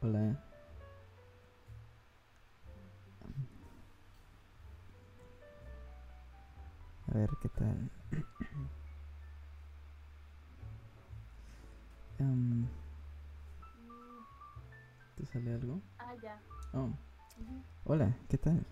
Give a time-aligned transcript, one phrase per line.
[0.00, 0.40] Hola.
[7.08, 7.90] A ver, ¿qué tal?
[12.20, 12.66] Em,
[15.16, 15.80] ¿Te sale algo?
[15.98, 16.40] Ah, ya.
[16.74, 16.90] Oh,
[17.84, 18.64] hola, ¿qué tal?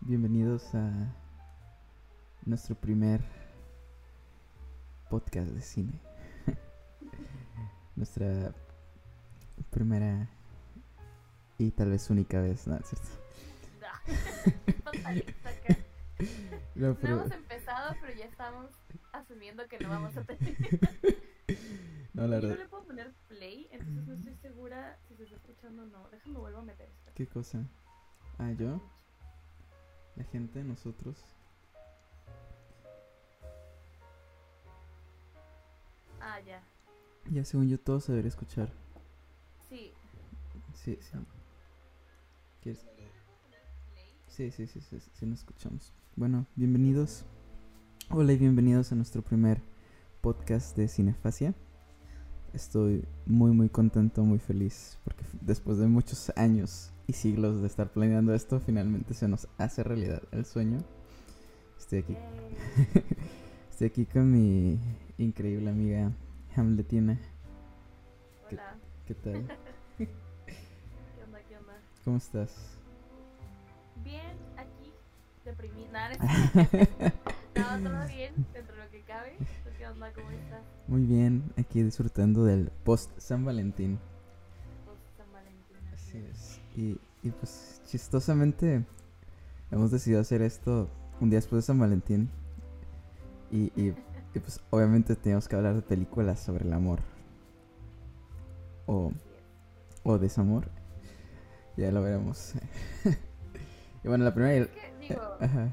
[0.00, 0.90] Bienvenidos a
[2.46, 3.22] nuestro primer
[5.10, 6.00] podcast de cine.
[7.96, 8.54] Nuestra
[9.70, 10.28] primera
[11.58, 12.76] y tal vez única vez, ¿no?
[12.76, 13.08] ¿Es cierto?
[14.84, 14.90] No.
[15.08, 15.76] Acá.
[16.74, 17.20] No, pero...
[17.20, 18.70] hemos empezado, pero ya estamos
[19.12, 20.56] asumiendo que no vamos a tener.
[22.12, 22.58] No, la Yo no verdad...
[22.58, 26.08] le puedo poner play, entonces no estoy segura si se está escuchando o no.
[26.10, 27.12] Déjame vuelvo a meter esto.
[27.14, 27.64] ¿Qué cosa?
[28.38, 28.80] Ah, ¿yo?
[30.16, 31.24] La gente, nosotros.
[36.20, 36.62] Ah, ya.
[37.30, 38.70] Ya según yo todo se debería escuchar.
[39.68, 39.92] Sí.
[40.74, 41.18] Sí, sí.
[42.62, 42.86] ¿Quieres?
[44.28, 45.92] Sí, sí, sí, sí, sí, nos escuchamos.
[46.16, 47.24] Bueno, bienvenidos.
[48.10, 49.60] Hola y bienvenidos a nuestro primer
[50.20, 51.54] podcast de Cinefasia.
[52.52, 57.92] Estoy muy, muy contento, muy feliz, porque después de muchos años y siglos de estar
[57.92, 60.78] planeando esto, finalmente se nos hace realidad el sueño.
[61.78, 62.16] Estoy aquí,
[63.70, 64.78] estoy aquí con mi
[65.18, 66.12] increíble amiga
[66.56, 67.18] Hamletina.
[68.48, 68.76] ¿Qué- Hola.
[69.06, 69.46] ¿Qué tal?
[69.98, 70.08] ¿Qué
[71.26, 71.38] onda?
[71.46, 71.74] ¿Qué onda?
[72.04, 72.78] ¿Cómo estás?
[74.02, 74.92] Bien, aquí.
[75.44, 75.92] Deprimida.
[75.92, 76.14] Nada,
[77.78, 79.36] no, todo bien, dentro de lo que cabe.
[79.38, 80.10] ¿Tú qué onda?
[80.14, 80.62] ¿Cómo estás?
[80.88, 83.98] Muy bien, aquí disfrutando del post San Valentín.
[84.86, 85.76] Pues, San Valentín.
[85.92, 86.60] Así es.
[86.74, 88.86] Y, y pues chistosamente
[89.70, 90.88] hemos decidido hacer esto
[91.20, 92.30] un día después de San Valentín.
[93.50, 93.94] Y, y,
[94.34, 97.00] y, pues obviamente teníamos que hablar de películas sobre el amor.
[98.86, 99.12] O,
[100.02, 100.68] o desamor.
[101.76, 102.54] Ya lo veremos.
[104.04, 104.64] y bueno, la primera...
[104.64, 105.70] Es que, digo, Ajá.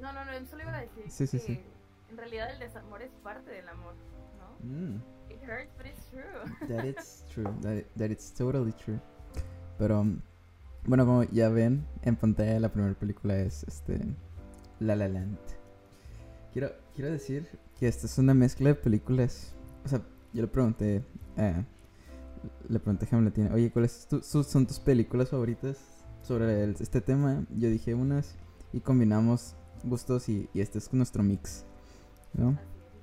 [0.00, 1.60] no, no, no, solo iba a decir Sí, sí, que sí.
[2.10, 3.94] en realidad el desamor es parte del amor,
[4.38, 4.68] ¿no?
[4.68, 5.02] Mm.
[5.30, 6.68] It hurts, but it's true.
[6.68, 7.44] That it's true.
[7.62, 9.00] That, that it's totally true.
[9.78, 10.20] Pero um,
[10.84, 14.00] bueno, como ya ven en pantalla la primera película es este
[14.80, 15.38] La La Land.
[16.52, 17.48] Quiero quiero decir
[17.78, 19.54] que esta es una mezcla de películas.
[19.84, 20.00] O sea,
[20.32, 21.04] yo le pregunté
[21.36, 21.64] eh,
[22.68, 25.78] le pregunté a Hamletina, "Oye, ¿cuáles tu- son tus películas favoritas
[26.22, 28.36] sobre el- este tema?" Yo dije unas
[28.72, 29.54] y combinamos
[29.84, 31.64] gustos y, y este es nuestro mix,
[32.34, 32.58] ¿no?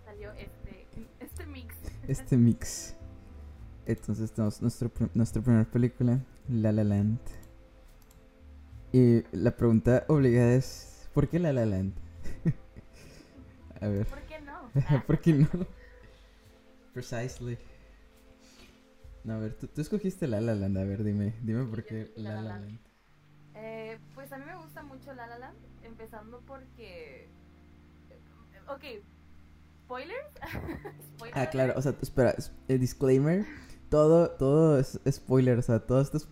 [0.06, 0.85] Salió este,
[1.19, 1.75] este mix.
[2.07, 2.96] este mix.
[3.85, 6.19] Entonces tenemos nuestro, nuestra primera película,
[6.50, 7.19] La La Land.
[8.91, 11.94] Y la pregunta obligada es, ¿por qué La La Land?
[13.81, 14.53] A ver, ¿Por qué no?
[14.90, 15.47] Ah, ¿por qué no?
[16.94, 17.57] Precisely.
[19.25, 22.11] No, a ver, tú, tú escogiste La La Land, a ver, dime, dime por qué
[22.15, 22.79] La La La La Land.
[23.55, 27.27] Eh, pues a mí me gusta mucho La La Land, empezando porque...
[28.67, 28.83] Ok,
[29.85, 30.19] ¿spoilers?
[31.17, 31.37] ¿Spoilers?
[31.37, 33.45] Ah, claro, o sea, espera, es- el disclaimer,
[33.89, 36.27] todo, todo es spoiler, o sea, todas estas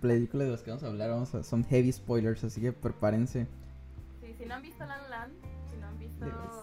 [0.00, 3.46] películas de las que vamos a hablar vamos a- son heavy spoilers, así que prepárense.
[4.20, 5.34] Sí, si no han visto La La Land,
[5.70, 6.24] si no han visto...
[6.24, 6.61] Dios.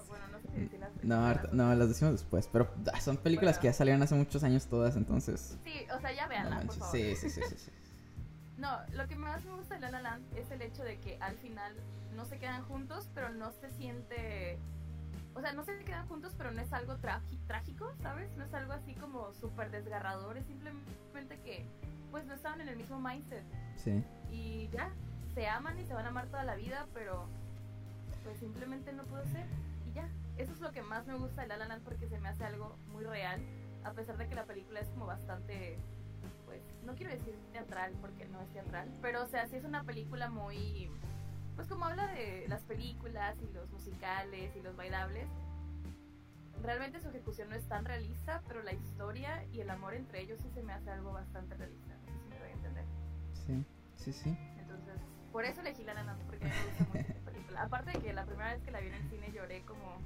[1.03, 3.61] No No, no, las decimos después, pero ah, son películas Bueno.
[3.61, 5.57] que ya salieron hace muchos años todas, entonces...
[5.63, 6.95] Sí, o sea, ya no véanla, por favor.
[6.95, 7.71] sí, sí, sí, sí, sí.
[8.57, 11.17] No, lo que más me gusta de La La Land es el hecho de que
[11.21, 11.73] al final
[12.13, 14.59] no se quedan juntos, pero no se siente...
[15.33, 18.29] O sea, no se quedan juntos, pero no es algo trágico, ¿sabes?
[18.35, 21.65] No es algo así como súper desgarrador, es simplemente que
[22.11, 23.43] pues no estaban en el mismo mindset
[23.77, 24.89] Sí, y ya,
[25.33, 27.27] se aman y se van a amar toda la vida, pero
[28.23, 29.45] pues simplemente no pudo ser.
[30.39, 32.77] Eso es lo que más me gusta de La La porque se me hace algo
[32.87, 33.41] muy real,
[33.83, 35.77] a pesar de que la película es como bastante,
[36.45, 39.83] pues, no quiero decir teatral porque no es teatral, pero o sea, sí es una
[39.83, 40.89] película muy,
[41.57, 45.27] pues como habla de las películas y los musicales y los bailables.
[46.63, 50.39] Realmente su ejecución no es tan realista, pero la historia y el amor entre ellos
[50.41, 51.97] sí se me hace algo bastante realista.
[52.05, 52.85] Si me voy a entender.
[53.33, 53.65] sí,
[53.97, 54.37] sí, sí.
[55.31, 57.61] Por eso elegí La La Land, porque me gusta mucho esta película.
[57.63, 59.97] Aparte de que la primera vez que la vi en el cine lloré como,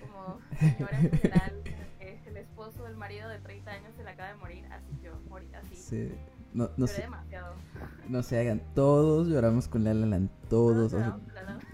[0.00, 1.62] como señora en general,
[1.98, 5.12] que el esposo, el marido de 30 años se le acaba de morir, así yo
[5.28, 5.74] morí así.
[5.74, 6.12] Sí.
[6.52, 7.54] No, no, se, demasiado.
[8.08, 10.92] no se hagan, todos lloramos con La La Land, todos.
[10.94, 11.18] o sea,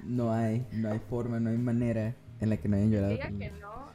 [0.03, 3.13] no hay, no hay forma, no hay manera en la que no hayan llorado.
[3.13, 3.87] diga que no,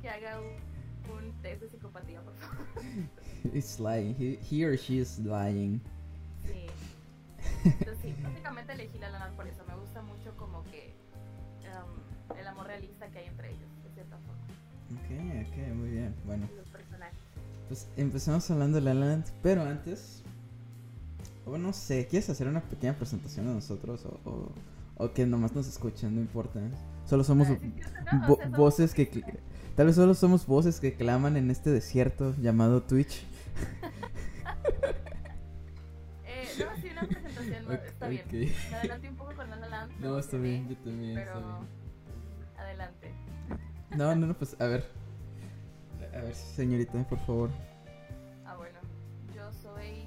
[0.00, 2.66] que haga un, un test de psicopatía, por favor.
[3.54, 5.80] He's lying, he, he or she is lying.
[7.66, 9.62] Entonces, sí, básicamente elegí La La Land por eso.
[9.68, 10.94] Me gusta mucho como que
[12.30, 14.42] um, el amor realista que hay entre ellos, de cierta forma.
[14.94, 16.48] Ok, ok, muy bien, bueno.
[16.52, 17.18] y Los personajes.
[17.68, 20.22] Pues empezamos hablando de La La Land, pero antes,
[21.44, 24.52] o no sé, ¿quieres hacer una pequeña presentación de nosotros o, o,
[25.04, 26.14] o que nomás nos escuchen?
[26.14, 26.60] No importa.
[27.06, 29.06] Solo somos Ah, sí, sí, no, vo- voces que...
[29.74, 33.24] Tal vez solo somos voces que claman en este desierto llamado Twitch.
[36.24, 37.02] Eh, no, sí, una
[37.66, 38.24] no, está bien.
[38.70, 39.92] Me adelanté un poco con La La Land.
[39.98, 41.68] me No, está bien, yo también, está Pero bien.
[42.58, 43.12] adelante.
[43.96, 44.84] No, no, no, pues a ver.
[46.14, 47.50] A ver, señorita, por favor.
[48.44, 48.78] Ah, bueno.
[49.34, 50.06] Yo soy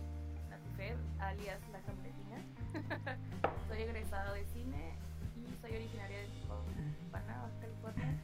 [0.50, 3.18] Natifer, alias La Hamletina.
[3.68, 4.94] soy egresada de cine
[5.38, 8.20] y soy originaria de Tijuana, California.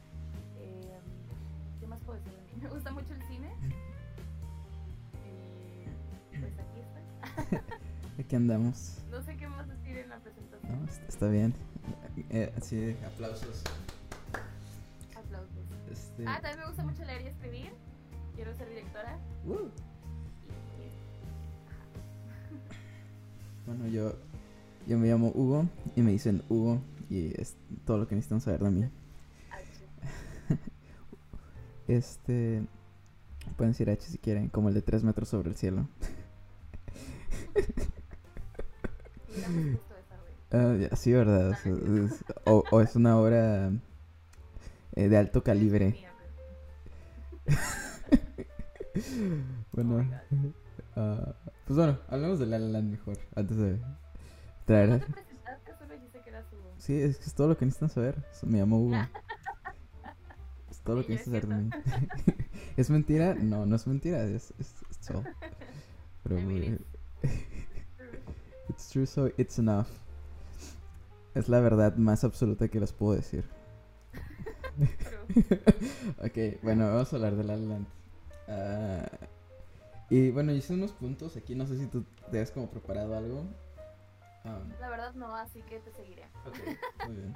[0.58, 0.98] Eh,
[1.80, 2.48] ¿Qué más puedo decir de mí?
[2.62, 3.52] Me gusta mucho el cine.
[6.32, 7.58] Y pues aquí estoy.
[8.24, 8.95] Aquí andamos.
[10.80, 11.54] No, está, bien.
[12.30, 13.62] Eh, sí, aplausos.
[15.16, 15.56] Aplausos.
[15.90, 17.72] Este, Ah, también me gusta mucho leer y escribir.
[18.34, 19.18] Quiero ser directora.
[19.46, 19.56] uh,
[23.66, 24.14] bueno, yo,
[24.86, 28.60] yo me llamo Hugo y me dicen Hugo y es todo lo que necesitan saber
[28.60, 28.90] de mí.
[31.88, 32.64] Este,
[33.56, 35.88] pueden decir H si quieren, como el de 3 metros sobre el cielo.
[40.50, 41.50] Ya, sí, ¿verdad?
[41.50, 43.70] O, sea, es, o- o es una obra
[44.94, 46.06] eh, de alto calibre.
[49.72, 50.08] Bueno,
[50.96, 51.34] ah,
[51.66, 53.78] pues bueno, hablemos de La La Land mejor, antes de
[54.64, 55.02] traer...
[56.52, 56.72] Hugo.
[56.78, 58.16] Sí, es que es todo lo que necesitan saber.
[58.42, 58.96] Me llamo Hugo.
[60.70, 61.70] Es todo lo que necesitan saber de mí.
[62.76, 63.34] ¿Es mentira?
[63.34, 64.22] No, no es mentira.
[64.24, 65.22] Es, es, es todo.
[66.22, 66.80] Pero, I mean,
[67.22, 67.44] eh,
[68.70, 69.86] it's true, so it's enough.
[71.36, 73.44] Es la verdad más absoluta que les puedo decir.
[76.18, 77.86] Ok, bueno, vamos a hablar de La La Land.
[78.48, 79.06] Ah,
[80.08, 81.54] y bueno, hice unos puntos aquí.
[81.54, 83.40] No sé si tú te has como preparado algo.
[84.44, 86.24] Um, La verdad no, así que te seguiré.
[86.46, 86.58] Ok,
[87.06, 87.34] muy bien.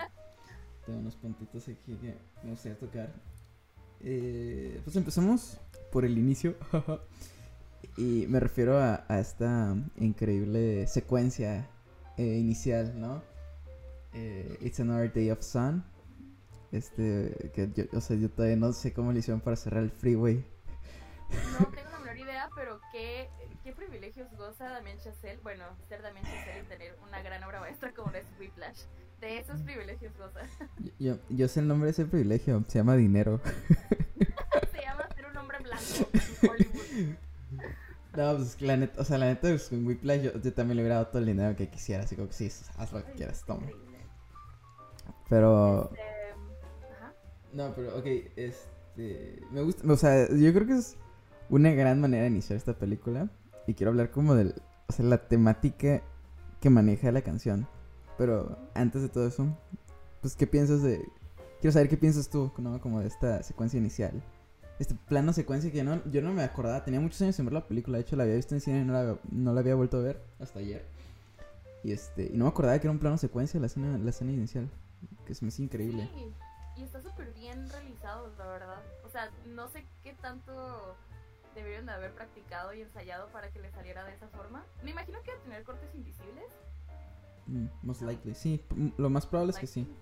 [0.87, 3.13] Tengo unos puntitos aquí que me gustaría tocar.
[4.01, 5.59] Eh, pues empezamos
[5.93, 6.55] por el inicio.
[7.99, 11.69] y me refiero a, a esta increíble secuencia
[12.17, 13.30] eh, inicial, ¿no?
[14.13, 15.85] Eh, It's Another Day of Sun.
[16.73, 19.91] Este, que yo, o sea, yo todavía no sé cómo le hicieron para cerrar el
[19.91, 20.45] freeway.
[21.59, 23.29] No tengo la menor idea, pero qué,
[23.65, 25.41] qué privilegios goza Damien Chazelle.
[25.43, 28.83] Bueno, ser Damien Chazelle y tener una gran obra maestra como es Whiplash.
[29.21, 30.41] De esos privilegios goza.
[30.99, 33.41] Yo, yo, sé el nombre de ese privilegio, se llama dinero.
[34.73, 37.17] Se llama ser un hombre blanco en Hollywood.
[38.17, 40.83] No, pues la neta, o sea, la neta, pues, con Whiplash yo, yo también le
[40.83, 43.45] hubiera dado todo el dinero que quisiera, así como que sí, haz lo que quieras,
[43.47, 43.69] toma.
[45.31, 46.03] Pero, Este,
[46.93, 47.15] ajá.
[47.55, 48.07] no, pero, ok,
[48.37, 50.97] este, me gusta, o sea, yo creo que es
[51.49, 53.31] una gran manera de iniciar esta película
[53.67, 54.55] y quiero hablar como del,
[54.89, 56.03] o sea, la temática
[56.61, 57.67] que maneja la canción.
[58.19, 59.57] Pero antes de todo eso,
[60.21, 61.01] pues, ¿qué piensas de,
[61.61, 62.81] quiero saber qué piensas tú, ¿no?
[62.81, 64.23] Como de esta secuencia inicial.
[64.79, 67.69] Este plano secuencia que no, yo no me acordaba, tenía muchos años sin ver la
[67.69, 69.99] película, de hecho la había visto en cine y no la, no la había vuelto
[69.99, 70.85] a ver hasta ayer.
[71.85, 74.33] Y este, y no me acordaba que era un plano secuencia la escena, la escena
[74.33, 74.69] inicial,
[75.27, 76.09] que se me hace increíble.
[76.15, 76.33] Sí,
[76.77, 78.83] y está súper bien realizado, la verdad.
[79.05, 80.97] O sea, no sé qué tanto
[81.55, 84.65] debieron de haber practicado y ensayado para que le saliera de esa forma.
[84.83, 86.47] Me imagino que iba a tener cortes invisibles.
[87.47, 89.97] Mm, most likely, sí, p- lo más probable es que sí.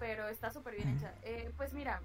[0.00, 1.14] Pero está súper bien hecha.
[1.22, 2.00] Eh, pues mira,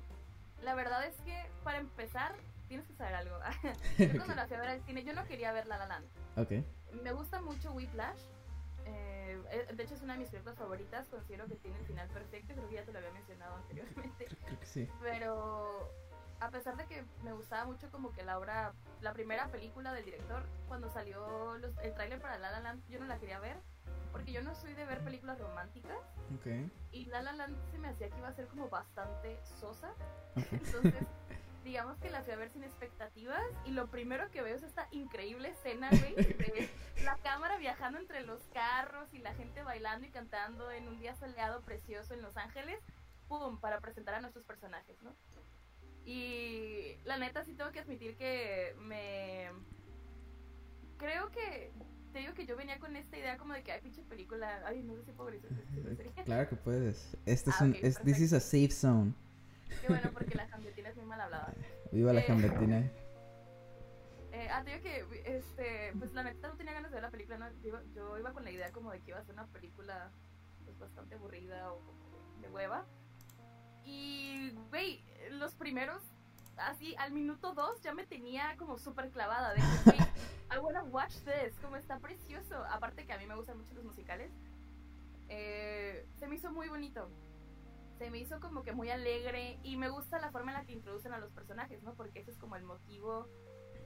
[0.63, 2.35] la verdad es que para empezar
[2.67, 3.35] tienes que saber algo.
[3.97, 6.05] yo cuando la fui a ver al cine, yo no quería ver La La Land.
[7.03, 8.19] Me gusta mucho Whiplash.
[8.89, 11.07] Eh, eh, de hecho es una de mis películas favoritas.
[11.09, 12.53] Considero que tiene el final perfecto.
[12.53, 14.25] Creo que ya te lo había mencionado anteriormente.
[14.25, 14.89] creo, creo que sí.
[15.01, 15.91] Pero
[16.39, 20.05] a pesar de que me gustaba mucho como que la obra, la primera película del
[20.05, 23.57] director, cuando salió los- el tráiler para La La Land, yo no la quería ver.
[24.11, 25.97] Porque yo no soy de ver películas románticas.
[26.35, 26.47] Ok,
[26.91, 29.93] Y La La Land se me hacía que iba a ser como bastante sosa.
[30.35, 30.93] Entonces,
[31.67, 33.43] digamos que la fui a ver sin expectativas.
[33.65, 36.69] Y lo primero que veo es esta increíble escena, güey, de
[37.03, 41.13] la cámara viajando entre los carros y la gente bailando y cantando en un día
[41.15, 42.79] soleado precioso en Los Ángeles.
[43.27, 43.59] ¡Pum!
[43.59, 45.13] Para presentar a nuestros personajes, ¿no?
[46.05, 49.49] Y la neta sí tengo que admitir que me...
[50.97, 51.73] Creo que...
[52.13, 54.63] Te digo que yo venía con esta idea como de que hay pinche película...
[54.65, 56.23] Ay, no sé si esto.
[56.23, 57.17] Claro que puedes.
[57.25, 59.13] Este es Ah, un, ok, es, this is a safe zone.
[59.81, 61.53] Qué bueno, porque la campeotina es muy mal hablada.
[61.91, 62.25] Viva la Eh.
[62.31, 62.91] hamletina.
[64.33, 67.09] Eh, ah, te digo que, este, pues la neta no tenía ganas de ver la
[67.09, 67.49] película, ¿no?
[67.61, 70.11] Yo, iba- yo iba con la idea como de que iba a ser una película,
[70.63, 71.81] pues bastante aburrida o
[72.41, 72.85] de, hueva.
[73.83, 76.03] Y, güey, los primeros
[76.57, 80.01] así al minuto dos ya me tenía como súper clavada de que, "Wait,
[80.53, 82.63] I wanna watch this, como está precioso.
[82.65, 84.29] Aparte que a mí me gustan mucho los musicales,
[85.29, 87.09] eh, se me hizo muy bonito.
[87.97, 90.73] Se me hizo como que muy alegre y me gusta la forma en la que
[90.73, 91.95] introducen a los personajes, ¿no?
[91.95, 93.27] Porque ese es como el motivo.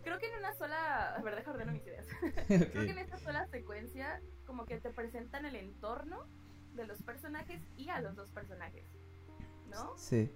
[0.04, 1.16] Creo que en una sola.
[1.16, 2.08] A ver, deja ordeno mis ideas.
[2.48, 6.26] Creo que en esta sola secuencia, como que te presentan el entorno
[6.74, 8.86] de los personajes y a los dos personajes,
[9.70, 9.98] ¿no?
[9.98, 10.32] Sí.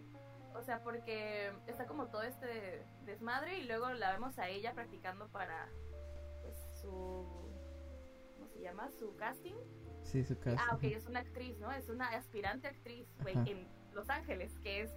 [0.54, 5.28] O sea, porque está como todo este desmadre y luego la vemos a ella practicando
[5.30, 5.70] para
[6.44, 7.26] pues, su.
[8.36, 8.90] ¿Cómo se llama?
[8.92, 9.56] Su casting.
[10.06, 10.62] Sí, su casa.
[10.70, 11.72] Ah, ok, es una actriz, ¿no?
[11.72, 14.92] Es una aspirante actriz, güey, en Los Ángeles, que es.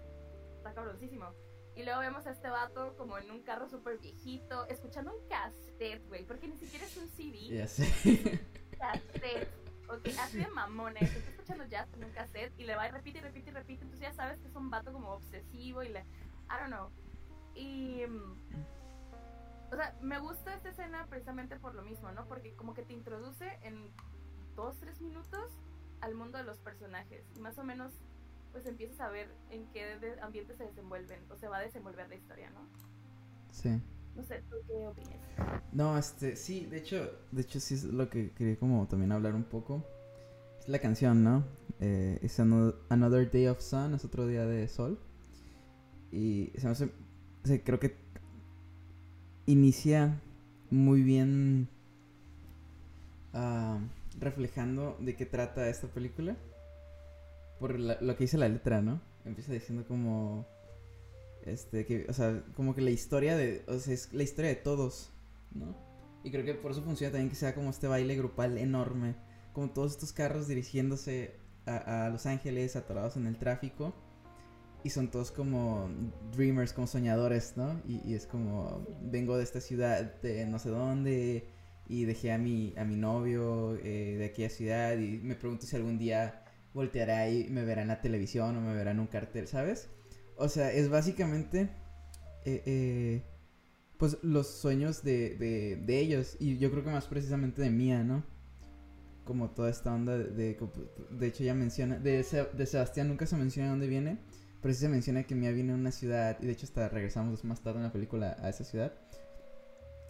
[0.59, 1.33] Está cabroncísimo.
[1.77, 6.07] Y luego vemos a este vato como en un carro súper viejito, escuchando un cassette,
[6.09, 8.41] güey, porque ni siquiera es un CD, Ya sé.
[8.79, 9.49] cassette.
[9.88, 13.19] Ok, así de mamones, está escuchando jazz en un cassette y le va y repite
[13.19, 16.00] y repite y repite, entonces ya sabes que es un vato como obsesivo y le.
[16.00, 16.91] I don't know.
[17.55, 18.03] Y.
[18.07, 18.37] mm,
[19.73, 22.27] O sea, me gusta esta escena precisamente por lo mismo, ¿no?
[22.27, 23.91] Porque como que te introduce en
[24.59, 25.53] dos, tres minutos
[26.00, 27.25] al mundo de los personajes.
[27.37, 27.93] Y más o menos,
[28.50, 32.17] pues empiezas a ver en qué ambiente se desenvuelven o se va a desenvolver la
[32.17, 32.61] historia, ¿no?
[33.53, 33.81] Sí.
[34.17, 35.62] No sé, ¿tú qué opinas?
[35.73, 39.37] No, este, sí, de hecho, de hecho sí es lo que quería como también hablar
[39.37, 39.85] un poco.
[40.59, 41.45] Es la canción, ¿no?
[41.79, 44.99] Eh, es Ano- Another Day of Sun, es otro día de sol.
[46.11, 47.97] Y se me hace, creo que
[49.47, 50.21] inicia
[50.71, 51.69] muy bien
[53.35, 53.79] ah,
[54.19, 56.37] reflejando de qué trata esta película.
[57.59, 59.01] Por la- lo que dice la letra, ¿no?
[59.25, 60.47] Empieza diciendo como...
[61.45, 64.57] Este, que, o sea, como que la historia de, o sea, es la historia de
[64.57, 65.11] todos,
[65.55, 65.75] ¿no?
[66.25, 69.15] Y creo que por eso funciona también que sea como este baile grupal enorme,
[69.53, 73.95] como todos estos carros dirigiéndose a, Los Ángeles, atorados en el tráfico,
[74.85, 75.89] y son todos como
[76.33, 77.81] dreamers, como soñadores, ¿no?
[77.87, 81.49] Y es como, vengo de esta ciudad de no sé dónde,
[81.88, 85.75] y dejé a mi, a mi novio eh, de aquella ciudad, y me pregunto si
[85.76, 89.49] algún día volteará y me verá en la televisión o me verá en un cartel,
[89.49, 89.88] ¿sabes?
[90.37, 91.68] O sea, es básicamente,
[92.45, 93.23] eh, eh,
[93.97, 96.37] pues, los sueños de, de, de ellos.
[96.38, 98.25] Y yo creo que más precisamente de Mía, ¿no?
[99.25, 100.57] Como toda esta onda de...
[101.11, 101.99] De, hecho, ya menciona...
[101.99, 104.18] De, de Sebastián nunca se menciona dónde viene.
[104.62, 106.38] Pero sí se menciona que Mía viene de una ciudad.
[106.40, 108.92] Y de hecho, hasta regresamos más tarde en la película a esa ciudad.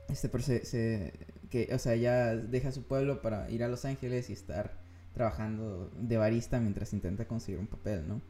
[0.08, 1.12] Este, pero se, se-
[1.50, 4.78] que, o sea, ella deja su pueblo para ir a Los Ángeles y estar
[5.14, 8.22] trabajando de barista mientras intenta conseguir un papel, ¿no?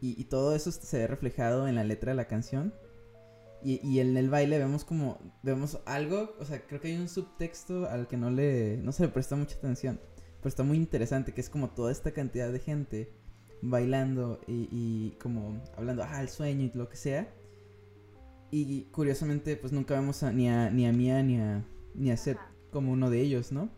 [0.00, 2.74] Y, todo eso se ve reflejado en la letra de la canción.
[3.62, 7.08] Y, y en el baile vemos como, vemos algo, o sea, creo que hay un
[7.08, 9.98] subtexto al que no le, no se le presta mucha atención.
[10.40, 13.14] Pero está muy interesante, que es como toda esta cantidad de gente
[13.62, 17.32] bailando y, y como hablando, ah, el sueño y lo que sea.
[18.56, 22.16] Y curiosamente, pues nunca vemos a- ni a, ni a Mia ni a, ni a
[22.16, 22.52] Seth Ajá.
[22.70, 23.68] como uno de ellos, ¿no?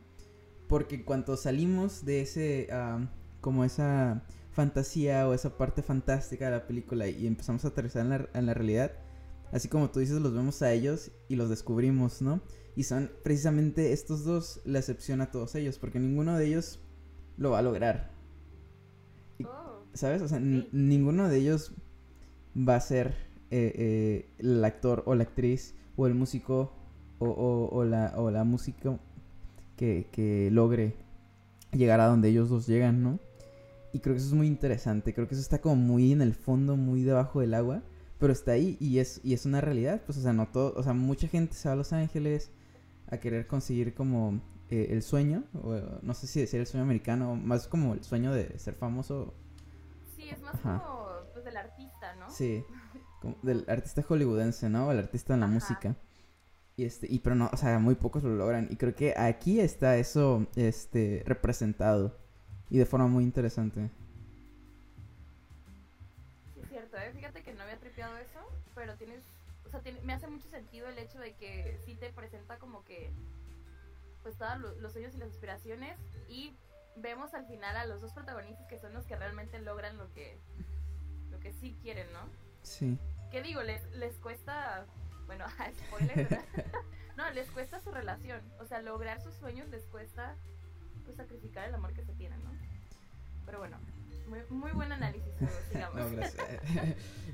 [0.68, 3.09] Porque cuando salimos de ese, ah,
[3.40, 8.11] como esa fantasía o esa parte fantástica de la película y empezamos a aterrizar en
[8.11, 8.92] la, en la realidad,
[9.52, 12.42] así como tú dices, los vemos a ellos y los descubrimos, ¿no?
[12.75, 16.80] Y son precisamente estos dos la excepción a todos ellos, porque ninguno de ellos
[17.38, 18.11] lo va a lograr,
[19.38, 20.21] Y- Oh, ¿sabes?
[20.23, 20.68] O sea, Sí.
[20.73, 21.73] ninguno de ellos
[22.56, 26.72] va a ser eh, eh, el actor o la actriz o el músico
[27.18, 28.98] o, o- o la, o la música
[29.76, 30.94] que, que logre
[31.72, 33.18] llegar a donde ellos dos llegan, ¿no?
[33.92, 36.34] Y creo que eso es muy interesante, creo que eso está como muy en el
[36.34, 37.82] fondo, muy debajo del agua,
[38.18, 40.82] pero está ahí y es, y es una realidad, pues, o sea, no todo, o
[40.82, 42.50] sea, mucha gente se va a Los Ángeles
[43.08, 47.36] a querer conseguir como eh, el sueño, o no sé si decir el sueño americano,
[47.36, 49.32] más como el sueño de ser famoso,
[50.14, 50.82] sí, es más Ajá.
[50.82, 52.28] como pues, del artista, ¿no?
[52.30, 52.64] Sí,
[53.42, 54.90] del artista hollywoodense, ¿no?
[54.92, 55.54] El artista en la Ajá.
[55.54, 55.96] música.
[56.76, 58.68] Y este, y pero no, o sea, muy pocos lo logran.
[58.70, 62.16] Y creo que aquí está eso, este, representado.
[62.68, 63.90] Y de forma muy interesante.
[66.54, 67.11] Sí, es cierto, ¿eh?
[67.14, 68.40] Fíjate que no había tripeado eso,
[68.75, 69.23] pero tienes,
[69.66, 72.85] o sea, tiene- me hace mucho sentido el hecho de que sí te presenta como
[72.85, 73.11] que,
[74.23, 75.96] pues todos lo- los sueños y las aspiraciones
[76.28, 76.52] y
[76.96, 80.37] vemos al final a los dos protagonistas que son los que realmente logran lo que,
[81.30, 82.20] lo que sí quieren, ¿no?
[82.66, 82.99] Sí.
[83.30, 83.62] ¿Qué digo?
[83.62, 84.87] Les, les cuesta,
[85.26, 85.44] bueno,
[85.88, 86.40] spoiler,
[87.16, 90.35] no, les cuesta su relación, o sea, lograr sus sueños les cuesta,
[91.04, 92.50] pues, sacrificar el amor que se tienen, ¿no?
[93.46, 93.78] Pero bueno,
[94.28, 95.96] muy, muy buen análisis, Hugo, sigamos.
[95.96, 96.44] No, gracias.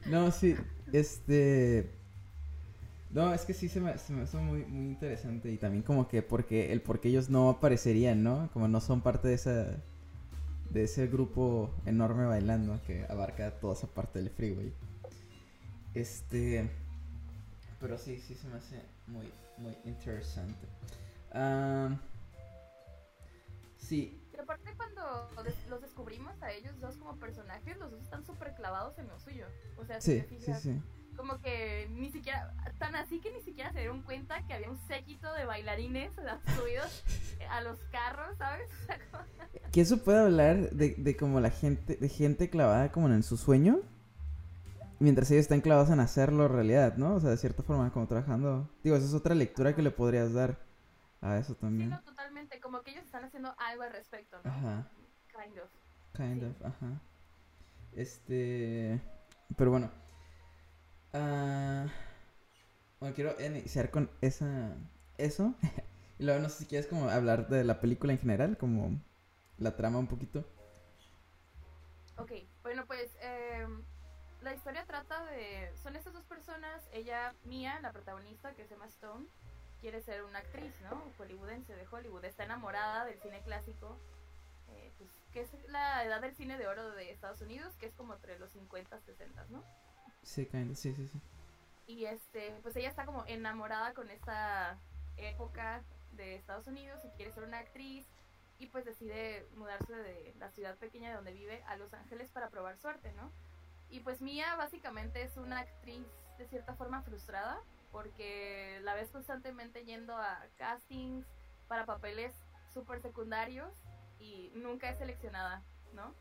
[0.06, 0.54] no, sí,
[0.92, 1.90] este...
[3.10, 5.50] No, es que sí se me, se me hace muy, muy interesante.
[5.50, 8.50] Y también como que porque el por qué ellos no aparecerían, ¿no?
[8.54, 9.82] Como no son parte de esa...
[10.70, 14.72] De ese grupo enorme bailando que abarca toda esa parte del freeway.
[15.94, 16.70] Este...
[17.80, 20.66] pero sí, sí se me hace muy, muy interesante.
[21.34, 21.98] Um,
[23.76, 24.18] sí.
[24.30, 25.28] Pero aparte cuando
[25.68, 29.46] los descubrimos a ellos dos como personajes, los dos están súper clavados en lo suyo.
[29.76, 31.16] O sea, si sí, te fijas, sí, sí.
[31.16, 34.78] como que ni siquiera, tan así que ni siquiera se dieron cuenta que había un
[34.88, 36.12] séquito de bailarines
[36.56, 37.04] subidos
[37.50, 38.68] a los carros, ¿sabes?
[39.72, 43.36] Que eso puede hablar de, de como la gente, de gente clavada como en su
[43.36, 43.80] sueño,
[45.02, 47.14] mientras ellos están clavados en hacerlo realidad, ¿no?
[47.16, 48.68] O sea, de cierta forma, como trabajando.
[48.82, 50.58] Digo, esa es otra lectura que le podrías dar
[51.20, 51.90] a eso Sí, también.
[51.90, 54.50] no, totalmente, como que ellos están haciendo algo al respecto, ¿no?
[54.50, 54.88] Ajá.
[55.28, 55.70] Kind of.
[56.14, 56.46] Kind Sí.
[56.46, 57.00] of, ajá.
[57.92, 59.00] Este.
[59.56, 59.90] Pero bueno.
[61.12, 61.86] Ah,
[63.00, 64.74] bueno, quiero iniciar con esa.
[65.18, 65.54] Eso.
[66.18, 69.00] y luego no sé si quieres como hablar de la película en general, como
[69.58, 70.44] la trama un poquito.
[72.18, 72.32] Ok,
[72.62, 73.66] bueno, pues eh,
[74.42, 75.72] la historia trata de.
[75.82, 76.82] Son estas dos personas.
[76.92, 79.26] Ella, Mia, la protagonista, que se llama Stone,
[79.80, 81.02] quiere ser una actriz, ¿no?
[81.18, 82.24] Hollywoodense de Hollywood.
[82.24, 83.96] Está enamorada del cine clásico,
[84.70, 87.94] eh, pues, que es la edad del cine de oro de Estados Unidos, que es
[87.94, 89.64] como entre los 50 y 60, ¿no?
[90.22, 91.20] Sí, sí, sí, sí.
[91.86, 94.78] Y este, pues ella está como enamorada con esta
[95.16, 95.82] época
[96.12, 98.06] de Estados Unidos y quiere ser una actriz
[98.58, 102.50] y pues decide mudarse de la ciudad pequeña de donde vive a Los Ángeles para
[102.50, 103.32] probar suerte, ¿no?
[103.92, 106.06] Y pues Mia básicamente es una actriz
[106.38, 107.60] de cierta forma frustrada
[107.92, 111.26] porque la ves constantemente yendo a castings
[111.68, 112.32] para papeles
[112.72, 113.70] súper secundarios
[114.18, 116.14] y nunca es seleccionada, ¿no?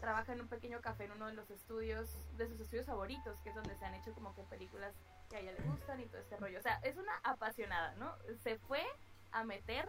[0.00, 3.50] Trabaja en un pequeño café en uno de los estudios, de sus estudios favoritos, que
[3.50, 4.92] es donde se han hecho como que películas
[5.30, 6.58] que a ella le gustan y todo este rollo.
[6.58, 8.12] O sea, es una apasionada, ¿no?
[8.42, 8.84] Se fue
[9.30, 9.88] a meter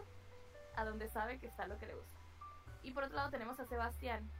[0.76, 2.20] a donde sabe que está lo que le gusta.
[2.84, 4.30] Y por otro lado tenemos a Sebastián.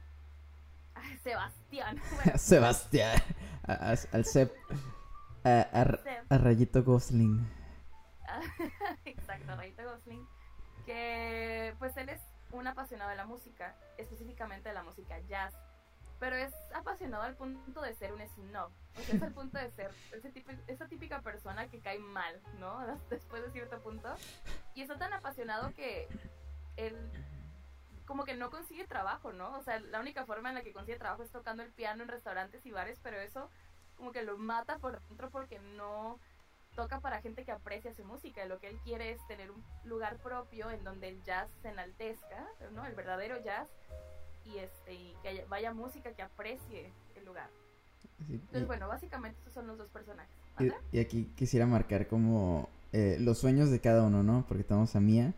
[0.95, 2.01] Ay, Sebastián.
[2.15, 3.21] Bueno, Sebastián.
[3.67, 4.51] A- a- al Seb.
[5.43, 7.47] A, Rayito Gosling.
[9.05, 10.27] Exacto, Rayito Gosling.
[10.85, 12.21] Que pues él es
[12.51, 15.53] un apasionado de la música, específicamente de la música jazz.
[16.19, 18.69] Pero es apasionado al punto de ser un snob.
[18.95, 22.39] O sea, es al punto de ser ese tipo, esa típica persona que cae mal,
[22.59, 22.77] ¿no?
[23.09, 24.13] Después de cierto punto.
[24.75, 26.07] Y está tan apasionado que
[26.77, 26.95] él
[28.11, 29.57] como que no consigue trabajo, ¿no?
[29.57, 32.09] O sea, la única forma en la que consigue trabajo es tocando el piano en
[32.09, 33.49] restaurantes y bares, pero eso
[33.95, 36.19] como que lo mata por dentro porque no
[36.75, 38.43] toca para gente que aprecia su música.
[38.47, 42.45] Lo que él quiere es tener un lugar propio en donde el jazz se enaltezca,
[42.73, 42.85] ¿no?
[42.85, 43.69] El verdadero jazz
[44.43, 47.49] y este y que haya- vaya música que aprecie el lugar.
[48.27, 50.35] Sí, Entonces, y- bueno, básicamente estos son los dos personajes.
[50.59, 54.43] Y, y aquí quisiera marcar como eh, los sueños de cada uno, ¿no?
[54.49, 55.33] Porque tenemos a Mía,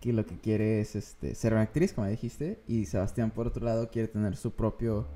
[0.00, 3.64] que lo que quiere es este, ser una actriz, como dijiste, y Sebastián, por otro
[3.64, 5.06] lado, quiere tener su propio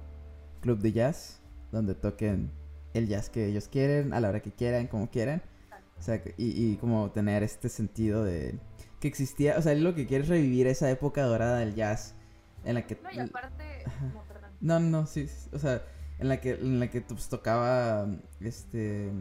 [0.60, 1.40] club de jazz,
[1.72, 2.50] donde toquen
[2.92, 5.42] el jazz que ellos quieren, a la hora que quieran, como quieran.
[5.98, 8.58] O sea, y, y como tener este sentido de
[9.00, 12.14] que existía, o sea, él lo que quiere es revivir esa época dorada del jazz,
[12.64, 12.98] en la que...
[13.02, 14.50] No, y aparte, no, perdón.
[14.60, 15.82] No, no, sí, sí, o sea,
[16.18, 18.06] en la que, en la que pues, tocaba,
[18.40, 19.12] este,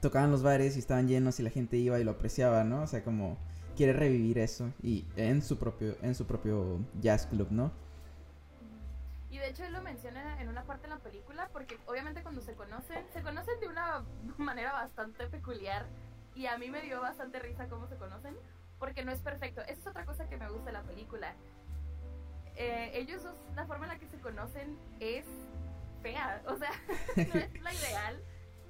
[0.00, 2.82] tocaban los bares y estaban llenos y la gente iba y lo apreciaba, ¿no?
[2.82, 3.38] O sea, como
[3.74, 7.72] quiere revivir eso y en su propio, en su propio jazz club, ¿no?
[9.30, 12.40] Y de hecho él lo menciona en una parte de la película porque obviamente cuando
[12.40, 14.04] se conocen, se conocen de una
[14.38, 15.86] manera bastante peculiar
[16.34, 18.36] y a mí me dio bastante risa cómo se conocen
[18.78, 19.62] porque no es perfecto.
[19.62, 21.34] Esa es otra cosa que me gusta de la película.
[22.56, 25.26] Eh, ellos dos, la forma en la que se conocen es
[26.02, 26.70] fea, o sea,
[27.16, 28.22] no es la ideal.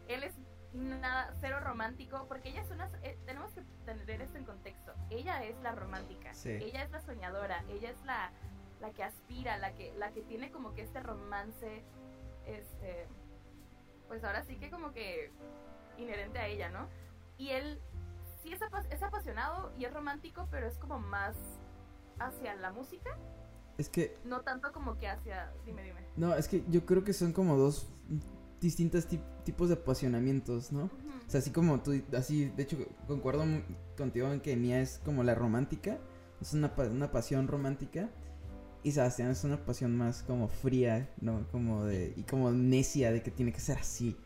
[0.09, 0.35] Él es
[0.75, 4.93] nada, cero romántico, porque ella es una, eh, tenemos que tener esto en contexto.
[5.11, 6.51] Ella es la romántica, Sí.
[6.51, 8.31] ella es la soñadora, ella es la,
[8.81, 11.83] la que aspira, la que, la que tiene como que este romance,
[12.47, 13.07] este,
[14.09, 15.31] pues ahora sí que como que
[15.97, 16.89] inherente a ella, ¿no?
[17.39, 17.81] Y él
[18.43, 18.61] sí es,
[18.91, 21.37] es apasionado y es romántico, pero es como más
[22.19, 23.17] hacia la música,
[23.79, 26.01] Es que, no tanto como que hacia, dime, dime.
[26.17, 27.89] no, es que yo creo que son como dos
[28.61, 30.85] distintos tip- tipos de apasionamientos, ¿no?
[30.85, 33.45] O sea, así como tú, así, de hecho, concuerdo
[33.97, 35.99] contigo en que Mía es como la romántica,
[36.41, 38.11] es una, una pasión romántica,
[38.83, 41.47] y Sebastián es una pasión más como fría, ¿no?
[41.51, 44.17] Como de, y como necia de que tiene que ser así,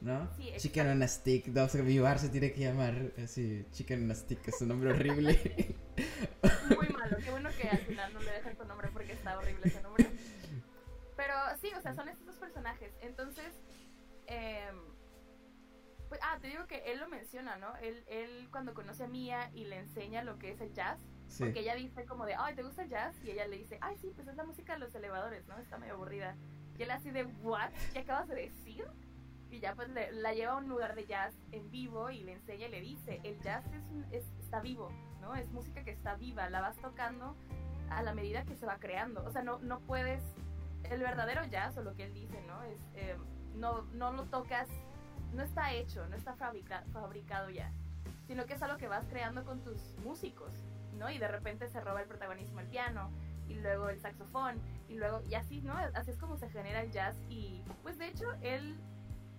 [0.00, 0.28] ¿no?
[0.36, 3.64] Sí, Chicken on a stick, no, o sea, mi bar se tiene que llamar así,
[3.70, 5.38] Chicken on a stick, es un nombre horrible.
[6.76, 9.60] Muy malo, qué bueno que al final no le dejan tu nombre porque está horrible
[9.68, 10.06] ese nombre.
[11.16, 12.90] Pero sí, o sea, son estos dos personajes.
[13.02, 13.44] Entonces,
[14.30, 14.76] em,
[16.08, 17.76] pues, ah, te digo que él lo menciona, ¿no?
[17.76, 21.44] Él, él cuando conoce a Mia y le enseña lo que es el jazz, sí.
[21.44, 23.14] porque ella dice como de, ay, ¿te gusta el jazz?
[23.22, 25.56] Y ella le dice, ay, sí, pues es la música de los elevadores, ¿no?
[25.58, 26.36] Está medio aburrida.
[26.78, 27.70] Y él así de, ¿what?
[27.92, 28.86] ¿Qué acabas de decir?
[29.50, 32.32] Y ya pues le- la lleva a un lugar de jazz en vivo y le
[32.32, 34.88] enseña y le dice, el jazz es, un- es- está vivo,
[35.20, 35.34] ¿no?
[35.34, 37.36] Es música que está viva, la vas tocando
[37.90, 39.24] a la medida que se va creando.
[39.24, 40.22] O sea, no, no puedes,
[40.84, 42.62] el verdadero jazz o lo que él dice, ¿no?
[42.64, 43.16] Es, eh,
[43.56, 44.68] no, no lo tocas,
[45.34, 47.70] no está hecho, no está fabrica- fabricado ya,
[48.26, 50.52] sino que es algo que vas creando con tus músicos,
[50.98, 51.10] ¿no?
[51.10, 53.10] Y de repente se roba el protagonismo el piano
[53.48, 55.74] y luego el saxofón y luego, y así, ¿no?
[55.94, 58.76] Así es como se genera el jazz y pues de hecho él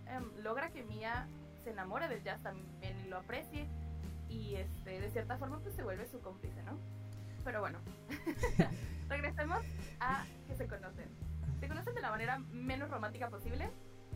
[0.07, 1.27] em, logra que Mia
[1.63, 2.67] se enamore del jazz también
[3.05, 3.67] y lo aprecie
[4.29, 6.77] y este de cierta forma pues se vuelve su cómplice, ¿no?
[7.43, 7.79] Pero bueno,
[9.09, 9.63] regresemos
[9.99, 11.09] a que se conocen.
[11.59, 13.69] Se conocen de la manera menos romántica posible.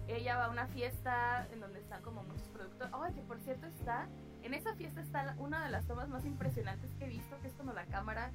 [0.08, 2.90] Ella va a una fiesta en donde están como muchos productos.
[2.94, 4.08] Ay, que por cierto está,
[4.44, 7.54] en esa fiesta está una de las tomas más impresionantes que he visto, que es
[7.54, 8.32] cuando la cámara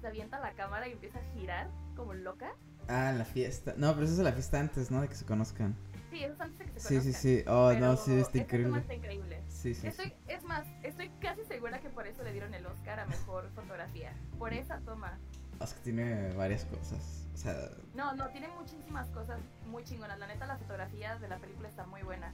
[0.00, 2.52] se avienta la cámara y empieza a girar como loca.
[2.88, 3.74] Ah, la fiesta.
[3.76, 5.00] No, pero esa es la fiesta antes, ¿no?
[5.00, 5.74] De que se conozcan.
[6.10, 7.22] Sí, eso es antes de que se Sí, sí, conozcan.
[7.22, 7.44] sí.
[7.48, 8.78] Oh, no, Pero sí, está increíble.
[8.78, 9.42] está increíble.
[9.48, 10.14] Sí, sí, Estoy, sí.
[10.28, 14.12] es más, estoy casi segura que por eso le dieron el Oscar a mejor fotografía.
[14.38, 15.18] Por esa toma.
[15.60, 17.25] Es que tiene varias cosas.
[17.36, 20.18] O sea, No, no, tiene muchísimas cosas muy chingonas.
[20.18, 22.32] La neta, la fotografía de la película está muy buena.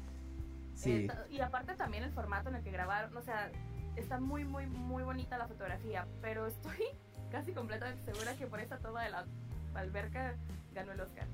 [0.76, 0.92] sí.
[0.92, 3.50] Eh, y aparte también el formato en el que grabaron, o sea,
[3.96, 6.06] está muy, muy, muy bonita la fotografía.
[6.20, 6.86] Pero estoy
[7.32, 9.24] casi completamente segura que por esa toma de la
[9.74, 10.36] alberca
[10.72, 11.26] ganó el Oscar.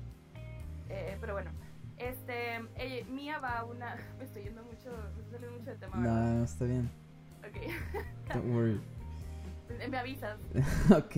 [0.89, 1.51] Eh, pero bueno,
[1.97, 3.97] este, ella- Mia va a una...
[4.17, 6.33] Me estoy yendo mucho, me estoy saliendo mucho de tema, ¿verdad?
[6.33, 6.89] No, está bien.
[7.47, 8.81] Ok, Don't worry.
[9.91, 10.39] me avisas.
[10.89, 11.15] ok,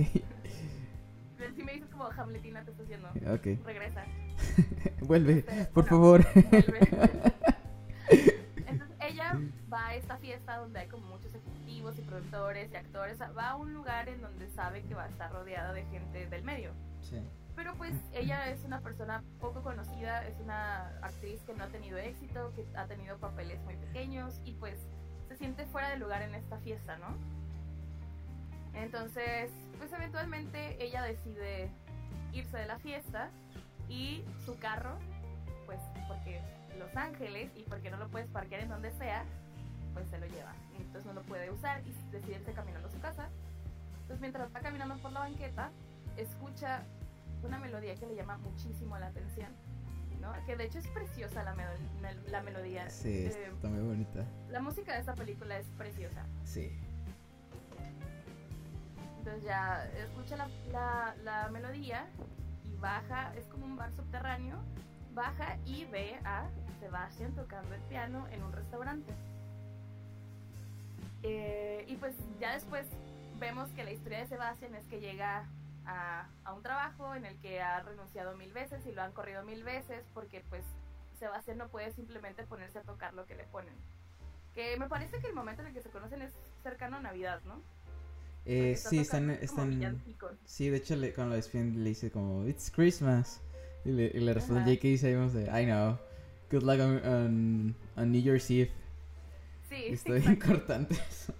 [1.56, 3.66] Si me dices como Hamletina te está haciendo, ok.
[3.66, 4.06] regresa.
[5.02, 5.90] Vuelve, por no.
[5.90, 6.26] favor.
[6.34, 6.80] Vuelve.
[8.68, 9.40] Entonces ella
[9.72, 13.20] va a esta fiesta donde hay como muchos ejecutivos y productores y actores.
[13.20, 16.44] Va a un lugar en donde sabe que va a estar rodeada de gente del
[16.44, 16.72] medio.
[17.02, 17.18] Sí.
[17.56, 21.98] Pero pues ella es una persona poco conocida, es una actriz que no ha tenido
[21.98, 24.80] éxito, que ha tenido papeles muy pequeños y pues
[25.28, 27.18] se siente fuera de lugar en esta fiesta, ¿no?
[28.74, 31.70] Entonces, pues eventualmente ella decide
[32.34, 33.30] irse de la fiesta
[33.90, 34.98] y su carro,
[35.66, 36.42] pues porque
[36.80, 39.24] Los Ángeles y porque no lo puedes parquear en donde sea,
[39.94, 40.54] pues se lo lleva.
[40.80, 43.30] Entonces no lo puede usar y decide irse caminando a su casa.
[44.04, 45.70] Entonces mientras va caminando por la banqueta,
[46.18, 46.84] escucha
[47.44, 49.50] una melodía que le llama muchísimo la atención,
[50.22, 50.32] ¿no?
[50.46, 52.90] Que de hecho es preciosa la, mel- la melodía.
[52.90, 54.26] Sí, Eh, está muy bonita.
[54.50, 56.24] la música de esta película es preciosa.
[56.46, 56.72] Sí.
[59.22, 60.36] Entonces ya escucha
[60.72, 62.08] la, la, melodía
[62.66, 64.58] y baja, es como un bar subterráneo,
[65.14, 66.48] baja y ve a
[66.80, 69.14] Sebastián tocando el piano en un restaurante.
[71.22, 72.88] Eh, y pues ya después
[73.40, 75.46] vemos que la historia de Sebastián es que llega
[75.86, 79.44] a, a un trabajo en el que ha renunciado mil veces y lo han corrido
[79.44, 80.64] mil veces porque pues
[81.20, 83.76] Sebastián no puede simplemente ponerse a tocar lo que le ponen.
[84.56, 87.40] Que me parece que el momento en el que se conocen es cercano a Navidad,
[87.46, 87.62] ¿no?
[88.46, 90.02] Eh, sí, están, están...
[90.46, 93.42] Sí, de hecho, le, cuando lo despiden le dice como, It's Christmas.
[93.86, 94.62] Y le, y le responde.
[94.62, 94.88] J.K.
[94.88, 95.98] y de, I know.
[96.52, 98.72] Good luck on, on, on New Year's Eve.
[99.70, 100.54] Sí, Y está bien exacto.
[100.54, 101.34] cortante eso.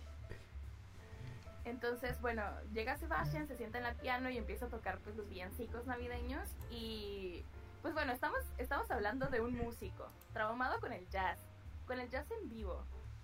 [1.66, 5.30] Entonces, bueno, llega Sebastián, se sienta en el piano y empieza a tocar pues los
[5.30, 7.44] villancicos navideños y
[7.82, 11.40] pues bueno, estamos estamos hablando de un músico traumado con el jazz,
[11.88, 12.84] con el jazz en vivo.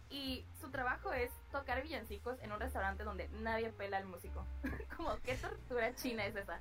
[0.09, 4.45] Y su trabajo es tocar villancicos en un restaurante donde nadie pela al músico.
[4.97, 6.59] Como qué tortura china es esa.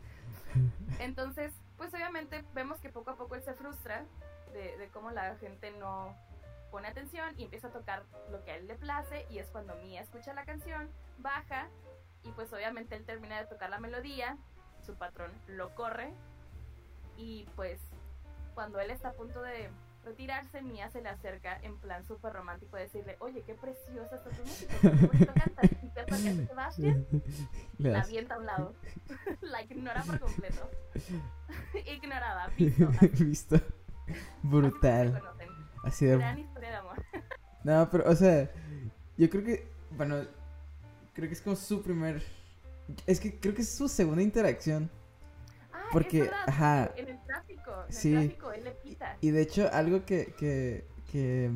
[0.99, 4.05] Entonces, pues obviamente vemos que poco a poco él se frustra
[4.53, 6.17] de, de cómo la gente no
[6.71, 9.75] pone atención y empieza a tocar lo que a él le place y es cuando
[9.77, 11.69] Mia escucha la canción, baja
[12.25, 14.37] y pues obviamente él termina de tocar la melodía,
[14.85, 16.13] su patrón lo corre
[17.17, 17.81] y pues
[18.55, 19.71] cuando él está a punto de
[20.07, 24.31] retirarse, Mia se le acerca en plan súper romántico a decirle, oye, qué preciosa está
[24.31, 25.71] tu música, qué bonito cantas.
[25.83, 27.07] ¿Y que Sebastián?
[27.79, 28.75] La avienta a un lado.
[29.41, 30.71] la ignora por completo.
[31.93, 33.57] Ignorada, visto.
[33.57, 33.65] así.
[33.65, 35.19] Así Brutal.
[35.19, 35.49] conocen.
[35.85, 36.17] Así de...
[36.17, 37.05] Gran historia de amor.
[37.65, 38.49] No, pero, o sea,
[39.17, 40.23] yo creo que, bueno,
[41.13, 42.23] creo que es como su primer...
[43.07, 44.89] Es que creo que es su segunda interacción.
[45.87, 46.93] Ah, Porque, es verdad, ajá.
[46.97, 48.15] En el tráfico, en Sí.
[48.15, 49.17] el tráfico, él le pita.
[49.21, 51.51] Y de hecho, algo que, que, que,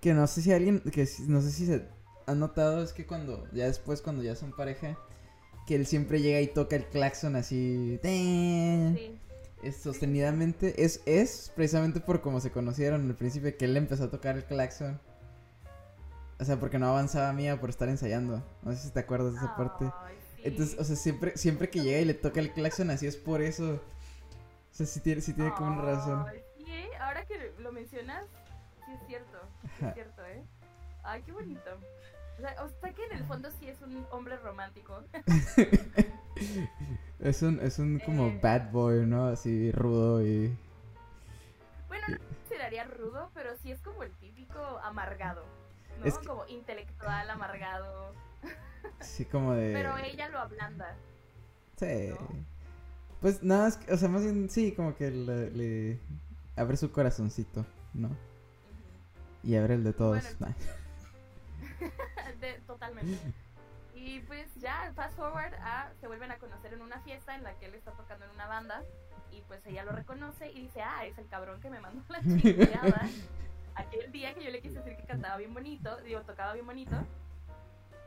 [0.00, 1.86] que no sé si alguien, que no sé si se
[2.26, 4.98] ha notado es que cuando, ya después, cuando ya son pareja,
[5.66, 8.94] que él siempre llega y toca el claxon así, ¡ten!
[8.96, 9.18] Sí,
[9.62, 14.10] es sostenidamente, es, es precisamente por cómo se conocieron al principio, que él empezó a
[14.10, 15.00] tocar el claxon.
[16.38, 18.44] O sea, porque no avanzaba Mía por estar ensayando.
[18.62, 19.90] No sé si te acuerdas de esa parte.
[20.46, 23.42] Entonces, o sea, siempre, siempre que llega y le toca el claxon así es por
[23.42, 23.74] eso.
[23.74, 26.26] O sea, sí tiene, sí tiene como una razón.
[26.58, 26.90] Sí, ¿eh?
[27.00, 28.24] ahora que lo mencionas,
[28.84, 29.38] sí es cierto,
[29.78, 30.42] sí es cierto, ¿eh?
[31.02, 31.70] Ay, qué bonito.
[32.36, 35.02] O sea, o sea que en el fondo sí es un hombre romántico.
[37.20, 38.40] es un, es un como Eh.
[38.42, 39.28] bad boy, ¿no?
[39.28, 40.54] Así rudo y...
[41.88, 45.44] Bueno, no consideraría rudo, pero sí es como el típico amargado.
[46.00, 46.04] ¿no?
[46.04, 48.12] Es que- Como intelectual, amargado.
[49.00, 49.72] Sí, como de...
[49.72, 50.94] Pero ella lo ablanda.
[51.76, 52.08] Sí.
[52.10, 52.28] ¿no?
[53.20, 56.00] Pues nada, es que- o sea, más bien sí, como que le, le
[56.56, 58.10] abre su corazoncito, ¿no?
[59.42, 60.22] Y abre el de todos.
[60.22, 60.52] Bueno, Nah.
[62.40, 63.18] De- totalmente.
[63.94, 67.54] Y pues ya, fast forward a, se vuelven a conocer en una fiesta en la
[67.54, 68.82] que él está tocando en una banda
[69.32, 72.20] y pues ella lo reconoce y dice, ah, es el cabrón que me mandó la
[72.22, 73.08] chingada
[73.74, 76.96] aquel día que yo le quise decir que cantaba bien bonito, digo, tocaba bien bonito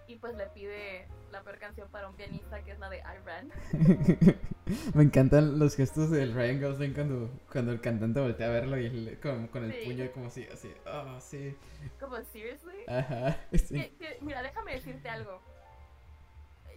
[0.10, 3.24] y pues le pide la peor canción para un pianista que es la de I
[3.26, 3.52] Ran.
[4.96, 8.86] Me encantan los gestos del Ryan Gosling cuando, cuando el cantante voltea a verlo y
[8.88, 9.86] él como con el Sí.
[9.86, 11.56] puño como así, así, ah, sí,
[12.00, 12.78] Como, seriously?
[12.88, 13.76] ajá, sí.
[13.76, 15.42] Que- que- mira, déjame decirte algo.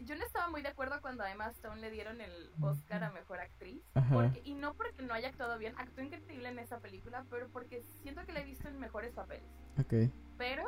[0.03, 3.11] Yo no estaba muy de acuerdo cuando a Emma Stone le dieron el Oscar a
[3.13, 3.81] Mejor Actriz.
[3.95, 4.13] Ajá.
[4.15, 7.83] Porque- y no porque no haya actuado bien, actuó increíble en esa película, pero porque
[8.03, 9.45] siento que la he visto en mejores papeles.
[9.79, 10.11] Ok.
[10.39, 10.65] Pero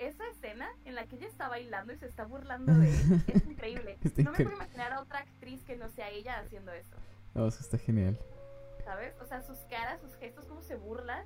[0.00, 3.46] esa escena en la que ella está bailando y se está burlando de él es
[3.46, 3.98] increíble.
[4.02, 6.96] Está no me puedo imaginar a otra actriz que no sea ella haciendo eso,
[7.34, 8.18] Oh, eso está genial.
[8.84, 9.14] ¿sabes?
[9.20, 11.22] O sea, sus caras, sus gestos, cómo se burla.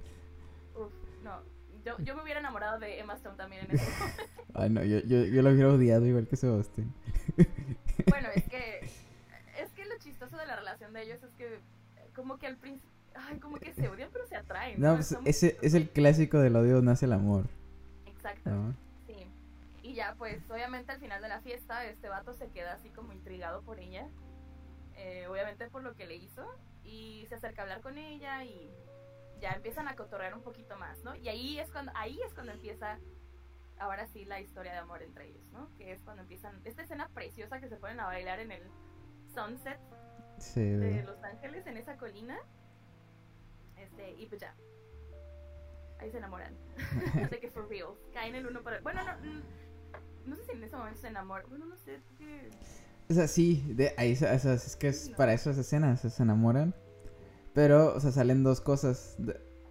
[0.75, 1.41] Uf, no.
[1.85, 4.05] Yo, yo me hubiera enamorado de Emma Stone también en momento.
[4.55, 6.93] Ay, no, yo, yo, yo lo hubiera odiado igual que Sebastián.
[8.11, 11.61] Bueno, es que es que lo chistoso de la relación de ellos es que
[12.13, 14.81] como que al principio, ay, como que se odian pero se atraen.
[14.81, 17.47] No, pues Está muy ese es el clásico del odio nace el amor,
[18.25, 18.51] Exacto.
[18.51, 18.75] ¿no?
[19.07, 19.27] Sí.
[19.83, 23.13] Y ya, pues, obviamente al final de la fiesta, este vato se queda así como
[23.13, 24.09] intrigado por ella.
[24.97, 26.47] eh, obviamente por lo que le hizo.
[26.85, 28.71] Y se acerca a hablar con ella y
[29.41, 31.15] ya empiezan a cotorrear un poquito más, ¿no?
[31.17, 32.99] Y ahí es cuando, ahí es cuando empieza,
[33.79, 35.69] ahora sí, la historia de amor entre ellos, ¿no?
[35.77, 38.63] Que es cuando empiezan, esta escena preciosa que se ponen a bailar en el
[39.35, 39.81] sunset
[40.39, 42.39] Sí, de de- Los Ángeles, en esa colina.
[43.77, 44.55] Este, y pues ya.
[45.99, 46.55] Ahí se enamoran.
[47.31, 47.89] de que for real.
[48.13, 48.81] Caen el uno para.
[48.81, 49.13] Bueno, no.
[49.31, 49.43] mm,
[50.31, 51.49] No sé si en ese momento se enamoran.
[51.49, 52.01] Bueno, no sé.
[52.19, 52.51] qué-
[53.11, 55.17] O sea, sí, de ahí, o sea, es que es No.
[55.17, 56.75] para esas escenas se enamoran.
[57.53, 59.17] Pero, o sea, salen dos cosas.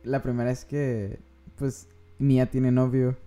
[0.03, 1.19] La primera es que,
[1.57, 3.17] pues, Mia tiene novio.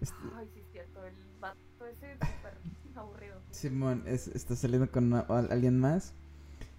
[0.00, 1.04] Este, Ay, sí, es cierto.
[1.04, 2.54] El vato ese es súper
[2.96, 3.40] aburrido.
[3.50, 6.12] Simón es- está saliendo con una- alguien más.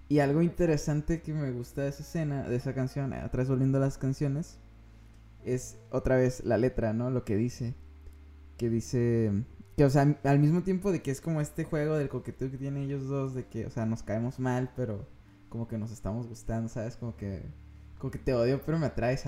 [0.08, 3.80] Y algo interesante que me gusta de esa escena, de esa canción, eh, atrás volviendo
[3.80, 4.60] a las canciones,
[5.46, 7.10] es otra vez la letra, ¿no?
[7.12, 7.76] Lo que dice.
[8.58, 9.32] Que dice.
[9.78, 12.58] Que, o sea, al mismo tiempo de que es como este juego del coqueteo que
[12.58, 15.08] tienen ellos dos, de que, o sea, nos caemos mal, pero
[15.50, 16.98] como que nos estamos gustando, ¿sabes?
[16.98, 17.44] Como que.
[18.00, 19.26] Como que te odio, pero me atraes.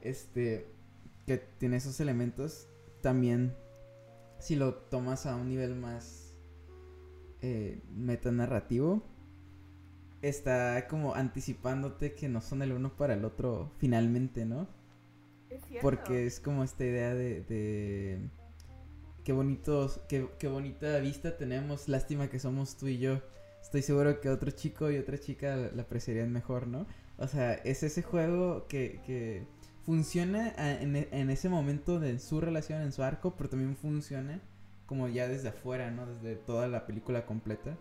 [0.00, 0.66] Este.
[1.26, 2.68] Que tiene esos elementos.
[3.00, 3.54] También,
[4.38, 6.34] si lo tomas a un nivel más.
[7.42, 9.04] Eh, metanarrativo.
[10.20, 14.68] Está como anticipándote que no son el uno para el otro finalmente, ¿no?
[15.82, 18.30] Porque es como esta idea de, de
[19.24, 23.20] qué bonitos, qué, qué bonita vista tenemos, lástima que somos tú y yo.
[23.60, 26.86] Estoy seguro que otro chico y otra chica la apreciarían mejor, ¿no?
[27.18, 29.46] O sea, es ese juego que, que
[29.84, 34.40] funciona en, e- en ese momento de su relación, en su arco, pero también funciona
[34.86, 36.06] como ya desde afuera, ¿no?
[36.06, 37.76] Desde toda la película completa.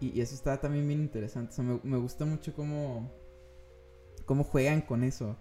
[0.00, 1.52] Y, y eso está también bien interesante.
[1.52, 3.10] O sea, me, me gusta mucho cómo,
[4.26, 5.36] cómo juegan con eso.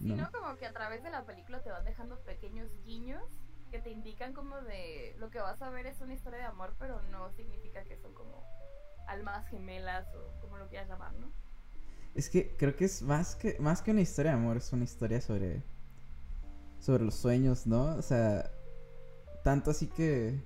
[0.00, 0.30] ¿No?
[0.32, 3.22] Como que a través de la película te van dejando pequeños guiños
[3.70, 6.74] que te indican como de lo que vas a ver es una historia de amor,
[6.78, 8.42] pero no significa que son como
[9.06, 11.32] almas gemelas o como lo quieras llamar, ¿no?
[12.14, 14.84] Es que creo que es más que más que una historia de amor, es una
[14.84, 15.62] historia sobre
[16.78, 17.96] sobre los sueños, ¿no?
[17.96, 18.50] O sea,
[19.44, 20.42] tanto así que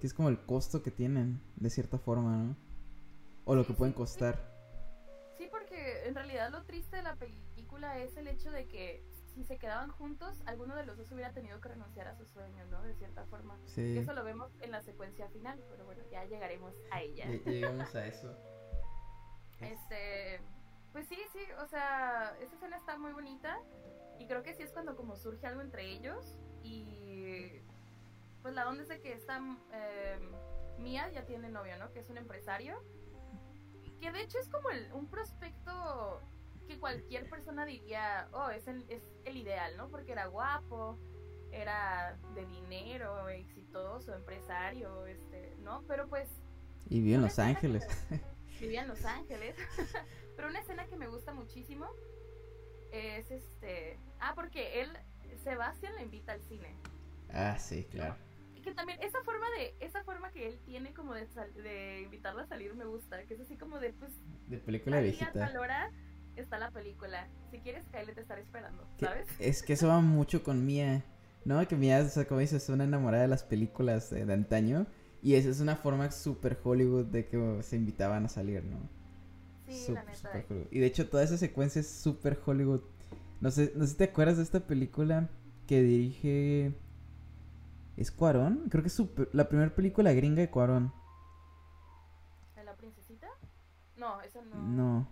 [0.00, 2.56] que es como el costo que tienen de cierta forma, ¿no?
[3.44, 4.52] O lo Sí, que pueden costar.
[5.36, 7.51] Sí, porque en realidad lo triste de la película
[7.86, 11.58] es el hecho de que si se quedaban juntos, alguno de los dos hubiera tenido
[11.60, 12.82] que renunciar a su sueño, ¿no?
[12.82, 13.58] De cierta forma.
[13.64, 13.80] Sí.
[13.94, 17.24] Y eso lo vemos en la secuencia final, pero bueno, ya llegaremos a ella.
[17.26, 18.36] Lle- Llegamos a eso.
[19.60, 20.40] Este,
[20.92, 23.60] pues sí, sí, o sea, esa escena está muy bonita
[24.18, 27.60] y creo que sí es cuando como surge algo entre ellos y
[28.42, 29.40] pues la onda es de que esta
[29.72, 30.18] eh,
[30.78, 31.92] Mía ya tiene novio, ¿no?
[31.92, 32.82] Que es un empresario
[34.00, 36.20] que de hecho es como el- un prospecto
[36.72, 39.88] que cualquier persona diría, oh, es el, es el ideal, ¿no?
[39.88, 40.98] Porque era guapo,
[41.50, 45.82] era de dinero, exitoso, empresario, este, ¿no?
[45.86, 46.28] Pero pues
[46.88, 47.86] Y vive en Los Ángeles.
[48.60, 49.56] vivía en Los Ángeles.
[50.36, 51.86] Pero una escena que me gusta muchísimo
[52.90, 53.98] es este.
[54.20, 54.90] Ah, porque él,
[55.42, 56.74] Sebastián le invita al cine.
[57.32, 58.16] Ah, sí, claro.
[58.54, 62.02] Y que también esa forma de esa forma que él tiene como de, sal- de
[62.02, 64.12] invitarla a salir me gusta, que es así como de pues
[64.48, 65.32] De película viejita.
[65.32, 65.90] tal hora
[66.36, 67.28] está la película.
[67.50, 69.26] Si quieres Kyle te estaré esperando, ¿sabes?
[69.38, 71.04] Es que eso va mucho con Mía.
[71.44, 71.66] ¿No?
[71.66, 74.86] Que Mía, o sea, como dices, es una enamorada de las películas de, de antaño.
[75.22, 78.78] Y esa es una forma súper Hollywood de que se invitaban a salir, ¿no?
[79.68, 80.14] Sí, la neta.
[80.14, 80.68] super.
[80.70, 82.82] Y de hecho, toda esa secuencia es súper Hollywood.
[83.40, 85.28] No sé, no sé si te acuerdas de esta película
[85.66, 86.74] que dirige.
[87.96, 88.68] ¿Es Cuarón?
[88.70, 90.92] Creo que es la primera película gringa de Cuarón.
[92.56, 93.28] ¿De la princesita?
[93.96, 94.56] No, esa no.
[94.62, 95.08] No.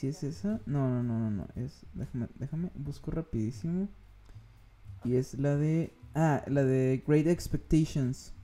[0.00, 0.36] No es ¿Sí es gringa.
[0.36, 0.60] esa?
[0.66, 1.48] No, no, no, no, no.
[1.56, 3.88] Es, déjame, déjame, busco rapidísimo.
[5.04, 5.92] Y es la de...
[6.14, 8.34] Ah, la de Great Expectations.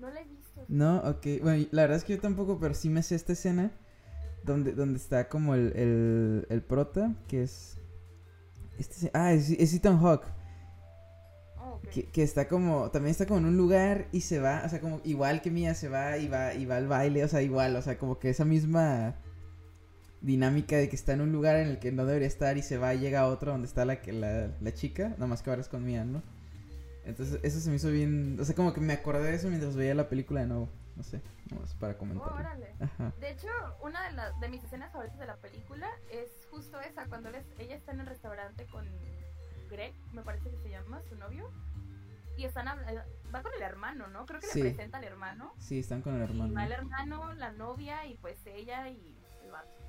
[0.00, 0.64] No la he visto.
[0.68, 1.26] No, ok.
[1.42, 3.72] Bueno, la verdad es que yo tampoco, pero sí me sé esta escena.
[4.44, 7.78] Donde, donde está como el, el, el prota, que es...
[8.78, 10.26] Este, ah, es, es Ethan Hawke.
[11.56, 11.80] Oh.
[11.90, 14.80] Que, que está como, también está como en un lugar y se va, o sea,
[14.80, 17.76] como igual que Mía se va y va y va al baile, o sea, igual,
[17.76, 19.14] o sea, como que esa misma
[20.24, 22.78] dinámica de que está en un lugar en el que no debería estar y se
[22.78, 25.50] va y llega a otro donde está la, que- la, la chica, nada más que
[25.50, 26.22] ahora es con Mía, ¿no?
[27.04, 29.76] Entonces, eso se me hizo bien, o sea, como que me acordé de eso mientras
[29.76, 32.34] veía la película de nuevo, no sé, nomás para Oh, comentarlo.
[32.34, 32.74] órale.
[32.80, 33.12] Ajá.
[33.20, 33.48] De hecho,
[33.82, 37.34] una de, las de mis escenas favoritas de la película es justo esa, cuando él
[37.34, 38.86] es- ella está en el restaurante con
[39.70, 41.50] Greg, me parece que se llama, su novio,
[42.38, 43.02] y están hablando,
[43.34, 44.24] va con el hermano, ¿no?
[44.24, 44.62] Creo que Sí.
[44.62, 46.54] le presenta al hermano, Sí, están con el y hermano.
[46.54, 49.14] va el hermano, la novia, y pues ella y.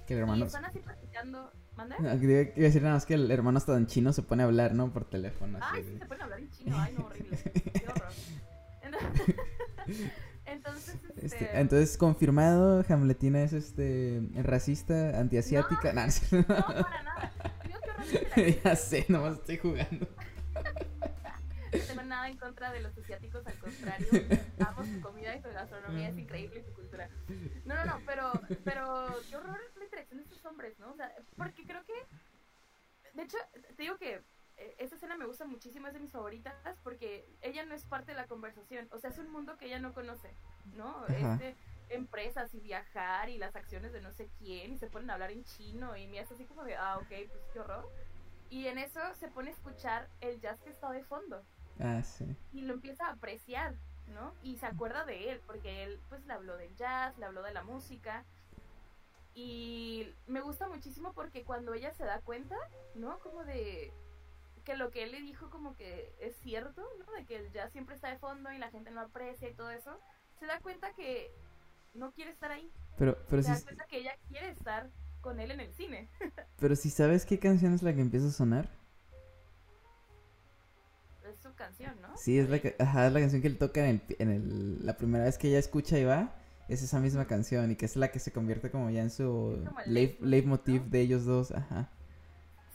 [0.08, 0.46] Que el hermano...
[0.46, 1.98] están así platicando, ¿manda?
[2.00, 4.22] No, que iba iba a decir nada más que el hermano hasta en chino se
[4.24, 4.92] pone a hablar, ¿no?
[4.94, 5.58] Por teléfono.
[5.62, 7.38] así Ay, de- sí, se pueden hablar en chino, ay, no, horrible,
[7.74, 8.12] qué horror.
[8.84, 9.36] Entonces,
[10.46, 11.26] entonces este...
[11.26, 15.92] Este, entonces, confirmado, Hamletina es este racista, antiasiática.
[15.94, 16.40] No, no.
[16.40, 16.46] No,
[16.84, 17.32] para nada.
[17.66, 17.80] Digo
[18.36, 20.08] que ya sé, nomás estoy jugando.
[21.74, 24.08] No tengo nada en contra de los asiáticos, al contrario,
[24.66, 27.10] amo su comida y su gastronomía, es increíble y su cultura.
[27.66, 28.32] No, no, no, pero,
[28.64, 29.60] pero qué horror
[29.96, 30.92] la interacción de estos hombres, ¿no?
[30.92, 31.94] O sea, porque creo que,
[33.14, 33.38] de hecho,
[33.76, 34.22] te digo que
[34.58, 36.54] eh, esta escena me gusta muchísimo, es de mis favoritas,
[36.84, 39.80] porque ella no es parte de la conversación, o sea, es un mundo que ella
[39.80, 40.36] no conoce,
[40.76, 41.06] ¿no?
[41.08, 41.56] Este,
[41.90, 45.32] empresas y viajar y las acciones de no sé quién y se ponen a hablar
[45.32, 47.90] en chino y mira, es así como de, ah, ok, pues qué horror.
[48.50, 51.44] Y en eso se pone a escuchar el jazz que está de fondo
[51.80, 52.26] Ah, sí.
[52.54, 53.76] y lo empieza a apreciar,
[54.08, 54.34] ¿no?
[54.42, 57.54] Y se acuerda de él, porque él pues le habló del jazz, le habló de
[57.54, 58.24] la música.
[59.36, 62.56] Y me gusta muchísimo porque cuando ella se da cuenta,
[62.96, 63.20] ¿no?
[63.20, 63.92] Como de
[64.64, 67.12] que lo que él le dijo como que es cierto, ¿no?
[67.12, 69.70] De que el jazz siempre está de fondo y la gente no aprecia y todo
[69.72, 70.00] eso,
[70.40, 71.32] se da cuenta que
[71.94, 72.72] no quiere estar ahí.
[72.98, 76.08] Pero, pero se si, da cuenta que ella quiere estar con él en el cine.
[76.60, 78.70] pero si sabes qué canción es la que empieza a sonar.
[81.30, 82.16] Es su canción, ¿no?
[82.16, 84.86] Sí, es la, que, ajá, es la canción que él toca en, el, en el,
[84.86, 86.34] la primera vez que ella escucha y va.
[86.68, 89.64] Es esa misma canción y que es la que se convierte como ya en su
[89.86, 91.52] leif- leitmotiv, de ellos dos.
[91.52, 91.90] Ajá.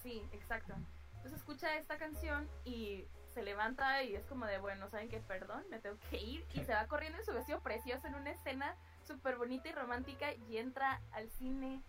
[0.03, 0.75] Sí, exacto.
[1.17, 5.21] Entonces escucha esta canción y se levanta y es como de, bueno, ¿saben qué?
[5.21, 6.45] Perdón, me tengo que ir.
[6.55, 8.77] Y se va corriendo en su vestido precioso en una escena
[9.07, 11.83] súper bonita y romántica y entra al cine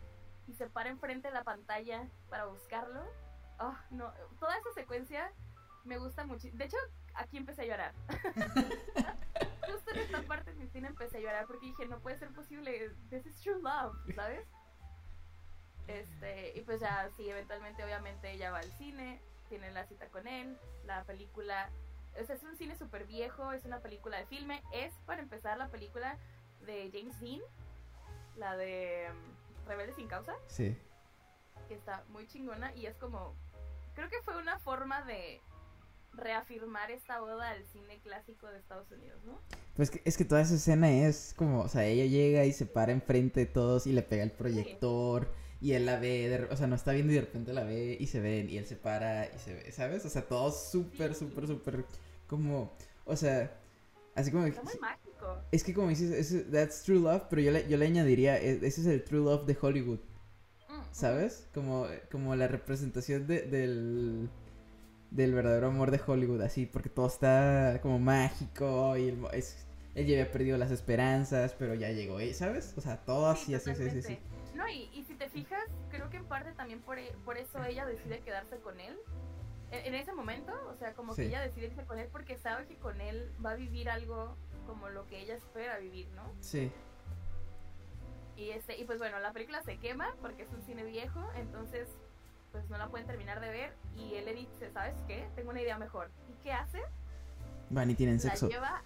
[0.48, 3.04] y se para enfrente de la pantalla para buscarlo.
[3.60, 5.32] Oh, no, toda esa secuencia
[5.86, 6.48] me gusta mucho.
[6.54, 6.78] De hecho,
[7.14, 7.94] aquí empecé a llorar.
[9.68, 13.26] Justo en esta parte cine empecé a llorar porque dije, no puede ser posible, this
[13.26, 14.48] is true love, ¿sabes?
[15.88, 20.28] Este, y pues ya, sí, eventualmente, obviamente, ella va al cine, tiene la cita con
[20.28, 21.70] él, la película,
[22.20, 25.58] o sea, es un cine súper viejo, es una película de filme, es para empezar
[25.58, 26.18] la película
[26.66, 27.42] de James Dean,
[28.38, 30.78] la de um, Rebelde sin causa, Sí.
[31.68, 33.36] que está muy chingona y es como,
[33.94, 35.42] creo que fue una forma de
[36.14, 39.40] reafirmar esta boda al cine clásico de Estados Unidos, ¿no?
[39.76, 42.66] Pues que, es que toda esa escena es como, o sea, ella llega y se
[42.66, 45.32] para enfrente de todos y le pega el proyector
[45.62, 47.96] y él la ve, de o sea, no está viendo y de repente la ve
[48.00, 50.06] y se ven y él se para y se ve, ¿sabes?
[50.06, 51.86] O sea, todo súper, súper, súper
[52.28, 52.74] como,
[53.06, 53.58] o sea,
[54.16, 54.46] así como...
[54.46, 55.38] Está muy mágico.
[55.52, 58.82] Es que como dices, that's true love, pero yo le, yo le añadiría, e- ese
[58.82, 60.00] es el true love de Hollywood,
[60.68, 60.84] Mm, mm.
[60.92, 61.48] ¿sabes?
[61.54, 64.30] Como, como la representación de- del,
[65.12, 70.08] del verdadero amor de Hollywood, así, porque todo está como mágico y el es, él
[70.08, 72.34] ya había perdido las esperanzas, pero ya llegó, ¿eh?
[72.34, 72.74] ¿sabes?
[72.78, 74.18] O sea, todo así, así, así, así.
[74.56, 77.64] No, y, y si te fijas, creo que en parte también por, e- por eso
[77.64, 78.98] ella decide quedarse con él.
[79.72, 81.22] En, en ese momento, o sea, como Sí.
[81.24, 84.36] que ella decide irse con él porque sabe que con él va a vivir algo
[84.68, 86.24] como lo que ella espera vivir, ¿no?
[86.40, 86.72] Sí,
[88.38, 91.88] Y, este, y pues bueno, la película se quema porque es un cine viejo, entonces
[92.52, 95.30] pues no la pueden terminar de ver y él le dice, ¿sabes qué?
[95.36, 96.12] Tengo una idea mejor.
[96.30, 96.82] ¿Y qué hace?
[97.70, 98.48] Van y tienen sexo.
[98.48, 98.82] La lleva...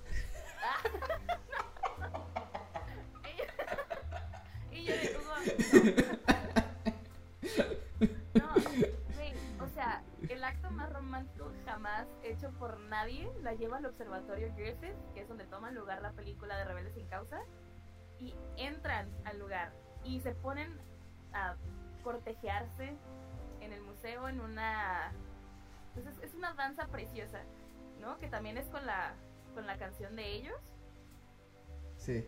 [4.72, 5.20] y yo digo,
[8.36, 14.53] no, o sea, el acto más romántico jamás hecho por nadie la lleva al observatorio
[14.55, 17.41] Griffith, que es donde toma lugar la película de Rebeldes sin Causa,
[18.20, 20.80] y entran al lugar y se ponen
[21.34, 21.55] a
[22.03, 22.95] cortejearse
[23.66, 25.11] en el museo en una...
[25.93, 27.41] Pues es, una danza preciosa,
[28.01, 28.18] ¿no?
[28.20, 29.13] Que también es con la,
[29.53, 30.59] con la canción de ellos.
[31.97, 32.28] Sí.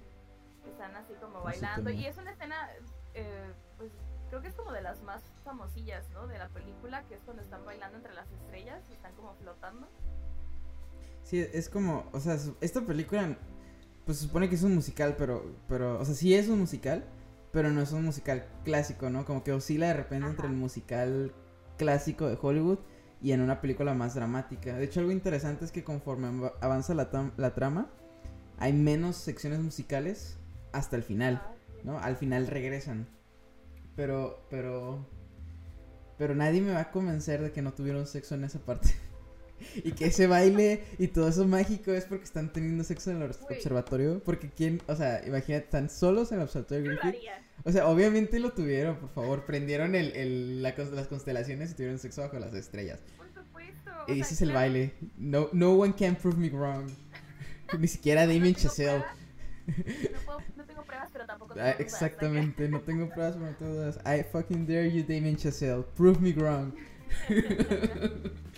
[0.69, 1.89] están así como bailando.
[1.89, 2.69] Y es una escena,
[3.13, 3.91] eh, pues
[4.29, 6.27] creo que es como de las más famosillas, ¿no?
[6.27, 9.87] De la película, que es cuando están bailando entre las estrellas y están como flotando.
[11.23, 13.37] Sí, es como, o sea, esta película,
[14.05, 17.03] pues supone que es un musical, pero, pero, o sea, sí es un musical,
[17.51, 19.25] pero no es un musical clásico, ¿no?
[19.25, 21.33] Como que oscila de repente entre el musical
[21.77, 22.79] clásico de Hollywood
[23.21, 24.75] y en una película más dramática.
[24.75, 27.89] De hecho, algo interesante es que conforme avanza la, la trama,
[28.57, 30.37] hay menos secciones musicales
[30.71, 31.99] hasta el final, ah, ¿no?
[31.99, 33.07] Al final regresan.
[33.95, 35.07] Pero, pero,
[36.17, 38.89] pero nadie me va a convencer de que no tuvieron sexo en esa parte.
[39.75, 43.31] Y que ese baile y todo eso mágico es porque están teniendo sexo en el
[43.31, 44.21] observatorio.
[44.23, 47.21] Porque quién, o sea, imagínate, están solos en el observatorio Griffith.
[47.63, 49.45] O sea, obviamente lo tuvieron, por favor.
[49.45, 52.99] Prendieron el, el, las constelaciones y tuvieron sexo bajo las estrellas.
[53.17, 53.91] Por supuesto.
[54.07, 54.93] Y ese es el baile.
[55.17, 56.89] No, no one can prove me wrong.
[57.79, 59.03] Ni siquiera Damien Chazelle.
[60.55, 61.79] No, tengo pruebas, pero tampoco tengo ah, dudas.
[61.81, 63.99] Exactamente, no tengo pruebas, pero no tengo dudas.
[64.05, 65.83] I fucking dare you, Damien Chazelle.
[65.95, 66.73] Prove me wrong.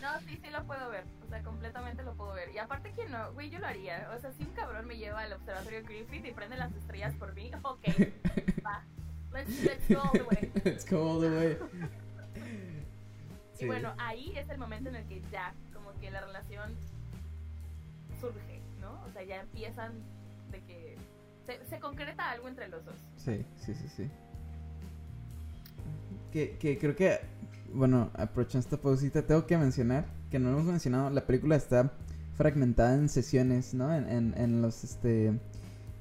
[0.02, 1.04] no, sí, sí lo puedo ver.
[1.26, 2.50] O sea, completamente lo puedo ver.
[2.54, 4.10] Y aparte que no, güey, yo lo haría.
[4.16, 7.34] O sea, si un cabrón me lleva al observatorio Griffith y prende las estrellas por
[7.34, 7.84] mí, ok,
[8.66, 8.84] va.
[9.32, 10.52] Let's, let's go all the way.
[10.66, 11.58] Let's go all the way.
[13.60, 16.76] Y bueno, ahí es el momento en el que ya, como que la relación
[18.20, 19.04] surge, ¿no?
[19.04, 19.94] O sea, ya empiezan
[20.52, 20.98] de que
[21.70, 22.96] se, concreta algo entre los dos.
[23.18, 24.12] Sí, sí, sí, sí.
[26.32, 27.20] Que, que creo que,
[27.74, 31.94] bueno, aprovechando esta pausita, tengo que mencionar, que no lo hemos mencionado, la película está
[32.36, 33.94] fragmentada en sesiones, ¿no?
[33.94, 35.40] En, en, en los, este,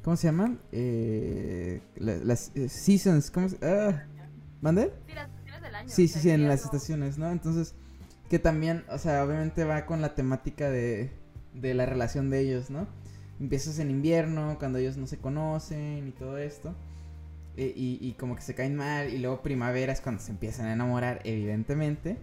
[0.02, 0.60] ¿cómo se llaman?
[0.72, 4.06] Eh, las eh, seasons, ¿cómo se ah,
[4.60, 4.92] ¿Mande?
[5.06, 5.88] Sí, las estaciones del año.
[5.88, 7.30] Sí, sí, sí, en las estaciones, ¿no?
[7.30, 7.74] Entonces,
[8.28, 11.12] que también, o sea, obviamente va con la temática de,
[11.54, 12.86] de la relación de ellos, ¿no?
[13.40, 16.74] empiezas en invierno, cuando ellos no se conocen y todo esto.
[17.58, 19.12] E, y, como que se caen mal.
[19.12, 22.16] Y luego primavera es cuando se empiezan a enamorar, evidentemente.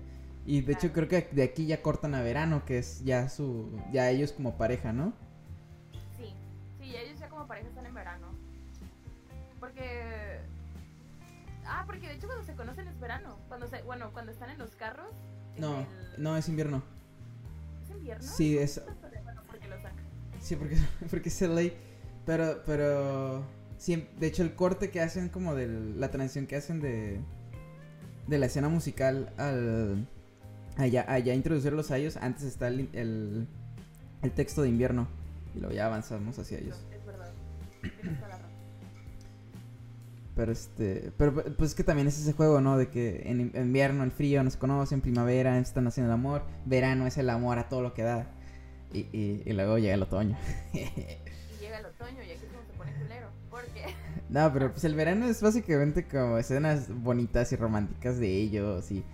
[0.46, 3.70] Y de hecho creo que de aquí ya cortan a verano, que es ya su...
[3.92, 5.14] Ya ellos como pareja, ¿no?
[6.18, 6.34] Sí,
[6.80, 8.28] sí, ellos ya como pareja están en verano.
[9.60, 10.40] Porque...
[11.66, 13.38] Ah, porque de hecho cuando se conocen es verano.
[13.50, 13.82] Cuando se...
[13.82, 15.14] Bueno, cuando están en los carros...
[15.58, 15.86] No,
[16.18, 16.82] no, es invierno.
[17.84, 18.24] ¿Es invierno?
[18.24, 18.82] Sí, es...
[20.40, 20.78] Sí, porque,
[21.10, 21.72] porque es LA.
[22.26, 23.44] Pero, pero.
[23.88, 27.20] De hecho, el corte que hacen, como de la transición que hacen de.
[28.28, 30.08] De la escena musical al.
[30.78, 32.18] Allá, allá introducirlos a ellos.
[32.18, 33.48] Antes está el, el,
[34.24, 35.08] el texto de invierno.
[35.56, 36.84] Y luego ya avanzamos hacia ellos.
[36.92, 37.32] Es verdad.
[40.36, 42.78] Pero este, pero pues es que también es ese juego, ¿no?
[42.78, 47.08] De que en invierno el frío no se conocen, primavera están haciendo el amor, verano
[47.08, 48.28] es el amor a todo lo que da.
[48.92, 50.38] Y, y, luego llega el otoño.
[50.74, 50.80] y
[51.62, 52.45] llega el otoño y aquí
[53.66, 53.86] culero.
[53.86, 53.96] ¿Por qué?
[54.28, 59.06] No, pero pues el verano es básicamente como escenas bonitas y románticas de ellos y...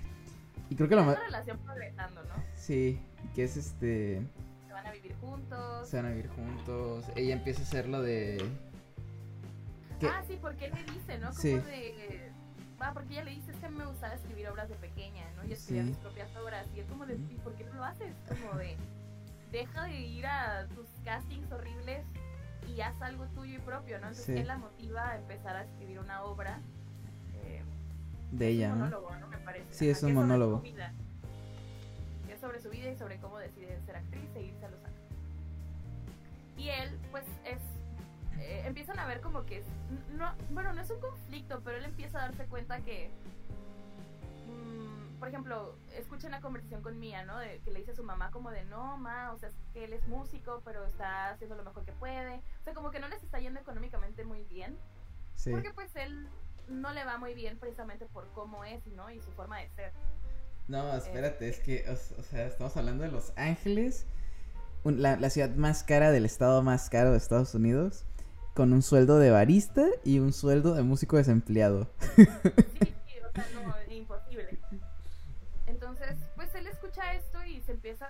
[0.70, 1.18] Y creo que lo más...
[1.18, 2.34] una relación progresando, ¿no?
[2.56, 2.97] Sí,
[3.36, 4.22] que es este...
[4.68, 5.89] Se van a vivir juntos.
[5.89, 7.06] Se van a vivir juntos.
[7.18, 8.41] Ella empieza a hacer lo de...
[10.04, 11.28] Ah, sí, porque él le dice, ¿no?
[11.28, 11.56] Como sí.
[11.56, 12.32] de...
[12.82, 15.45] Va, porque ella le dice, es que me gustaba escribir obras de pequeña, ¿no?
[15.45, 16.66] Y escribía mis propias obras.
[16.74, 18.16] Y es como de, ¿y por qué no lo haces?
[18.28, 18.78] Como de
[19.52, 22.06] deja de ir a tus castings horribles
[22.68, 24.07] y haz algo tuyo y propio, ¿no?
[24.07, 26.59] Entonces, él la motiva a empezar a escribir una obra?
[27.43, 27.62] Eh,
[28.32, 29.28] de ella, un monólogo, ¿no?
[29.28, 29.74] Me parece.
[29.74, 30.64] Sí, es un monólogo.
[30.66, 35.09] es sobre su vida y sobre cómo decide ser actriz e irse a Los Ángeles.
[36.57, 37.59] Y él, pues, es...
[38.39, 39.64] Eh, empiezan a ver como que...
[40.18, 43.12] No, bueno, no es un conflicto, pero él empieza a darse cuenta que
[45.22, 47.38] por ejemplo, escucha una conversación con Mía, ¿no?
[47.38, 49.84] De, que le dice a su mamá como de, no, ma, o sea, es que
[49.84, 52.38] él es músico, pero está haciendo lo mejor que puede.
[52.38, 54.76] O sea, como que no les está yendo económicamente muy bien.
[55.36, 55.52] Sí.
[55.52, 56.28] Porque pues él
[56.70, 59.12] no le va muy bien precisamente por cómo es, ¿no?
[59.12, 59.94] Y su forma de ser.
[60.68, 64.08] No, espérate, es que, o, sea, estamos hablando de Los Ángeles,
[64.84, 68.08] la, la, ciudad más cara del estado más caro de Estados Unidos.
[68.56, 71.90] con un sueldo de barista y un sueldo de músico desempleado.
[72.16, 73.81] Sí, sí, o sea, no,
[77.62, 78.09] y se empieza...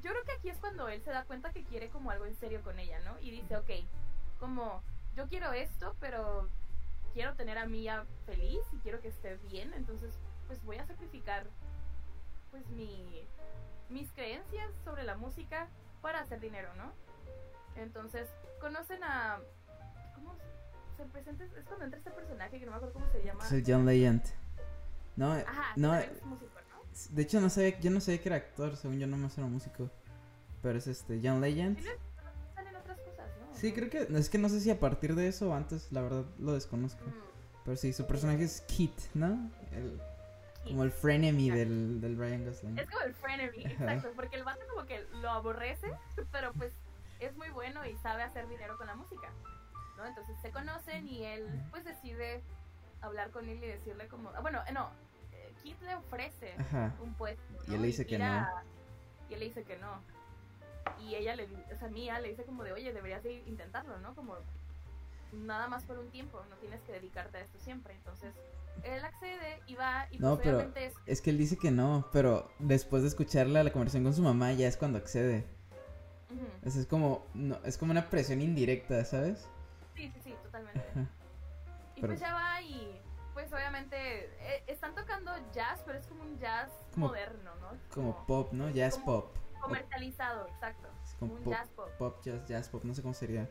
[0.00, 2.34] Yo creo que aquí es cuando él se da cuenta que quiere como algo en
[2.36, 3.18] serio con ella, ¿no?
[3.20, 3.70] Y dice, ok,
[4.38, 4.82] como
[5.16, 6.48] yo quiero esto, pero
[7.12, 10.14] quiero tener a Mía feliz y quiero que esté bien, entonces
[10.46, 11.46] pues voy a sacrificar
[12.50, 13.26] pues mi,
[13.88, 15.68] mis creencias sobre la música
[16.00, 16.92] para hacer dinero, ¿no?
[17.76, 18.28] Entonces,
[18.60, 19.40] conocen a...
[20.14, 20.34] ¿Cómo
[20.96, 21.44] se presenta?
[21.44, 23.44] Es cuando entra este personaje que no me acuerdo cómo se llama.
[23.44, 24.22] Es el John Legend.
[25.16, 26.61] No, Ajá, no, es músico.
[27.10, 29.46] De hecho no sé, yo no sabía que era actor, según yo no me era
[29.46, 29.90] músico.
[30.62, 31.78] Pero es este, John Legend.
[32.54, 33.56] Salen otras cosas, ¿no?
[33.56, 36.02] Sí, creo que, es que no sé si a partir de eso o antes, la
[36.02, 37.04] verdad lo desconozco.
[37.04, 37.12] Mm,
[37.64, 39.50] Pero sí, su personaje es Kit, ¿no?
[39.72, 40.00] El-
[40.64, 42.78] como el frenemy del, del Ryan Gosling.
[42.78, 45.92] Es como el frenemy, exacto, porque el vato como que lo aborrece,
[46.30, 46.72] pero pues
[47.18, 49.28] es muy bueno y sabe hacer dinero con la música,
[49.96, 50.06] ¿no?
[50.06, 52.42] Entonces se conocen y él pues decide
[53.00, 54.88] hablar con él y decirle como, ah, bueno, eh, no,
[55.62, 56.94] Kit le ofrece Ajá.
[57.02, 57.74] un puesto, Y ¿no?
[57.76, 58.46] él le dice que ir no.
[59.30, 60.00] Y él le dice que no.
[61.00, 61.44] Y ella le,
[61.74, 64.14] o sea, Mía le dice como de, oye, deberías de intentarlo, ¿no?
[64.14, 64.36] Como
[65.32, 67.94] nada más por un tiempo, no tienes que dedicarte a esto siempre.
[67.94, 68.34] Entonces,
[68.84, 71.70] él accede y va y No, pues pero- obviamente es Es que él dice que
[71.70, 75.46] no, pero después de escucharla la conversación con su mamá ya es cuando accede.
[76.30, 76.46] Ujú.
[76.66, 79.46] O sea, es como, no, es como una presión indirecta, ¿sabes?
[79.94, 80.80] Sí, sí, sí, totalmente.
[80.90, 81.06] Ajá.
[81.96, 83.00] Y Pero- pues ya va y
[83.52, 87.76] pues obviamente eh, están tocando jazz, pero es como un jazz Como- moderno, ¿no?
[87.92, 88.70] Como pop, ¿no?
[88.70, 89.36] Jazz como- pop.
[89.60, 90.88] comercializado, exacto.
[91.04, 91.90] Es como un pop, jazz pop.
[91.98, 93.46] pop, jazz, jazz pop, no sé cómo sería.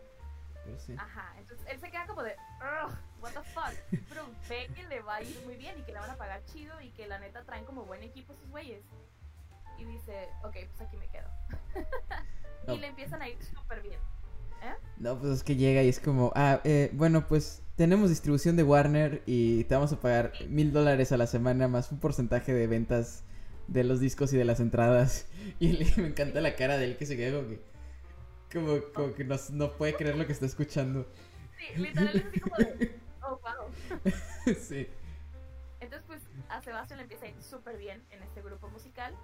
[0.66, 0.96] Pero sí.
[0.98, 2.92] Ajá, entonces él se queda como de, "Ugh,
[3.22, 3.74] what the fuck.
[4.10, 6.44] Pero ve que le va a ir muy bien y que le van a pagar
[6.46, 8.84] chido y que la neta traen como buen equipo sus güeyes.
[9.78, 11.30] Y dice, ok, pues aquí me quedo.
[12.68, 14.00] Y le empiezan a ir súper bien.
[14.98, 18.64] No, pues es que llega y es como, ah, eh, bueno, pues tenemos distribución de
[18.64, 22.68] Warner y te vamos a pagar mil dólares a la semana más un porcentaje de
[22.68, 23.24] ventas
[23.68, 25.28] de los discos y de las entradas.
[25.60, 27.62] Y le- me encanta la cara de él que se queda como que,
[28.54, 31.08] como, como que no, no puede creer lo que está escuchando.
[31.58, 34.54] Sí, literal es así como de, oh, wow.
[34.56, 34.88] sí.
[35.80, 39.16] Entonces, pues a Sebastián le empieza a ir súper bien en este grupo musical.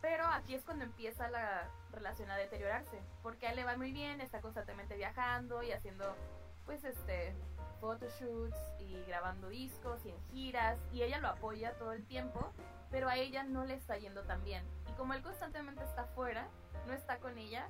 [0.00, 3.00] Pero aquí es cuando empieza la relación a deteriorarse.
[3.22, 6.16] Porque a él le va muy bien, está constantemente viajando y haciendo,
[6.64, 7.34] pues, este,
[7.80, 10.78] photoshoots y grabando discos y en giras.
[10.92, 12.52] Y ella lo apoya todo el tiempo,
[12.90, 14.64] pero a ella no le está yendo tan bien.
[14.88, 16.48] Y como él constantemente está fuera,
[16.86, 17.66] no está con ella,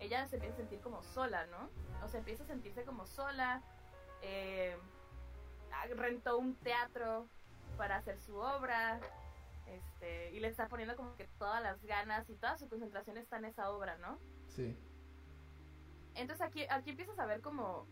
[0.00, 1.70] ella se empieza a sentir como sola, ¿no?
[2.04, 3.62] O sea, empieza a sentirse como sola.
[4.22, 4.76] eh,
[5.96, 7.26] rentó un teatro
[7.76, 9.00] para hacer su obra
[9.66, 13.38] este y le está poniendo como que todas las ganas y toda su concentración está
[13.38, 14.18] en esa obra, ¿no?
[14.48, 14.76] Sí.
[16.14, 17.86] Entonces aquí, aquí empiezas a ver como,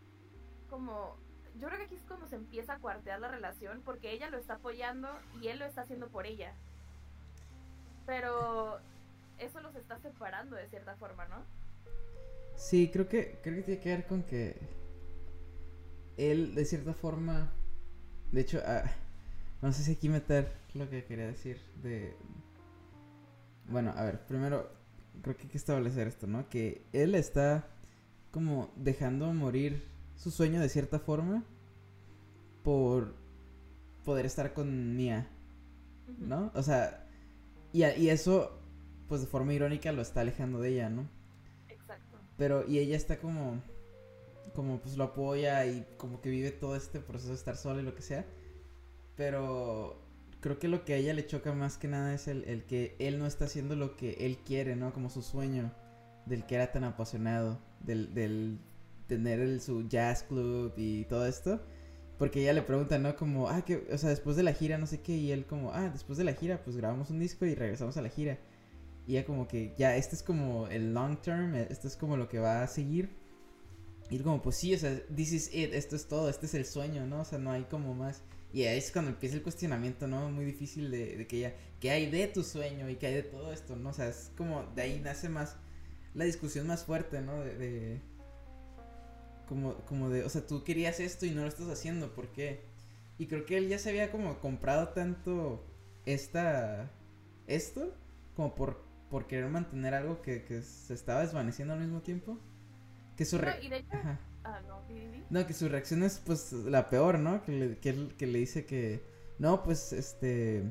[0.70, 1.16] como,
[1.59, 4.39] yo creo que aquí es cuando se empieza a cuartear la relación porque ella lo
[4.39, 5.09] está apoyando
[5.41, 6.55] y él lo está haciendo por ella.
[8.07, 8.81] Pero
[9.39, 11.45] eso los está separando de cierta forma, ¿no?
[12.57, 14.61] Sí, creo que, creo que tiene que ver con que
[16.16, 17.53] él, de cierta forma,
[18.31, 18.85] de hecho, ah,
[19.61, 22.16] no sé si aquí meter lo que quería decir de...
[23.68, 24.70] Bueno, a ver, primero,
[25.23, 26.49] creo que hay que establecer esto, ¿no?
[26.49, 27.68] Que él está
[28.31, 29.83] como dejando morir
[30.16, 31.45] su sueño de cierta forma
[32.62, 33.14] por
[34.05, 35.29] poder estar con Mia.
[36.18, 36.51] ¿no?
[36.55, 37.07] O sea,
[37.73, 38.59] y, a- y eso,
[39.09, 41.09] pues de forma irónica, lo está alejando de ella, ¿no?
[41.68, 42.18] Exacto.
[42.37, 43.62] Pero, y ella está como,
[44.55, 47.85] como pues lo apoya y como que vive todo este proceso de estar sola y
[47.85, 48.27] lo que sea.
[49.16, 50.01] Pero
[50.43, 52.97] creo que lo que a ella le choca más que nada es el, el que
[52.99, 54.93] él no está haciendo lo que él quiere, ¿no?
[54.93, 55.72] Como su sueño
[56.26, 58.59] del que era tan apasionado, del, del
[59.07, 61.62] tener su jazz club y todo esto.
[62.18, 63.16] Porque ella le pregunta, ¿no?
[63.16, 65.72] Como, ah, que, o sea, después de la gira, no sé qué, y él como,
[65.72, 68.38] ah, después de la gira, pues grabamos un disco y regresamos a la gira.
[69.07, 72.16] Y ella como que, ya, este es como el long term, eh, esto es como
[72.16, 73.11] lo que va a seguir.
[74.11, 76.66] Y como, pues sí, o sea, this is it, esto es todo, este es el
[76.66, 77.20] sueño, ¿no?
[77.20, 78.22] O sea, no hay como más.
[78.53, 80.31] Y ahí es cuando empieza el cuestionamiento, ¿no?
[80.31, 83.23] Muy difícil de, de que ella, ¿qué hay de tu sueño y qué hay de
[83.23, 83.91] todo esto, ¿no?
[83.91, 85.57] O sea, es como, de ahí nace más,
[86.15, 87.41] la discusión más fuerte, ¿no?
[87.41, 88.03] De, de
[89.49, 92.61] como, como de, o sea, tú querías esto y no lo estás haciendo, ¿por qué?
[93.19, 95.65] Y creo que él ya se había como comprado tanto
[96.07, 96.91] esta,
[97.47, 97.95] esto,
[98.35, 102.39] como por, por querer mantener algo que, que se estaba desvaneciendo al mismo tiempo.
[103.17, 104.19] Que su No, re- y de hecho, Ajá.
[104.45, 104.61] Ah,
[105.30, 107.43] no, que su reacción es pues la peor, ¿no?
[107.45, 109.03] Que le, que, él- que le dice que,
[109.38, 110.64] no, pues este,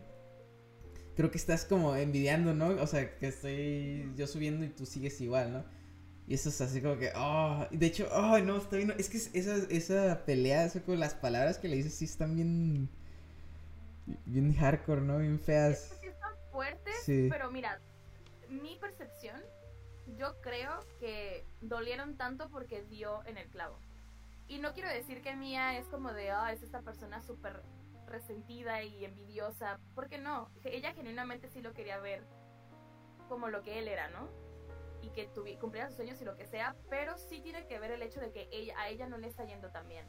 [1.16, 2.70] creo que estás como envidiando, ¿no?
[2.82, 5.64] O sea, que estoy yo subiendo y tú sigues igual, ¿no?
[6.28, 9.18] Y eso es así como que, oh, de hecho, oh, no, está bien, es que
[9.18, 12.90] esa, esa pelea, eso con las palabras que le dices sí están bien,
[14.26, 15.18] bien hardcore, ¿no?
[15.20, 15.92] Bien feas.
[15.92, 16.94] Es que están fuertes,
[17.30, 17.80] pero mira,
[18.50, 19.42] mi percepción,
[20.22, 23.80] yo creo que dolieron tanto porque dio en el clavo.
[24.48, 27.64] Y no quiero decir que Mía es como de, ah, es esta persona súper
[28.06, 32.24] resentida y envidiosa, porque no, ella genuinamente sí lo quería ver
[33.30, 34.30] como lo que él era, ¿no?
[35.02, 35.28] Y que
[35.60, 38.32] cumpliera sus sueños y lo que sea, pero sí tiene que ver el hecho de
[38.32, 40.06] que ella, a ella no le está yendo tan bien.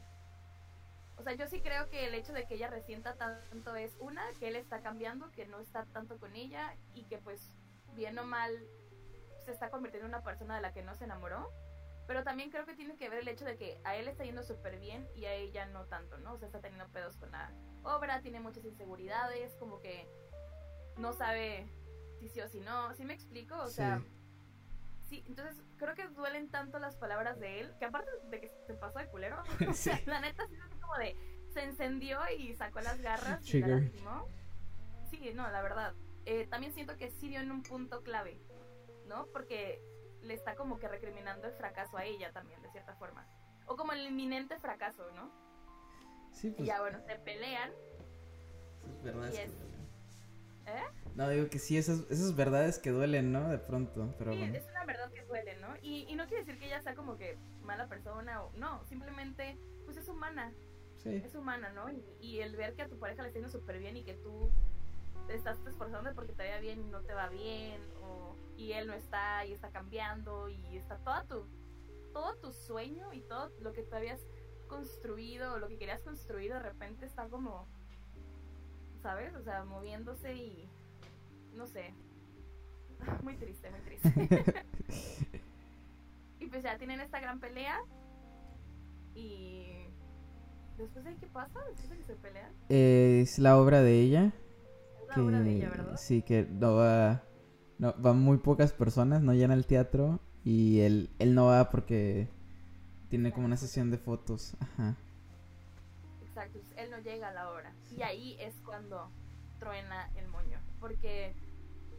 [1.17, 4.31] O sea, yo sí creo que el hecho de que ella resienta tanto es una,
[4.33, 7.49] que él está cambiando, que no está tanto con ella y que pues
[7.95, 8.51] bien o mal
[9.43, 11.51] se está convirtiendo en una persona de la que no se enamoró.
[12.07, 14.43] Pero también creo que tiene que ver el hecho de que a él está yendo
[14.43, 16.33] súper bien y a ella no tanto, ¿no?
[16.33, 17.51] O sea, está teniendo pedos con la
[17.83, 20.05] obra, tiene muchas inseguridades, como que
[20.97, 21.65] no sabe
[22.19, 22.93] si sí o si no.
[22.95, 23.55] ¿Sí me explico?
[23.57, 24.01] O sea,
[25.07, 28.73] sí, entonces creo que duelen tanto las palabras de él, que aparte de que se
[28.73, 31.15] pasó de culero, o sea, la neta sí es como de
[31.53, 34.27] se encendió y sacó las garras y la lastimó.
[35.09, 35.93] Sí, no, la verdad.
[36.25, 38.41] Eh, también siento que sí dio en un punto clave,
[39.07, 39.27] ¿no?
[39.27, 39.81] Porque
[40.21, 43.27] le está como que recriminando el fracaso a ella también, de cierta forma.
[43.65, 45.31] O como el inminente fracaso, ¿no?
[46.31, 46.61] Sí, pues.
[46.61, 47.71] Y ya bueno, se pelean.
[48.89, 49.33] Es verdad.
[49.33, 49.51] Es
[50.65, 50.83] ¿Eh?
[51.15, 53.49] No, digo que sí, esas, esas verdades que duelen, ¿no?
[53.49, 54.55] De pronto, pero sí, bueno.
[54.55, 55.75] es una verdad que duele, ¿no?
[55.81, 59.57] Y, y no quiere decir que ella sea como que mala persona o no, simplemente,
[59.85, 60.53] pues es humana.
[60.97, 61.21] Sí.
[61.25, 61.91] Es humana, ¿no?
[61.91, 64.13] Y, y el ver que a tu pareja le está yendo súper bien y que
[64.13, 64.49] tú
[65.27, 68.87] te estás esforzando porque te vaya bien y no te va bien, o, y él
[68.87, 71.45] no está y está cambiando y está toda tu,
[72.13, 74.21] todo tu sueño y todo lo que tú habías
[74.67, 77.67] construido o lo que querías construir de repente está como,
[79.01, 79.35] ¿sabes?
[79.35, 80.69] O sea, moviéndose y
[81.53, 81.93] no sé.
[83.21, 84.65] Muy triste, muy triste.
[86.39, 87.81] y pues ya tienen esta gran pelea
[89.13, 89.87] y
[90.77, 92.53] después de qué pasa, después de que se pelean.
[92.69, 94.33] es la obra de ella
[95.13, 97.23] que, Sí, que no va,
[97.77, 102.29] no, van muy pocas personas, no llena el teatro y él, él no va porque
[103.09, 104.55] tiene como una sesión de fotos.
[104.59, 104.95] Ajá.
[106.25, 107.73] Exacto, él no llega a la obra.
[107.95, 109.09] Y ahí es cuando
[109.59, 110.59] truena el moño.
[110.79, 111.35] Porque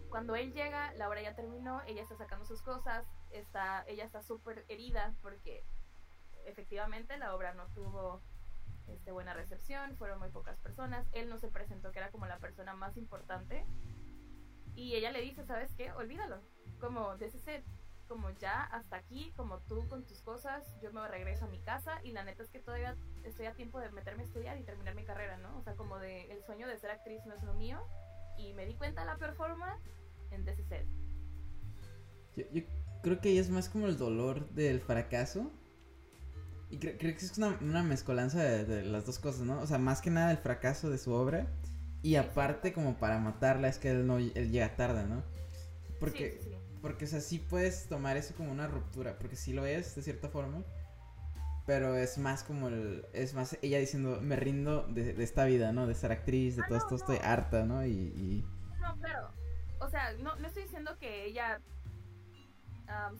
[0.08, 4.22] cuando él llega, la obra ya terminó, ella está sacando sus cosas, está, ella está
[4.22, 5.64] súper herida porque
[6.46, 8.20] efectivamente la obra no tuvo
[8.88, 12.38] este, buena recepción, fueron muy pocas personas, él no se presentó que era como la
[12.38, 13.64] persona más importante
[14.74, 15.92] y ella le dice, ¿sabes qué?
[15.92, 16.40] Olvídalo,
[16.80, 17.64] como de ese
[18.08, 22.00] como ya hasta aquí, como tú con tus cosas, yo me regreso a mi casa
[22.04, 24.94] y la neta es que todavía estoy a tiempo de meterme a estudiar y terminar
[24.94, 25.56] mi carrera, ¿no?
[25.58, 27.80] O sea, como de el sueño de ser actriz no es lo mío
[28.36, 29.78] y me di cuenta de la peor forma
[30.30, 30.86] en DC
[32.36, 32.62] Yo, yo
[33.02, 35.50] creo que es más como el dolor del fracaso
[36.74, 39.60] y creo, que es una, mezcolanza de, las dos cosas, ¿no?
[39.60, 41.46] O sea, más que nada el fracaso de su obra.
[42.02, 45.22] Y aparte, como para matarla, es que él, no, él llega tarde, ¿no?
[46.00, 49.16] Porque, porque, o sea, sí puedes tomar eso como una ruptura.
[49.18, 50.64] Porque sí lo es, de cierta forma.
[51.64, 53.06] Pero es más como el.
[53.12, 55.86] Es más ella diciendo, me rindo de, esta vida, ¿no?
[55.86, 57.86] De ser actriz, de ah, todo esto, estoy harta, ¿no?
[57.86, 58.44] Y,
[58.80, 59.30] No, claro.
[59.78, 61.60] O sea, no, no estoy diciendo que ella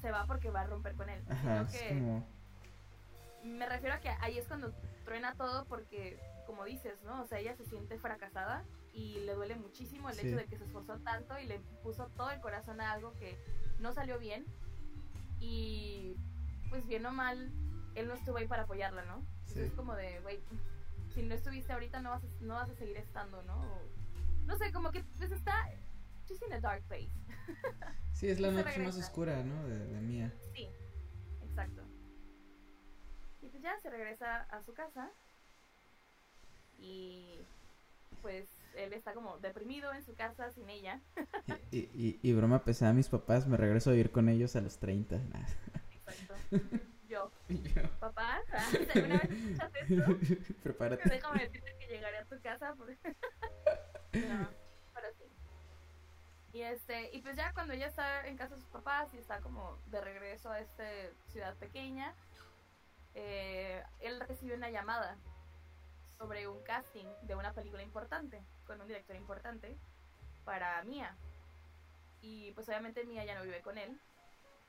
[0.01, 1.23] se va porque va a romper con él.
[1.29, 2.23] Ajá, sino que
[3.45, 4.72] me refiero a que ahí es cuando
[5.05, 7.22] truena todo porque, como dices, ¿no?
[7.22, 10.64] O sea, ella se siente fracasada y le duele muchísimo el hecho de que se
[10.64, 13.38] esforzó tanto y le puso todo el corazón a algo que
[13.78, 14.47] no salió bien
[15.38, 16.16] y
[16.70, 17.53] pues bien o mal,
[17.95, 19.22] él no estuvo ahí para apoyarla, ¿no?
[19.55, 20.40] es como de, güey,
[21.14, 23.62] si no estuviste ahorita no vas a, no vas a seguir estando, ¿no?
[24.47, 25.68] no sé, como que pues está
[26.26, 27.12] she's in a dark place.
[28.12, 29.68] sí, es la noche más oscura, ¿no?
[29.68, 30.32] De, de Mía.
[30.55, 30.68] Sí,
[31.42, 31.84] exacto
[33.61, 35.11] ya se regresa a su casa
[36.79, 37.39] y
[38.23, 41.01] pues él está como deprimido en su casa sin ella.
[41.71, 44.61] y, y, y, broma pesada a mis papás, me regreso a vivir con ellos a
[44.61, 45.17] los 30.
[45.93, 46.35] Exacto.
[47.09, 47.31] Yo.
[47.49, 47.83] Yo.
[48.01, 48.41] Papá,
[48.95, 50.55] ¿alguna vez escuchaste esto?
[50.63, 51.09] Prepárate.
[51.09, 52.75] Déjame decirte que llegaré a tu casa.
[52.77, 52.97] Porque...
[54.29, 54.49] no,
[54.95, 55.25] pero sí.
[56.55, 59.41] Y este, y pues ya cuando ella está en casa de sus papás y está
[59.41, 60.85] como de regreso a esta
[61.29, 62.15] ciudad pequeña,
[63.15, 65.17] eh, él recibe una llamada
[66.19, 69.77] sobre un casting de una película importante, con un director importante,
[70.45, 71.17] para Mia.
[72.23, 74.01] Y pues obviamente Mia ya no vive con él,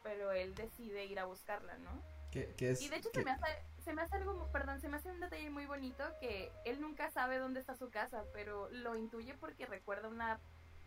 [0.03, 2.01] pero él decide ir a buscarla, ¿no?
[2.31, 3.45] ¿Qué, es, y de hecho se, me hace,
[3.77, 7.09] se me hace algo, perdón, se me hace un detalle muy bonito que él nunca
[7.09, 10.41] sabe dónde está su casa, pero lo intuye porque recuerda una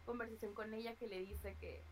[0.05, 1.83] conversación con ella que le dice que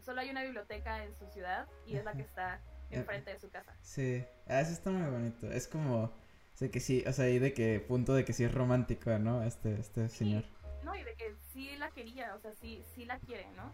[0.00, 3.50] solo hay una biblioteca en su ciudad y es la que está enfrente de su
[3.50, 3.74] casa.
[3.82, 5.50] Sí, ah, eso está muy bonito.
[5.50, 6.12] Es como, o
[6.54, 9.42] sea, que sí, o sea, ahí de que punto de que sí es romántico, ¿no?
[9.42, 10.44] Este, este señor.
[10.84, 13.72] No, y de que sí la quería, o sea, sí, sí la quiere, ¿no?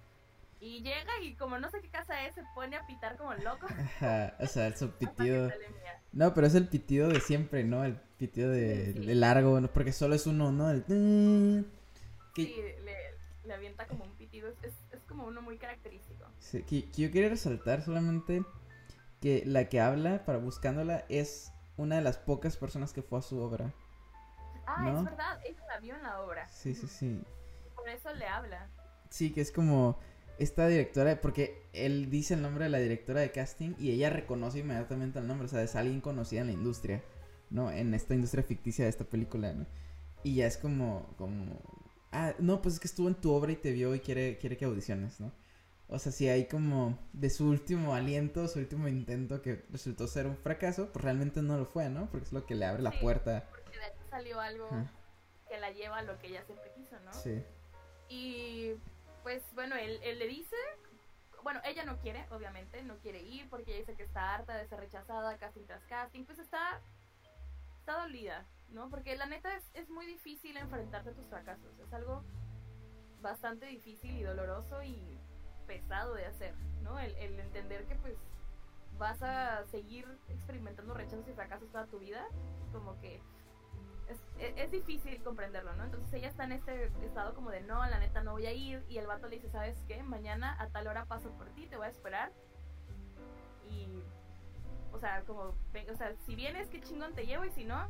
[0.60, 3.66] Y llega y como no sé qué casa es, se pone a pitar como loco.
[3.78, 5.48] Ajá, o sea, su Hasta que pitido.
[5.50, 6.00] sale mía.
[6.12, 7.84] No, pero es el pitido de siempre, ¿no?
[7.84, 9.06] El pitido de, Sí, sí.
[9.06, 9.68] de largo, ¿no?
[9.68, 10.70] Porque solo es uno, ¿no?
[10.70, 10.84] El...
[10.84, 12.54] Que- Sí,
[12.84, 12.96] le,
[13.46, 16.24] le avienta como un pitido, es, es, es como uno muy característico.
[16.38, 18.42] Sí, que, que yo quería resaltar solamente
[19.25, 23.22] que la que habla para buscándola es una de las pocas personas que fue a
[23.22, 23.72] su obra.
[24.66, 24.99] Ah, ¿No?
[24.99, 26.47] es verdad, ella la vio en la obra.
[26.47, 27.22] Sí, sí, sí.
[27.75, 28.68] Por eso le habla.
[29.09, 29.99] Sí, que es como
[30.39, 34.59] esta directora, porque él dice el nombre de la directora de casting y ella reconoce
[34.59, 37.03] inmediatamente el nombre, o sea, es alguien conocida en la industria,
[37.49, 37.70] ¿no?
[37.70, 39.64] En esta industria ficticia de esta película, ¿no?
[40.22, 41.62] Y ya es como, como,
[42.12, 44.59] ah, no, pues es que estuvo en tu obra y te vio y quiere, quiere
[44.59, 45.33] que audiciones, ¿no?
[45.89, 50.26] O sea, si hay como de su último aliento, su último intento que resultó ser
[50.26, 52.09] un fracaso, pues realmente no lo fue, ¿no?
[52.11, 53.47] Porque es lo que le abre la puerta.
[53.51, 54.68] Porque de ahí salió algo
[55.49, 57.12] que la lleva a lo que ella siempre quiso, ¿no?
[57.12, 57.45] Sí.
[58.09, 58.74] Y
[59.22, 60.57] pues bueno, él, él le dice,
[61.43, 64.66] bueno, ella no quiere, obviamente, no quiere ir porque ella dice que está harta de
[64.66, 66.80] ser rechazada casting tras casting, pues está,
[67.80, 68.89] está dolida, ¿no?
[68.89, 72.24] Porque la neta es, es muy difícil enfrentarte a tus fracasos, es algo
[73.20, 75.18] bastante difícil y doloroso y
[75.66, 76.98] pesado de hacer, ¿no?
[76.98, 78.16] El, el entender que pues
[78.98, 82.24] vas a seguir experimentando rechazos y fracasos toda tu vida,
[82.72, 83.20] como que
[84.08, 85.84] es, es- es difícil comprenderlo, ¿no?
[85.84, 88.84] Entonces ella está en este estado como de no, la neta no voy a ir
[88.88, 90.02] y el vato le dice, ¿sabes qué?
[90.02, 92.32] Mañana a tal hora paso por ti, te voy a esperar
[93.70, 94.02] y,
[94.92, 97.88] o sea, como, o sea, si vienes, qué chingón te llevo y si no,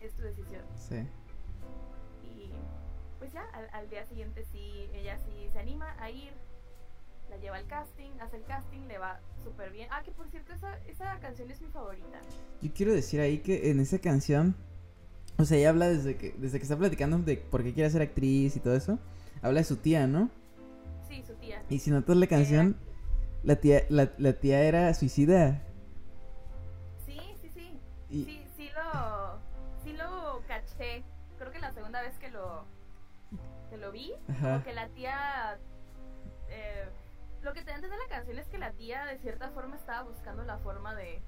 [0.00, 0.64] es tu decisión.
[0.74, 1.06] Sí.
[2.24, 2.50] Y
[3.18, 6.32] pues ya, al, al día siguiente sí, ella sí se anima a ir,
[7.34, 9.88] la lleva al casting, hace el casting, le va súper bien.
[9.90, 12.20] Ah, que por cierto, esa, esa canción es mi favorita.
[12.62, 14.54] Yo quiero decir ahí que en esa canción,
[15.38, 18.02] o sea, ella habla desde que, desde que está platicando de por qué quiere ser
[18.02, 18.98] actriz y todo eso,
[19.42, 20.30] habla de su tía, ¿no?
[21.08, 21.62] Sí, su tía.
[21.68, 22.76] Y si notas la canción,
[23.42, 25.62] la tía, la, la tía era suicida.
[27.04, 27.78] Sí, sí, sí.
[28.10, 29.38] Y, Sí, sí lo,
[29.82, 31.02] sí lo caché.
[31.38, 32.64] Creo que la segunda vez que lo,
[33.70, 34.52] que lo vi, Ajá.
[34.52, 35.58] como que la tía...
[37.44, 39.76] lo que te da a entender la canción es que la tía de cierta forma
[39.76, 41.20] estaba buscando la forma de...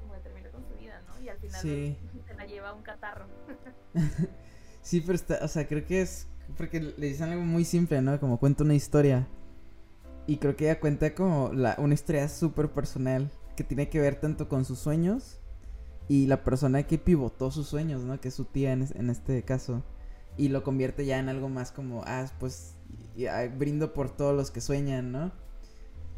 [0.00, 1.20] Como de terminar con su vida, ¿no?
[1.22, 1.96] Y al final Sí.
[2.26, 3.26] se la lleva a un catarro.
[4.82, 6.26] Sí, pero está, o sea, creo que es
[6.56, 8.18] porque le dicen algo muy simple, ¿no?
[8.18, 9.28] Como cuenta una historia.
[10.26, 14.16] Y creo que ella cuenta como la, una historia súper personal que tiene que ver
[14.16, 15.38] tanto con sus sueños
[16.08, 18.20] y la persona que pivotó sus sueños, ¿no?
[18.20, 19.84] Que es su tía en, en este caso.
[20.36, 22.74] Y lo convierte ya en algo más como, ah, pues
[23.16, 23.26] y-
[23.56, 25.32] brindo por todos los que sueñan, ¿no?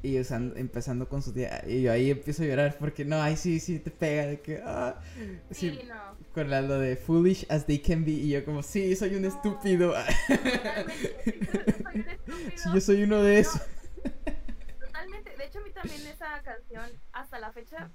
[0.02, 1.64] Y usando, empezando con su tía.
[1.66, 4.60] Y yo ahí empiezo a llorar porque no, ahí sí, sí te pega de que,
[4.62, 5.00] ah,
[5.50, 5.94] Sí, sí, no.
[6.34, 9.22] con la- lo de foolish as they can be y yo como sí soy un
[9.22, 9.28] No.
[9.28, 11.24] estúpido Totalmente.
[11.24, 12.50] Soy un estúpido.
[12.56, 13.60] sí, yo soy uno de esos
[14.80, 15.36] Totalmente.
[15.36, 17.90] De hecho, a mí también esa canción, hasta la fecha,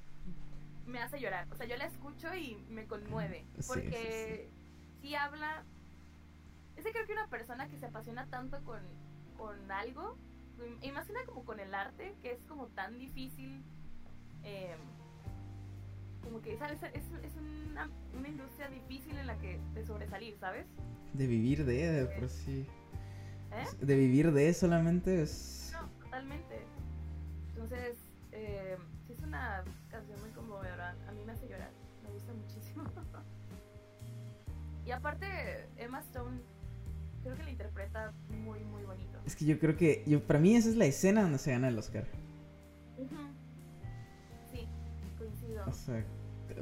[0.87, 1.47] me hace llorar.
[1.51, 3.45] O sea, yo la escucho y me conmueve.
[3.59, 4.49] Sí, Porque
[5.01, 5.63] sí, habla.
[6.79, 8.79] Es que creo que una persona que se apasiona tanto con,
[9.37, 10.15] con algo,
[10.81, 13.61] nada como con el arte, que es como tan difícil.
[14.43, 14.75] eh,
[16.23, 16.81] como que ¿sabes?
[16.83, 17.33] es, es
[17.69, 20.65] una, una industria difícil en la que de sobresalir, ¿sabes?
[21.13, 22.65] de vivir de de por sí
[23.51, 23.65] ¿Eh?
[23.81, 26.61] de vivir de solamente es No, totalmente.
[27.49, 27.97] Entonces,
[28.31, 30.95] eh, sí es una canción muy conmovedora.
[31.07, 31.71] A mí me hace llorar.
[32.03, 32.83] Me gusta muchísimo.
[34.85, 36.39] y aparte, Emma Stone
[37.23, 38.13] creo que la interpreta
[38.43, 39.19] muy, muy bonito.
[39.25, 41.67] es que yo creo que yo para mí esa es la escena donde se gana
[41.67, 42.05] el Oscar.
[44.51, 44.67] Sí,
[45.17, 45.65] coincido.
[45.67, 46.03] o sea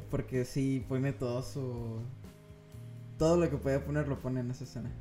[0.10, 2.02] porque sí pone todo su
[3.18, 4.92] todo lo que puede poner lo pone en esa escena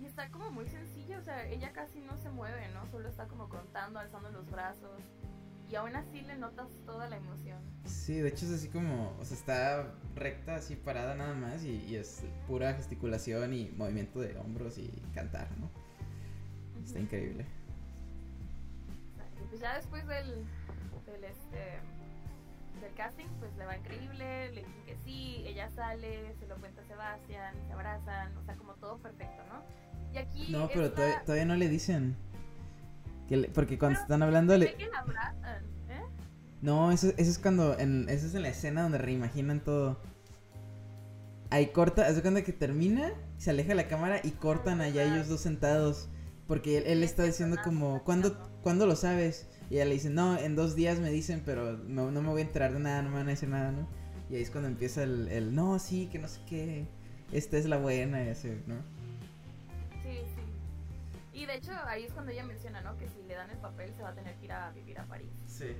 [0.00, 2.86] Y está como muy sencilla, o sea, ella casi no se mueve, ¿no?
[2.90, 5.00] Solo está como contando, alzando los brazos.
[5.70, 7.58] Y aún así le notas toda la emoción.
[7.84, 11.84] Sí, de hecho es así como, o sea, está recta, así parada nada más y,
[11.84, 15.70] y es pura gesticulación y movimiento de hombros y cantar, ¿no?
[16.82, 17.04] Está Ujú.
[17.04, 17.44] increíble.
[19.40, 20.44] Y pues ya después del,
[21.06, 21.78] del este
[22.80, 26.80] del casting, pues le va increíble, le dicen que sí, ella sale, se lo cuenta
[26.80, 29.62] a Sebastián, se abrazan, o sea, como todo perfecto, ¿no?
[30.14, 32.16] Y aquí No, pero esta- todavía, todavía no le dicen.
[33.28, 34.66] Que le- porque cuando Pero están hablando le...
[34.66, 34.76] ¿eh?
[36.62, 40.00] No, eso, eso es cuando, en, eso es en la escena donde reimaginan todo.
[41.50, 45.28] Ahí corta, haz de cuenta que termina, se aleja la cámara y cortan allá ellos
[45.28, 46.08] dos sentados.
[46.46, 49.46] Porque él, él está diciendo como, ¿cuándo, ¿cuándo lo sabes?
[49.70, 52.40] Y ella le dice, no, en dos días me dicen, pero no, no me voy
[52.40, 53.86] a enterar de nada, no me van a decir nada, ¿no?
[54.30, 56.86] Y ahí es cuando empieza el, el no, sí, que no sé qué,
[57.32, 58.76] esta es la buena, y así, ¿no?
[61.38, 62.96] Y de hecho ahí es cuando ella menciona, ¿no?
[62.96, 65.04] Que si le dan el papel se va a tener que ir a vivir a
[65.04, 65.30] París.
[65.46, 65.76] Sí.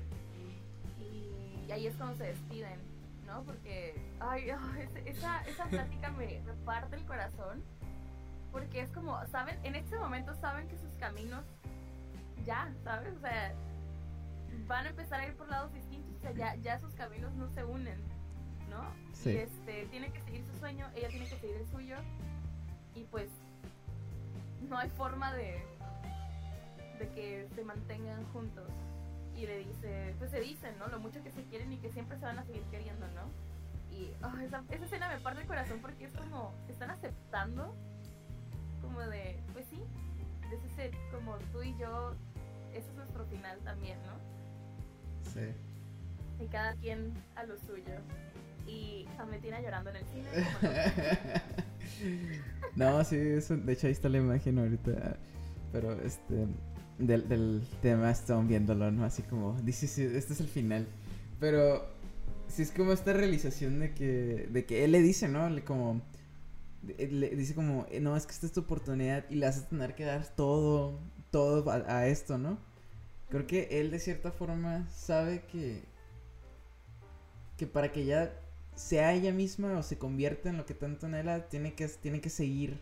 [1.01, 2.79] Y, y ahí es cuando se despiden,
[3.27, 3.43] ¿no?
[3.43, 7.63] Porque, ay, ese- esa, esa plática me, me parte el corazón.
[8.53, 9.59] Porque es como, ¿saben?
[9.65, 11.45] En este momento saben que sus caminos
[12.47, 13.15] ya, ¿sabes?
[13.17, 13.53] O sea,
[14.67, 16.15] van a empezar a ir por lados distintos.
[16.17, 18.01] O sea, ya, ya sus caminos no se unen,
[18.71, 18.91] ¿no?
[19.13, 19.31] Sí.
[19.33, 21.97] Y este, tiene que seguir su sueño, ella tiene que seguir el suyo.
[22.95, 23.29] Y pues,
[24.69, 25.63] no hay forma de,
[26.99, 28.69] de que se mantengan juntos.
[29.37, 30.89] Y le dice, pues se dicen, ¿no?
[30.89, 33.23] Lo mucho que se quieren y que siempre se van a seguir queriendo, ¿no?
[33.97, 37.75] Y ah, esa, esa escena me parte el corazón porque es como, están aceptando,
[38.83, 39.81] como de, pues sí,
[40.53, 42.15] is it, como tú y yo,
[42.73, 44.15] ese es nuestro final también, ¿no?
[45.31, 45.55] Sí.
[46.41, 47.95] Y cada quien a lo suyo.
[48.67, 49.07] Y
[49.39, 50.29] Valentina llorando en el cine.
[52.77, 53.05] no.
[53.05, 55.17] sí, eso, de hecho ahí está la imagen ahorita.
[55.73, 56.47] Pero este,
[56.99, 59.05] del, del tema están viéndolo, ¿no?
[59.05, 60.87] Así como, dice, sí, este es el final.
[61.41, 61.87] Pero
[62.49, 65.49] sí es como esta realización de que, de que él le dice, ¿no?
[65.51, 66.01] Le como,
[66.83, 69.69] le dice como, "Eh, no, es que esta es tu oportunidad y le vas a
[69.69, 70.99] tener que dar todo,
[71.31, 72.59] todo a, a esto, ¿no?
[73.29, 75.83] Creo que él de cierta forma sabe que,
[77.59, 78.33] que para que ella
[78.79, 82.31] sea ella misma o se convierta en lo que tanto anhela, tiene que, tiene que
[82.31, 82.81] seguir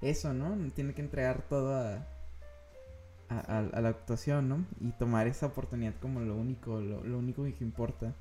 [0.00, 0.56] eso, ¿no?
[0.72, 1.94] Tiene que entregar todo a,
[3.28, 4.64] a, a- a la actuación, ¿no?
[4.80, 8.12] Y tomar esa oportunidad como lo único, lo, lo único que importa.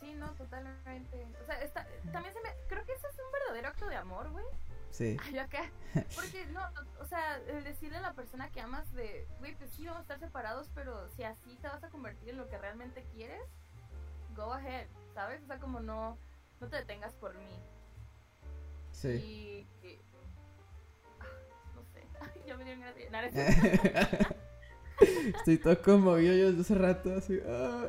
[0.00, 1.26] Sí, no, totalmente.
[1.42, 2.50] O sea, está, también se me.
[2.68, 4.44] Creo que eso es un verdadero acto de amor, güey.
[4.90, 5.70] Sí, Ay, yo acá.
[6.14, 9.70] Porque, no, no, o sea, el decirle a la persona que amas de, güey, pues
[9.72, 12.58] sí, vamos a estar separados, pero si así te vas a convertir en lo que
[12.58, 13.42] realmente quieres,
[14.36, 14.86] go ahead,
[15.18, 15.42] ¿sabes?
[15.42, 16.16] O sea, como no,
[16.60, 17.50] no te detengas por mí.
[18.92, 19.08] sí.
[19.08, 19.86] Y.
[19.88, 19.98] y-
[21.18, 21.26] ah,
[21.74, 22.04] no sé.
[22.20, 24.26] Ay, ya me dieron ganas de.
[25.38, 27.40] Estoy todo conmovido yo desde hace rato, así.
[27.44, 27.88] no.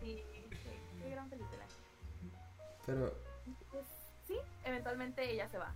[0.00, 0.70] Sí, sí,
[1.02, 1.64] qué gran película.
[2.86, 3.14] Pero
[3.70, 3.86] Pues
[4.26, 5.74] sí, eventualmente ella se va.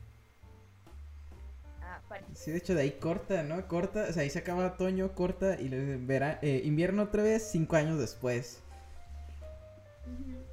[2.32, 3.68] Sí, de hecho de ahí corta, ¿no?
[3.68, 7.42] Corta, o sea, ahí se acaba otoño, corta y le verá, eh, invierno otra vez
[7.50, 8.62] cinco años después.
[10.06, 10.43] Y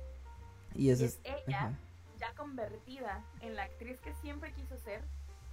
[0.76, 1.34] Y eso es es...
[1.48, 1.74] ella, ajá.
[2.20, 5.04] ya convertida en la actriz que siempre quiso ser,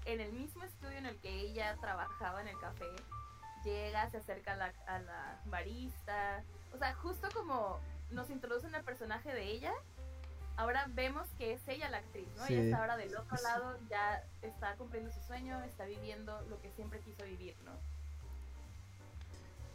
[0.04, 2.86] en el mismo estudio en el que ella trabajaba en el café,
[3.64, 6.42] llega, se acerca a la, a la barista,
[6.72, 7.78] o sea, justo como
[8.10, 9.72] nos introducen el personaje de ella,
[10.56, 12.46] ahora vemos que es ella la actriz, ¿no?
[12.46, 12.54] Sí.
[12.54, 16.70] Ella está ahora del otro lado, ya está cumpliendo su sueño, está viviendo lo que
[16.72, 17.72] siempre quiso vivir, ¿no?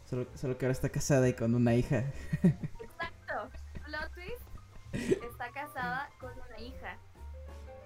[0.05, 2.03] Solo, solo que ahora está casada y con una hija.
[2.43, 3.49] Exacto.
[3.85, 4.53] Plot twist.
[4.93, 6.97] Está casada con una hija.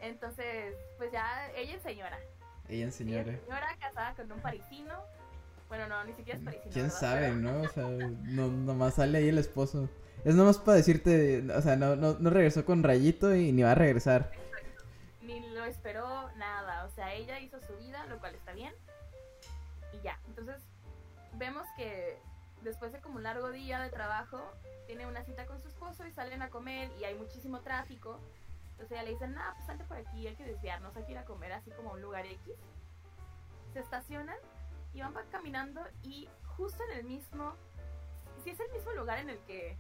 [0.02, 2.18] Entonces, pues ya ella es señora.
[2.70, 3.32] Ella Ella señora.
[3.32, 4.94] es señora casada con un parisino.
[5.70, 6.72] Bueno, no, ni siquiera es parisino.
[6.72, 7.00] ¿Quién ¿verdad?
[7.00, 7.62] sabe, Pero- no?
[7.62, 9.90] O sea, no, nomás sale ahí el esposo.
[10.26, 13.72] Es nomás para decirte, o sea, no, no, no regresó con rayito y ni va
[13.72, 14.32] a regresar.
[15.22, 16.86] Ni lo esperó nada.
[16.86, 18.74] O sea, ella hizo su vida, lo cual está bien.
[19.94, 20.20] Y ya.
[20.28, 20.58] Entonces,
[21.34, 22.18] vemos que
[22.68, 24.42] después de como un largo día de trabajo,
[24.86, 28.20] tiene una cita con su esposo y salen a comer y hay muchísimo tráfico.
[28.72, 31.18] Entonces ella le dice, nah, pues salte por aquí, hay que desviarnos, hay que ir
[31.18, 32.54] a comer así como a un lugar X.
[33.74, 34.38] Se estacionan
[34.94, 37.54] y van caminando y justo en el mismo,
[38.44, 39.78] si es el mismo lugar en el que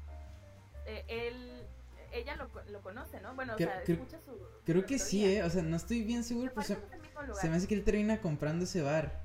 [0.85, 1.65] eh, él,
[2.11, 3.33] ella lo, lo conoce, ¿no?
[3.35, 4.37] Bueno, o Creo- sea, creo- escucha su...
[4.65, 5.39] Creo su que sí, teoría.
[5.39, 5.43] ¿eh?
[5.43, 7.41] O sea, no estoy bien seguro, pero se, parece que es el mismo lugar.
[7.41, 9.21] se me hace que él termina comprando ese bar,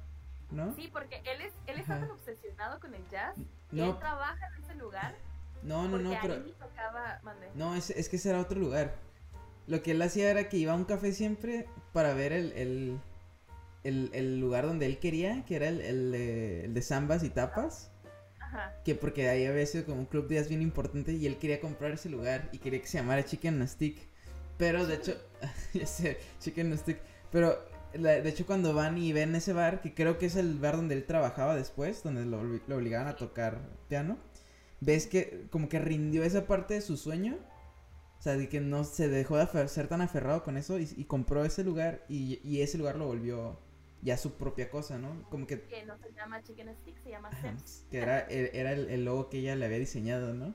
[0.52, 0.74] ¿no?
[0.74, 2.06] Sí, porque él es, él está Ajá.
[2.06, 3.34] tan obsesionado con el jazz
[3.70, 5.14] que No, él trabaja en ese lugar
[5.62, 6.42] no, no, no, pero...
[6.54, 7.20] tocaba.
[7.54, 8.94] No, es, es que ese era otro lugar.
[9.66, 13.00] Lo que él hacía era que iba a un café siempre para ver el, el,
[13.84, 17.30] el, el lugar donde él quería, que era el, el de, el de zambas y
[17.30, 17.92] tapas.
[18.40, 18.74] Ajá.
[18.84, 21.60] Que porque ahí había sido como un club de jazz bien importante y él quería
[21.60, 23.98] comprar ese lugar y quería que se llamara Chicken Stick.
[24.58, 25.16] Pero de hecho,
[25.74, 26.98] ya sé, Chicken Stick.
[27.30, 27.64] Pero
[27.98, 30.94] de hecho cuando van y ven ese bar, que creo que es el bar donde
[30.94, 34.18] él trabajaba después, donde lo, obli- lo obligaban a tocar piano,
[34.80, 37.38] ves que como que rindió esa parte de su sueño.
[38.18, 41.06] O sea, de que no se dejó de ser tan aferrado con eso y, y
[41.06, 43.58] compró ese lugar y, y ese lugar lo volvió
[44.00, 45.28] ya su propia cosa, ¿no?
[45.28, 47.30] Como que Que no se llama Chicken Stick, se llama
[47.90, 50.54] que era, el- era el, el logo que ella le había diseñado, ¿no?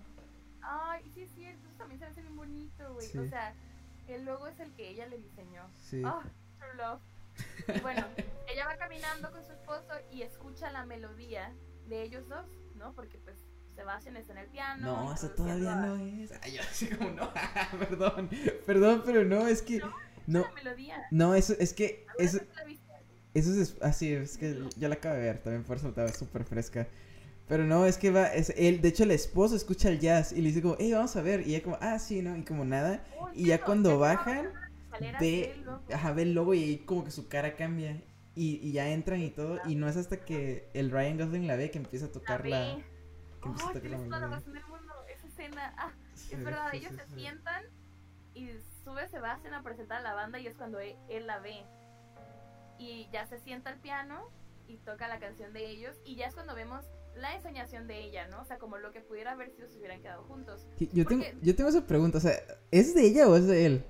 [0.62, 3.06] Ay, sí es cierto, eso también se hace bien bonito, güey.
[3.06, 3.18] Sí.
[3.18, 3.54] O sea,
[4.08, 5.64] el logo es el que ella le diseñó.
[5.78, 6.02] Sí.
[6.06, 6.24] Ah,
[6.60, 7.02] True Love.
[7.82, 8.06] Bueno,
[8.48, 11.54] ella va caminando con su esposo y escucha la melodía
[11.88, 12.46] de ellos dos,
[12.76, 12.94] ¿no?
[12.94, 13.38] Porque pues
[13.76, 15.04] Sebastián está en el piano.
[15.06, 16.32] No, eso todavía a- no es.
[16.42, 17.32] Ay, yo así como no.
[17.80, 18.30] perdón,
[18.66, 19.80] perdón, pero no, es que.
[19.80, 19.94] No,
[20.28, 21.08] No, La melodía.
[21.12, 22.06] no, eso, es que.
[22.18, 22.40] Eso,
[23.34, 23.76] es.
[23.82, 26.88] Así, es que ya la acabo de ver, también por eso estaba súper fresca.
[27.48, 28.26] Pero no, es que va.
[28.28, 31.16] Es, él, de hecho, el esposo escucha el jazz y le dice como, hey, vamos
[31.16, 31.48] a ver.
[31.48, 32.36] Y ella como, ah, sí, ¿no?
[32.36, 33.06] Y como nada.
[33.34, 34.50] Y ya cuando bajan,
[34.98, 35.94] escaleras ve, del loco.
[35.94, 38.02] ajá, ve el logo y ahí como que su cara cambia.
[38.36, 39.60] Y, y ya entran y todo.
[39.66, 42.46] Y no es hasta que el Ryan Gosling la ve que empieza a La tocar
[42.48, 42.60] la.
[42.60, 42.84] ve.
[43.42, 44.94] Que empieza a Ay, tocar la toda la razón del mundo.
[45.16, 45.74] Esa escena.
[45.78, 47.64] Ah, Sí, es verdad, sí, ellos sí, se sientan
[48.36, 48.50] y
[48.84, 51.64] sube Sebastián a presentar a la banda y es cuando él, él la ve.
[52.80, 54.30] Y ya se sienta al piano
[54.68, 56.86] y toca la canción de ellos y ya es cuando vemos
[57.16, 58.42] la ensoñación de ella, ¿no?
[58.42, 60.68] O sea, como lo que pudiera haber sido si hubieran quedado juntos.
[60.80, 62.34] Yo tengo, Porque- yo tengo esa pregunta, o sea,
[62.70, 63.84] ¿es de ella o es de él?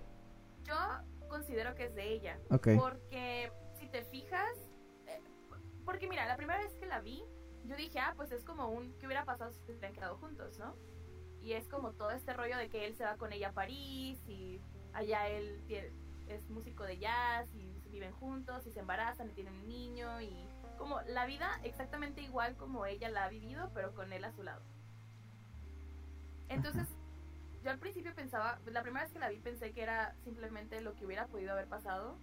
[0.67, 2.39] Yo considero que es de ella.
[2.51, 2.67] Ok.
[2.79, 4.55] Porque si te fijas,
[5.07, 5.21] eh,
[5.85, 7.23] porque mira, la primera vez que la vi,
[7.65, 10.57] yo dije, ah, pues es como un, ¿qué hubiera pasado si se hubieran quedado juntos,
[10.59, 10.75] no?
[11.41, 14.19] Y es como todo este rollo de que él se va con ella a París
[14.27, 14.61] y
[14.93, 15.91] allá él tie-
[16.27, 20.45] es músico de jazz y viven juntos y se embarazan y tienen un niño y
[20.77, 24.43] como la vida exactamente igual como ella la ha vivido, pero con él a su
[24.43, 24.61] lado.
[26.49, 26.87] Entonces,
[27.67, 30.95] yo al principio pensaba, la primera vez que la vi pensé que era simplemente lo
[30.95, 32.17] que hubiera podido haber pasado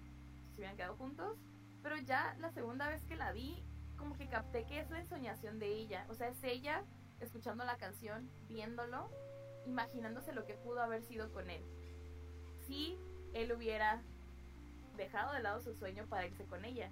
[0.48, 1.36] si se hubieran quedado juntos,
[1.82, 3.62] pero ya la segunda vez que la vi,
[3.98, 6.82] como que capté que es la ensoñación de ella, o sea, es ella
[7.20, 9.10] escuchando la canción, viéndolo,
[9.66, 11.62] imaginándose lo que pudo haber sido con él.
[12.66, 12.98] Si
[13.34, 14.00] él hubiera
[14.96, 16.90] dejado de lado su sueño para irse con ella.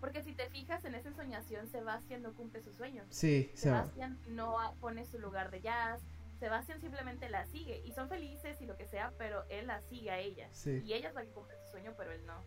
[0.00, 3.04] Porque si te fijas en esa ensoñación, Sebastián no cumple su sueño.
[3.10, 3.52] Sí.
[3.54, 6.02] Sebastián no pone su lugar de jazz.
[6.44, 10.10] Sebastián simplemente la sigue y son felices y lo que sea, pero él la sigue
[10.10, 10.50] a ella.
[10.52, 10.82] Sí.
[10.84, 12.44] Y ella es la que cumple su sueño, pero él no.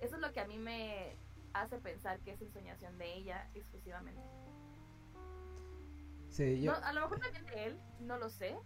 [0.00, 1.16] Eso es lo que a mí me
[1.52, 4.22] hace pensar que es ensoñación de ella exclusivamente.
[6.28, 6.70] Sí, yo.
[6.70, 8.56] No, a lo mejor también de él, no lo sé,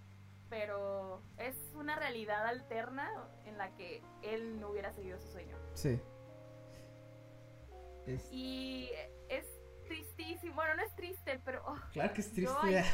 [0.50, 3.10] pero es una realidad alterna
[3.46, 5.56] en la que él no hubiera seguido su sueño.
[5.72, 5.98] Sí.
[8.06, 8.90] Es- Y
[9.30, 9.46] es
[9.88, 12.84] tristísimo, bueno, no es triste, pero oh, Claro que es Yo triste.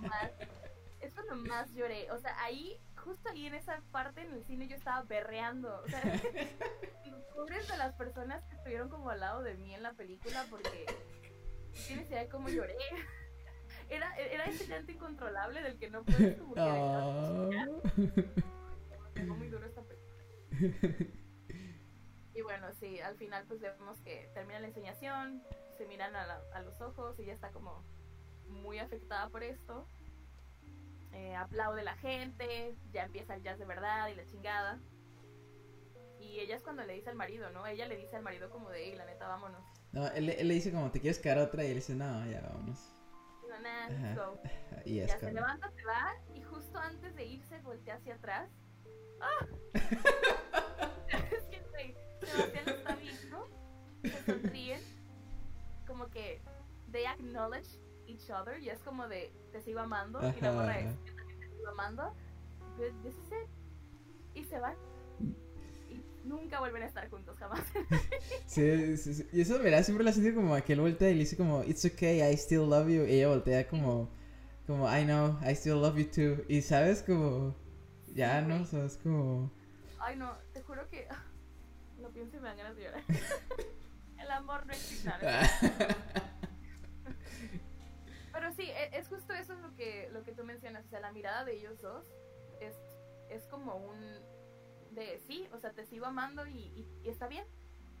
[0.00, 0.32] más-
[1.00, 2.10] es cuando más lloré.
[2.12, 5.82] O sea, ahí, justo ahí en esa parte en el cine yo estaba berreando.
[5.84, 6.00] O sea,
[7.10, 10.44] los pobres de las personas que estuvieron como al lado de mí en la película
[10.50, 10.86] porque
[11.86, 12.76] tienes idea de cómo lloré.
[13.90, 17.48] Era, era ese llanto incontrolable del que no puedes como que Ah.
[19.14, 20.22] pegó muy duro esta película.
[22.34, 25.42] Y bueno, sí, al final pues vemos que termina la enseñación,
[25.76, 27.82] se miran a, la- a los ojos, ella está como
[28.46, 29.86] muy afectada por esto.
[31.12, 34.78] Eh, aplaude la gente, ya empieza el jazz de verdad y la chingada.
[36.20, 37.66] Y ella es cuando le dice al marido, ¿no?
[37.66, 39.62] Ella le dice al marido como de, "Ey, la neta, vámonos.
[39.92, 41.64] No, él, él le dice como, ¿te quieres quedar otra?
[41.64, 42.42] Y él dice, no, ya
[43.62, 43.88] nah, Ajá.
[43.90, 44.40] let's go.
[44.84, 48.50] Y es Ya se levanta, se va y justo antes de irse voltea hacia atrás.
[49.20, 49.46] ¡Ah!
[51.32, 53.48] es que, güey, Sebastián lo está viendo,
[54.02, 54.80] se sonríen,
[55.86, 56.40] como que
[56.92, 60.78] they acknowledge each other y es como de te sigo amando y la Ajá, morra
[60.80, 60.98] es ajá.
[61.04, 62.14] yo también te sigo amando.
[62.78, 63.48] This this is it.
[64.34, 64.76] Y se van.
[65.90, 67.60] Y nunca vuelven a estar juntos jamás.
[68.46, 69.28] Sí, sí, sí.
[69.32, 71.84] Y eso, mira, siempre la siento como que él voltea y le dice como, it's
[71.84, 73.04] okay, I still love you.
[73.04, 74.08] Y ella voltea como,
[74.66, 76.44] como, I know, I still love you too.
[76.48, 77.54] Y sabes, como,
[78.14, 78.62] ya, ¿no?
[78.62, 79.50] O sea, es como...
[80.00, 81.08] Ay no, te juro que
[82.00, 83.02] lo pienso y me dan ganas de llorar.
[84.18, 85.10] El amor no existe.
[88.58, 90.84] Sí, e- es justo eso lo que, lo que tú mencionas.
[90.84, 92.04] O sea, la mirada de ellos dos
[92.60, 92.74] es,
[93.30, 93.98] es como un.
[94.94, 97.46] de sí, o sea, te sigo amando y, y- y está bien.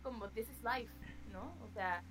[0.02, 0.92] Como this is life,
[1.32, 1.56] ¿no?
[1.62, 2.04] O sea,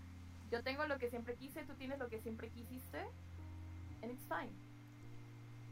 [0.52, 3.00] yo tengo lo que siempre quise, tú tienes lo que siempre quisiste,
[4.02, 4.54] and it's fine.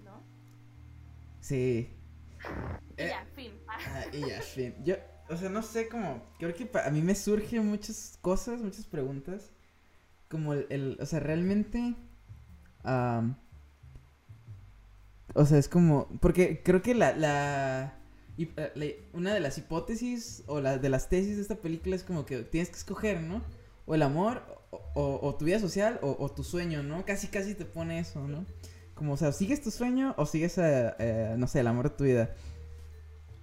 [0.03, 0.21] ¿No?
[1.41, 1.89] Sí.
[2.97, 3.59] Y Eh, ya, fin.
[3.67, 4.75] Ah, y ya, fin.
[4.83, 4.95] Yo,
[5.29, 6.23] o sea, no sé cómo.
[6.39, 9.51] Creo que a mí me surgen muchas cosas, muchas preguntas.
[10.29, 10.67] Como el.
[10.69, 11.95] el- o sea, realmente.
[15.33, 16.07] O sea, es como.
[16.21, 17.11] Porque creo que la.
[18.37, 18.85] eh, la-
[19.17, 22.43] una de las hipótesis o la, de las tesis de esta película es como que
[22.43, 23.41] tienes que escoger, ¿no?
[23.85, 27.05] O el amor, o, o- o tu vida social, o, o tu sueño, ¿no?
[27.05, 28.45] Casi, casi te pone eso, ¿no?
[28.93, 31.95] Como, o sea, ¿sigues tu sueño o sigues, eh, eh, no sé, el amor de
[31.97, 32.33] tu vida?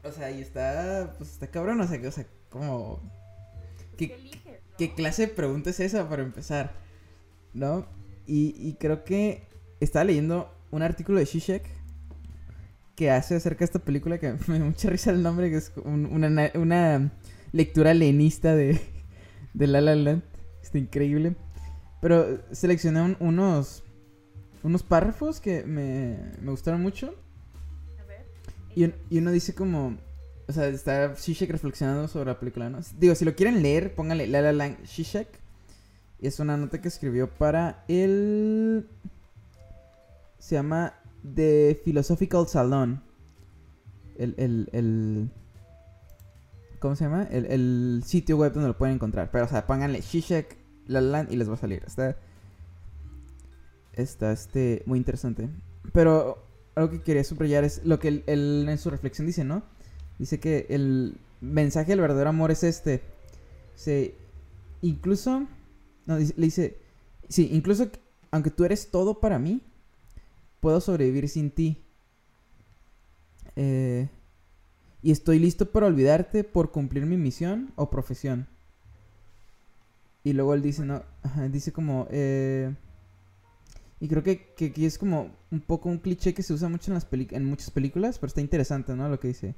[0.02, 3.00] O sea, y está, pues está cabrón, o sea, que- o sea, como...
[3.98, 4.44] ¿Qué ¿Qué, eliges?
[4.46, 4.76] no?
[4.78, 6.72] qué clase de pregunta es esa para empezar?
[7.52, 7.86] ¿No?
[8.26, 9.46] Y, y creo que
[9.80, 11.64] estaba leyendo un artículo de Shishak
[12.94, 15.72] que hace acerca de esta película que me da mucha risa el nombre, que es
[15.84, 17.12] un- una, na- una
[17.52, 18.80] lectura lenista de,
[19.54, 20.22] de La La Land.
[20.62, 21.34] Está increíble.
[22.00, 23.84] Pero seleccioné unos
[24.64, 27.14] unos párrafos que me, me gustaron mucho.
[28.00, 28.26] A ver.
[28.76, 29.96] Y, y, uno dice como...
[30.48, 32.78] O sea, está Shishak reflexionando sobre la película, ¿no?
[32.98, 35.26] Digo, si lo quieren leer, pónganle La La Land Shishak.
[36.28, 38.88] Es una nota que escribió para el...
[40.38, 40.94] Se llama
[41.34, 43.02] The Philosophical Salon.
[44.18, 45.30] El, el, el...
[46.78, 47.24] ¿Cómo se llama?
[47.30, 49.30] El, el, sitio web donde lo pueden encontrar.
[49.30, 50.56] Pero, o sea, pónganle Shishak
[50.86, 51.82] La La Land y les va a salir.
[51.86, 52.16] Está
[53.92, 55.48] está este, muy interesante.
[55.92, 56.44] Pero
[56.74, 59.62] algo que quería subrayar es lo que él, en su reflexión dice, ¿no?
[60.18, 63.02] Dice que el mensaje del verdadero amor es este.
[63.74, 64.14] Se,
[64.80, 65.46] incluso,
[66.06, 66.78] no, le dice,
[67.28, 67.90] sí, incluso
[68.30, 69.60] aunque tú eres todo para mí,
[70.60, 71.82] puedo sobrevivir sin ti.
[73.56, 74.08] Eh,
[75.02, 78.46] y estoy listo para olvidarte por cumplir mi misión o profesión.
[80.24, 81.02] Y luego él dice, no,
[81.50, 82.72] dice como, eh,
[84.00, 86.94] y creo que, que, es como un poco un cliché que se usa mucho en,
[86.94, 89.08] las en muchas películas, pero está interesante, ¿no?
[89.08, 89.54] Lo que dice.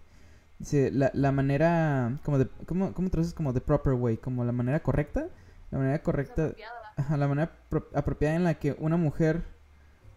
[0.59, 4.17] Dice, la, la manera, como de, ¿cómo, ¿cómo traduces como the proper way?
[4.17, 5.29] Como la manera correcta.
[5.75, 6.55] La manera correcta.
[6.97, 7.51] Ajá, la manera
[7.95, 9.43] apropiada en la que una mujer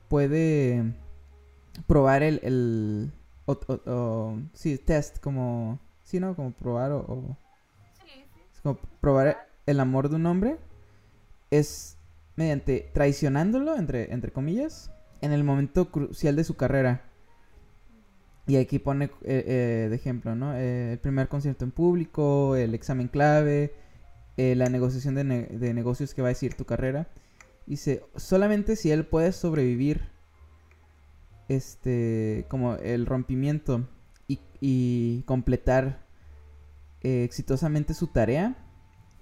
[0.07, 0.93] puede
[1.87, 3.11] probar el, el
[3.47, 6.35] o, sí, test, como, sí, ¿no?
[6.35, 7.35] Como probar o,
[7.93, 8.61] sí, sí.
[8.61, 10.57] como probar el amor de un hombre
[11.49, 11.97] es
[12.35, 14.91] mediante traicionándolo, entre, entre comillas,
[15.21, 17.01] en el momento crucial de su carrera.
[18.45, 20.53] Y aquí pone eh, eh, de ejemplo, ¿no?
[20.55, 23.86] Eh, el primer concierto en público, el examen clave,
[24.37, 27.07] la negociación de, negocios que va a decir tu carrera.
[27.65, 30.09] Dice, solamente si él puede sobrevivir
[31.49, 33.87] este, como el rompimiento
[34.27, 36.05] y, completar
[37.01, 38.55] exitosamente su tarea,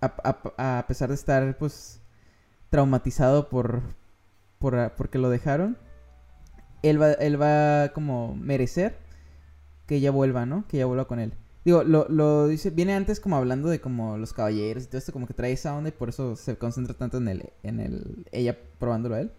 [0.01, 2.01] a, a pesar de estar, pues,
[2.69, 3.83] traumatizado por,
[4.59, 5.77] por ah, porque lo dejaron,
[6.83, 8.97] él va, él va como merecer
[9.87, 10.67] que ella vuelva, ¿no?
[10.67, 11.33] Que ella vuelva con él.
[11.65, 15.11] Digo, lo, lo dice, viene antes como hablando de como los caballeros y todo esto,
[15.11, 18.27] como que trae esa onda y por eso se concentra tanto en el, en el,
[18.31, 19.31] ella probándolo a él.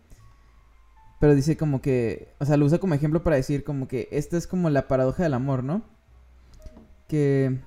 [1.20, 4.36] Pero dice como que, o sea, lo usa como ejemplo para decir como que esta
[4.36, 5.84] es como la paradoja del amor, ¿no?
[7.06, 7.60] Que,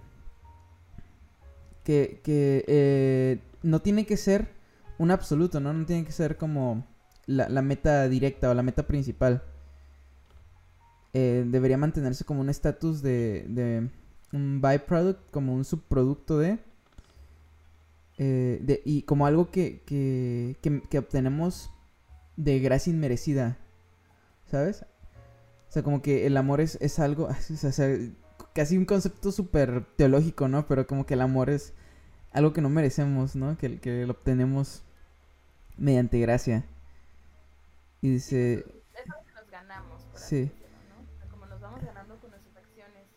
[1.85, 4.49] que, que eh, no tiene que ser
[4.97, 5.71] un absoluto, ¿no?
[5.71, 6.85] No tiene que ser como
[7.27, 9.41] la, meta directa o la meta principal.
[11.13, 13.89] Eh, debería mantenerse como un estatus de, de
[14.33, 16.59] un byproduct, como un subproducto de,
[18.17, 20.57] eh, de y como algo que, que,
[20.89, 21.71] que, obtenemos
[22.37, 23.57] de gracia inmerecida,
[24.45, 24.85] ¿sabes?
[25.69, 27.97] O sea, como que el amor es, es algo, o sea,
[28.53, 30.67] casi un concepto súper teológico, ¿no?
[30.67, 31.73] Pero como que el amor es
[32.31, 33.57] algo que no merecemos, ¿no?
[33.57, 34.83] Que, que lo obtenemos
[35.77, 36.65] mediante gracia.
[38.01, 38.53] Y dice...
[38.53, 40.51] Eso que nos ganamos, por sí.
[41.31, 43.07] Como nos vamos ganando con nuestras acciones.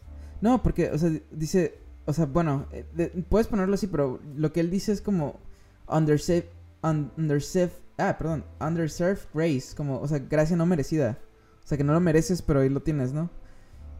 [0.43, 4.61] No, porque, o sea, dice, o sea, bueno, eh, puedes ponerlo así, pero lo que
[4.61, 5.41] él dice es como
[5.89, 6.51] underserved,
[6.83, 11.19] underserved, ah, perdón, underserved grace, como, o sea, gracia no merecida.
[11.65, 13.31] O sea, que no lo mereces, pero ahí lo tienes, ¿no?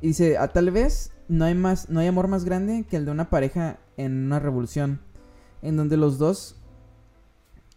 [0.01, 3.05] Y dice, a tal vez no hay más, no hay amor más grande que el
[3.05, 5.01] de una pareja en una revolución,
[5.63, 6.57] en donde los dos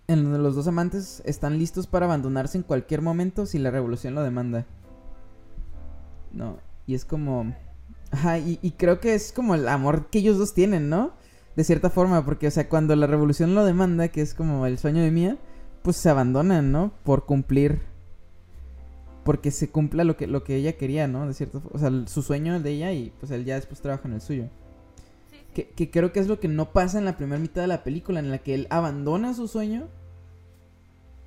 [0.08, 4.14] en donde los dos amantes están listos para abandonarse en cualquier momento si la revolución
[4.16, 4.66] lo demanda.
[6.32, 7.56] No, y es como...
[8.12, 11.14] Ajá, y, creo que es como el amor que ellos dos tienen, ¿no?
[11.56, 14.78] De cierta forma, porque, o sea, cuando la revolución lo demanda, que es como el
[14.78, 15.38] sueño de Mía,
[15.82, 16.92] pues se abandonan, ¿no?
[17.04, 17.82] Por cumplir...
[19.24, 21.28] Porque se cumpla lo que, lo que ella quería, ¿no?
[21.28, 24.08] De cierta O sea, su sueño el de ella y pues él ya después trabaja
[24.08, 24.50] en el suyo.
[25.54, 28.20] Que, creo que es lo que no pasa en la primera mitad de la película,
[28.20, 29.88] en la que él abandona su sueño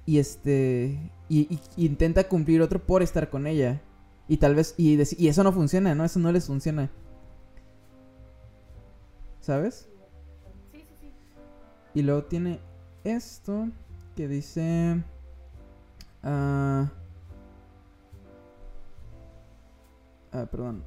[0.05, 3.81] y este y, intenta cumplir otro por estar con ella.
[4.29, 6.05] Y tal vez, y, y eso no funciona, ¿no?
[6.05, 6.91] Eso no les funciona.
[9.41, 9.89] ¿Sabes?
[10.71, 11.13] Sí, sí, sí.
[11.95, 12.61] Y luego tiene
[13.05, 13.69] esto
[14.15, 15.03] que dice...
[16.23, 16.93] ah,
[20.33, 20.85] ah perdón.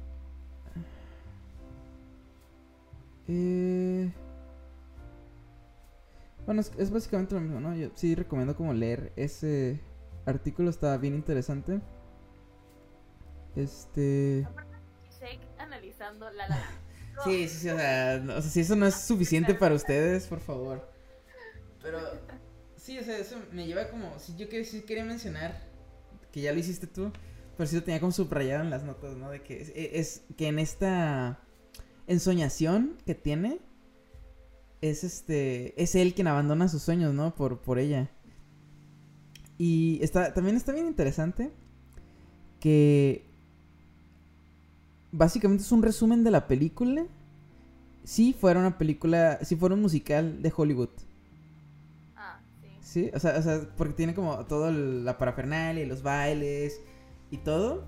[3.26, 4.12] Eh...
[6.44, 7.74] Bueno, es, básicamente lo mismo, ¿no?
[7.74, 9.80] Yo sí recomiendo como leer ese
[10.26, 11.80] artículo, está bien interesante.
[13.56, 14.46] Este...
[15.58, 16.62] analizando la la...
[17.24, 20.40] sí, sí, sí, o sea, o sea, si eso no es suficiente para ustedes, por
[20.40, 20.90] favor.
[21.82, 21.98] Pero,
[22.76, 25.60] sí, o sea, eso me lleva como, si yo quería, sí quería mencionar,
[26.30, 27.12] que ya lo hiciste tú,
[27.56, 29.30] pero sí lo tenía como subrayado en las notas, ¿no?
[29.30, 31.40] De que es que en esta
[32.06, 33.60] ensoñación que tiene,
[34.80, 37.34] es este, es él quien abandona sus sueños, ¿no?
[37.34, 38.10] Por, por ella.
[39.58, 41.52] Y está, también está bien interesante
[42.58, 43.31] que
[45.12, 47.06] básicamente es un resumen de la película.
[48.04, 50.88] Si fuera una película, si fuera un musical de Hollywood.
[52.16, 52.68] Ah, sí.
[52.80, 56.80] Sí, o sea, o sea porque tiene como todo la parafernalia y los bailes
[57.30, 57.84] y todo.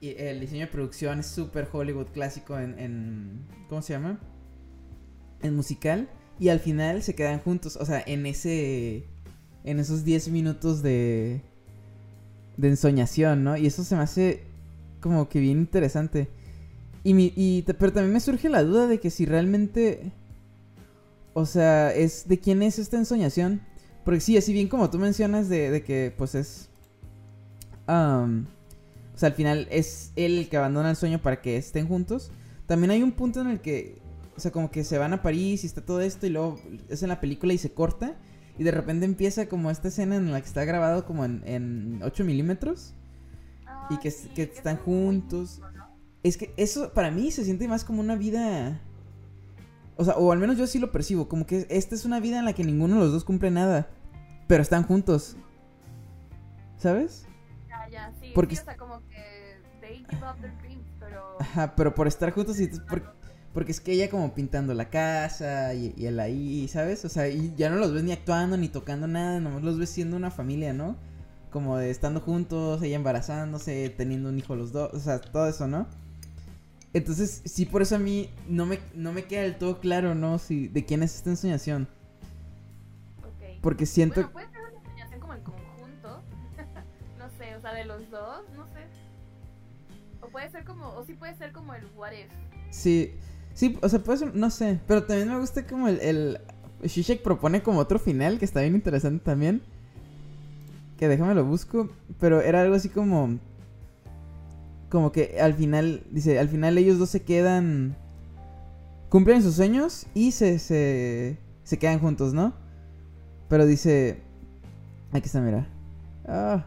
[0.00, 3.46] Y el diseño de producción es súper Hollywood clásico en, en.
[3.68, 4.18] ¿Cómo se llama?
[5.42, 6.08] En musical.
[6.40, 7.76] Y al final se quedan juntos.
[7.76, 9.04] O sea, en ese.
[9.64, 11.42] En esos 10 minutos de.
[12.56, 13.56] De ensoñación, ¿no?
[13.56, 14.42] Y eso se me hace
[15.00, 16.28] como que bien interesante.
[17.08, 20.12] Y, mi, y pero también me surge la duda de que si realmente.
[21.32, 23.62] O sea, es de quién es esta ensoñación.
[24.04, 26.68] Porque sí, así bien como tú mencionas de, de que pues es.
[27.88, 28.44] Um,
[29.14, 32.30] o sea, al final es él el que abandona el sueño para que estén juntos.
[32.66, 34.02] También hay un punto en el que,
[34.36, 36.60] o sea, como que se van a París y está todo esto y luego
[36.90, 38.16] es en la película y se corta.
[38.58, 42.00] Y de repente empieza como esta escena en la que está grabado como en, en
[42.02, 42.92] 8 milímetros.
[43.88, 45.62] y que, que están juntos.
[46.22, 48.80] Es que eso para mí se siente más como una vida...
[49.96, 51.28] O sea, o al menos yo sí lo percibo.
[51.28, 53.88] Como que esta es una vida en la que ninguno de los dos cumple nada.
[54.46, 55.36] Pero están juntos.
[56.76, 57.26] ¿Sabes?
[57.68, 58.30] Ya, ya, sí.
[58.34, 58.56] Porque...
[58.56, 59.02] Sí, o sea, como
[61.00, 61.36] pero...
[61.40, 62.70] Ajá, pero por estar juntos y...
[63.52, 67.04] porque es que ella como pintando la casa y, y, él ahí, ¿sabes?
[67.04, 69.90] O sea, y ya no los ves ni actuando ni tocando nada, nomás los ves
[69.90, 70.96] siendo una familia, ¿no?
[71.50, 75.66] Como de estando juntos, ella embarazándose, teniendo un hijo los dos, o sea, todo eso,
[75.66, 75.88] ¿no?
[76.98, 80.38] Entonces, sí, por eso a mí no me, no me queda del todo claro, ¿no?
[80.38, 81.88] Si, de quién es esta ensoñación.
[83.36, 83.58] Okay.
[83.62, 84.16] Porque siento...
[84.16, 86.22] Bueno, puede ser una ensoñación como en conjunto.
[87.18, 88.80] no sé, o sea, de los dos, no sé.
[90.20, 92.30] O puede ser como, o sí puede ser como el what if.
[92.70, 93.14] Sí,
[93.54, 94.80] sí, o sea, puede ser, no sé.
[94.86, 96.40] Pero también me gusta como el, el
[96.82, 99.62] Shishak propone como otro final que está bien interesante también.
[100.98, 101.90] Que déjame lo busco.
[102.18, 103.38] Pero era algo así como.
[104.88, 106.02] Como que al final.
[106.10, 107.96] Dice, al final ellos dos se quedan.
[109.08, 112.54] Cumplen sus sueños y se, se, se quedan juntos, ¿no?
[113.48, 114.22] Pero dice.
[115.12, 115.66] Aquí está, mira.
[116.26, 116.66] Ah.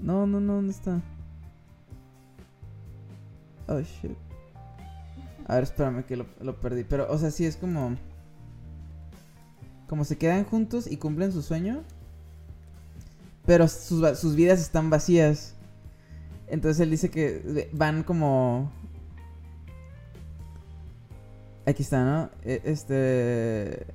[0.00, 1.00] No, no, no, ¿dónde está?
[3.68, 4.16] Oh, shit.
[5.46, 6.84] A ver, espérame que lo, lo, perdí.
[6.84, 7.96] Pero, o sea, sí es como...
[9.88, 11.84] Como se quedan juntos y cumplen su sueño.
[13.46, 15.54] Pero sus, sus vidas están vacías.
[16.48, 18.70] Entonces él dice que van como...
[21.66, 22.30] Aquí está, ¿no?
[22.44, 23.86] Este...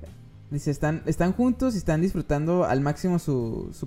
[0.50, 3.86] Dice, están, están juntos y están disfrutando al máximo su, su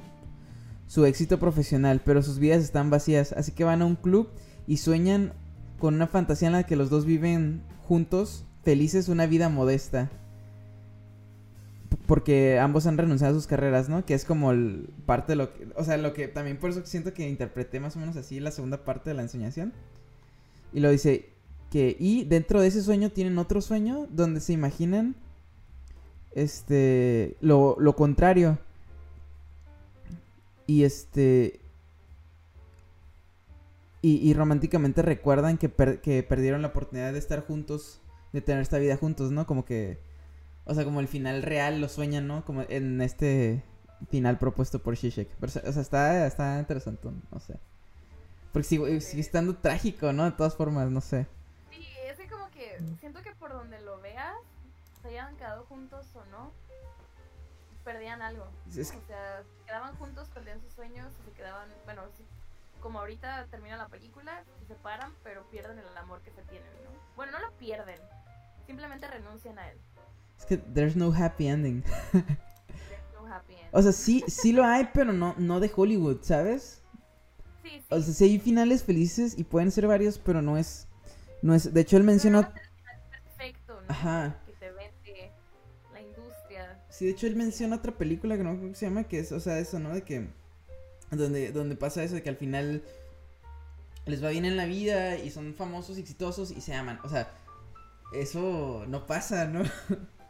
[0.92, 4.28] su éxito profesional, pero sus vidas están vacías, así que van a un club
[4.68, 5.32] y sueñan
[5.80, 10.10] con una fantasía en la que los dos viven juntos, felices, una vida modesta.
[12.12, 14.06] Porque ambos han renunciado a sus carreras, ¿no?
[14.06, 15.70] Que es como el parte de lo que...
[15.78, 18.52] O sea, lo que también por eso siento que interpreté más o menos así la
[18.52, 19.72] segunda parte de la ensoñación.
[20.74, 21.30] Y lo dice
[21.70, 21.96] que...
[21.98, 25.16] Y dentro de ese sueño tienen otro sueño donde se imaginan...
[26.36, 27.38] Este...
[27.40, 28.60] Lo, lo contrario
[30.68, 31.62] y este.
[34.02, 35.72] Y, y románticamente recuerdan que,
[36.02, 38.02] que perdieron la oportunidad de estar juntos,
[38.34, 39.46] de tener esta vida juntos, ¿no?
[39.46, 40.11] Como que.
[40.72, 42.46] O sea, como el final real lo sueñan, ¿no?
[42.46, 43.62] Como en este
[44.10, 45.28] final propuesto por Shishak.
[45.38, 47.60] Pero, o sea, está, está interesante, no sé.
[48.54, 50.24] Porque sigue, sigue estando trágico, ¿no?
[50.24, 51.28] De todas formas, no sé.
[51.72, 54.34] Sí, es que como que siento que por donde lo veas,
[55.02, 56.54] se hayan quedado juntos o no,
[57.84, 58.46] perdían algo.
[58.70, 62.04] O sea, quedaban juntos, perdían sus sueños, se quedaban, bueno,
[62.80, 66.92] como ahorita termina la película, se separan, pero pierden el amor que se tienen, ¿no?
[67.18, 68.00] Bueno, no lo pierden,
[68.66, 69.78] simplemente renuncian a él.
[70.42, 71.84] Es que there's no happy ending.
[72.12, 72.26] there's
[73.14, 73.70] no happy ending.
[73.72, 76.82] O sea, sí, sí lo hay, pero no, no de Hollywood, ¿sabes?
[77.64, 77.86] Sí, sí.
[77.90, 80.88] O sea, sí hay finales felices y pueden ser varios, pero no es,
[81.42, 82.52] no es, de hecho él mencionó...
[83.38, 83.88] Perfecto, ¿no?
[83.88, 84.42] Ajá.
[87.02, 89.32] Sí, de hecho él menciona otra película que no creo que se llama, que es,
[89.32, 89.94] o sea, eso, ¿no?
[89.94, 90.28] De que,
[91.10, 92.84] donde, donde pasa eso, de que al final
[94.06, 97.00] les va bien en la vida y son famosos, exitosos y se aman.
[97.04, 97.32] O sea,
[98.14, 99.64] eso no pasa, ¿no?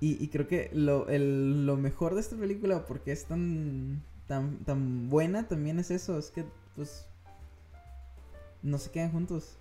[0.00, 4.58] y, y, creo que lo, el, lo mejor de esta película, porque es tan, tan,
[4.64, 7.06] tan buena, también es eso, es que, pues,
[8.62, 9.58] no se quedan juntos.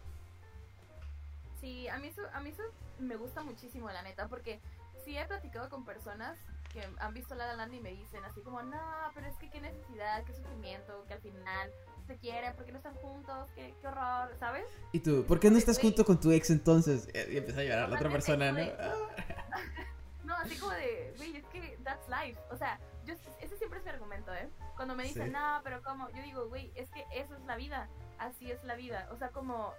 [1.59, 2.63] Sí, a mí eso, a mí eso
[2.99, 4.61] me gusta muchísimo, la neta, porque
[5.03, 6.37] sí he platicado con personas
[6.71, 8.79] que han visto La La Land y me dicen así como, no,
[9.13, 11.71] pero es que qué necesidad, qué sufrimiento, que al final
[12.07, 13.49] se quieren, ¿por qué no están juntos?
[13.55, 14.65] Qué, qué horror, ¿sabes?
[14.93, 17.09] Y tú, ¿por qué no estás junto con tu ex entonces?
[17.13, 18.59] Y empieza a llorar la otra persona, ¿no?
[20.29, 22.39] no, así como de, güey, es que that's life.
[22.51, 24.49] O sea, yo, ese siempre es mi argumento, ¿eh?
[24.75, 26.09] Cuando me dicen, no, pero ¿cómo?
[26.11, 27.89] Yo digo, güey, es que eso es la vida.
[28.19, 29.09] Así es la vida.
[29.11, 29.73] O sea, como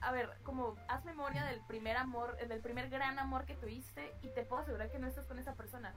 [0.00, 4.28] a ver, como haz memoria del primer amor, del primer gran amor que tuviste y
[4.28, 5.94] te puedo asegurar que no estás con esa persona,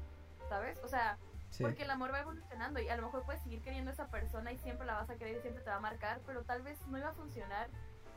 [0.47, 0.79] ¿sabes?
[0.83, 1.17] O sea,
[1.61, 4.51] porque el amor va evolucionando y a lo mejor puedes seguir queriendo a esa persona
[4.51, 6.79] y siempre la vas a querer y siempre te va a marcar, pero tal vez
[6.87, 7.69] no iba a funcionar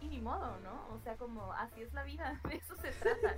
[0.02, 0.94] y ni modo, ¿no?
[0.94, 3.34] O sea, como así es la vida, de eso se trata.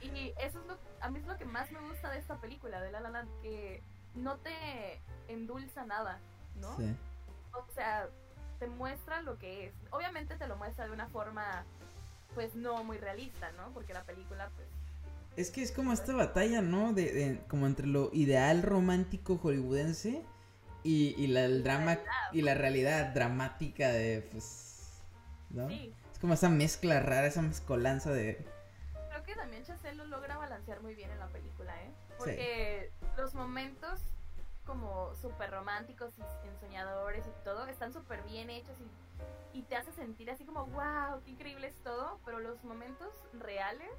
[0.00, 2.80] y eso es lo, a mí es lo que más me gusta de esta película,
[2.80, 3.82] de La La Land, que
[4.14, 6.18] no te endulza nada,
[6.60, 6.76] ¿no?
[6.76, 6.94] Sí.
[7.52, 8.08] O sea,
[8.58, 9.72] te muestra lo que es.
[9.90, 11.64] Obviamente te lo muestra de una forma,
[12.34, 13.72] pues no muy realista, ¿no?
[13.74, 14.68] Porque la película, pues...
[15.36, 16.92] Es que es como esta batalla, ¿no?
[16.92, 20.22] De, como entre lo ideal romántico hollywoodense
[20.82, 21.98] y, y la, el drama
[22.32, 24.71] y la realidad dramática de, pues...
[25.52, 25.68] ¿No?
[25.68, 25.94] Sí.
[26.12, 28.44] Es como esa mezcla rara, esa mezcolanza de...
[29.10, 31.90] Creo que también Chazelle lo logra balancear muy bien en la película, ¿eh?
[32.18, 34.00] Porque los momentos
[34.64, 38.76] como súper románticos y ensoñadores y todo, están súper bien hechos
[39.52, 43.08] y, y, te hace sentir así como, wow, qué increíble es todo, pero los momentos
[43.32, 43.90] reales,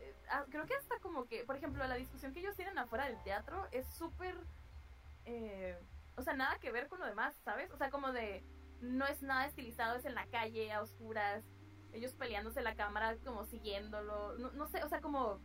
[0.00, 3.06] eh, ah, creo que hasta como que, por ejemplo, la discusión que ellos tienen afuera
[3.06, 4.36] del teatro es súper,
[5.26, 5.78] eh,
[6.16, 7.70] o sea, nada que ver con lo demás, ¿sabes?
[7.70, 8.42] O sea, como de,
[8.84, 11.44] no es nada estilizado, es en la calle, a oscuras,
[11.92, 15.40] ellos peleándose la cámara como siguiéndolo, no, no sé, o sea, como,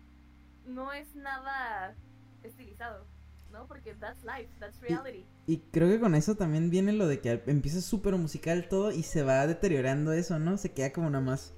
[0.65, 1.95] no es nada
[2.43, 3.07] estilizado.
[3.51, 3.67] ¿no?
[3.67, 5.25] Porque that's life, that's reality.
[5.47, 9.03] Y, creo que con eso también viene lo de que empieza súper musical todo y
[9.03, 10.57] se va deteriorando eso, ¿no?
[10.57, 11.55] Se queda como nada más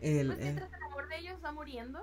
[0.00, 0.28] el...
[0.28, 2.00] Pues mientras el amor de ellos va muriendo,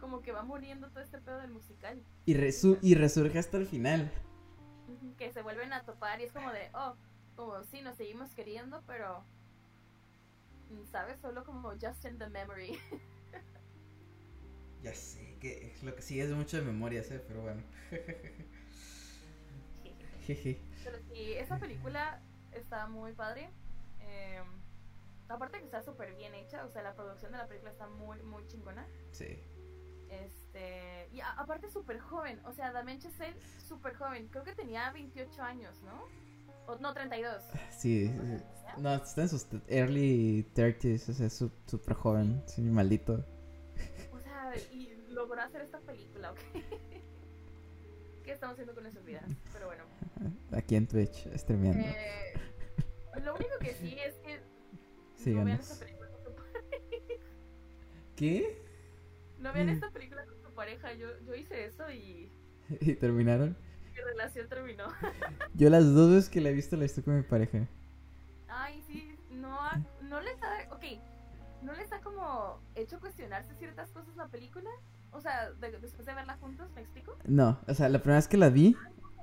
[0.00, 2.02] como que va muriendo todo este pedo del musical.
[2.24, 4.10] Y, resu y resurge hasta el final.
[5.16, 6.96] Que se vuelven a topar y es como de, oh,
[7.36, 9.24] como sí, nos seguimos queriendo, pero...
[10.90, 11.20] ¿Sabes?
[11.20, 12.78] Solo como just in the memory.
[14.82, 17.24] ya sé, que es lo que sí es mucho de memoria, ¿eh?
[17.28, 17.62] Pero bueno.
[20.26, 22.20] Pero sí, esa película
[22.52, 23.50] está muy padre.
[24.00, 24.42] Eh,
[25.28, 28.20] aparte que está súper bien hecha, o sea, la producción de la película está muy,
[28.22, 28.86] muy chingona.
[29.12, 29.38] Sí.
[30.08, 35.42] Este, y aparte súper joven, o sea, Damien Chazelle súper joven, creo que tenía 28
[35.42, 36.06] años, ¿no?
[36.66, 37.42] O, no, 32.
[37.70, 38.10] Sí,
[38.78, 43.24] no, está en sus early 30s, o sea, súper joven, sí, maldito.
[44.12, 46.38] O sea, y logró hacer esta película, ¿ok?
[48.24, 49.84] qué estamos haciendo con nuestras vidas, pero bueno.
[50.52, 51.86] Aquí en Twitch, streameando.
[51.86, 52.34] Eh,
[53.22, 54.40] lo único que sí es que
[55.24, 56.58] no vean esta película con tu pareja.
[58.16, 58.62] ¿Qué?
[59.38, 60.92] No vean esta película con tu pareja.
[60.94, 62.30] Yo, yo hice eso y.
[62.80, 63.56] ¿Y terminaron?
[64.06, 64.84] Relación terminó.
[65.54, 67.66] yo las dos veces que la he visto la he visto con mi pareja.
[68.48, 69.58] Ay, sí, no,
[70.02, 70.74] no les ha.
[70.74, 70.84] Ok,
[71.62, 74.70] ¿no les ha como hecho cuestionarse ciertas cosas la película?
[75.12, 75.50] O sea,
[75.80, 77.16] después de verla juntos, ¿me explico?
[77.26, 78.76] No, o sea, la primera vez que la vi,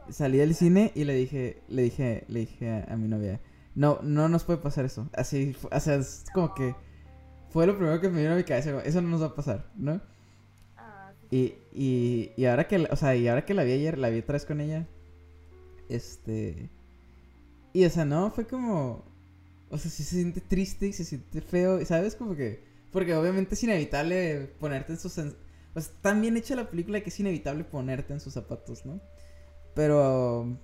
[0.10, 3.40] salí del cine y le dije, le dije, le dije a, mi novia,
[3.76, 5.10] no, no nos puede pasar eso.
[5.14, 6.76] Así, o sea, es como que
[7.50, 9.70] fue lo primero que me vino a mi cabeza, eso no nos va a pasar,
[9.76, 10.02] ¿no?
[11.34, 14.20] Y, y, y ahora que, o sea, y ahora que la vi ayer, la vi
[14.20, 14.86] otra vez con ella,
[15.90, 16.70] este,
[17.74, 19.04] y o sea, no, fue como,
[19.72, 22.16] o sea, sí se siente triste y se siente feo, ¿sabes?
[22.16, 25.20] Como que, porque obviamente es inevitable ponerte en sus,
[25.74, 29.02] pues tan bien hecha la película que es inevitable ponerte en sus zapatos, ¿no?
[29.74, 30.56] Pero.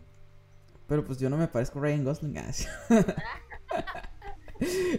[0.87, 2.37] Pero pues yo no me parezco a Ryan Gosling.
[2.37, 2.51] Ah,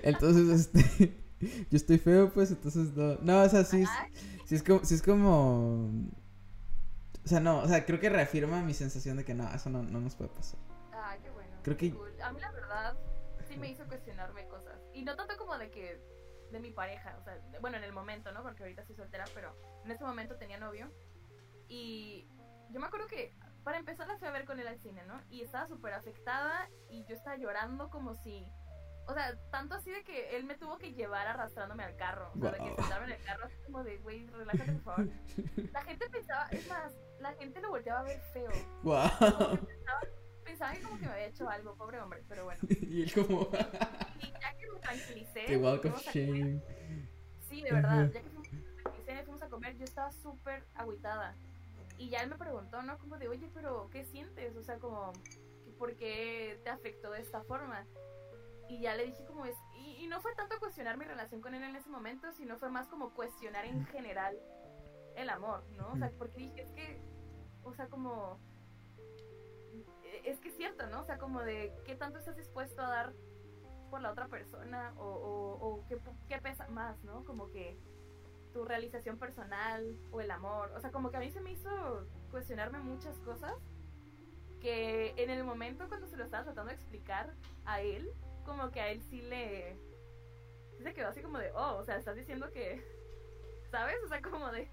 [0.03, 1.15] entonces, este.
[1.41, 3.17] Yo estoy feo, pues, entonces no.
[3.23, 3.85] No, o sea, sí,
[4.45, 4.85] sí es como.
[4.85, 5.91] Sí es como.
[7.25, 9.83] O sea, no, o sea, creo que reafirma mi sensación de que no, eso no,
[9.83, 10.59] no nos puede pasar.
[10.93, 11.57] Ah, qué bueno.
[11.63, 11.95] Creo que.
[12.23, 12.97] A mí la verdad
[13.49, 14.79] sí me hizo cuestionarme cosas.
[14.95, 16.01] Y no tanto como de que
[16.51, 18.43] de mi pareja, o sea, bueno, en el momento, ¿no?
[18.43, 20.91] Porque ahorita estoy soltera, pero en ese momento tenía novio.
[21.69, 22.27] Y
[22.71, 25.21] yo me acuerdo que para empezar la fui a ver con él al cine, ¿no?
[25.31, 28.47] Y estaba súper afectada y yo estaba llorando como si...
[29.07, 32.31] O sea, tanto así de que él me tuvo que llevar arrastrándome al carro.
[32.37, 35.09] O sea, de que sentaba en el carro así como de, güey, relájate por favor.
[35.73, 38.51] La gente pensaba, es más, la gente lo volteaba a ver feo.
[38.83, 39.03] Wow.
[39.67, 40.01] Pensaba,
[40.45, 42.61] pensaba que como que me había hecho algo, pobre hombre, pero bueno.
[42.69, 43.49] y él como...
[44.21, 45.45] y ya que me tranquilicé...
[45.47, 46.63] The walk of shame.
[47.49, 48.31] Sí, de verdad, ya que
[49.25, 51.35] fuimos a comer, yo estaba súper agüitada.
[51.99, 52.99] Y ya él me preguntó, ¿no?
[52.99, 54.57] Como de, oye, pero ¿qué sientes?
[54.57, 55.13] O sea, como,
[55.79, 57.87] ¿por qué te afectó de esta forma?
[58.71, 61.63] Y ya le dije como es, y, no fue tanto cuestionar mi relación con él
[61.65, 64.39] en ese momento, sino fue más como cuestionar en general
[65.17, 65.93] el amor, ¿no?
[65.93, 67.03] O sea, porque dije, es que
[67.65, 68.39] o sea, como...
[70.05, 71.01] e, Es que es cierto, ¿no?
[71.01, 73.13] O sea, como de qué tanto estás dispuesto a dar
[73.91, 75.99] por la otra persona o, o, o qué,
[76.29, 77.25] qué pesa más, ¿no?
[77.25, 77.77] Como que
[78.53, 80.73] tu realización personal o el amor.
[80.77, 83.55] O sea, como que a mí se me hizo cuestionarme muchas cosas
[84.61, 87.35] que en el momento cuando se lo estaba tratando de explicar
[87.65, 88.13] a él,
[88.45, 89.77] como que a él sí le...
[90.83, 92.83] se quedó así como de, oh, o sea, estás diciendo que...
[93.71, 93.97] ¿Sabes?
[94.05, 94.69] O sea, como de,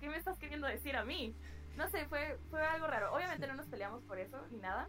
[0.00, 1.36] ¿qué me estás queriendo decir a mí?
[1.76, 3.14] No sé, fue, fue algo raro.
[3.14, 4.88] Obviamente no nos peleamos por eso, ni nada.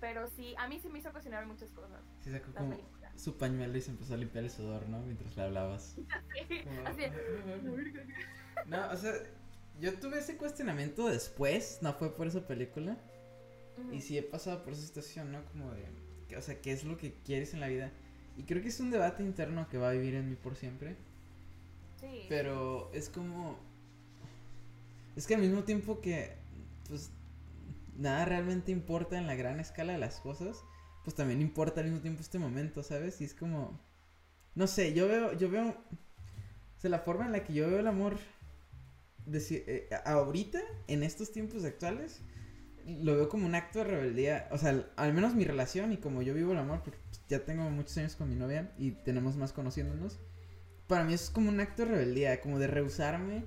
[0.00, 2.00] Pero sí, a mí sí me hizo cuestionar muchas cosas.
[2.20, 3.12] Sí, sacó como película.
[3.16, 4.98] su pañuelo y se empezó a limpiar el sudor, ¿no?
[5.00, 5.96] Mientras le hablabas.
[6.48, 8.04] Sí, Como- así de,
[8.66, 9.12] No, o sea,
[9.80, 12.96] yo tuve ese cuestionamiento después, no fue por esa película.
[13.78, 13.92] Ujú.
[13.92, 15.44] Y sí he pasado por esa situación, ¿no?
[15.46, 15.86] Como de,
[16.36, 17.90] o sea, ¿qué es lo que quieres en la vida?
[18.36, 20.96] Y creo que es un debate interno que va a vivir en mí por siempre.
[22.00, 22.26] Sí.
[22.28, 23.58] Pero es como...
[25.16, 26.34] Es que al mismo tiempo que,
[26.88, 27.10] pues,
[27.96, 30.64] nada realmente importa en la gran escala de las cosas,
[31.04, 33.20] pues también importa al mismo tiempo este momento, ¿sabes?
[33.20, 33.80] Y es como...
[34.56, 35.68] No sé, yo veo, yo veo...
[35.68, 38.18] O sea, la forma en la que yo veo el amor
[39.26, 42.20] deci- eh, ahorita, en estos tiempos actuales,
[42.86, 44.48] lo veo como un acto de rebeldía.
[44.50, 47.44] O sea, al, menos mi relación y como yo vivo el amor, porque pues, ya
[47.44, 50.20] tengo muchos años con mi novia y tenemos más conociéndonos.
[50.86, 53.44] Para mí es como un acto de rebeldía, como de rehusarme.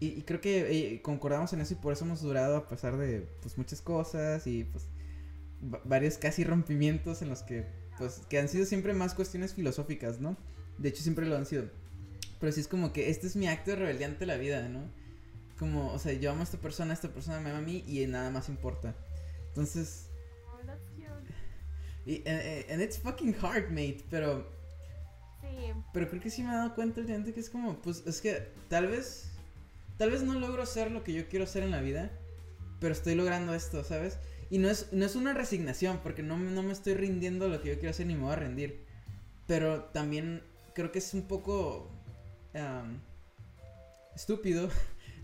[0.00, 3.20] Y, creo que eh, concordamos en eso y por eso hemos durado a pesar de
[3.40, 4.88] pues muchas cosas y pues
[5.62, 7.64] va- varios casi rompimientos en los que
[7.96, 10.36] pues que han sido siempre más cuestiones filosóficas, ¿no?
[10.78, 11.70] De hecho siempre lo han sido.
[12.40, 14.90] Pero sí es como que este es mi acto de rebeldía ante la vida, ¿no?
[15.58, 18.06] Como, o sea, yo amo a esta persona, esta persona me ama a mí y
[18.06, 18.94] nada más importa.
[19.48, 20.06] Entonces,
[20.52, 21.32] Oh, that's cute.
[22.06, 24.52] y, eh, eh, and it's fucking hard, mate, pero
[25.40, 28.20] Sí, pero creo que sí me he dado cuenta últimamente que es como, pues es
[28.20, 29.30] que tal vez,
[29.98, 32.10] tal vez no logro ser lo que yo quiero ser en la vida,
[32.80, 34.18] pero estoy logrando esto, ¿sabes?
[34.50, 37.60] Y no es, no es una resignación, porque no, no me estoy rindiendo a lo
[37.62, 38.84] que yo quiero hacer ni me voy a rendir.
[39.46, 40.42] Pero también
[40.74, 41.90] creo que es un poco
[42.54, 43.00] am,
[44.14, 44.68] estúpido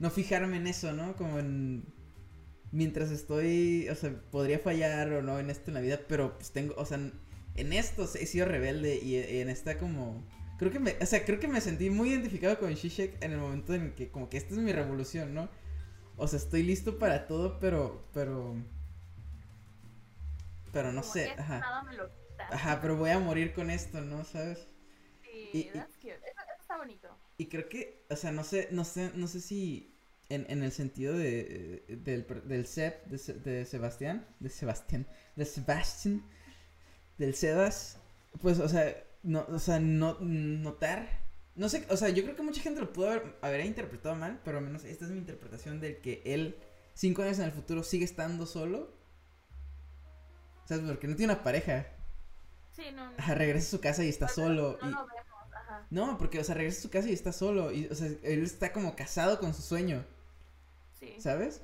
[0.01, 1.15] no fijarme en eso, ¿no?
[1.15, 1.85] Como en...
[2.73, 6.53] Mientras estoy, o sea, podría fallar o no en esto en la vida, pero pues
[6.53, 6.99] tengo, o sea,
[7.57, 10.25] en esto he sido rebelde y en esta como...
[10.59, 13.39] Creo que me, o sea, creo que me sentí muy identificado con Shishak en el
[13.39, 15.49] momento en que como que esta es mi revolución, ¿no?
[16.17, 18.55] O sea, estoy listo para todo, pero, pero...
[20.73, 21.59] Pero no como sé, ajá.
[21.59, 22.47] Nada me lo quita.
[22.53, 24.25] Ajá, pero voy a morir con esto, ¿no?
[24.25, 24.69] ¿Sabes?
[25.23, 26.15] Sí, y- y- that's cute.
[26.15, 27.09] Eso, eso está bonito.
[27.39, 29.90] Y creo que, o sea, no sé, no sé, no sé si
[30.31, 35.45] en, en el sentido de, eh, del, del Seb, de, de Sebastián, de Sebastián, de
[35.45, 36.25] Sebastián,
[37.19, 37.99] del Sebas,
[38.41, 41.21] pues, o sea, no, o sea, no, notar,
[41.57, 44.41] no sé, o sea, yo creo que mucha gente lo pudo haber, haber interpretado mal,
[44.45, 46.57] pero al menos esta es mi interpretación del que él,
[46.95, 48.95] cinco años en el futuro, sigue estando solo,
[50.65, 50.85] ¿sabes?
[50.87, 51.87] Porque no tiene una pareja,
[52.73, 53.17] Sí, no, no.
[53.19, 54.93] Ajá, regresa a su casa y está solo, No y...
[54.93, 55.87] lo vemos, ajá.
[55.91, 57.73] No, porque, o sea, regresa a su casa y está solo.
[57.73, 60.05] Y, o sea, él está como casado con su sueño,
[61.01, 61.15] Sí.
[61.19, 61.63] ¿sabes?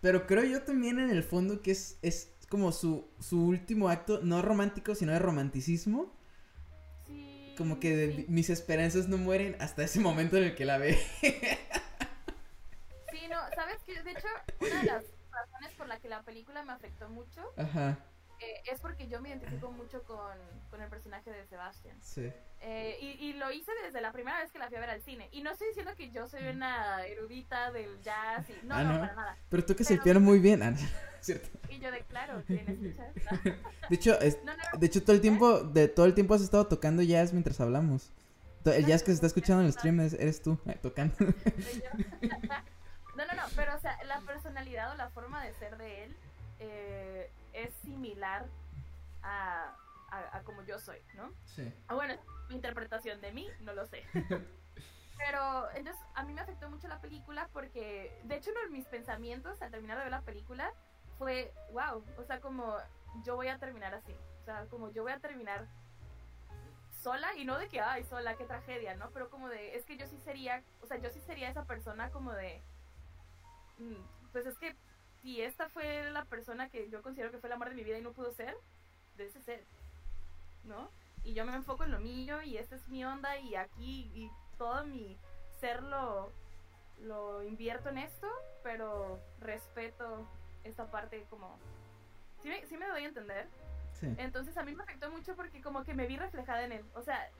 [0.00, 4.20] Pero creo yo también en el fondo que es, es como su, su último acto,
[4.22, 6.12] no romántico, sino de romanticismo.
[7.06, 7.54] Sí.
[7.56, 8.26] Como que de- sí.
[8.28, 10.98] mis esperanzas no mueren hasta ese momento en el que la ve.
[13.12, 14.02] Sí, no, ¿sabes qué?
[14.02, 14.26] De hecho,
[14.60, 17.98] una de las razones por la que la película me afectó mucho Ajá,
[18.42, 20.36] eh, es porque yo me identifico mucho con,
[20.70, 21.96] con el personaje de Sebastian.
[22.02, 22.30] sí.
[22.64, 25.02] Eh, y, y lo hice desde la primera vez que la fui a ver al
[25.02, 25.28] cine.
[25.32, 28.92] Y no estoy diciendo que yo soy una erudita del jazz y no, Ah, no,
[28.94, 29.00] ¿no?
[29.00, 29.36] para nada.
[29.48, 30.72] Pero tocas el Pero- piano muy bien, ah,
[31.20, 31.48] ¿cierto?
[31.68, 33.12] Y yo de claro, ¿quieren escuchar?
[33.90, 36.34] De hecho, es- No, no, no, de hecho todo el tiempo, de todo el tiempo
[36.34, 38.12] has estado tocando jazz mientras hablamos.
[38.64, 41.16] El jazz que se está escuchando en el stream es- eres tú, eh, tocando.
[43.16, 46.16] no, no, no, pero o sea, la personalidad o la forma de ser de él
[46.60, 46.91] eh,
[47.62, 48.46] es similar
[49.22, 49.74] a,
[50.10, 51.32] a, a como yo soy, ¿no?
[51.44, 51.72] Sí.
[51.88, 52.14] Ah, bueno,
[52.48, 54.04] mi interpretación de mí, no lo sé.
[55.18, 58.86] Pero entonces a mí me afectó mucho la película porque, de hecho, uno de mis
[58.86, 60.72] pensamientos al terminar de ver la película
[61.18, 62.76] fue, wow, o sea, como
[63.24, 64.14] yo voy a terminar así.
[64.40, 65.68] O sea, como yo voy a terminar
[67.00, 69.10] sola y no de que, ay, sola, qué tragedia, ¿no?
[69.10, 72.10] Pero como de, es que yo sí sería, o sea, yo sí sería esa persona
[72.10, 72.60] como de,
[73.78, 74.74] mm, pues es que
[75.22, 77.98] si esta fue la persona que yo considero que fue el amor de mi vida
[77.98, 78.56] y no pudo ser,
[79.16, 79.64] de ese ser,
[80.64, 80.90] ¿no?
[81.24, 84.30] Y yo me enfoco en lo mío y esta es mi onda y aquí y
[84.58, 85.16] todo mi
[85.60, 86.32] ser lo,
[87.00, 88.28] lo invierto en esto,
[88.62, 90.26] pero respeto
[90.64, 91.56] esta parte como...
[92.42, 93.46] ¿Sí me, sí me doy a entender?
[93.92, 94.12] Sí.
[94.18, 96.84] Entonces a mí me afectó mucho porque como que me vi reflejada en él.
[96.94, 97.30] O sea,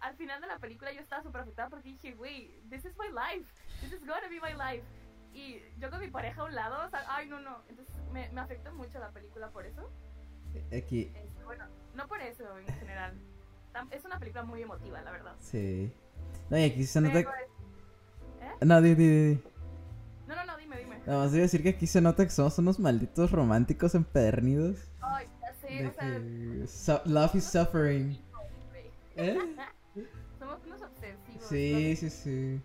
[0.00, 3.08] al final de la película yo estaba súper afectada porque dije, güey, this is my
[3.08, 3.52] life.
[3.80, 4.84] This is gonna be my life.
[5.32, 7.58] Y yo con mi pareja a un lado, o sea, ay, no, no.
[7.68, 9.88] Entonces me, me afecta mucho la película por eso.
[10.76, 11.64] Aquí, Este, bueno,
[11.94, 13.14] no por eso en general.
[13.90, 15.36] Es una película muy emotiva, la verdad.
[15.40, 15.92] sí.
[16.50, 17.12] No, y aquí se nota...
[17.14, 19.42] Pero es- No, di, di, di.
[20.26, 20.98] No, no, no, dime, dime.
[21.06, 24.90] Nada más decir que aquí se nota que somos unos malditos románticos empedernidos.
[25.00, 28.18] Ay, ya sé, o sea, que su- love is suffering.
[29.16, 29.38] ¿Eh?
[30.38, 31.44] somos unos obsesivos.
[31.48, 32.62] Sí, sí, sí.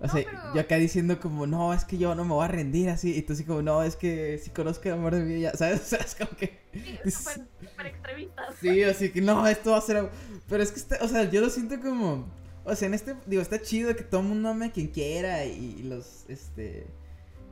[0.00, 2.44] O No, sea, pero- yo acá diciendo como, no, es que yo no me voy
[2.44, 3.16] a rendir así.
[3.16, 5.80] Y tú así como, no, es que si conozco el amor de mi vida, ¿sabes?
[5.80, 6.58] O sea, es como que...
[6.72, 8.54] Sí, súper, súper extremistas.
[8.60, 10.08] Sí, así que no, esto va a ser...
[10.48, 12.26] Pero es que, está, o sea, yo lo siento como...
[12.64, 15.44] O sea, en este, digo, está chido que todo el mundo ame a quien quiera
[15.44, 16.86] y, y los, este...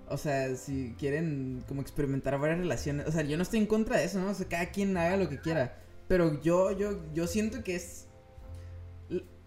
[0.09, 3.07] O sea, si quieren como experimentar varias relaciones.
[3.07, 4.31] O sea, yo no estoy en contra de eso, ¿no?
[4.31, 5.79] O sea, cada quien haga lo que quiera.
[6.09, 8.07] Pero yo, yo, yo siento que es...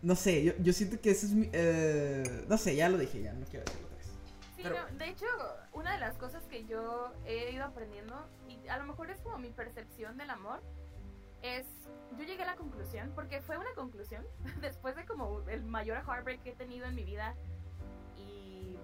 [0.01, 1.49] No sé, yo, yo siento que ese es mi...
[1.51, 4.07] eh, no sé, ya lo dije, ya no quiero decirlo otra vez.
[4.55, 5.25] Sí, Pero- no, de hecho,
[5.73, 9.37] una de las cosas que yo he ido aprendiendo, y a lo mejor es como
[9.37, 10.61] mi percepción del amor,
[11.41, 11.65] es,
[12.17, 14.25] yo llegué a la conclusión, porque fue una conclusión,
[14.61, 17.35] después de como el mayor heartbreak que he tenido en mi vida,
[18.17, 18.77] y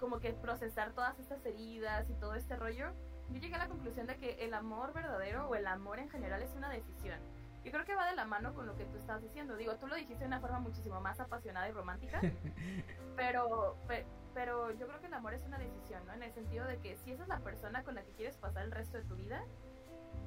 [0.00, 2.92] como que procesar todas estas heridas y todo este rollo,
[3.30, 6.42] yo llegué a la conclusión de que el amor verdadero o el amor en general
[6.42, 7.18] es una decisión.
[7.64, 9.56] Yo creo que va de la mano con lo que tú estás diciendo.
[9.56, 12.20] Digo, tú lo dijiste de una forma muchísimo más apasionada y romántica,
[13.16, 14.04] pero, pe-
[14.34, 16.12] pero yo creo que el amor es una decisión, ¿no?
[16.12, 18.64] En el sentido de que si esa es la persona con la que quieres pasar
[18.64, 19.42] el resto de tu vida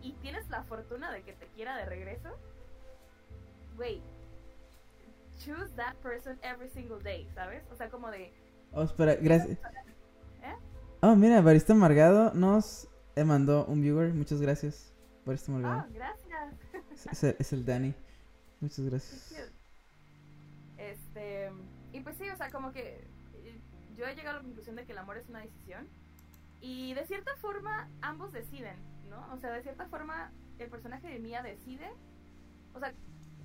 [0.01, 2.30] y tienes la fortuna de que te quiera de regreso,
[3.76, 4.01] güey,
[5.38, 7.64] choose that person every single day, ¿sabes?
[7.72, 8.34] O sea, como de,
[8.73, 9.57] Oh, espera, gracias.
[10.41, 10.55] ¿Eh?
[11.01, 12.89] Oh, mira, Barista Amargado nos
[13.26, 14.14] mandó un viewer.
[14.14, 14.93] Muchas gracias,
[15.26, 15.80] Barista Amargado.
[15.81, 16.53] ah, gracias.
[17.11, 17.94] Es, el, es el Danny.
[18.60, 19.32] Muchas gracias.
[20.78, 21.52] Este,
[21.94, 23.07] y pues sí, o sea, como que
[23.44, 23.60] eh,
[23.95, 25.88] yo he llegado a la conclusión de que el amor es una decisión.
[26.61, 28.78] Y de cierta forma, ambos deciden,
[29.10, 29.32] ¿no?
[29.34, 31.88] O sea, de cierta forma, el personaje de Mia decide,
[32.74, 32.94] o sea,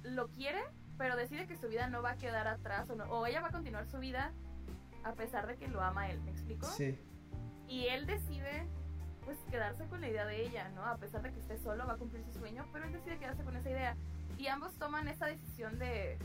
[0.02, 0.60] lo quiere,
[0.96, 3.48] pero decide que su vida no va a quedar atrás, o, no- o ella va
[3.48, 4.32] a continuar su vida
[5.04, 6.66] a pesar de que lo ama él, ¿me explico?
[6.66, 6.98] Sí.
[7.68, 8.66] Y él decide,
[9.24, 10.84] pues, quedarse con la idea de ella, ¿no?
[10.84, 13.44] A pesar de que esté solo, va a cumplir su sueño, pero él decide quedarse
[13.44, 13.96] con esa idea.
[14.38, 16.18] Y ambos toman esa decisión de,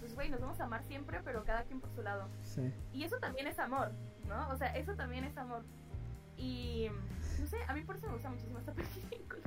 [0.00, 2.28] pues, güey, nos vamos a amar siempre, pero cada quien por su lado.
[2.42, 2.72] Sí.
[2.92, 3.92] Y eso también es amor,
[4.28, 4.50] ¿no?
[4.50, 5.64] O sea, eso también es amor.
[6.36, 6.88] Y,
[7.40, 8.72] no sé, a mí por eso me gusta muchísimo esta
[9.10, 9.42] película.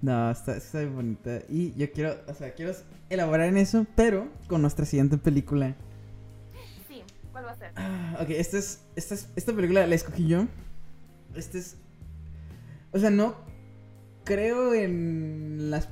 [0.00, 1.40] No, está, está bien bonita.
[1.48, 2.72] Y yo quiero, o sea, quiero
[3.10, 5.74] elaborar en eso, pero con nuestra siguiente película.
[6.86, 7.02] Sí,
[7.32, 7.72] ¿cuál va a ser?
[7.76, 10.46] Ah, ok, esta es, esta es, esta película la escogí yo.
[11.34, 11.76] Este es,
[12.92, 13.34] o sea, no
[14.24, 15.88] creo en las,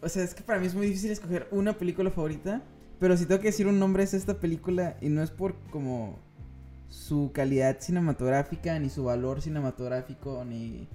[0.00, 2.62] o sea, es que para mí es muy difícil escoger una película favorita,
[3.00, 6.18] pero si tengo que decir un nombre es esta película y no es por como
[6.88, 10.86] su calidad cinematográfica ni su valor cinematográfico ni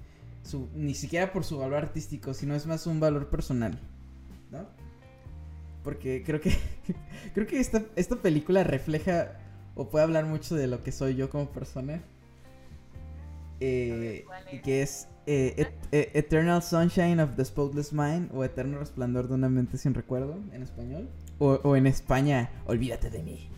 [0.42, 3.78] su ni siquiera por su valor artístico, sino es más un valor personal,
[4.50, 4.66] ¿no?
[5.84, 6.56] Porque creo que
[7.34, 9.38] creo que esta esta película refleja
[9.74, 12.02] o puede hablar mucho de lo que soy yo como persona.
[13.60, 14.24] Eh,
[14.62, 19.34] que es eh, Et- eh, Eternal Sunshine of the Spotless Mind o Eterno Resplandor de
[19.34, 21.08] una mente sin recuerdo en español.
[21.38, 23.50] O, o en España, Olvídate de mí.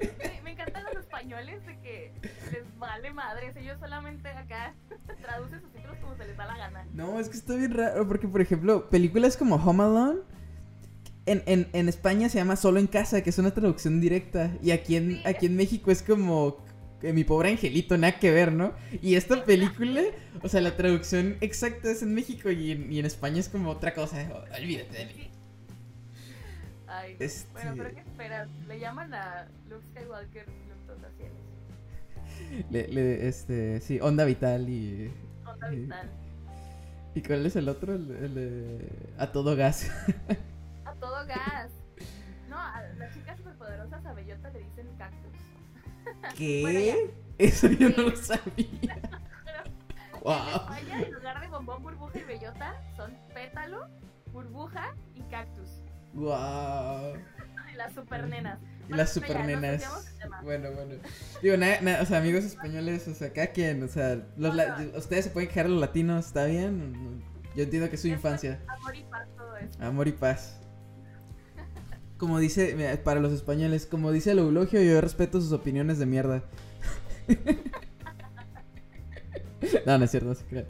[0.00, 2.12] Me, me encantan los españoles de que
[2.52, 3.56] les vale madres.
[3.56, 4.74] Ellos solamente acá
[5.22, 6.86] traducen sus títulos como se les da la gana.
[6.94, 10.20] No, es que está bien raro porque, por ejemplo, películas como Home Alone.
[11.26, 14.50] En, en, en España se llama Solo en Casa, que es una traducción directa.
[14.62, 15.22] Y aquí en, Sí.
[15.26, 16.64] aquí en México es como
[17.02, 18.72] eh, Mi pobre angelito, nada que ver, ¿no?
[19.02, 20.02] Y esta película,
[20.42, 23.70] o sea, la traducción exacta es en México y en, y en España es como
[23.70, 24.26] otra cosa.
[24.56, 25.30] Olvídate de mí.
[26.86, 27.16] Ay.
[27.18, 28.48] Este- bueno, pero ¿qué esperas?
[28.66, 30.46] Le llaman a Luke Skywalker.
[32.70, 35.10] Le, le- este, sí, Onda Vital y...
[35.46, 36.10] Onda vital.
[37.14, 37.94] ¿Y cuál es el otro?
[37.94, 38.88] El, el de...
[39.18, 39.90] A todo gas.
[40.84, 41.70] A todo gas.
[46.20, 47.14] Bueno, ¿Qué?
[47.38, 48.02] Eso yo no Sí.
[48.10, 49.00] lo sabía.
[50.14, 50.48] En Guau.
[50.56, 53.86] España, en lugar de bombón, burbuja y bellota, son pétalo,
[54.32, 55.68] burbuja y cactus.
[57.72, 58.58] Y las supernenas.
[58.60, 59.84] Y Bueno, las nos supernenas.
[60.42, 60.94] Bueno, bueno.
[61.42, 64.54] Digo, nada, nada, o sea, amigos españoles, o sea, cada quien, o sea, los
[64.96, 66.92] ustedes se pueden quejar a los latinos, ¿está bien?
[66.92, 67.22] No- no-
[67.54, 68.60] Yo entiendo que es su infancia.
[68.66, 69.82] Amor y paz, todo eso.
[69.82, 70.60] Amor y paz.
[72.18, 76.42] Como dice, para los españoles, como dice el eulogio, yo respeto sus opiniones de mierda.
[79.86, 80.66] no, no es cierto, no se crean.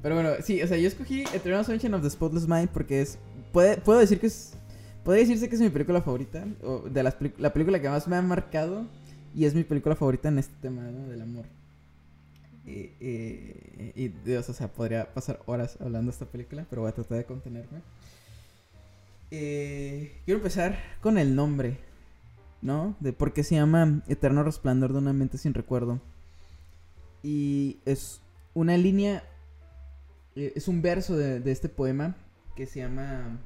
[0.00, 3.18] Pero bueno, sí, o sea, yo escogí Eternal Sunshine of the Spotless Mind porque es.
[3.52, 4.54] Puede, puedo decir que es.
[5.04, 6.44] Puede decirse que es mi película favorita.
[6.62, 8.86] O de las la película que más me ha marcado.
[9.34, 11.08] Y es mi película favorita en este tema, ¿no?
[11.08, 11.46] Del amor.
[12.66, 16.94] Eh, y Dios, o sea, podría pasar horas hablando de esta película, pero voy a
[16.94, 17.80] tratar de contenerme.
[19.34, 21.78] Eh, quiero empezar con el nombre,
[22.60, 22.94] ¿no?
[23.00, 26.02] De por qué se llama Eterno Resplandor de una mente sin recuerdo.
[27.22, 28.20] Y es
[28.52, 29.24] una línea,
[30.36, 32.14] eh, es un verso de, de este poema
[32.56, 33.40] que se llama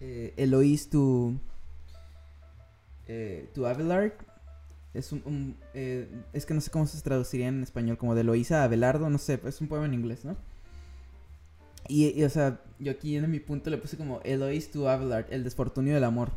[0.00, 1.40] eh, Eloís tu,
[3.08, 4.12] eh, tu Abelard.
[4.92, 8.20] Es un, un, eh, es que no sé cómo se traduciría en español, como de
[8.20, 10.36] Eloísa Abelardo, no sé, es un poema en inglés, ¿no?
[11.88, 15.44] Y, o sea, yo aquí en mi punto le puse como Eloís tu Abelard, el
[15.44, 16.32] desfortunio del amor.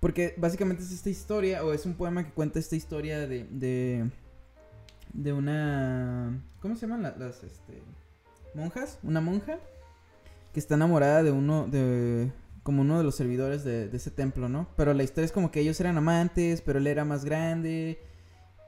[0.00, 4.08] Porque básicamente es esta historia, o es un poema que cuenta esta historia de, de,
[5.12, 6.40] de una...
[6.60, 7.82] ¿Cómo se llaman las, las este,
[8.54, 8.98] monjas?
[9.02, 9.58] Una monja
[10.52, 12.30] que está enamorada de uno, de
[12.68, 14.68] como uno de los servidores de, ese templo, ¿no?
[14.76, 17.98] Pero la historia es como que ellos eran amantes, pero él era más grande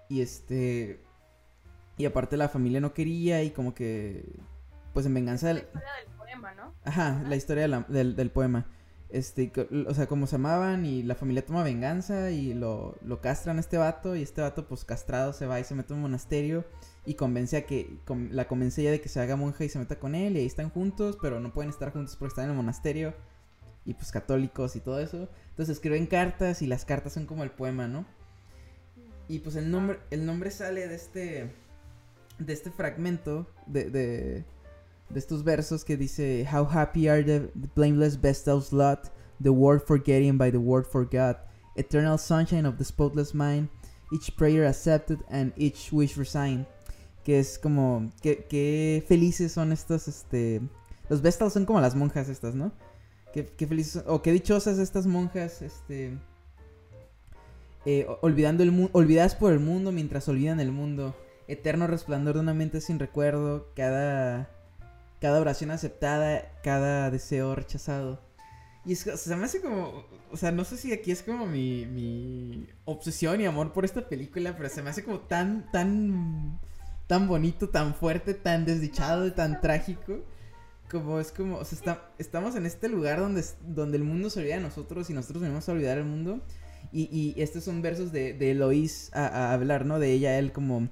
[0.08, 1.02] y este...
[1.98, 4.24] Y aparte la familia no quería y como que...
[4.92, 5.56] Pues en venganza del...
[5.56, 6.74] La historia del poema, ¿no?
[6.84, 8.66] Ajá, la historia de la, del, del, poema.
[9.08, 9.52] Este,
[9.86, 13.60] o sea, como se amaban y la familia toma venganza y lo, lo castran a
[13.60, 16.64] este vato y este vato pues castrado se va y se mete a un monasterio
[17.04, 19.78] y convence a que, con, la convence ella de que se haga monja y se
[19.78, 22.50] meta con él y ahí están juntos, pero no pueden estar juntos porque están en
[22.50, 23.14] el monasterio
[23.84, 25.28] y pues católicos y todo eso.
[25.50, 28.06] Entonces escriben cartas y las cartas son como el poema, ¿no?
[29.28, 31.50] Y pues el nombre, el nombre sale de este,
[32.38, 34.44] de este fragmento de, de,
[35.10, 39.10] de estos versos que dice How happy are the, blameless vestal's lot,
[39.42, 41.46] the word forgetting by the word forgot,
[41.76, 43.68] eternal sunshine of the spotless mind,
[44.12, 46.66] each prayer accepted and each wish resigned.
[47.24, 50.62] Que es como, qué, qué felices son estos, este...
[51.08, 52.72] Los vestals son como las monjas estas, ¿no?
[53.32, 56.18] Qué, qué felices, o qué dichosas estas monjas, este...
[57.86, 61.14] Eh, olvidando el mundo, olvidadas por el mundo mientras olvidan el mundo.
[61.48, 64.50] Eterno resplandor de una mente sin recuerdo, cada,
[65.20, 68.20] cada oración aceptada, cada deseo rechazado.
[68.84, 71.46] Y es, o se me hace como, o sea, no sé si aquí es como
[71.46, 76.58] mi, mi obsesión y amor por esta película, pero se me hace como tan, tan,
[77.06, 80.24] tan bonito, tan fuerte, tan desdichado tan trágico.
[80.90, 84.56] Como es como, o sea, estamos en este lugar donde, donde el mundo se olvida
[84.56, 86.40] de nosotros y nosotros venimos a olvidar el mundo.
[86.90, 89.98] Y, y estos son versos de, de Eloís a, hablar, ¿no?
[89.98, 90.88] De ella, él como,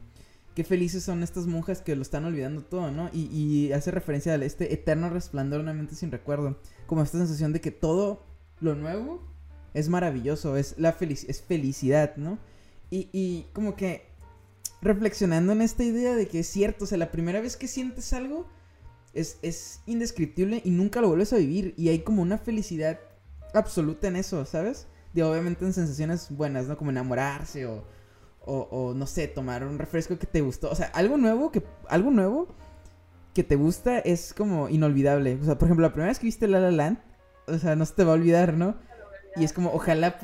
[0.59, 3.11] qué felices son estas monjas que lo están olvidando todo, ¿no?
[3.13, 6.59] Y, hace referencia a este eterno resplandor una mente sin recuerdo.
[6.89, 8.25] Como esta sensación de que todo
[8.59, 9.23] lo nuevo
[9.73, 12.41] es maravilloso, es, la es felicidad, ¿no?
[12.91, 14.09] Y, y como que
[14.83, 18.13] reflexionando en esta idea de que es cierto, o sea, la primera vez que sientes
[18.13, 18.45] algo
[19.15, 21.73] es, es indescriptible y nunca lo vuelves a vivir.
[21.77, 22.99] Y hay como una felicidad
[23.55, 24.89] absoluta en eso, ¿sabes?
[25.13, 26.77] De obviamente en sensaciones buenas, ¿no?
[26.77, 27.85] Como enamorarse o,
[28.49, 30.71] o, no sé, tomar un refresco que te gustó.
[30.71, 32.49] O sea, algo nuevo que, algo nuevo
[33.35, 35.39] que te gusta es como inolvidable.
[35.41, 36.99] O sea, por ejemplo, la primera vez que viste La La Land,
[37.47, 38.77] o sea, no se te va a olvidar, ¿no?
[39.37, 40.19] Y es como, ojalá,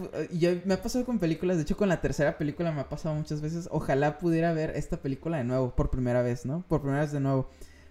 [0.64, 3.40] me ha pasado con películas, de hecho con la tercera película me ha pasado muchas
[3.40, 6.64] veces, ojalá pudiera ver esta película de nuevo, por primera vez, ¿no?
[6.66, 7.48] Por primera vez de nuevo.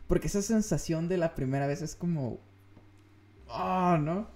[0.08, 2.40] Porque esa sensación de la primera vez es como,
[3.48, 4.28] oh, ¿no?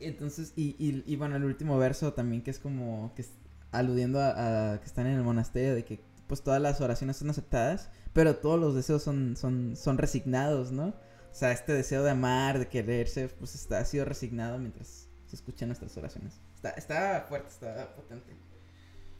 [0.00, 3.24] Entonces, y, y, y bueno, el último verso también que es como, que
[3.72, 7.30] aludiendo a, a, que están en el monasterio, de que pues todas las oraciones son
[7.30, 10.88] aceptadas, pero todos los deseos son, son, son resignados, ¿no?
[10.88, 15.36] O sea, este deseo de amar, de quererse, pues está, ha sido resignado mientras se
[15.36, 16.40] escuchan nuestras oraciones.
[16.54, 18.34] Está, está fuerte, está potente.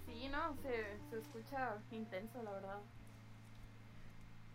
[0.06, 2.78] Sí, no, se, se escucha intenso, la verdad.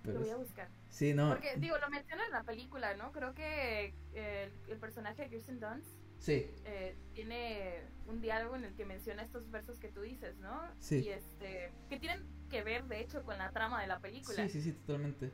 [0.01, 0.69] Pero lo voy a buscar.
[0.89, 1.29] Sí, no.
[1.29, 3.11] Porque, digo, lo menciona en la película, ¿no?
[3.11, 6.49] Creo que el, el personaje de Kirsten Dunst sí.
[6.65, 10.61] eh, tiene un diálogo en el que menciona estos versos que tú dices, ¿no?
[10.79, 11.03] Sí.
[11.05, 14.35] Y este, que tienen que ver, de hecho, con la trama de la película.
[14.43, 15.31] Sí, sí, sí, totalmente.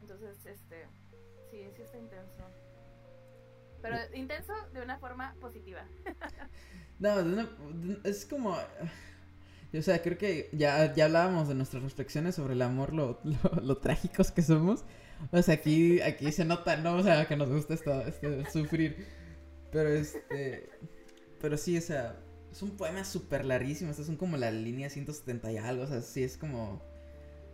[0.00, 0.86] Entonces, este,
[1.50, 2.44] sí, sí está intenso.
[3.80, 5.86] Pero intenso de una forma positiva.
[6.98, 8.56] no, de una, de, es como...
[9.76, 13.60] O sea, creo que ya, ya hablábamos de nuestras reflexiones sobre el amor, lo, lo,
[13.62, 14.84] lo, trágicos que somos.
[15.32, 16.96] O sea, aquí, aquí se nota, ¿no?
[16.96, 19.23] O sea, que nos gusta esto, este, sufrir.
[19.74, 20.70] Pero este.
[21.40, 22.16] Pero sí, o sea.
[22.50, 23.90] Es un poema súper larguísimo.
[23.90, 25.82] Estas son como la línea 170 y algo.
[25.82, 26.80] O sea, sí es como.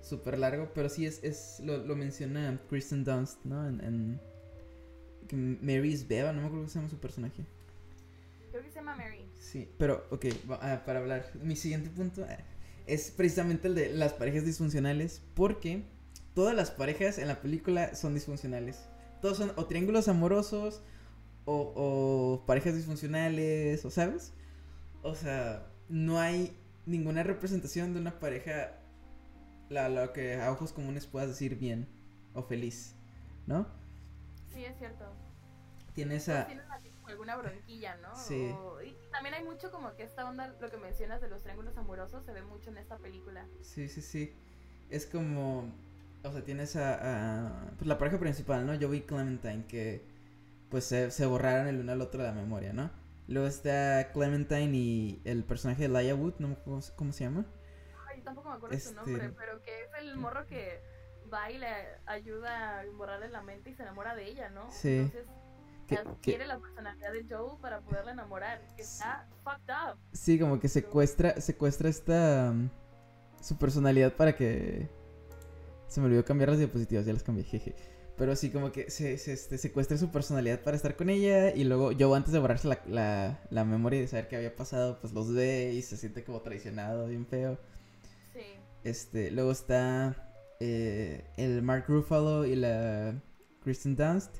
[0.02, 0.70] Súper largo.
[0.74, 1.24] Pero sí es.
[1.24, 3.66] es lo, lo menciona Kristen Dunst, ¿no?
[3.66, 3.80] En.
[3.80, 4.20] en
[5.26, 7.46] que Mary is Beba, no me acuerdo cómo se llama su personaje.
[8.50, 9.24] Creo que se llama Mary.
[9.38, 11.30] Sí, pero, ok, uh, para hablar.
[11.42, 12.26] Mi siguiente punto uh,
[12.86, 15.22] es precisamente el de las parejas disfuncionales.
[15.34, 15.84] Porque
[16.34, 18.80] todas las parejas en la película son disfuncionales.
[19.22, 20.82] Todos son o triángulos amorosos
[21.44, 24.32] o, o, parejas disfuncionales, o sabes?
[25.02, 26.56] O sea, no hay
[26.86, 28.72] ninguna representación de una pareja
[29.68, 31.88] la, lo que a ojos comunes puedas decir bien
[32.34, 32.94] o feliz,
[33.46, 33.66] ¿no?
[34.52, 35.04] Sí, es cierto.
[35.94, 36.46] Tiene esa...
[36.46, 38.14] Tienen así como alguna bronquilla, ¿no?
[38.16, 38.50] Sí.
[38.56, 41.76] O- y también hay mucho como que esta onda, lo que mencionas de los triángulos
[41.76, 43.46] amorosos, se ve mucho en esta película.
[43.60, 44.32] Sí, sí, sí.
[44.90, 45.64] Es como...
[46.22, 47.46] O sea, tienes a...
[47.46, 48.78] a- pues la pareja principal, ¿no?
[48.78, 50.04] Joey Clementine, que
[50.70, 52.90] pues se, se borraron el uno al otro de la memoria, ¿no?
[53.26, 57.44] Luego está Clementine y el personaje de Laia Wood, no me acuerdo cómo se llama.
[58.08, 60.82] Ay, tampoco me acuerdo Este- su nombre, pero que es el morro que
[61.32, 61.68] va y le
[62.06, 64.68] ayuda a borrarle la mente y se enamora de ella, ¿no?
[64.70, 64.96] Sí.
[64.96, 65.26] Entonces,
[65.86, 69.98] Que, adquiere que, la personalidad de Joel para poderla enamorar, que está fucked up.
[70.12, 72.50] sí, como que secuestra, secuestra esta...
[72.52, 72.68] um,
[73.40, 74.88] su personalidad para que...
[75.88, 77.74] Se me olvidó cambiar las diapositivas, ya las cambié, jeje.
[78.20, 81.54] Pero sí, como que se, se este, secuestra su personalidad para estar con ella.
[81.54, 84.54] Y luego yo antes de borrarse la, la, la memoria y de saber qué había
[84.54, 87.58] pasado, pues los ve y se siente como traicionado, bien feo.
[88.34, 88.40] Sí.
[88.84, 93.14] Este, luego está eh, el Mark Ruffalo y la
[93.64, 94.36] Kristen Dunst.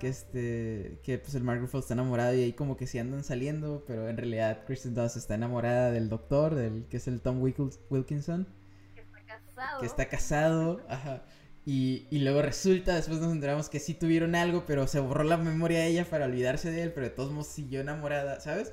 [0.00, 2.98] Que Ah, este, que pues el Mark Ruffalo está enamorado y ahí como que sí
[2.98, 7.20] andan saliendo, pero en realidad Kristen Dunst está enamorada del doctor, del que es el
[7.20, 8.46] Tom Wilkins- Wilkinson,
[8.94, 9.80] que está casado.
[9.80, 11.22] que está casado, ajá.
[11.68, 15.36] Y, y luego resulta, después nos enteramos que sí tuvieron algo, pero se borró la
[15.36, 18.68] memoria de ella para olvidarse de él, pero de todos modos siguió enamorada, ¿sabes?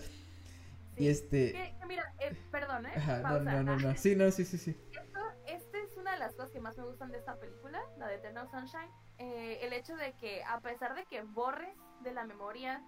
[0.95, 1.03] Sí.
[1.05, 1.53] Y este...
[1.53, 2.91] Que- que mira, eh, perdón, ¿eh?
[2.95, 3.39] Ajá, no, Pausa.
[3.43, 3.95] no, no, no.
[3.97, 4.77] Sí, no, sí, sí, sí.
[4.91, 8.07] Esto, esta es una de las cosas que más me gustan de esta película, la
[8.07, 8.91] de Eternal Sunshine.
[9.17, 12.79] Eh, el hecho de que, a pesar de que borres de la memoria,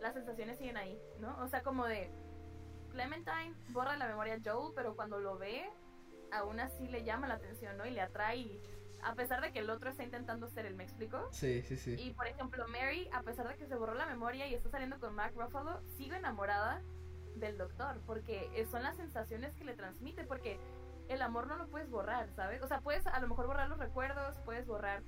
[0.00, 1.36] las sensaciones siguen ahí, ¿no?
[1.42, 2.12] O sea, como de
[2.90, 5.64] Clementine borra la memoria a Joel, pero cuando lo ve,
[6.30, 7.86] aún así le llama la atención, ¿no?
[7.86, 8.62] Y le atrae, y-
[9.02, 11.28] a pesar de que el otro está intentando ser él, ¿me explico?
[11.32, 11.96] Sí, sí, sí.
[11.98, 14.98] Y por ejemplo, Mary, a pesar de que se borró la memoria y está saliendo
[15.00, 16.82] con Mark Ruffalo, sigue enamorada
[17.36, 20.58] del doctor, porque son las sensaciones que le transmite, porque
[21.08, 22.62] el amor no lo puedes borrar, ¿sabes?
[22.62, 25.02] O sea, puedes a lo mejor borrar los recuerdos, puedes borrar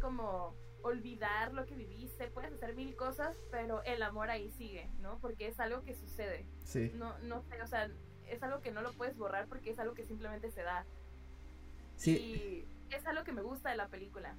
[0.00, 5.18] como olvidar lo que viviste, puedes hacer mil cosas, pero el amor ahí sigue, ¿no?
[5.18, 6.46] Porque es algo que sucede.
[6.64, 6.92] Sí.
[6.94, 7.90] No, no sé, o sea,
[8.26, 10.84] es algo que no lo puedes borrar porque es algo que simplemente se da.
[11.96, 14.36] Sí, Y es algo que me gusta de la película.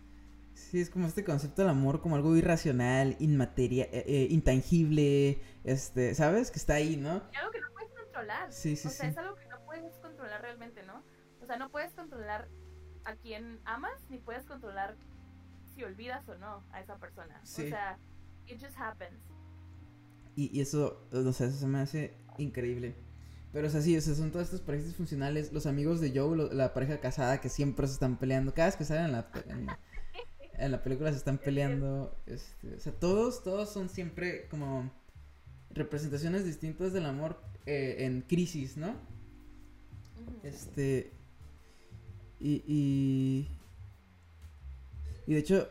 [0.53, 6.15] sí, es como este concepto del amor como algo irracional, inmateria, eh, eh, intangible, este,
[6.15, 6.49] ¿sabes?
[6.51, 7.21] Que está ahí, ¿no?
[7.31, 8.51] Y algo que no puedes controlar.
[8.51, 9.11] Sí, sí, o sea, sí.
[9.11, 11.03] es algo que no puedes controlar realmente, ¿no?
[11.41, 12.49] O sea, no puedes controlar
[13.05, 14.97] a quien amas, ni puedes controlar
[15.73, 17.39] si olvidas o no a esa persona.
[17.43, 17.65] Sí.
[17.65, 17.99] O sea,
[18.47, 19.21] it just happens.
[20.35, 22.95] Y, y eso, o sea, eso se me hace increíble.
[23.53, 25.51] Pero, o sea, sí, o sea, son todas estas parejas funcionales.
[25.53, 28.53] Los amigos de Joe, lo- la pareja casada que siempre se están peleando.
[28.53, 29.67] Cada vez que salen en la, en,
[30.57, 32.15] en la película se están peleando.
[32.27, 34.91] Este, o sea, todos, todos son siempre como
[35.71, 38.95] representaciones distintas del amor eh, en crisis, ¿no?
[40.43, 41.11] Este.
[42.39, 42.63] Y.
[42.67, 43.47] Y,
[45.25, 45.67] y de hecho,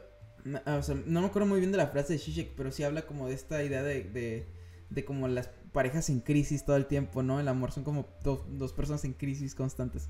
[0.66, 3.02] o sea, no me acuerdo muy bien de la frase de Zizek, pero sí habla
[3.06, 4.46] como de esta idea de, de,
[4.90, 7.38] de como las parejas en crisis todo el tiempo, ¿no?
[7.38, 10.08] El amor son como do- dos personas en crisis constantes.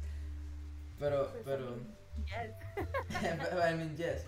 [0.98, 1.76] Pero, Pues, pero.
[2.24, 2.55] yes.
[3.72, 4.22] I mean, yes.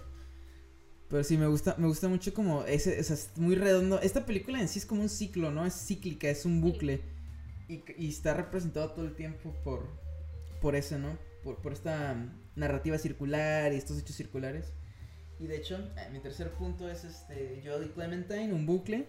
[1.08, 4.00] Pero sí, me gusta, me gusta mucho como ese, o sea, es muy redondo.
[4.00, 5.64] Esta película en sí es como un ciclo, ¿no?
[5.64, 7.00] Es cíclica, es un bucle.
[7.68, 9.86] Y, y está representado todo el tiempo por,
[10.60, 11.16] por eso, ¿no?
[11.44, 14.72] Por, por esta mm, narrativa circular y estos hechos circulares.
[15.40, 19.06] Y de hecho, eh, mi tercer punto es este y Clementine, un bucle.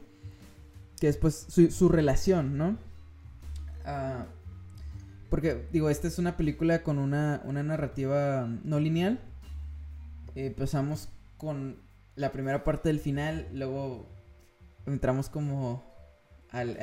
[1.00, 2.78] Que es pues su, su relación, ¿no?
[3.86, 4.26] Ah,
[5.30, 9.20] porque, digo, esta es una película con una, una narrativa no lineal.
[10.36, 11.82] Empezamos con
[12.16, 14.10] la primera parte del final, luego
[14.86, 15.86] entramos como
[16.52, 16.78] al-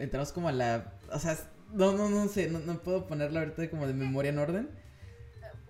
[0.00, 1.36] entramos como a la, o sea,
[1.72, 4.70] no, no, no sé, no, no puedo ponerla ahorita como de memoria en orden.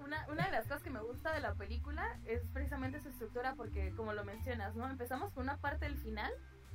[0.04, 3.54] Una, una de las cosas que me gusta de la película es precisamente su estructura,
[3.56, 4.88] porque como lo mencionas, ¿no?
[4.90, 6.30] Empezamos con una parte del final,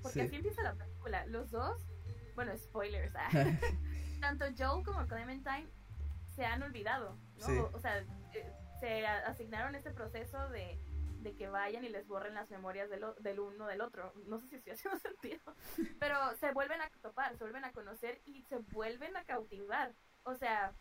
[0.06, 0.26] porque Sí.
[0.28, 1.26] así empieza la película.
[1.26, 1.84] Los dos,
[2.36, 3.30] bueno, spoilers, ah,
[4.22, 5.68] tanto Joel como Clementine
[6.36, 7.46] se han olvidado, ¿no?
[7.48, 7.58] Sí.
[7.58, 7.98] O, o sea,
[8.34, 10.80] eh, se asignaron este proceso de,
[11.22, 14.14] de que vayan y les borren las memorias del, del uno del otro.
[14.28, 15.42] No sé si estoy haciendo sentido,
[16.00, 19.94] pero se vuelven a topar, se vuelven a conocer y se vuelven a cautivar.
[20.24, 20.74] O sea,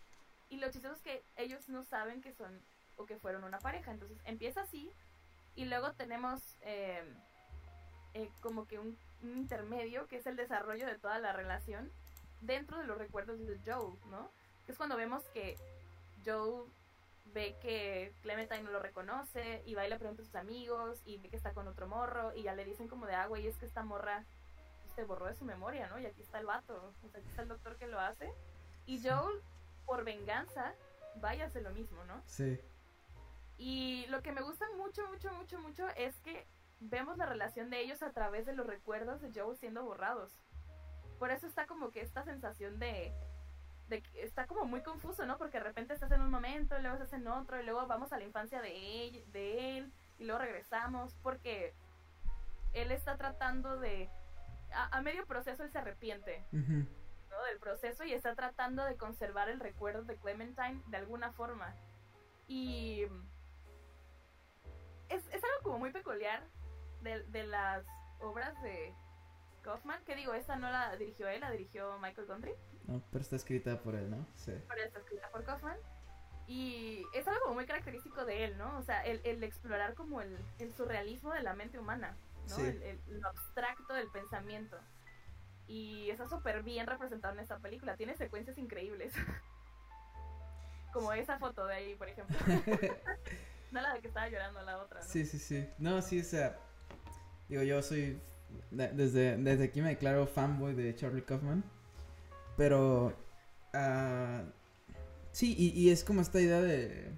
[0.51, 2.61] y lo chistoso es que ellos no saben que son
[2.97, 3.91] o que fueron una pareja.
[3.91, 4.93] Entonces empieza así
[5.55, 7.03] y luego tenemos eh,
[8.15, 11.91] eh, como que un, un intermedio que es el desarrollo de toda la relación
[12.41, 14.31] dentro de los recuerdos de Joe, ¿no?
[14.67, 15.57] Que es cuando vemos que
[16.25, 16.65] Joe
[17.33, 21.19] ve que Clementine no lo reconoce y va y le pregunta a sus amigos y
[21.19, 23.57] ve que está con otro morro y ya le dicen como de agua y es
[23.57, 24.25] que esta morra
[24.83, 25.99] pues, se borró de su memoria, ¿no?
[25.99, 28.33] Y aquí está el vato, o sea, aquí está el doctor que lo hace.
[28.87, 29.43] Y Joel,
[29.87, 30.75] por venganza,
[31.17, 32.23] vaya a hacer lo mismo, ¿no?
[32.27, 32.59] Sí.
[33.57, 36.47] Y lo que me gusta mucho, mucho, mucho, mucho es que
[36.81, 40.33] vemos la relación de ellos a través de los recuerdos de Joe siendo borrados.
[41.19, 43.15] Por eso está como que esta sensación de,
[44.15, 45.39] está como muy confuso, ¿no?
[45.39, 48.13] Porque de repente estás en un momento, y luego estás en otro, y luego vamos
[48.13, 51.75] a la infancia de él, de él y luego regresamos, porque
[52.73, 54.09] él está tratando de...
[54.73, 56.45] A, a medio proceso él se arrepiente.
[56.53, 57.43] ¿no?
[57.45, 61.75] Del proceso y está tratando de conservar el recuerdo de Clementine de alguna forma.
[62.49, 63.03] Y
[65.09, 66.43] es, es algo como muy peculiar
[67.05, 67.85] de, de las
[68.21, 68.93] obras de
[69.63, 72.55] Kaufman, que digo, esta no la dirigió él, la dirigió Michael Gondry,
[72.87, 74.27] No, pero está escrita por él, ¿no?
[74.35, 74.53] Sí.
[74.69, 75.79] pero está escrita por Kaufman.
[76.47, 78.77] Y es algo como muy característico de él, ¿no?
[78.79, 82.17] O sea, el, el explorar como el, el surrealismo de la mente humana,
[82.51, 82.57] ¿no?
[82.57, 82.63] Sí.
[82.63, 84.77] El, lo abstracto del pensamiento.
[85.67, 87.97] Y está súper bien representado en esta película.
[87.97, 89.15] Tiene secuencias increíbles.
[90.93, 92.37] como esa foto de ahí, por ejemplo.
[93.73, 95.07] no la de que estaba llorando, la otra, ¿no?
[95.07, 95.67] Sí, sí, sí.
[95.79, 96.59] No, sí, o sea,
[97.49, 98.19] digo, yo soy,
[98.71, 101.65] de- desde, desde aquí me declaro fanboy de Charlie Kaufman,
[102.57, 103.15] pero,
[103.73, 104.43] ah,
[105.33, 107.13] sí, y, y es como esta idea de,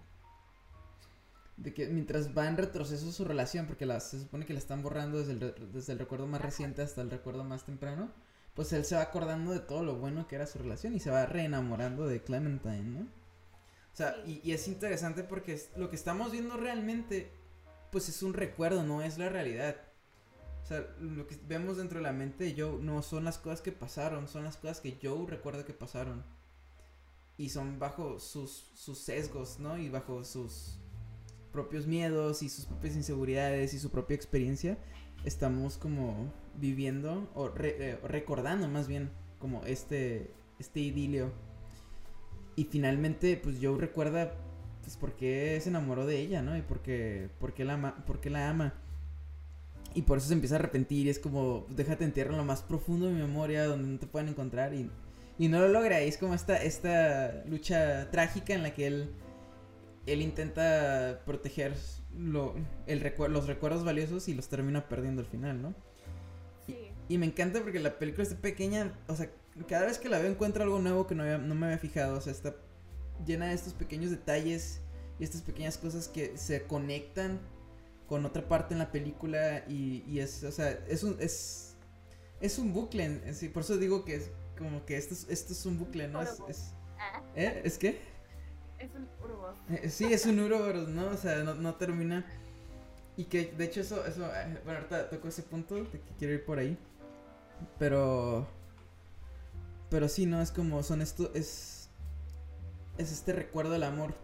[1.56, 4.82] de que mientras va en retroceso su relación, porque la, se supone que la están
[4.82, 8.10] borrando desde el, desde el recuerdo más reciente hasta el recuerdo más temprano,
[8.54, 11.10] pues él se va acordando de todo lo bueno que era su relación y se
[11.10, 13.00] va reenamorando de Clementine, ¿no?
[13.00, 17.30] O sea, y, y es interesante porque lo que estamos viendo realmente,
[17.90, 19.76] pues es un recuerdo, no es la realidad.
[20.66, 23.60] O sea, lo que vemos dentro de la mente de Joe no son las cosas
[23.60, 26.24] que pasaron, son las cosas que Joe recuerda que pasaron.
[27.38, 29.78] Y son bajo sus, sus sesgos, ¿no?
[29.78, 30.80] Y bajo sus
[31.52, 34.76] propios miedos y sus propias inseguridades y su propia experiencia.
[35.24, 41.30] Estamos como viviendo o, re- eh, recordando más bien como este, este idilio.
[42.56, 44.34] Y finalmente, pues Joe recuerda
[44.82, 46.56] pues por qué se enamoró de ella, ¿no?
[46.56, 48.74] Y por qué, por qué la, por qué la ama.
[49.96, 52.60] Y por eso se empieza a arrepentir y es como, déjate entierro en lo más
[52.62, 54.90] profundo de mi memoria donde no te pueden encontrar y,
[55.38, 56.04] y no lo logra.
[56.04, 59.10] Y es como esta, esta lucha trágica en la que él,
[60.04, 61.74] él intenta proteger
[62.14, 62.54] lo,
[62.86, 65.74] el recuer- los recuerdos valiosos y los termina perdiendo al final, ¿no?
[66.66, 66.76] Sí.
[67.08, 69.30] Y me encanta porque la película está pequeña, o sea,
[69.66, 72.18] cada vez que la veo encuentro algo nuevo que no, había- no me había fijado,
[72.18, 72.54] o sea, está
[73.24, 74.82] llena de estos pequeños detalles
[75.18, 77.40] y estas pequeñas cosas que se conectan
[78.06, 81.76] con otra parte en la película y, y es, o sea, es un, es,
[82.40, 85.52] es un bucle, en- sí, por eso digo que es como que esto es, esto
[85.52, 86.22] es un bucle, ¿no?
[86.22, 87.60] Es, es, Ah, ¿eh?
[87.64, 88.00] ¿Es qué?
[88.78, 89.56] es un Urubos.
[89.70, 91.08] Eh, Sí, es un Ouroboros, ¿no?
[91.08, 92.24] O sea, no, no termina.
[93.18, 96.34] Y que, de hecho, eso, eso, eh, bueno, ahorita toco ese punto de que quiero
[96.34, 96.78] ir por ahí.
[97.78, 98.46] Pero,
[99.90, 100.40] pero sí, ¿no?
[100.42, 101.88] Es como, son esto, es,
[102.98, 104.14] es este recuerdo del amor.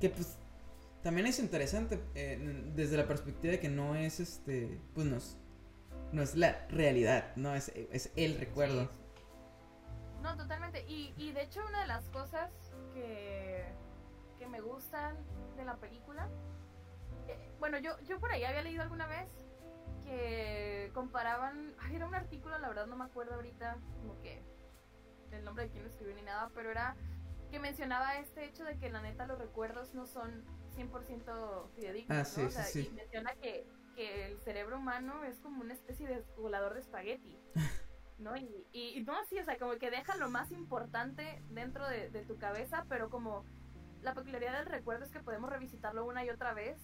[0.00, 0.36] Que pues,
[1.02, 2.38] también es interesante eh,
[2.74, 5.36] desde la perspectiva de que no es este, pues no es,
[6.12, 8.88] no es la realidad, no es, es el recuerdo.
[10.22, 10.84] No, totalmente.
[10.88, 12.50] Y, y de hecho una de las cosas
[12.94, 13.64] que,
[14.38, 15.16] que me gustan
[15.56, 16.28] de la película,
[17.26, 19.28] eh, bueno, yo, yo por ahí había leído alguna vez
[20.04, 24.42] que comparaban, ay, era un artículo, la verdad no me acuerdo ahorita, como que
[25.32, 26.94] el nombre de quién escribió ni nada, pero era
[27.50, 30.44] que mencionaba este hecho de que la neta los recuerdos no son
[30.76, 32.46] 100% fidedignos, Ah, sí, ¿no?
[32.46, 32.88] O sí, sea, sí.
[32.90, 37.38] y menciona que, que el cerebro humano es como una especie de volador de espagueti.
[38.18, 38.36] ¿no?
[38.36, 42.08] Y, y, y no así, o sea, como que deja lo más importante dentro de,
[42.08, 43.44] de tu cabeza, pero como
[44.00, 46.78] la peculiaridad del recuerdo es que podemos revisitarlo una y otra vez,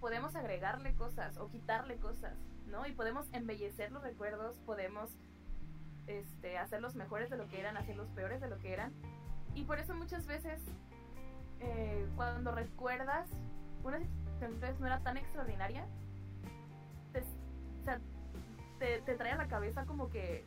[0.00, 2.36] podemos agregarle cosas o quitarle cosas,
[2.66, 2.86] ¿no?
[2.86, 5.10] Y podemos embellecer los recuerdos, podemos
[6.06, 8.92] este, hacerlos mejores de lo que eran, hacerlos peores de lo que eran.
[9.54, 10.60] Y por eso muchas veces
[11.60, 13.28] eh, cuando recuerdas
[13.82, 15.86] una situación que no era tan extraordinaria,
[17.12, 18.00] te, o sea,
[18.78, 20.44] te, te trae a la cabeza como que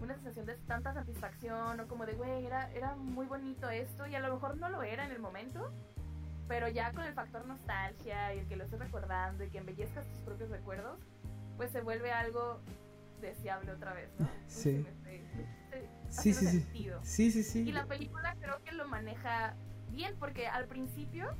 [0.00, 4.14] una sensación de tanta satisfacción o como de, güey, era, era muy bonito esto y
[4.14, 5.70] a lo mejor no lo era en el momento,
[6.48, 10.06] pero ya con el factor nostalgia y el que lo estés recordando y que embellezcas
[10.06, 10.98] tus propios recuerdos,
[11.56, 12.60] pues se vuelve algo
[13.20, 14.28] deseable otra vez, ¿no?
[14.46, 14.86] Sí.
[16.08, 16.90] Sí, sí, sí.
[17.02, 17.68] Sí, sí, sí.
[17.68, 19.54] Y la película creo que lo maneja
[19.90, 21.30] bien, porque al principio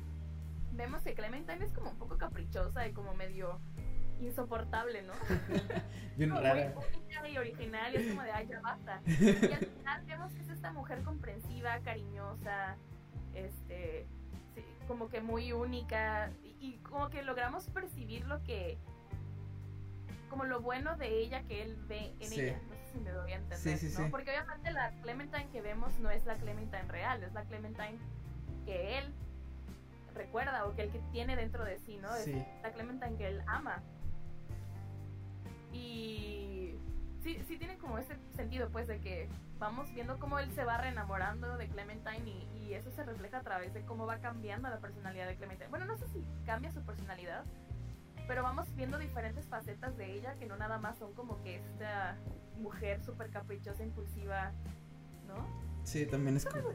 [0.73, 3.59] vemos que Clementine es como un poco caprichosa y como medio
[4.19, 5.13] insoportable, ¿no?
[6.17, 6.73] Bien Como rara.
[6.75, 9.01] Muy única y original, y es como de, ay, ya basta.
[9.07, 12.77] Y al final vemos que es esta mujer comprensiva, cariñosa,
[13.33, 14.05] este,
[14.53, 18.77] sí, como que muy única, y, y como que logramos percibir lo que,
[20.29, 22.41] como lo bueno de ella que él ve en Sí.
[22.41, 22.59] ella.
[22.69, 24.05] No sé si me doy a entender, Sí, sí, ¿no?
[24.05, 24.11] sí.
[24.11, 27.97] Porque obviamente la Clementine que vemos no es la Clementine real, es la Clementine
[28.65, 29.13] que él
[30.13, 32.13] recuerda o que él que tiene dentro de sí, ¿no?
[32.15, 32.33] Sí.
[32.63, 33.81] la Clementine que él ama.
[35.71, 36.75] Y
[37.23, 39.29] sí, sí tiene como ese sentido, pues, de que
[39.59, 43.41] vamos viendo cómo él se va reenamorando de Clementine y, y eso se refleja a
[43.43, 45.69] través de cómo va cambiando la personalidad de Clementine.
[45.69, 47.45] Bueno, no sé si cambia su personalidad,
[48.27, 52.17] pero vamos viendo diferentes facetas de ella que no nada más son como que esta
[52.57, 54.51] mujer súper caprichosa, impulsiva,
[55.27, 55.35] ¿no?
[55.83, 56.69] Sí, también es como.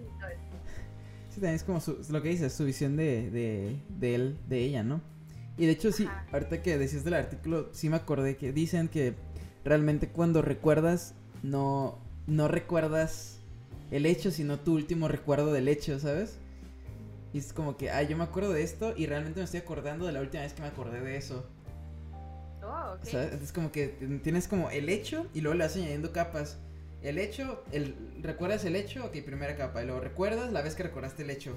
[1.36, 4.58] Sí, también es como su- lo que dices, su visión de, de, de él, de
[4.60, 5.02] ella, ¿no?
[5.58, 9.14] Y de hecho, sí, ahorita que decías del artículo, sí me acordé que dicen que
[9.64, 13.38] realmente cuando recuerdas, no, no recuerdas
[13.90, 16.38] el hecho, sino tu último recuerdo del hecho, ¿sabes?
[17.34, 20.06] Y es como que, ah, yo me acuerdo de esto y realmente me estoy acordando
[20.06, 21.46] de la última vez que me acordé de eso.
[22.62, 23.02] Oh, ok.
[23.02, 23.88] O sea, es como que
[24.24, 26.56] tienes como el hecho y luego le vas añadiendo capas.
[27.02, 29.04] El hecho, el, ¿recuerdas el hecho?
[29.06, 29.82] Ok, primera capa.
[29.82, 31.56] Y luego recuerdas la vez que recordaste el hecho.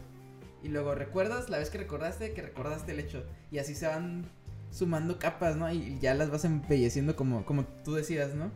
[0.64, 3.24] Y luego recuerdas la vez que recordaste que recordaste el hecho.
[3.52, 4.30] Y así se van
[4.72, 5.72] sumando capas, ¿no?
[5.72, 8.52] Y ya las vas embelleciendo como, como tú decías, ¿no?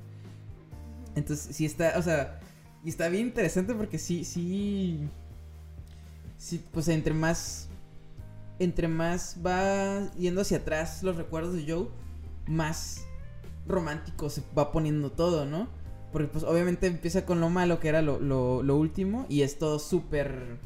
[1.16, 2.40] Entonces sí está, o sea,
[2.84, 5.00] y está bien interesante porque sí, sí,
[6.38, 7.70] sí, pues entre más,
[8.60, 11.88] entre más va yendo hacia atrás los recuerdos de Joe,
[12.48, 13.06] más
[13.68, 15.70] romántico se va poniendo todo, ¿no?
[16.14, 19.58] Porque pues obviamente empieza con lo malo que era lo, lo, lo último y es
[19.58, 20.58] todo súper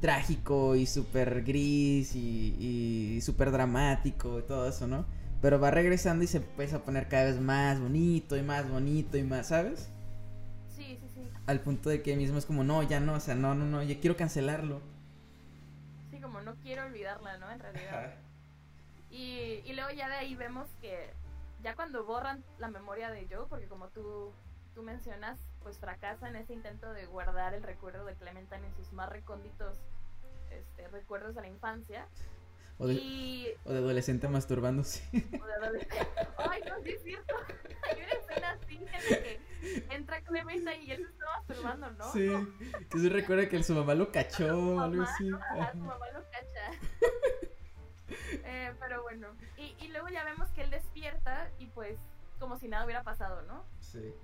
[0.00, 2.56] trágico y súper gris y,
[3.16, 5.04] y súper dramático y todo eso, ¿no?
[5.42, 9.18] Pero va regresando y se empieza a poner cada vez más bonito y más bonito
[9.18, 9.90] y más, ¿sabes?
[10.76, 11.28] Sí, sí, sí.
[11.46, 13.82] Al punto de que mismo es como, no, ya no, o sea, no, no, no,
[13.82, 14.80] ya quiero cancelarlo.
[16.10, 17.50] Sí, como no quiero olvidarla, ¿no?
[17.50, 18.14] En realidad.
[19.10, 21.10] Y, y luego ya de ahí vemos que
[21.62, 24.30] ya cuando borran la memoria de Joe, porque como tú,
[24.74, 28.92] tú mencionas, pues fracasa en ese intento de guardar el recuerdo de Clementine en sus
[28.92, 29.78] más recónditos
[30.50, 32.06] este, recuerdos de la infancia.
[32.78, 33.48] O de, Y...
[33.64, 35.02] o de adolescente masturbándose.
[35.40, 35.98] o de adolescente.
[36.38, 37.34] Ay, no, sí es cierto.
[37.88, 39.40] Hay una escena así en la que
[39.90, 42.12] entra Clementine y él se está masturbando, ¿no?
[42.12, 42.28] Sí,
[42.88, 45.28] que se recuerda que su mamá lo cachó o algo así.
[45.28, 46.70] su mamá lo cacha.
[48.32, 51.96] Eh, pero bueno, y, y luego ya vemos que él despierta y pues
[52.40, 53.64] como si nada hubiera pasado, ¿no?
[53.80, 54.14] Sí,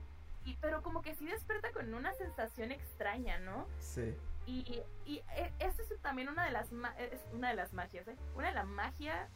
[0.47, 3.66] Y, pero como que sí despierta con una sensación extraña, ¿no?
[3.78, 4.16] sí.
[4.48, 8.06] Y, y, e- esta es también una de las ma- es una de las magias,
[8.06, 8.16] ¿eh?
[8.36, 9.28] Una de la magia,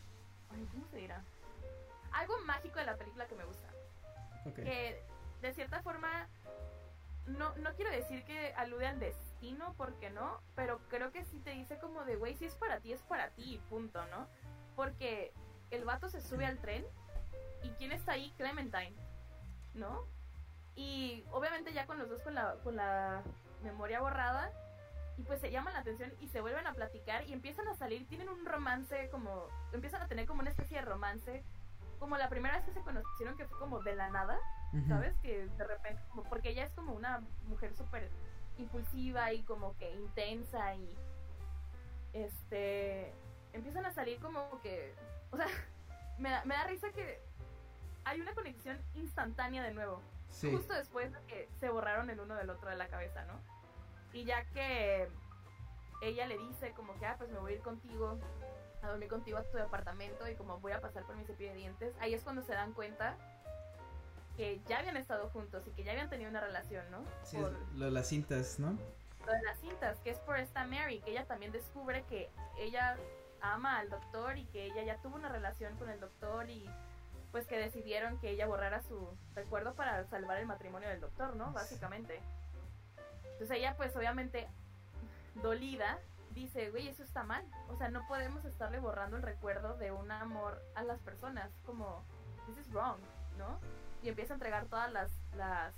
[0.50, 1.24] ay, ¿cómo se dirá?
[2.12, 3.68] Algo mágico de la película que me gusta.
[4.46, 4.54] Ok.
[4.54, 5.02] Que
[5.42, 6.28] de cierta forma
[7.26, 11.50] no, no quiero decir que alude al destino, porque no, pero creo que sí te
[11.50, 14.28] dice como de, güey, si es para ti, es para ti, punto, ¿no?
[14.76, 15.32] Porque
[15.72, 16.86] el vato se sube al tren
[17.64, 18.32] y ¿quién está ahí?
[18.36, 18.94] Clementine,
[19.74, 20.06] ¿no?
[20.80, 23.22] Y obviamente ya con los dos con la, con la
[23.62, 24.50] memoria borrada,
[25.18, 28.08] y pues se llaman la atención y se vuelven a platicar y empiezan a salir,
[28.08, 31.44] tienen un romance como, empiezan a tener como una especie de romance,
[31.98, 34.38] como la primera vez que se conocieron que fue como de la nada.
[34.88, 35.14] ¿sabes?
[35.18, 38.08] Que de repente, como, porque ella es como una mujer súper
[38.56, 40.96] impulsiva y como que intensa y
[42.12, 43.12] este
[43.52, 44.94] empiezan a salir como que,
[45.32, 45.46] o sea,
[46.18, 47.20] me da, me da risa que
[48.04, 50.00] hay una conexión instantánea de nuevo,
[50.30, 50.50] Sí.
[50.52, 53.34] justo después de que se borraron el uno del otro de la cabeza, ¿no?
[54.12, 55.08] Y ya que
[56.02, 58.18] ella le dice como que, ah, pues me voy a ir contigo,
[58.82, 61.56] a dormir contigo a tu departamento y como voy a pasar por mi cepillo de
[61.56, 63.16] dientes, ahí es cuando se dan cuenta
[64.36, 67.04] que ya habían estado juntos y que ya habían tenido una relación, ¿no?
[67.24, 68.78] Sí, Por lo de las cintas, ¿no?
[69.26, 72.96] lo de las cintas, que es por esta Mary, que ella también descubre que ella
[73.42, 76.64] ama al doctor y que ella ya tuvo una relación con el doctor y
[77.32, 81.52] pues que decidieron que ella borrara su recuerdo para salvar el matrimonio del doctor, ¿no?
[81.52, 82.20] Básicamente.
[83.32, 84.48] Entonces ella pues obviamente
[85.36, 85.98] dolida
[86.30, 87.44] dice, güey, eso está mal.
[87.68, 91.50] O sea, no podemos estarle borrando el recuerdo de un amor a las personas.
[91.64, 92.04] Como,
[92.46, 92.98] this is wrong,
[93.38, 93.58] ¿no?
[94.02, 95.74] Y empieza a entregar todas las, las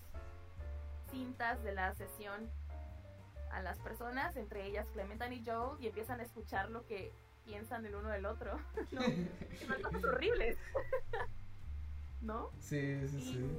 [1.11, 2.51] cintas de la sesión
[3.51, 7.12] a las personas, entre ellas Clementine y Joe, y empiezan a escuchar lo que
[7.45, 8.59] piensan el uno del otro.
[8.93, 9.03] ¿no?
[9.03, 10.59] Son cosas horribles.
[12.23, 12.51] ¿No?
[12.61, 13.59] Sí, sí, sí.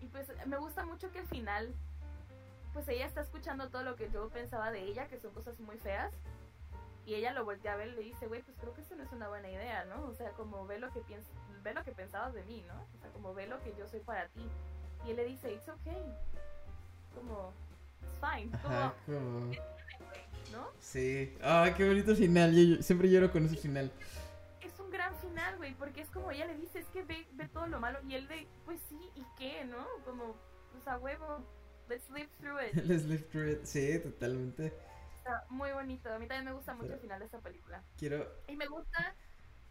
[0.00, 1.74] Y, y pues me gusta mucho que al final,
[2.72, 5.76] pues ella está escuchando todo lo que yo pensaba de ella, que son cosas muy
[5.78, 6.12] feas.
[7.06, 9.02] Y ella lo voltea a ver y le dice, güey, pues creo que esto no
[9.02, 10.06] es una buena idea, ¿no?
[10.06, 11.26] O sea, como ve lo que piens
[11.62, 12.74] ve lo que pensabas de mí, ¿no?
[12.74, 14.42] O sea, como ve lo que yo soy para ti.
[15.06, 16.02] Y él le dice, it's okay.
[17.14, 17.52] Como,
[18.02, 18.50] it's fine.
[18.54, 19.52] Ajá, Como, como...
[20.52, 20.68] ¿no?
[20.78, 21.36] Sí.
[21.42, 22.54] Ah, qué bonito final.
[22.54, 23.90] Yo, yo siempre lloro con ese final.
[24.94, 27.80] Gran final, güey, porque es como ella le dice, es que ve, ve todo lo
[27.80, 29.86] malo, y él de, pues sí, ¿y qué, no?
[30.04, 30.36] Como,
[30.72, 31.44] pues a huevo,
[31.88, 32.74] let's live through it.
[32.84, 33.64] Let's live through it.
[33.64, 34.72] Sí, totalmente.
[35.18, 36.12] Está muy bonito.
[36.12, 37.82] A mí también me gusta mucho el final de esta película.
[37.96, 38.26] Quiero.
[38.48, 39.14] Y me gusta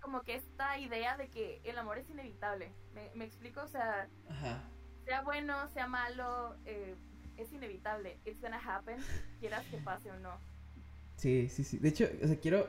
[0.01, 2.71] como que esta idea de que el amor es inevitable.
[2.93, 3.61] ¿Me, me explico?
[3.61, 4.63] O sea, Ajá.
[5.05, 6.95] sea bueno, sea malo, eh,
[7.37, 8.19] es inevitable.
[8.25, 8.97] It's gonna happen,
[9.39, 10.37] quieras que pase o no.
[11.15, 11.77] Sí, sí, sí.
[11.77, 12.67] De hecho, o sea, quiero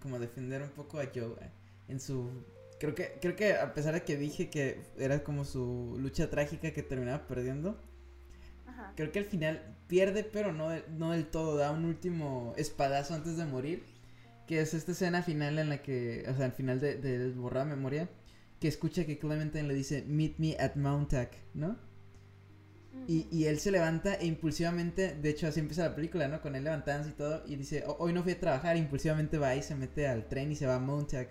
[0.00, 1.50] como defender un poco a Joe
[1.88, 2.44] en su...
[2.80, 6.72] Creo que, creo que a pesar de que dije que era como su lucha trágica
[6.72, 7.80] que terminaba perdiendo,
[8.66, 8.92] Ajá.
[8.96, 11.56] creo que al final pierde, pero no, no del todo.
[11.56, 13.84] Da un último espadazo antes de morir.
[14.46, 17.32] Que es esta escena final en la que, o sea, al final de, de
[17.64, 18.10] memoria,
[18.60, 21.78] que escucha que Clementine le dice, Meet me at Mountac, ¿no?
[23.06, 26.40] Y, y él se levanta e impulsivamente, de hecho así empieza la película, ¿no?
[26.40, 29.54] Con él levantándose y todo, y dice, "Ho- hoy no fui a trabajar, impulsivamente va
[29.54, 31.28] y se mete al tren y se va a Mountac,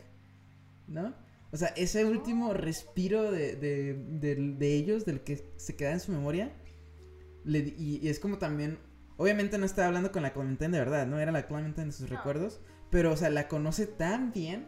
[0.88, 1.16] ¿no?
[1.52, 6.00] O sea, ese último respiro de, de, de- de ellos, del que se queda en
[6.00, 6.52] su memoria,
[7.44, 8.78] le y, y es como también,
[9.18, 11.20] obviamente no estaba hablando con la Clementine de verdad, ¿no?
[11.20, 12.16] Era la Clementine de sus No.
[12.18, 12.62] recuerdos,
[12.92, 14.68] pero, o sea, la conoce tan bien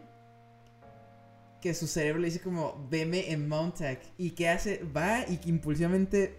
[1.60, 4.00] que su cerebro le dice como, veme en Mountac.
[4.18, 4.82] ¿Y qué hace?
[4.84, 6.36] Va y que impulsivamente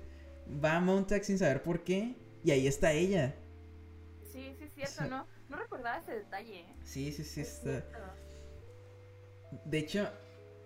[0.64, 2.16] va a Mountac sin saber por qué.
[2.44, 3.36] Y ahí está ella.
[4.32, 5.28] Sí, sí, es cierto, sea- ¿no?
[5.50, 6.60] No recordaba ese detalle.
[6.62, 6.76] ¿eh?
[6.84, 7.82] Sí, sí, sí, Es está.
[7.82, 7.98] cierto.
[9.66, 10.08] De hecho,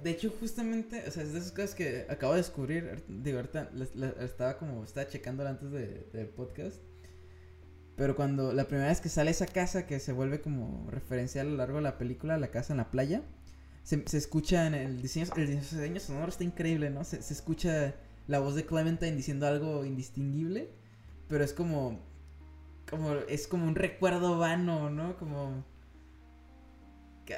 [0.01, 3.03] de hecho, justamente, o sea, es de esas cosas que acabo de descubrir.
[3.07, 3.71] Digo, ahorita
[4.21, 6.81] estaba como, estaba checándola antes de- del podcast.
[7.95, 11.49] Pero cuando la primera vez que sale esa casa que se vuelve como referencial a
[11.51, 13.21] lo largo de la película, la casa en la playa,
[13.83, 17.03] se, se escucha en el diseño, el diseño sonoro está increíble, ¿no?
[17.03, 17.93] Se, se escucha
[18.31, 20.69] la voz de Clementine diciendo algo indistinguible,
[21.27, 21.99] pero es como,
[22.89, 25.17] como, es como un recuerdo vano, ¿no?
[25.17, 25.63] Como,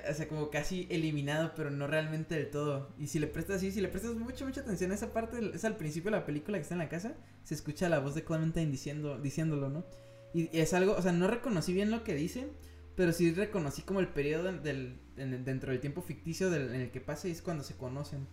[0.09, 2.89] o sea, como casi eliminado, pero no realmente del todo.
[2.97, 5.75] Y si le prestas si le prestas mucha, mucha atención a esa parte, es al
[5.77, 7.13] principio de la película que está en la casa,
[7.43, 9.85] se escucha la voz de Clementine diciendo, diciéndolo, ¿no?
[10.33, 12.47] Y es algo, o sea, no reconocí bien lo que dice,
[12.95, 16.81] pero sí reconocí como el periodo del, en el- dentro del tiempo ficticio del- en
[16.81, 18.27] el que pasa y es cuando se conocen.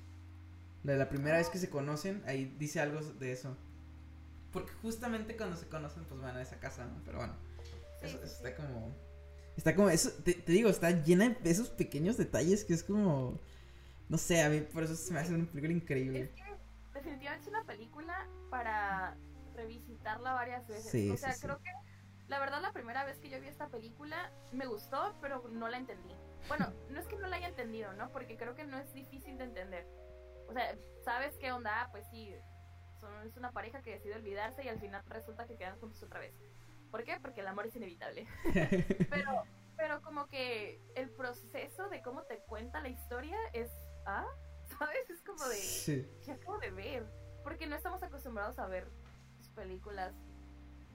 [0.82, 3.56] La, la primera vez que se conocen, ahí dice algo de eso.
[4.52, 7.02] Porque justamente cuando se conocen, pues van a esa casa, ¿no?
[7.04, 7.34] Pero bueno,
[8.02, 8.34] Sí, eso, eso sí.
[8.36, 8.94] está como...
[9.56, 13.40] Está como, eso, te, te digo, está llena de esos pequeños detalles que es como...
[14.08, 16.22] No sé, a mí por eso se me hace una película increíble.
[16.22, 16.42] Es que
[16.94, 19.16] definitivamente es una película para
[19.54, 20.90] revisitarla varias veces.
[20.90, 21.70] Sí, o sea, creo que
[22.28, 25.76] la verdad la primera vez que yo vi esta película me gustó, pero no la
[25.76, 26.14] entendí.
[26.48, 28.10] Bueno, no es que no la haya entendido, ¿no?
[28.10, 29.86] Porque creo que no es difícil de entender.
[30.50, 31.82] O sea, ¿sabes qué onda?
[31.82, 32.34] Ah, pues sí,
[32.98, 36.18] son, es una pareja que decide olvidarse y al final resulta que quedan juntos otra
[36.18, 36.34] vez.
[36.90, 37.18] ¿Por qué?
[37.22, 38.26] Porque el amor es inevitable.
[39.10, 39.44] pero,
[39.76, 43.70] pero como que el proceso de cómo te cuenta la historia es,
[44.06, 44.26] ¿ah?
[44.78, 45.08] ¿Sabes?
[45.08, 45.56] Es como de...
[45.56, 46.08] Sí.
[46.24, 47.06] ¿qué acabo de ver?
[47.44, 48.88] Porque no estamos acostumbrados a ver
[49.54, 50.14] películas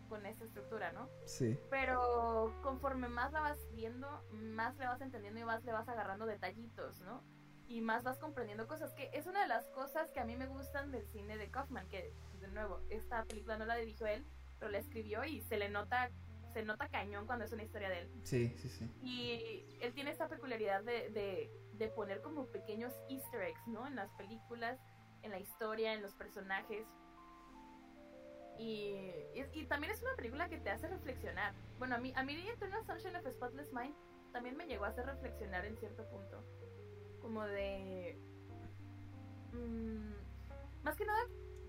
[0.10, 1.10] con esta estructura, ¿no?
[1.26, 1.58] Sí.
[1.70, 6.26] Pero conforme más la vas viendo, más le vas entendiendo y más le vas agarrando
[6.26, 7.24] detallitos, ¿no?
[7.68, 10.46] Y más vas comprendiendo cosas, que es una de las cosas que a mí me
[10.48, 14.26] gustan del cine de Kaufman, que de nuevo, esta película no la dirigió él,
[14.60, 16.12] pero la escribió y se le nota,
[16.54, 18.12] se nota cañón cuando es una historia de él.
[18.24, 18.92] Sí, sí, sí.
[19.02, 23.88] Y él tiene esta peculiaridad de, de, de poner como pequeños easter eggs, ¿no?
[23.88, 24.80] En las películas,
[25.24, 26.86] en la historia, en los personajes.
[28.60, 31.54] Y, y, y también es una película que te hace reflexionar.
[31.80, 33.96] Bueno, a mí, a mí Eternal Sunshine of Spotless Mind
[34.32, 36.44] también me llegó a hacer reflexionar en cierto punto.
[37.26, 38.16] Como de...
[39.54, 41.20] mm, más que nada,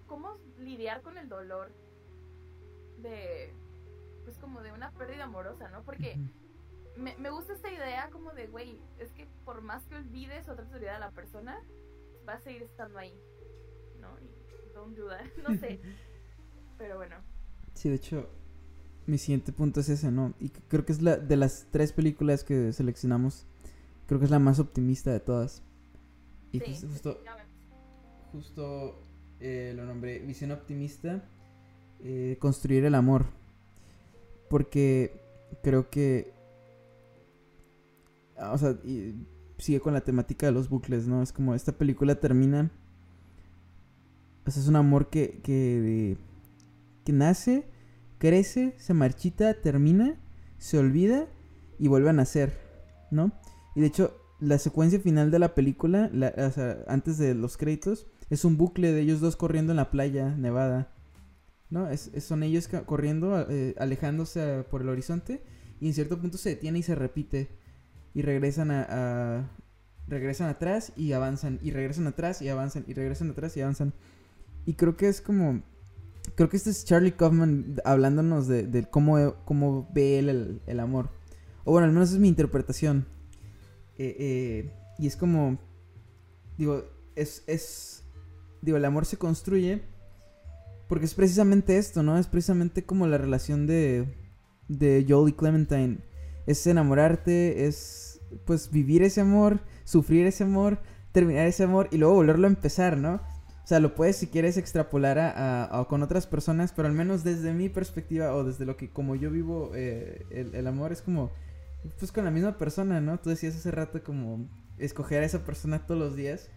[0.07, 1.73] cómo lidiar con el dolor
[2.99, 3.55] de...
[4.25, 5.83] Pues como de una pérdida amorosa, ¿no?
[5.83, 6.19] Porque
[6.97, 10.55] me, me gusta esta idea como de, güey, es que por más que olvides o
[10.55, 11.59] trates de olvidar a la persona,
[12.29, 13.19] va a seguir estando ahí,
[13.99, 14.11] ¿no?
[14.21, 15.81] Y don't do that, no sé.
[16.77, 17.17] Pero bueno,
[17.73, 18.29] Sí, de hecho,
[19.07, 20.35] mi siguiente punto es ese, ¿no?
[20.41, 23.47] Y creo que es la de las tres películas que seleccionamos,
[24.07, 25.63] creo que es la más optimista de todas.
[26.53, 27.19] Y sí, justo,
[28.33, 29.03] justo,
[29.41, 31.25] eh, lo nombré Visión Optimista,
[32.01, 33.27] eh, Construir el Amor.
[34.49, 35.21] Porque
[35.63, 36.33] creo que...
[38.39, 39.15] ah, O sea, y
[39.59, 41.23] sigue con la temática de los bucles, ¿no?
[41.23, 42.71] Es como esta película termina...
[44.47, 46.17] O sea, es un amor que, que,
[47.05, 47.67] que nace,
[48.19, 50.21] crece, se marchita, termina,
[50.59, 51.27] se olvida
[51.81, 52.57] y vuelve a nacer,
[53.11, 53.33] ¿no?
[53.77, 56.11] Y de hecho, la secuencia final de la película,
[56.89, 60.93] antes de los créditos, es un bucle de ellos dos corriendo en la playa nevada,
[61.71, 61.89] ¿no?
[61.89, 65.45] Es, son ellos corriendo, eh, alejándose por el horizonte
[65.81, 67.51] y en cierto punto se detiene y se repite
[68.15, 69.51] y regresan a,
[70.09, 73.93] regresan atrás y avanzan y regresan atrás y avanzan y regresan atrás y avanzan
[74.65, 75.63] y creo que es como
[76.35, 80.81] creo que este es Charlie Kaufman hablándonos de, de cómo, cómo ve él el, el,
[80.81, 81.11] amor.
[81.65, 83.07] O bueno, al menos es mi interpretación.
[83.99, 85.59] Eh, eh, y es como,
[86.59, 88.05] digo, es, es,
[88.63, 89.83] digo, el amor se construye
[90.89, 92.19] porque es precisamente esto, ¿no?
[92.19, 94.07] Es precisamente como la relación de,
[94.69, 95.99] de Joel y Clementine.
[96.47, 100.81] Es enamorarte, es pues vivir ese amor, sufrir ese amor,
[101.13, 103.15] terminar ese amor y luego volverlo a empezar, ¿no?
[103.15, 107.53] O sea, lo puedes si quieres extrapolar a, con otras personas, pero al menos desde
[107.53, 111.33] mi perspectiva o desde lo que como yo vivo eh, el, amor es como,
[111.99, 113.19] pues con la misma persona, ¿no?
[113.19, 114.49] Tú decías hace rato como
[114.79, 116.51] escoger a esa persona todos los días.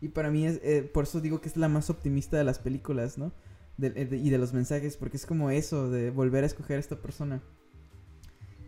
[0.00, 2.58] Y para mí es, eh, por eso digo que es la más optimista de las
[2.58, 3.32] películas, ¿no?
[3.80, 7.00] Eh, y de los mensajes, porque es como eso, de volver a escoger a esta
[7.00, 7.42] persona.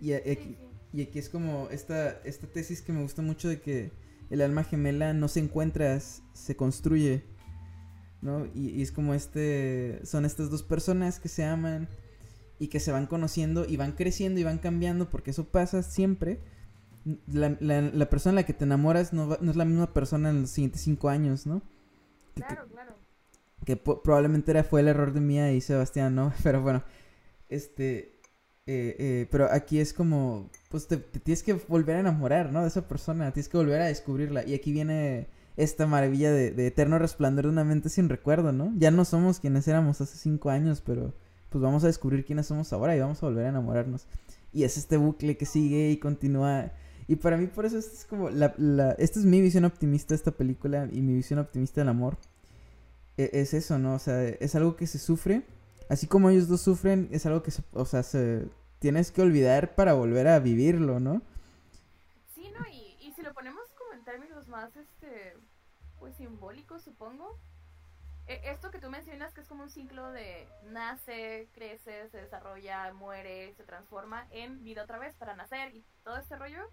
[0.00, 0.56] Y aquí,
[0.92, 3.92] y aquí es como esta, esta tesis que me gusta mucho de que
[4.30, 7.24] el alma gemela no se encuentra, se construye.
[8.22, 8.46] ¿no?
[8.54, 11.88] Y, es como este, son estas dos personas que se aman
[12.58, 16.40] y que se van conociendo y van creciendo y van cambiando porque eso pasa siempre.
[17.26, 20.42] La, la, persona a la que te enamoras no, no, es la misma persona en
[20.42, 21.62] los siguientes cinco años, ¿no?
[22.34, 22.94] Claro, claro.
[23.64, 26.32] Que probablemente era, fue el error de Mía y Sebastián, ¿no?
[26.42, 26.84] Pero bueno,
[27.48, 28.12] este...
[28.64, 32.62] Eh, eh, pero aquí es como, pues te, te, tienes que volver a enamorar, ¿no?
[32.62, 34.46] De esa persona, tienes que volver a descubrirla.
[34.46, 35.26] Y aquí viene
[35.56, 38.72] esta maravilla de, eterno resplandor de una mente sin recuerdo, ¿no?
[38.76, 41.14] Ya no somos quienes éramos hace cinco años, pero
[41.52, 44.06] pues vamos a descubrir quiénes somos ahora y vamos a volver a enamorarnos.
[44.52, 46.72] Y es este bucle que sigue y continúa.
[47.06, 50.16] Y para mí por eso es como la, la, esta es mi visión optimista de
[50.16, 52.16] esta película y mi visión optimista del amor.
[53.18, 53.94] E, es eso, ¿no?
[53.94, 55.42] O sea, es algo que se sufre.
[55.88, 58.48] Así como ellos dos sufren, es algo que, se, o sea, se,
[58.78, 61.22] tienes que olvidar para volver a vivirlo, ¿no?
[62.34, 62.66] Sí, ¿no?
[62.68, 65.34] Y, y si lo ponemos como en términos más, este,
[65.98, 67.38] pues simbólico, supongo.
[68.32, 72.92] E, esto que tú mencionas que es como un ciclo de nace, crece, se desarrolla,
[72.94, 76.70] muere, se transforma en vida otra vez para nacer y todo este rollo.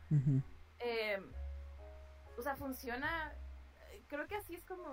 [0.79, 1.31] Em,
[2.37, 3.33] o sea, funciona,
[4.07, 4.85] creo que así es como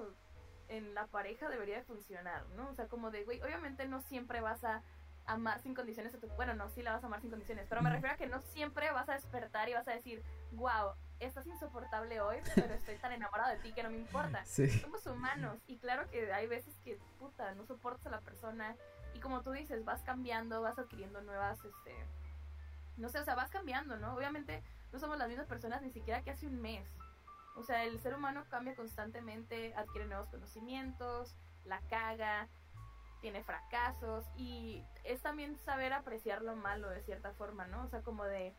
[0.68, 2.68] en la pareja debería de funcionar, ¿no?
[2.70, 4.82] O sea, como de, güey, obviamente no siempre vas a
[5.26, 6.26] amar sin condiciones a tu...
[6.30, 8.40] Bueno, no, sí la vas a amar sin condiciones, pero me refiero a que no
[8.42, 13.12] siempre vas a despertar y vas a decir, wow, estás insoportable hoy, pero estoy tan
[13.12, 14.44] enamorado de ti que no me importa.
[14.44, 18.76] Somos humanos y claro que hay veces que, puta, no soportas a la persona
[19.14, 21.94] y como tú dices, vas cambiando, vas adquiriendo nuevas, este...
[22.96, 24.14] No sé, o sea, vas cambiando, ¿no?
[24.14, 24.62] Obviamente
[24.92, 26.88] no somos las mismas personas ni siquiera que hace un mes.
[27.56, 31.34] O sea, el ser humano cambia constantemente, adquiere nuevos conocimientos,
[31.64, 32.48] la caga,
[33.20, 37.82] tiene fracasos y es también saber apreciar lo malo de cierta forma, ¿no?
[37.82, 38.54] O sea, como de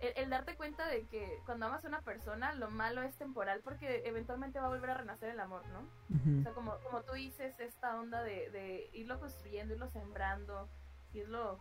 [0.00, 4.02] el, darte cuenta de que cuando amas a una persona, lo malo es temporal porque
[4.06, 6.40] eventualmente va a volver a renacer el amor, ¿no?
[6.40, 10.68] O sea, como, como tú dices, esta onda de, de irlo construyendo, irlo sembrando,
[11.12, 11.58] irlo,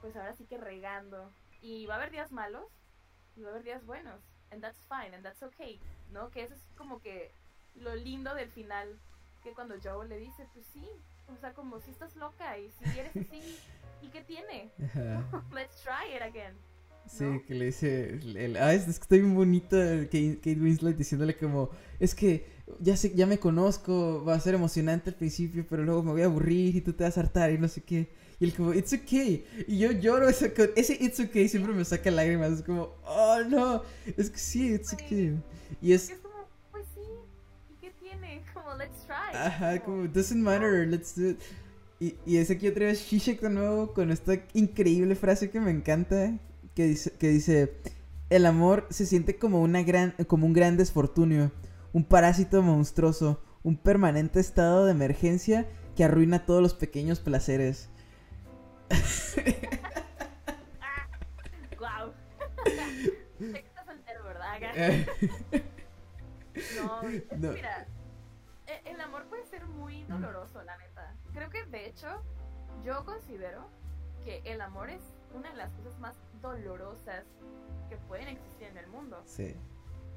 [0.00, 1.30] pues ahora sí que regando.
[1.62, 2.66] Y va a haber días malos
[3.36, 4.20] y va a haber días buenos.
[4.52, 5.80] And that's fine, and that's okay,
[6.12, 6.30] ¿no?
[6.30, 7.30] Que eso es como que
[7.76, 8.98] lo lindo del final,
[9.42, 10.88] que cuando Joe le dice, pues sí,
[11.28, 13.58] o sea, como si estás loca y si eres así,
[14.02, 14.70] ¿y qué tiene?
[15.52, 16.56] Let's try it again.
[17.06, 21.36] Sí, que le dice, el, ah, es, que está bien bonita Kate, Kate, Winslet diciéndole
[21.36, 22.46] como, es que
[22.78, 26.22] ya sé, ya me conozco, va a ser emocionante al principio, pero luego me voy
[26.22, 28.08] a aburrir y tú te vas a hartar y no sé qué.
[28.38, 29.44] Y él como, it's okay.
[29.66, 33.82] Y yo lloro, ese, ese it's okay siempre me saca lágrimas, es como, oh no,
[34.16, 35.38] es que sí, it's okay.
[35.82, 36.10] Y es...
[36.22, 37.00] como, pues sí,
[37.70, 38.42] ¿y qué tiene?
[38.54, 39.36] Como, let's try.
[39.36, 41.38] Ajá, como, doesn't matter, let's do it.
[41.98, 45.70] Y, y es aquí otra vez Shishak de nuevo con esta increíble frase que me
[45.70, 46.38] encanta,
[46.74, 47.80] que dice, que dice,
[48.30, 51.50] el amor se siente como, una gran, como un gran desfortunio,
[51.92, 57.90] un parásito monstruoso, un permanente estado de emergencia que arruina todos los pequeños placeres.
[61.78, 62.12] Guau.
[63.38, 65.06] sé que estás soltero, ¿verdad?
[66.76, 67.02] no,
[67.36, 67.86] no, mira,
[68.66, 71.14] e, el amor puede ser muy doloroso, la neta.
[71.32, 72.22] Creo que de hecho,
[72.84, 73.68] yo considero
[74.24, 75.02] que el amor es
[75.34, 77.24] una de las cosas más dolorosas
[77.88, 79.20] que pueden existir en el mundo.
[79.24, 79.56] Sí.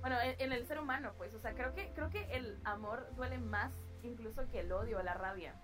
[0.02, 3.38] Bueno, en, el ser humano, pues, o sea, creo que creo que el amor duele
[3.38, 3.74] más
[4.04, 5.56] incluso que el odio la rabia.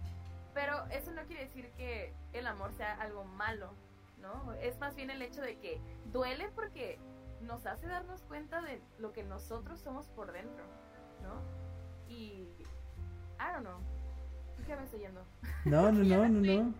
[0.53, 3.73] Pero eso no quiere decir que el amor sea algo malo,
[4.21, 4.53] ¿no?
[4.53, 5.81] Es más bien el hecho de que
[6.11, 6.97] duele porque
[7.41, 10.63] nos hace darnos cuenta de lo que nosotros somos por dentro,
[11.21, 11.41] ¿no?
[12.07, 12.47] Y
[13.39, 13.79] I don't know.
[14.65, 15.23] ¿Qué me estoy yendo?
[15.65, 16.73] No, no, no, no, no.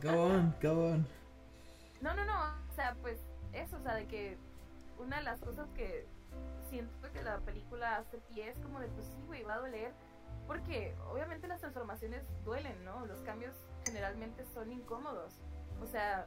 [0.00, 1.21] Go on, go on.
[2.02, 2.34] No, no, no,
[2.68, 3.20] o sea, pues
[3.52, 4.36] eso, o sea, de que
[4.98, 6.04] una de las cosas que
[6.68, 9.92] siento que la película hace pie es como de, pues sí, güey, va a doler,
[10.48, 13.06] porque obviamente las transformaciones duelen, ¿no?
[13.06, 13.54] Los cambios
[13.84, 15.34] generalmente son incómodos.
[15.80, 16.26] O sea,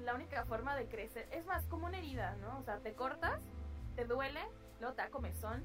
[0.00, 2.58] la única forma de crecer es más como una herida, ¿no?
[2.58, 3.40] O sea, te cortas,
[3.94, 4.40] te duele,
[4.80, 5.64] luego te da comezón,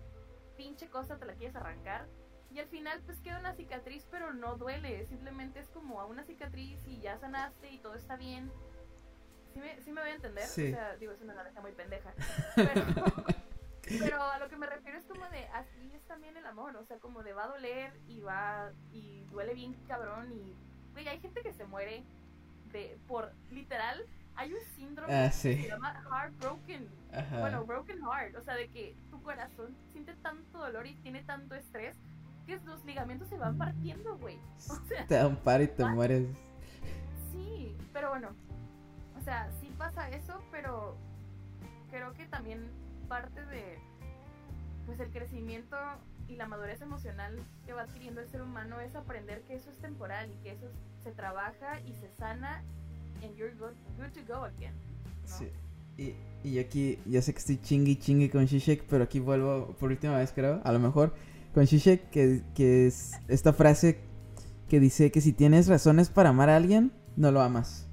[0.58, 2.06] pinche cosa te la quieres arrancar
[2.52, 6.24] y al final pues queda una cicatriz, pero no duele, simplemente es como a una
[6.24, 8.52] cicatriz y ya sanaste y todo está bien.
[9.54, 10.44] ¿Sí me, sí me voy a entender?
[10.46, 10.72] Sí.
[10.72, 12.14] O sea, digo, es una analogía muy pendeja.
[12.56, 12.82] Pero,
[14.00, 16.86] pero a lo que me refiero es como de, así es también el amor, o
[16.86, 20.56] sea, como de va a doler y va, y duele bien cabrón y,
[20.94, 22.04] güey, hay gente que se muere
[22.72, 24.04] de, por, literal,
[24.36, 25.62] hay un síndrome Ah, que sí.
[25.62, 27.40] se llama heartbroken, Ajá.
[27.40, 31.54] bueno, broken heart, o sea, de que tu corazón siente tanto dolor y tiene tanto
[31.56, 31.96] estrés
[32.48, 34.38] que los ligamentos se van partiendo, güey.
[34.70, 36.28] O sea, Te par y te mueres.
[37.32, 38.30] sí, pero bueno,
[39.24, 40.98] o sea, sí pasa eso, pero
[41.90, 42.60] creo que también
[43.08, 43.78] parte de,
[44.86, 45.78] pues, el crecimiento
[46.28, 49.78] y la madurez emocional que va adquiriendo el ser humano es aprender que eso es
[49.78, 50.66] temporal y que eso
[51.06, 52.66] se trabaja y se sana
[53.24, 54.74] and you're good, good to go again.
[55.98, 59.74] Y, y aquí, ya sé que estoy chingue y chingue con Shishek, pero aquí vuelvo
[59.80, 61.16] por última vez, creo, a lo mejor,
[61.54, 64.02] con Shishek, que, que es esta frase
[64.68, 67.88] que dice que si tienes razones para amar a alguien, no lo amas.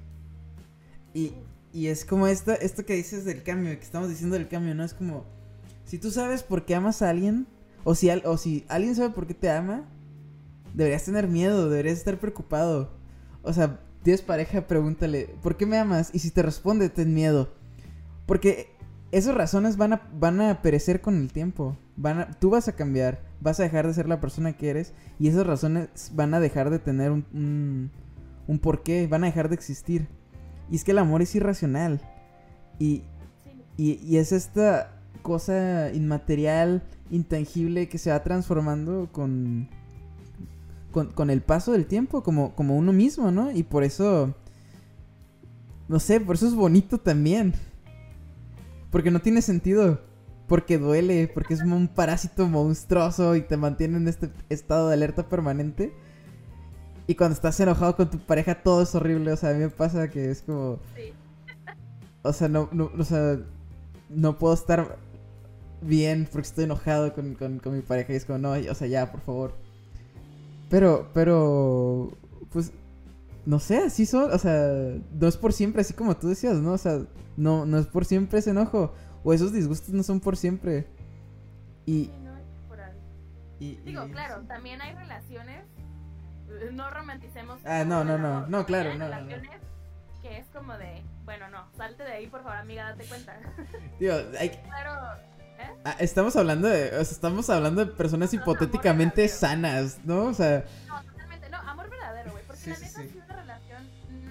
[1.13, 1.33] Y,
[1.73, 4.83] y es como esto, esto que dices del cambio, que estamos diciendo del cambio, ¿no?
[4.83, 5.25] Es como,
[5.85, 7.47] si tú sabes por qué amas a alguien,
[7.83, 9.85] o si, al- o si alguien sabe por qué te ama,
[10.73, 12.91] deberías tener miedo, deberías estar preocupado.
[13.43, 16.11] O sea, tienes pareja, pregúntale, ¿por qué me amas?
[16.13, 17.49] Y si te responde, ten miedo.
[18.25, 18.69] Porque
[19.11, 21.77] esas razones van a, van a perecer con el tiempo.
[21.97, 25.27] Van tú vas a cambiar, vas a dejar de ser la persona que eres y
[25.27, 27.91] esas razones van a dejar de tener un, un,
[28.47, 30.07] un porqué, van a dejar de existir.
[30.71, 32.01] Y es que el amor es irracional.
[32.79, 33.03] Y,
[33.77, 39.69] y es esta cosa inmaterial, intangible que se va transformando con,
[40.91, 43.51] con, con el paso del tiempo, como, como uno mismo, ¿no?
[43.51, 44.35] Y por eso,
[45.87, 47.53] no sé, por eso es bonito también.
[48.89, 50.01] Porque no tiene sentido.
[50.47, 55.29] Porque duele, porque es un parásito monstruoso y te mantiene en este estado de alerta
[55.29, 55.93] permanente.
[57.11, 59.33] Y cuando estás enojado con tu pareja todo es horrible.
[59.33, 60.79] O sea, a mí me pasa que es como...
[60.95, 61.11] sí.
[62.23, 63.37] O sea, no, no, o sea,
[64.09, 64.97] no puedo estar
[65.81, 68.87] bien porque estoy enojado con, con, con mi pareja y es como, no, o sea,
[68.87, 69.53] ya, por favor.
[70.69, 72.11] Pero, pero,
[72.51, 72.71] pues,
[73.45, 74.71] no sé, así son, o sea,
[75.19, 76.73] no es por siempre, así como tú decías, ¿no?
[76.73, 77.01] O sea,
[77.35, 78.93] no, no es por siempre ese enojo,
[79.23, 80.85] o esos disgustos no son por siempre.
[81.87, 82.93] Y, Sí, no es temporal.
[83.59, 85.65] y- Digo, y- claro, también hay relaciones,
[86.71, 87.59] no romanticemos.
[87.65, 89.27] Ah, no, no, no, no, claro, no, no,
[90.21, 93.35] que es como de, bueno, no, salte de ahí, por favor, amiga, date cuenta.
[93.99, 95.19] digo, hay, Claro,
[95.83, 100.25] ah, estamos hablando de, o sea, estamos hablando de personas No, hipotéticamente sanas, ¿no?
[100.25, 103.09] O sea, no, totalmente, no, amor verdadero, güey, porque Sí, la sí, neta, sí.
[103.09, 103.83] si una relación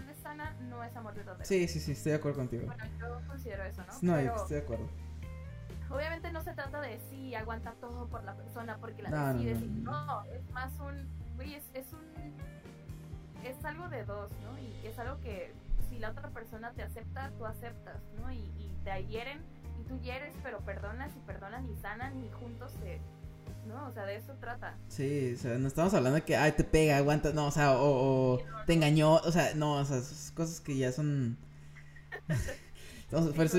[0.05, 1.45] no es sana, no es amor verdadero.
[1.45, 2.67] sí, sí, sí, estoy de acuerdo contigo.
[2.67, 3.93] Bueno, yo considero eso, ¿no?
[4.03, 4.89] No, yo Pero estoy de acuerdo.
[5.91, 9.33] obviamente no se trata de sí, aguanta todo por la persona porque la No, no,
[9.33, 9.59] decides.
[9.61, 10.07] no, y- no.
[10.07, 11.09] no, es más un,
[11.41, 14.59] güey, es, es un, es algo de dos, ¿no?
[14.59, 15.53] Y es algo que
[15.89, 18.31] si la otra persona te acepta, tú aceptas, ¿no?
[18.31, 19.39] Y, y te hieren
[19.81, 23.01] y tú hieres, pero perdonas y perdonan y sanan y juntos se,
[23.67, 23.87] ¿no?
[23.89, 24.77] O sea, de eso trata.
[24.89, 27.73] Sí, o sea, no estamos hablando de que, ay, te pega, aguanta, no, o sea,
[27.79, 31.39] o, o te engañó, o sea, no, o sea, esas cosas que ya son...
[33.11, 33.59] Por eso-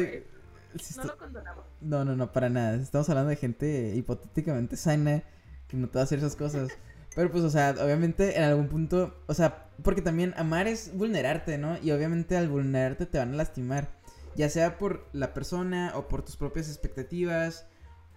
[0.96, 1.66] No lo condonamos.
[1.82, 2.76] No, no, no, para nada.
[2.76, 5.24] Estamos hablando de gente hipotéticamente sana
[5.68, 6.70] que no te va a hacer esas cosas.
[7.16, 11.58] Pero pues, o sea, obviamente en algún punto, o sea, porque también amar es vulnerarte,
[11.58, 11.78] ¿no?
[11.82, 13.90] Y obviamente al vulnerarte te van a lastimar.
[14.36, 17.66] Ya sea por la persona o por tus propias expectativas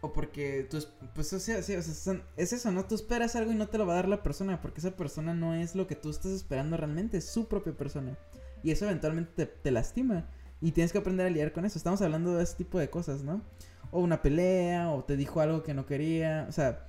[0.01, 2.85] o porque tú, es- pues, o sea, sí, o sea, son- es eso, ¿no?
[2.85, 5.35] Tú esperas algo y no te lo va a dar la persona porque esa persona
[5.35, 8.17] no es lo que tú estás esperando realmente, es su propia persona.
[8.63, 10.29] Y eso eventualmente te, te lastima.
[10.61, 11.77] Y tienes que aprender a lidiar con eso.
[11.79, 13.43] Estamos hablando de ese tipo de cosas, ¿no?
[13.91, 16.47] O una pelea, o te dijo algo que no quería.
[16.49, 16.87] O sea,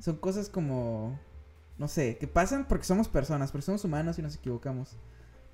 [0.00, 1.18] son cosas como,
[1.78, 4.96] no sé, que pasan porque somos personas, porque somos humanos y nos equivocamos.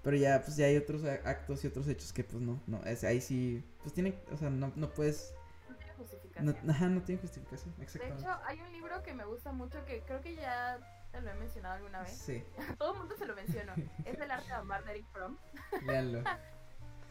[0.02, 3.02] Pero ya, pues ya hay otros actos y otros hechos que, pues no, no, es,
[3.02, 5.35] ahí sí, pues tiene, o sea, no, no puedes,
[5.68, 6.70] No tiene no, justificación.
[6.70, 8.23] ajá, no tiene justificación, de exactamente.
[8.23, 10.78] hecho, hay un libro que me gusta mucho que creo que ya
[11.10, 12.12] te lo he mencionado alguna vez.
[12.12, 12.44] Sí,
[12.78, 13.73] Todo el mundo se lo menciono.
[14.05, 15.36] es El arte de amar de Eric Fromm.
[15.86, 16.23] léanlo.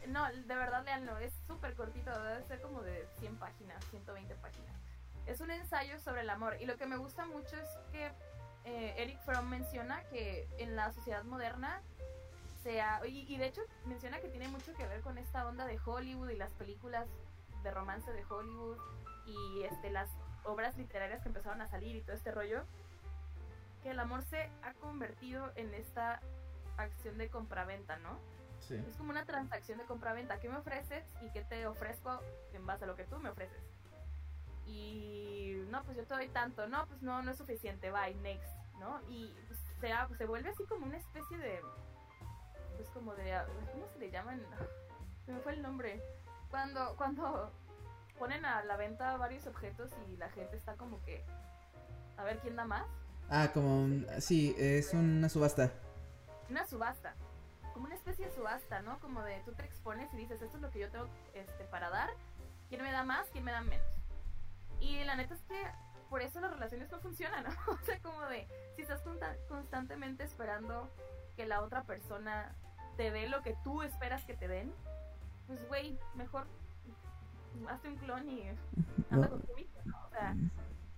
[0.07, 1.17] No, de verdad, leanlo.
[1.17, 4.75] Es súper cortito, debe ser como de 100 páginas, 120 páginas.
[5.27, 6.57] Es un ensayo sobre el amor.
[6.59, 8.11] Y lo que me gusta mucho es que
[8.65, 11.81] eh, Eric Fromm menciona que en la sociedad moderna
[12.63, 13.01] sea.
[13.07, 16.29] Y, y de hecho menciona que tiene mucho que ver con esta onda de Hollywood
[16.29, 17.07] y las películas
[17.63, 18.77] de romance de Hollywood
[19.25, 20.09] y este las
[20.43, 22.63] obras literarias que empezaron a salir y todo este rollo.
[23.81, 26.19] que el amor se ha convertido en esta
[26.77, 28.19] acción de compraventa, ¿no?
[28.59, 28.75] Sí.
[28.87, 30.39] Es como una transacción de compra-venta.
[30.39, 32.19] ¿Qué me ofreces y qué te ofrezco
[32.53, 33.61] en base a lo que tú me ofreces?
[34.65, 36.67] Y no, pues yo te doy tanto.
[36.67, 37.91] No, pues no, no es suficiente.
[37.91, 38.99] Bye, next, ¿no?
[39.09, 41.61] Y pues, se, se vuelve así como una especie de.
[42.75, 43.37] Pues como de.
[43.71, 44.41] ¿Cómo se le llaman?
[45.25, 46.01] Se me fue el nombre.
[46.49, 47.51] Cuando, cuando
[48.19, 51.23] ponen a la venta varios objetos y la gente está como que.
[52.17, 52.85] A ver quién da más.
[53.29, 53.81] Ah, como...
[53.83, 55.71] un- Sí, es una subasta.
[56.49, 57.15] una subasta,
[57.73, 58.99] como una especie de subasta, ¿no?
[58.99, 61.89] Como de tú te expones y dices, esto es lo que yo tengo este, para
[61.89, 62.09] dar,
[62.69, 63.85] quién me da más, quién me da menos.
[64.79, 65.55] Y la neta es que
[66.09, 67.49] por eso las relaciones no funcionan, ¿no?
[67.73, 70.89] O sea, como de, si estás consta- constantemente esperando
[71.35, 72.55] que la otra persona
[72.97, 74.71] te dé lo que tú esperas que te den,
[75.47, 76.45] pues güey, mejor
[77.69, 78.47] hazte un clon y
[79.09, 79.97] anda No, con tu mismo, ¿no?
[80.05, 80.35] O sea,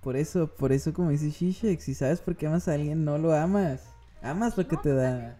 [0.01, 3.17] Por eso, por eso como dice Shishak, si sabes por qué amas a alguien, no
[3.17, 3.93] lo amas.
[4.21, 5.37] Amas lo que te da.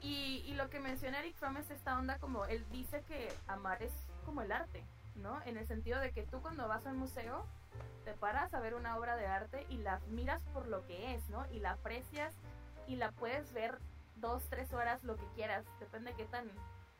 [0.00, 3.82] Y, y lo que menciona Eric Fromm es esta onda como él dice que amar
[3.82, 3.92] es
[4.24, 4.84] como el arte,
[5.18, 5.40] ¿no?
[5.44, 7.44] En el sentido de que tú cuando vas a un museo
[8.04, 11.28] te paras a ver una obra de arte y la miras por lo que es,
[11.28, 11.46] ¿no?
[11.50, 12.34] Y la aprecias
[12.86, 13.78] y la puedes ver
[14.16, 16.50] dos, tres horas, lo que quieras, depende de qué tan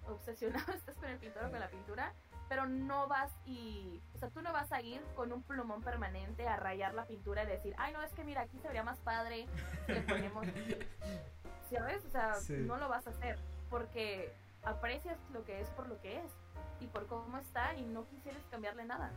[0.07, 2.12] obsesionado estés con el pintor o con la pintura,
[2.49, 6.47] pero no vas y, o sea, tú no vas a ir con un plumón permanente
[6.49, 8.99] a rayar la pintura y decir, ay, no, es que mira, aquí se vería más
[9.01, 9.47] padre
[9.86, 10.47] si le ponemos
[11.70, 12.05] ¿sabes?
[12.07, 12.55] O sea, Sí.
[12.57, 13.39] no lo vas a hacer
[13.69, 14.32] porque
[14.65, 16.33] aprecias lo que es por lo que es
[16.81, 19.13] y por cómo está y no quisieras cambiarle nada,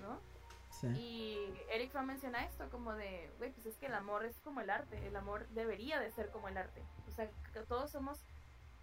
[0.00, 0.20] ¿no?
[0.70, 0.86] Sí.
[0.88, 4.60] Y Eric Fromm menciona esto como de, güey, pues es que el amor es como
[4.60, 6.82] el arte, el amor debería de ser como el arte.
[7.08, 8.24] O sea, que todos somos,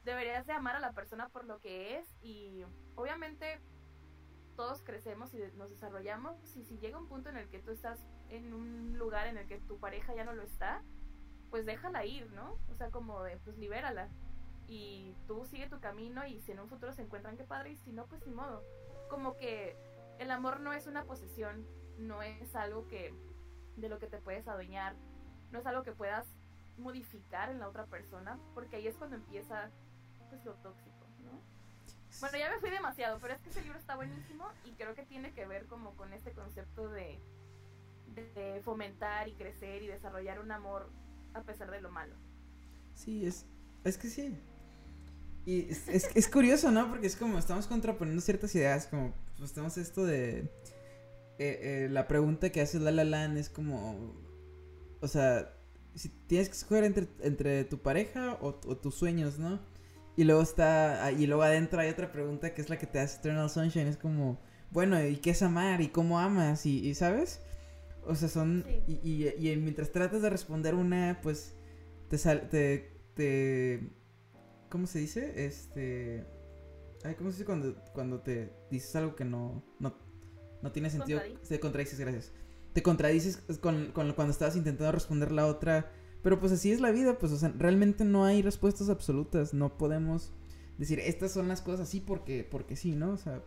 [0.05, 2.63] deberías de amar a la persona por lo que es y
[2.95, 3.59] obviamente
[4.55, 7.97] todos crecemos y nos desarrollamos y si llega un punto en el que tú estás
[8.29, 10.83] en un lugar en el que tu pareja ya no lo está,
[11.49, 12.57] pues déjala ir, ¿no?
[12.69, 14.09] O sea, como de, pues libérala.
[14.69, 17.75] Y tú sigue tu camino y si en un futuro se encuentran, qué padre, y
[17.77, 18.63] si no, pues ni modo.
[19.09, 19.75] Como que
[20.19, 21.65] el amor no es una posesión,
[21.97, 23.13] no es algo que
[23.77, 24.95] de lo que te puedes adueñar,
[25.51, 26.27] no es algo que puedas
[26.77, 29.71] modificar en la otra persona, porque ahí es cuando empieza
[30.29, 31.31] pues lo tóxico, ¿no?
[32.19, 35.05] Bueno, ya me fui demasiado, pero es que ese libro está buenísimo y creo que
[35.05, 37.19] tiene que ver como con este concepto de,
[38.13, 40.89] de fomentar y crecer y desarrollar un amor
[41.33, 42.15] a pesar de lo malo.
[42.93, 43.45] Sí, es,
[43.83, 44.37] es que sí.
[45.49, 46.87] Y es, es, es curioso, ¿no?
[46.89, 50.41] Porque es como estamos contraponiendo ciertas ideas, como pues tenemos esto de...
[50.41, 50.47] eh,
[51.39, 54.13] eh, la pregunta que hace La La Land es como...
[55.01, 55.55] O sea,
[55.95, 59.59] si tienes que escoger entre, entre tu pareja o, o tus sueños, ¿no?
[60.15, 61.03] Y luego está...
[61.05, 63.87] ah, Y luego adentro hay otra pregunta que es la que te hace Eternal Sunshine.
[63.87, 64.39] Es como,
[64.69, 65.81] bueno, ¿y qué es amar?
[65.81, 66.67] ¿Y cómo amas?
[66.67, 67.41] ¿Y, y sabes?
[68.05, 68.65] O sea, son...
[68.85, 68.99] Sí.
[69.03, 71.55] Y, y, y mientras tratas de responder una, pues...
[72.07, 72.49] Te sal...
[72.49, 72.91] Te...
[73.15, 73.97] te
[74.69, 75.45] ¿Cómo se dice?
[75.45, 76.25] Este...
[77.03, 79.95] Ay, ¿cómo se dice cuando, cuando te dices algo que no, no,
[80.61, 81.19] no tiene sentido?
[81.19, 81.49] Contradices.
[81.49, 82.33] Te contradices, gracias.
[82.73, 85.91] Te contradices con, con cuando estabas intentando responder la otra.
[86.21, 89.53] Pero pues así es la vida, pues, o sea, realmente no hay respuestas absolutas.
[89.53, 90.33] No podemos
[90.77, 93.11] decir, estas son las cosas así porque, porque sí, ¿no?
[93.11, 93.41] O sea,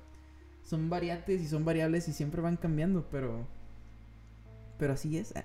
[0.62, 3.46] son variantes y son variables y siempre van cambiando, pero...
[4.78, 5.34] Pero así es.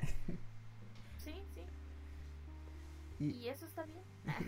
[1.18, 1.62] Sí, sí.
[3.20, 4.00] Y- Y, eso está bien.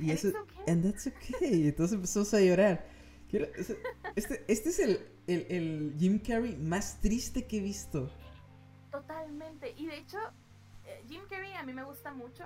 [0.02, 0.30] Y eso,
[0.68, 1.68] and that's okay.
[1.68, 2.86] Entonces empezamos a llorar.
[4.16, 8.12] Este, este es el, el, el Jim Carrey más triste que he visto.
[8.92, 9.74] Totalmente.
[9.78, 10.18] Y de hecho,
[10.86, 12.44] eh, Jim Carrey a mí me gusta mucho.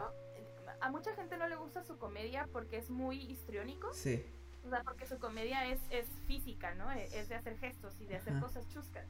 [0.82, 3.94] A mucha gente no le gusta su comedia porque es muy histriónico.
[3.94, 4.24] Sí.
[4.66, 6.92] O sea, porque su comedia es, es física, ¿no?
[6.92, 8.42] E- Es de hacer gestos y de hacer Ajá.
[8.42, 9.06] cosas chuscas.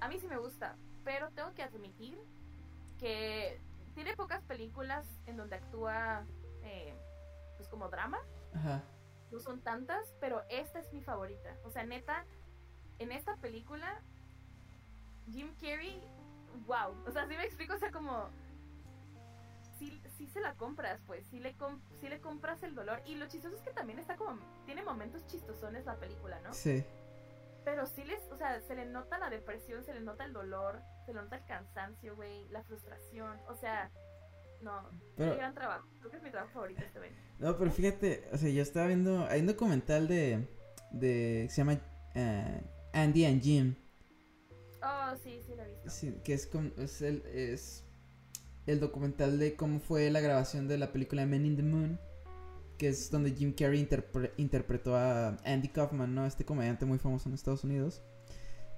[0.00, 2.18] A mí sí me gusta, pero tengo que admitir
[2.98, 3.58] que
[3.94, 6.26] tiene pocas películas en donde actúa
[6.62, 6.94] eh,
[7.64, 8.18] pues como drama.
[8.54, 8.82] Ajá.
[9.30, 11.56] No son tantas, pero esta es mi favorita.
[11.64, 12.24] O sea, neta,
[12.98, 14.00] en esta película,
[15.30, 16.00] Jim Carrey,
[16.66, 16.94] wow.
[17.06, 18.28] O sea, sí me explico, o sea, como...
[19.78, 21.56] Sí, sí se la compras, pues, sí le,
[22.00, 23.00] sí le compras el dolor.
[23.06, 24.38] Y lo chistoso es que también está como...
[24.66, 26.52] Tiene momentos chistosones la película, ¿no?
[26.52, 26.84] Sí.
[27.64, 30.82] Pero sí les, o sea, se le nota la depresión, se le nota el dolor,
[31.06, 33.40] se le nota el cansancio, güey, la frustración.
[33.48, 33.90] O sea,
[34.64, 35.86] no, Pero, qué gran trabajo.
[36.00, 37.00] Creo que es mi trabajo favorito este
[37.38, 40.46] no, pero fíjate, o sea, yo estaba viendo, hay un documental de,
[40.92, 41.80] de, se llama
[42.14, 42.60] eh,
[42.92, 43.74] Andy and Jim,
[44.82, 45.90] Oh, sí, sí, la he visto.
[45.90, 47.84] sí, que es, com- es, el, es
[48.66, 51.98] el documental de cómo fue la grabación de la película Men in the Moon,
[52.78, 56.26] que es donde Jim Carrey interpre- interpretó a Andy Kaufman, ¿no?
[56.26, 58.02] Este comediante muy famoso en Estados Unidos.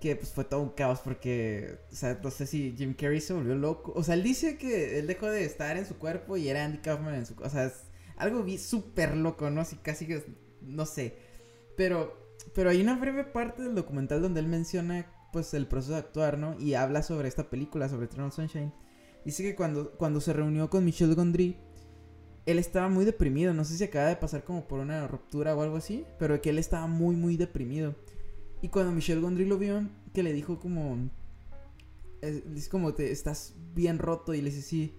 [0.00, 3.32] Que pues fue todo un caos porque, o sea, no sé si Jim Carrey se
[3.32, 3.92] volvió loco.
[3.94, 6.78] O sea, él dice que él dejó de estar en su cuerpo y era Andy
[6.78, 7.34] Kaufman en su...
[7.42, 7.84] O sea, es
[8.16, 9.60] algo súper loco, ¿no?
[9.60, 10.24] Así casi que,
[10.60, 11.16] no sé.
[11.76, 16.00] Pero, pero hay una breve parte del documental donde él menciona, pues, el proceso de
[16.00, 16.58] actuar, ¿no?
[16.58, 18.72] Y habla sobre esta película, sobre Eternal Sunshine.
[19.24, 21.56] Dice que cuando, cuando se reunió con Michel Gondry,
[22.46, 23.52] él estaba muy deprimido.
[23.54, 26.50] No sé si acaba de pasar como por una ruptura o algo así, pero que
[26.50, 27.96] él estaba muy, muy deprimido.
[28.62, 31.10] Y cuando Michelle Gondry lo vio, que le dijo como...
[32.22, 34.94] Es, como, te, estás bien roto y le dice sí.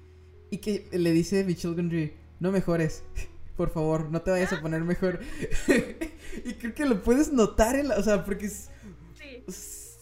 [0.50, 3.04] Y que le dice Michelle Gondry, no mejores.
[3.58, 5.20] Por favor, no te vayas a poner mejor.
[6.46, 8.70] y creo que lo puedes notar, en la, o sea, porque es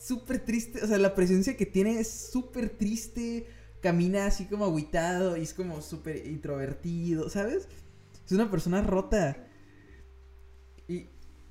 [0.05, 0.83] súper triste.
[0.83, 3.47] O sea, la presencia que tiene es súper triste.
[3.81, 7.67] Camina así como aguitado y es como súper introvertido, ¿sabes?
[8.25, 9.44] Es una persona rota.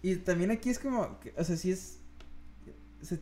[0.04, 1.98] Y, también aquí es como, o sea, sí es...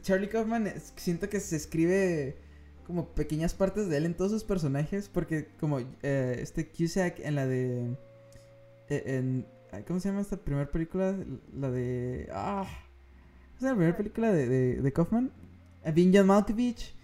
[0.03, 2.39] Charlie Kaufman siento que se escribe
[2.85, 7.37] como pequeñas partes de él en todos sus personajes, porque como eh, este Cusack en
[7.37, 7.97] la de...
[8.89, 9.47] Eh, en,
[9.87, 11.17] ¿Cómo se llama esta primera película?
[11.55, 12.29] La de...
[12.33, 12.67] Ah,
[13.55, 15.31] ¿Es la primera película de, de, de Kaufman?
[15.85, 16.97] John Malkovich.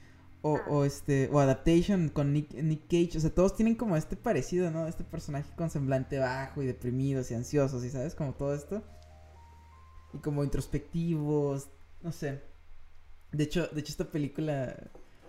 [0.43, 0.65] O, ah.
[0.69, 4.73] o, este o Adaptation con Nick, Nick, Cage, o sea, todos tienen como este parecido,
[4.73, 4.89] ¿no?
[4.89, 8.83] Este personaje con semblante bajo y deprimidos y ansiosos, y sabes, como todo esto
[10.13, 11.69] y como introspectivos,
[12.03, 12.43] no sé.
[13.33, 14.75] De hecho, de hecho esta película,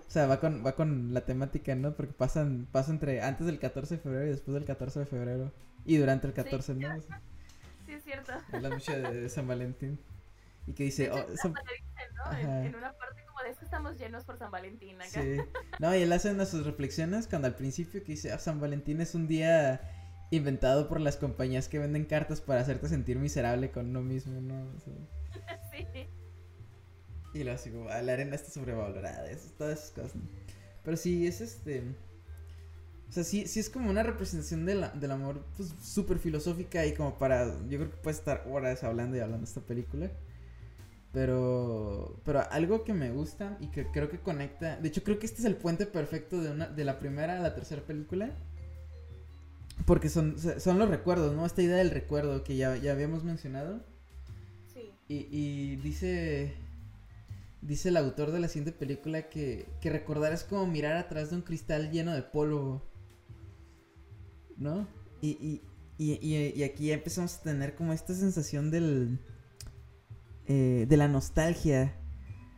[0.07, 1.95] o sea, va con, va con la temática, ¿no?
[1.95, 5.51] Porque pasan, pasa entre antes del 14 de febrero y después del 14 de febrero.
[5.85, 7.01] Y durante el 14, ¿no?
[7.01, 8.33] Sí, es cierto.
[8.53, 9.99] Es la noche de San Valentín.
[10.67, 11.09] Y que dice...
[11.11, 12.37] oh, ¿no?
[12.37, 15.21] en, una parte como de eso estamos llenos por San Valentín acá.
[15.21, 15.37] Sí.
[15.79, 19.01] No, y él hace una sus reflexiones cuando al principio que dice, oh, San Valentín
[19.01, 19.81] es un día
[20.31, 24.67] inventado por las compañías que venden cartas para hacerte sentir miserable con uno mismo, ¿no?
[25.71, 25.85] sí.
[27.33, 30.21] Y lo así como, ah, la arena está sobrevalorada, eso, todas esas cosas.
[30.83, 31.83] Pero sí, es este...
[33.07, 36.85] O sea, sí, sí es como una representación de la, del amor, pues, súper filosófica
[36.85, 37.45] y como para...
[37.67, 40.11] Yo creo que puede estar horas hablando y hablando de esta película.
[41.11, 44.77] Pero, pero algo que me gusta y que creo que conecta...
[44.77, 47.41] De hecho, creo que este es el puente perfecto de, una, de la primera a
[47.41, 48.35] la tercera película
[49.85, 51.45] porque son, son los recuerdos, ¿no?
[51.45, 53.83] Esta idea del recuerdo que ya, ya habíamos mencionado.
[54.73, 54.91] Sí.
[55.07, 56.53] Y, y dice.
[57.61, 61.35] Dice el autor de la siguiente película que, que recordar es como mirar atrás de
[61.35, 62.89] un cristal lleno de polvo.
[64.57, 64.87] ¿No?
[65.21, 65.61] Y, y,
[65.97, 69.19] y, y aquí ya empezamos a tener como esta sensación del.
[70.47, 71.95] Eh, de la nostalgia.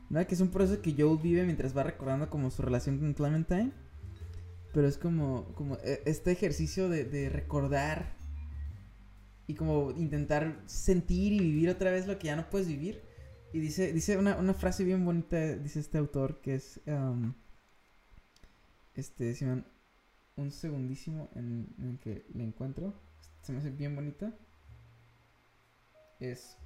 [0.10, 0.26] ¿No?
[0.28, 3.72] Que es un proceso que Joel vive mientras va recordando como su relación con Clementine.
[4.74, 8.16] Pero es como, como e, este ejercicio de, recordar
[9.48, 13.02] y como intentar sentir y vivir otra vez lo que ya no puedes vivir.
[13.54, 17.34] Y dice, dice una, una frase bien bonita, dice este autor, que es, um,
[18.96, 19.46] este, si
[20.36, 22.94] un segundísimo en, en que le encuentro,
[23.42, 24.34] se me hace bien bonita.
[26.20, 26.58] Es,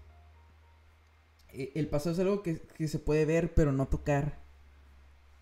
[1.49, 4.40] e, el pasado es algo que, que se puede ver pero no tocar,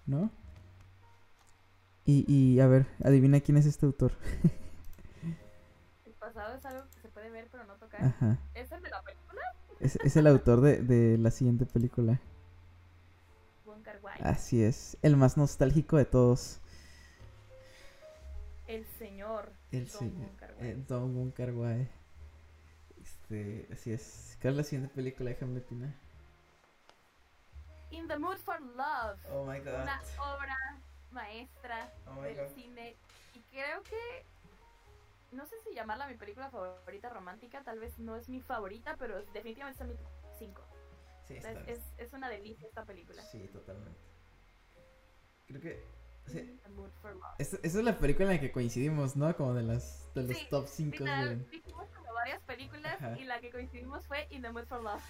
[0.06, 0.31] ¿no?
[2.05, 4.11] Y, y a ver, adivina quién es este autor.
[6.05, 8.03] el pasado es algo que se puede ver pero no tocar.
[8.03, 8.38] Ajá.
[8.53, 9.41] ¿Es el de la película?
[9.80, 12.19] Es, es el autor de, de la siguiente película.
[14.21, 16.59] Así es, el más nostálgico de todos.
[18.67, 19.51] El señor.
[19.71, 20.30] El señor.
[20.59, 21.88] Eh, Don Wong Kar -wai.
[23.01, 24.38] Este, así es.
[24.41, 25.30] ¿Cuál es la siguiente película?
[25.31, 25.93] Déjame opinar.
[27.91, 29.19] In the Mood for Love.
[29.31, 29.84] Oh my god.
[29.84, 30.57] Una obra
[31.14, 32.95] maestra oh del cine.
[33.34, 34.26] Y creo que.
[35.31, 39.23] No sé si llamarla mi película favorita romántica, tal vez no es mi favorita, pero
[39.34, 39.95] definitivamente está mi
[40.38, 40.61] 5.
[41.27, 41.35] Sí,
[41.68, 43.23] es, es, una delicia esta película.
[43.23, 43.99] Sí, totalmente.
[45.48, 45.84] Creo que.
[46.27, 46.60] Sí.
[47.38, 49.35] Esa, es la película en la que coincidimos, ¿no?
[49.35, 51.03] Como de las de los top 5.
[51.49, 55.03] Dijimos como varias películas y la que coincidimos fue In the Mood for Love.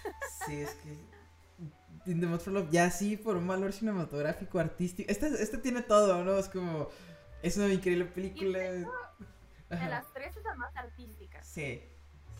[0.46, 1.23] Sí, es que
[2.06, 5.10] In the Mood for Love, ya sí, por un valor cinematográfico, artístico.
[5.10, 6.36] Este, este tiene todo, ¿no?
[6.38, 6.88] Es como.
[7.42, 8.58] Es una increíble película.
[8.58, 8.86] de
[9.70, 11.42] las tres es la más artística.
[11.42, 11.82] Sí,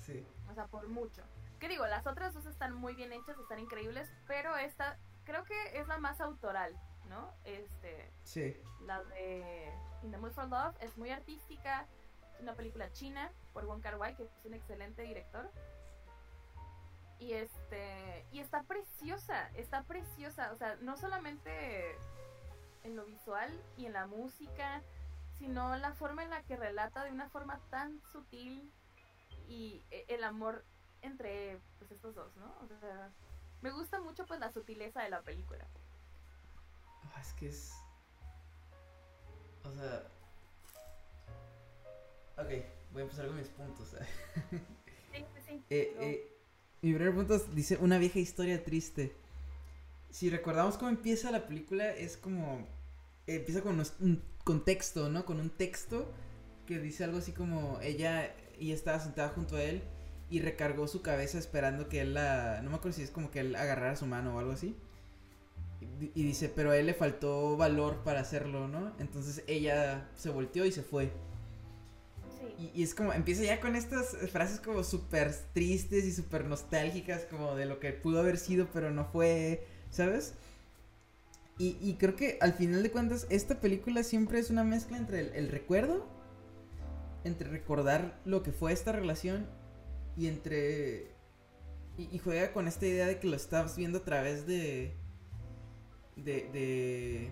[0.07, 0.27] sí.
[0.51, 1.23] O sea, por mucho.
[1.59, 1.86] ¿Qué digo?
[1.86, 5.99] Las otras dos están muy bien hechas, están increíbles, pero esta creo que es la
[5.99, 6.78] más autoral,
[7.09, 7.32] ¿no?
[7.45, 8.11] Este.
[8.24, 8.57] Sí.
[8.86, 9.73] La de
[10.03, 11.86] In the Mood for Love es muy artística.
[12.35, 15.51] Es una película china por Wong Kar Wai, que es un excelente director.
[17.19, 18.24] Y este.
[18.32, 19.49] Y está preciosa.
[19.55, 20.53] Está preciosa.
[20.53, 21.97] O sea, no solamente
[22.82, 24.82] en lo visual y en la música.
[25.39, 28.70] Sino la forma en la que relata de una forma tan sutil.
[29.49, 30.65] Y e, el amor
[31.03, 32.47] entre pues estos dos, ¿no?
[32.62, 33.11] O sea,
[33.61, 35.66] me gusta mucho pues la sutileza de la película.
[37.15, 37.74] Ah, es que es...
[39.65, 40.03] O sea...
[42.36, 42.49] Ok,
[42.93, 43.95] voy a empezar con mis puntos.
[45.15, 45.65] Sí, sí, sí.
[45.70, 46.03] Eh, No.
[46.03, 46.34] eh,
[46.85, 49.16] mi primer punto dice una vieja historia triste.
[50.11, 52.66] Si recordamos cómo empieza la película, es como.
[53.27, 55.24] Empieza con un contexto, ¿no?
[55.24, 56.12] Con un texto
[56.66, 59.82] que dice algo así como ella, ella estaba sentada junto a él
[60.28, 62.61] y recargó su cabeza esperando que él la.
[62.62, 64.77] No me acuerdo si es como que él agarrara su mano o algo así.
[65.81, 68.93] Y, y dice, pero a él le faltó valor para hacerlo, ¿no?
[68.98, 71.11] Entonces ella se volteó y se fue.
[72.59, 77.55] Y, es como, empieza ya con estas frases como súper tristes y súper nostálgicas, como
[77.55, 80.35] de lo que pudo haber sido, pero no fue, ¿sabes?
[81.56, 85.48] Y, creo que al final de cuentas, esta película siempre es una mezcla entre el,
[85.48, 86.05] recuerdo,
[87.22, 89.47] entre recordar lo que fue esta relación,
[90.16, 91.12] y entre.
[91.97, 94.97] Y, juega con esta idea de que lo estás viendo a través de.
[96.16, 97.31] de.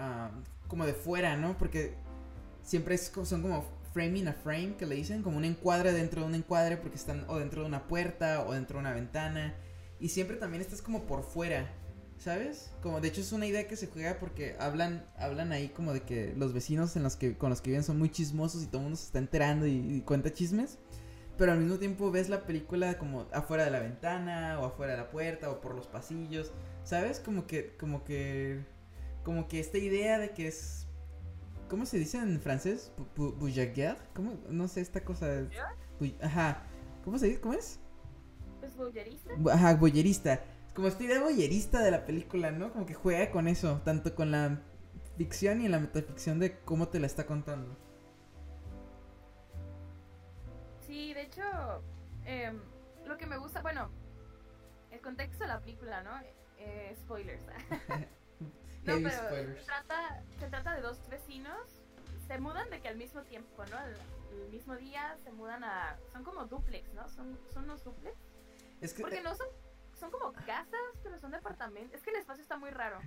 [0.00, 0.30] ah,
[0.66, 1.56] como de fuera, ¿no?
[1.56, 1.94] Porque
[2.64, 3.64] siempre es, son como
[3.96, 7.24] framing a frame que le dicen, como un encuadre dentro de un encuadre porque están
[7.28, 9.54] o dentro de una puerta o dentro de una ventana
[9.98, 11.72] y siempre también estás como por fuera,
[12.18, 12.74] ¿sabes?
[12.82, 16.02] Como de hecho es una idea que se juega porque hablan hablan ahí como de
[16.02, 18.78] que los vecinos en los que con los que viven son muy chismosos y todo
[18.78, 20.76] el mundo se está enterando y, y cuenta chismes.
[21.38, 24.98] Pero al mismo tiempo ves la película como afuera de la ventana o afuera de
[24.98, 26.52] la puerta o por los pasillos,
[26.84, 27.18] ¿sabes?
[27.18, 28.60] Como que como que
[29.22, 30.85] como que esta idea de que es
[31.68, 32.92] ¿Cómo se dice en francés?
[33.16, 33.96] Bouillaguer?
[34.14, 34.34] ¿Cómo?
[34.48, 35.26] No sé, esta cosa.
[36.22, 36.62] Ajá.
[37.04, 37.40] ¿Cómo se dice?
[37.40, 37.80] ¿Cómo es?
[38.60, 39.34] Pues bollerista.
[39.34, 40.40] Bu- Ajá, boyerista.
[40.74, 42.72] Como esta idea boyerista de la película, ¿no?
[42.72, 44.60] Como que juega con eso, tanto con la
[45.16, 47.76] ficción y en la metaficción de cómo te la está contando.
[50.86, 51.42] Sí, de hecho,
[52.24, 52.60] em,
[53.06, 53.90] lo que me gusta, bueno,
[54.90, 56.10] el contexto de la película, ¿no?
[56.58, 57.42] Eh, spoilers.
[58.86, 59.58] no, Heavy pero spoilers.
[59.60, 61.82] Se, trata, se trata de dos vecinos,
[62.26, 63.78] se mudan de que al mismo tiempo, ¿no?
[63.84, 63.96] El,
[64.42, 65.96] el mismo día se mudan a...
[66.12, 67.08] Son como duplex, ¿no?
[67.08, 68.16] Son, son unos duplex.
[68.80, 69.02] Es que.
[69.02, 69.46] Porque no son...
[69.98, 71.94] Son como casas, pero son departamentos.
[71.94, 73.00] Es que el espacio está muy raro.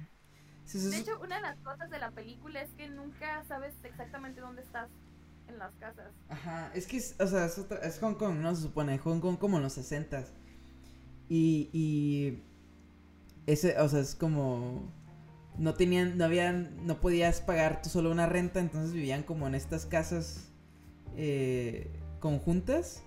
[0.66, 3.76] sí, sí, De hecho, una de las cosas de la película es que nunca sabes
[3.84, 4.90] exactamente dónde estás
[5.48, 6.12] en las casas.
[6.30, 8.56] Ajá, es que es, o sea, es, otra- es Hong Kong, ¿no?
[8.56, 10.26] Se supone, Hong Kong como en los 60
[11.28, 12.44] Y, y
[13.46, 14.92] ese, o sea, es como
[15.60, 19.56] no tenían, no habían, no podías pagar tú solo una renta, entonces vivían como en
[19.56, 20.52] estas casas
[21.18, 23.04] eh, conjuntas,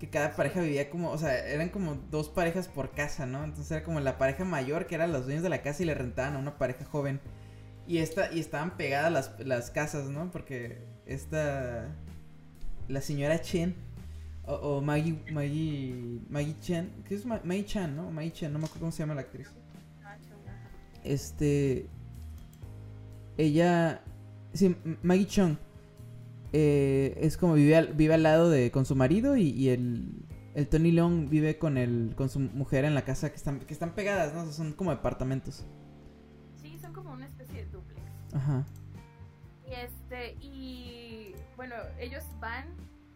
[0.00, 3.44] que cada pareja vivía como, o sea, eran como dos parejas por casa, ¿no?
[3.44, 5.94] Entonces era como la pareja mayor, que eran los dueños de la casa y le
[5.94, 7.20] rentaban a una pareja joven.
[7.86, 10.30] Y esta, y estaban pegadas las, las casas, ¿no?
[10.32, 11.94] Porque esta,
[12.88, 13.76] la señora Chen,
[14.46, 18.10] o, Maggie, Maggie, Maggie Chen, ¿qué es Ma- Maggie Chan, no?
[18.10, 19.48] Maggie Chen, no me acuerdo cómo se llama la actriz.
[21.04, 21.88] Este,
[23.36, 24.02] ella,
[24.52, 25.56] sí, Maggie Chung,
[26.52, 30.24] eh, es como vive al, vive al lado de, con su marido y, y el,
[30.54, 33.74] el Tony Leung vive con el, con su mujer en la casa que están, que
[33.74, 34.42] están pegadas, ¿no?
[34.42, 35.66] O sea, son como departamentos.
[36.54, 38.00] Sí, son como una especie de duplex.
[38.32, 38.64] Ajá.
[39.68, 42.66] Y este, y bueno, ellos van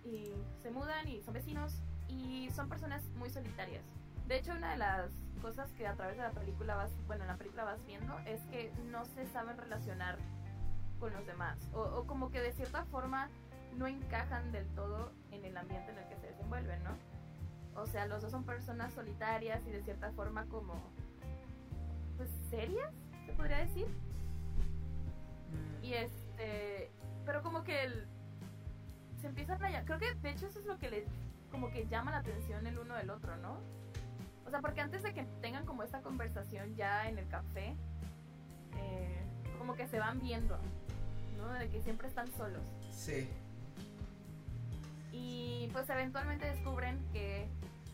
[0.05, 3.84] y se mudan y son vecinos y son personas muy solitarias.
[4.26, 7.28] De hecho, una de las cosas que a través de la película vas, bueno, en
[7.28, 10.18] la película vas viendo es que no se saben relacionar
[11.00, 13.28] con los demás o, o como que de cierta forma
[13.76, 16.97] no encajan del todo en el ambiente en el que se desenvuelven, ¿no?
[17.81, 20.75] O sea, los dos son personas solitarias y de cierta forma como,
[22.17, 22.92] pues, serias,
[23.25, 23.86] se podría decir.
[25.83, 26.91] Y este,
[27.25, 28.07] pero como que el,
[29.20, 31.05] se empiezan a, creo que de hecho eso es lo que les,
[31.50, 33.58] como que llama la atención el uno del otro, ¿no?
[34.49, 37.77] O sea, porque antes de que tengan como esta conversación ya en el café,
[38.78, 39.23] eh,
[39.59, 40.57] como que se van viendo,
[41.36, 41.52] ¿no?
[41.52, 42.62] De que siempre están solos.
[42.91, 43.28] Sí.
[45.12, 47.47] Y pues eventualmente descubren que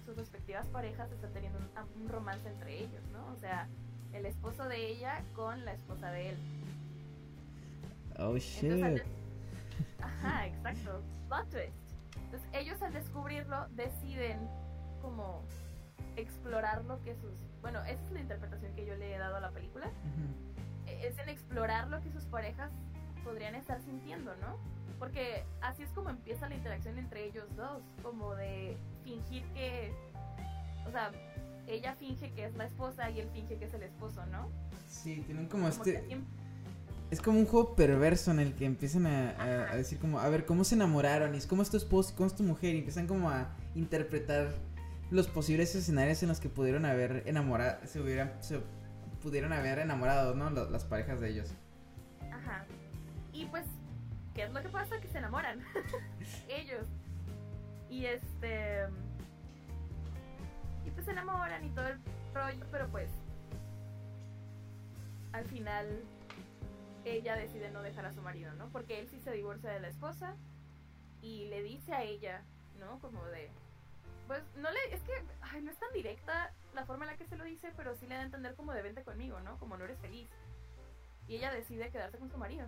[0.06, 3.26] sus respectivas parejas están teniendo un, un romance entre ellos, ¿no?
[3.32, 3.66] O sea,
[4.12, 6.36] el esposo de ella con la esposa de él.
[8.20, 9.02] Oh shit.
[10.00, 11.02] Ajá, exacto.
[11.26, 11.72] Plot twist.
[12.26, 14.38] Entonces, ellos al descubrirlo deciden
[15.02, 15.42] como
[16.16, 17.32] explorar lo que sus...
[17.60, 19.86] Bueno, esa es la interpretación que yo le he dado a la película.
[19.86, 20.90] Ujú.
[20.90, 22.70] E- Es en explorar lo que sus parejas
[23.24, 24.58] podrían estar sintiendo, ¿no?
[24.98, 29.92] Porque así es como empieza la interacción entre ellos dos, como de fingir que...
[30.86, 31.10] O sea,
[31.66, 34.48] ella finge que es la esposa y él finge que es el esposo, ¿no?
[34.88, 36.04] Sí, tienen como Como este...
[36.06, 36.28] siempre-
[37.10, 40.28] Es como un juego perverso en el que empiezan a, a- a decir como, a
[40.28, 41.34] ver, ¿cómo se enamoraron?
[41.34, 43.48] Y es cómo es tu esposo, y cómo es tu mujer, y empiezan como a
[43.74, 44.52] interpretar
[45.14, 48.60] los posibles escenarios en los que pudieron haber enamorado, se hubieran, se
[49.22, 50.50] pudieron haber enamorado, ¿no?
[50.50, 51.54] Las parejas de ellos.
[52.32, 52.66] Ajá.
[53.32, 53.64] Y pues,
[54.34, 55.00] ¿qué es lo que pasa?
[55.00, 55.60] Que se enamoran.
[56.48, 56.86] Ellos.
[57.88, 58.86] Y este.
[60.84, 61.98] Y pues se enamoran y todo el
[62.34, 63.08] rollo, pero pues.
[65.32, 65.86] Al final.
[67.04, 68.68] Ella decide no dejar a su marido, ¿no?
[68.70, 70.34] Porque él sí se divorcia de la esposa.
[71.22, 72.42] Y le dice a ella,
[72.80, 72.98] ¿no?
[72.98, 73.48] Como de.
[74.26, 74.78] Pues no le.
[74.94, 75.12] Es que.
[75.42, 78.06] Ay, no es tan directa la forma en la que se lo dice, pero sí
[78.06, 79.58] le da a entender como de vente conmigo, ¿no?
[79.58, 80.28] Como no eres feliz.
[81.28, 82.66] Y ella decide quedarse con su marido.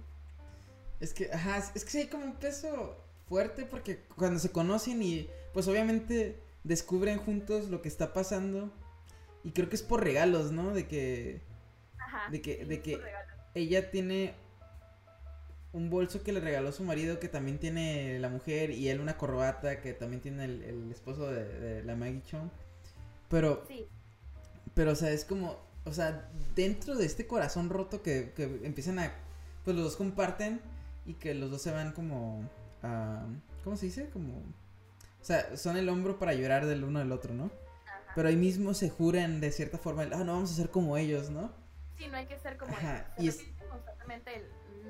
[1.00, 5.02] Es que, ajá, es que sí hay como un peso fuerte porque cuando se conocen
[5.02, 8.72] y pues obviamente descubren juntos lo que está pasando
[9.44, 10.72] y creo que es por regalos, ¿no?
[10.72, 11.42] De que
[11.98, 12.30] Ajá.
[12.30, 13.00] De que- de que-
[13.54, 14.34] ella tiene
[15.76, 19.16] un bolso que le regaló su marido que también tiene la mujer y él una
[19.18, 22.48] corbata que también tiene el, el esposo de, de la Maggie Chong.
[23.28, 23.86] Pero, Sí,
[24.74, 28.98] pero, o sea, es como, o sea, dentro de este corazón roto que, que empiezan
[28.98, 29.12] a,
[29.64, 30.60] pues los dos comparten
[31.04, 32.48] y que los dos se van como,
[32.82, 33.26] a,
[33.62, 34.08] ¿cómo se dice?
[34.10, 37.50] Como, o sea, son el hombro para llorar del uno del otro, ¿no?
[37.86, 38.12] ajá.
[38.14, 41.28] Pero ahí mismo se juran de cierta forma, ah, no vamos a ser como ellos,
[41.30, 41.52] ¿no?
[41.98, 43.24] Sí, no hay que ser como Ajá, ellos.
[43.24, 44.42] Y es- repite constantemente el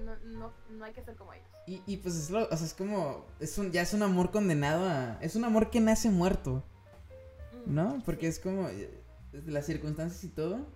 [0.04, 1.46] no, no, no hay que ser como ellos.
[1.66, 4.30] Y, y pues es lo, o sea, es como, es un, ya es un amor
[4.30, 6.62] condenado a, es un amor que nace muerto,
[7.66, 8.02] Mm, ¿no?
[8.04, 9.02] Porque es como, eh,
[9.46, 10.66] las circunstancias y todo,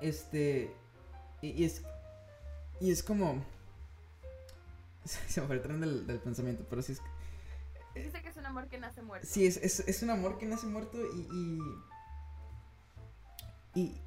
[0.00, 0.74] este,
[1.40, 1.82] y, y es,
[2.80, 3.44] y es como,
[5.04, 7.02] se me fue el tren del, del pensamiento, pero sí es,
[7.94, 9.26] Dice que es un amor que nace muerto.
[9.28, 11.60] sí, es, es, es un amor que nace muerto y,
[13.74, 14.00] y, y,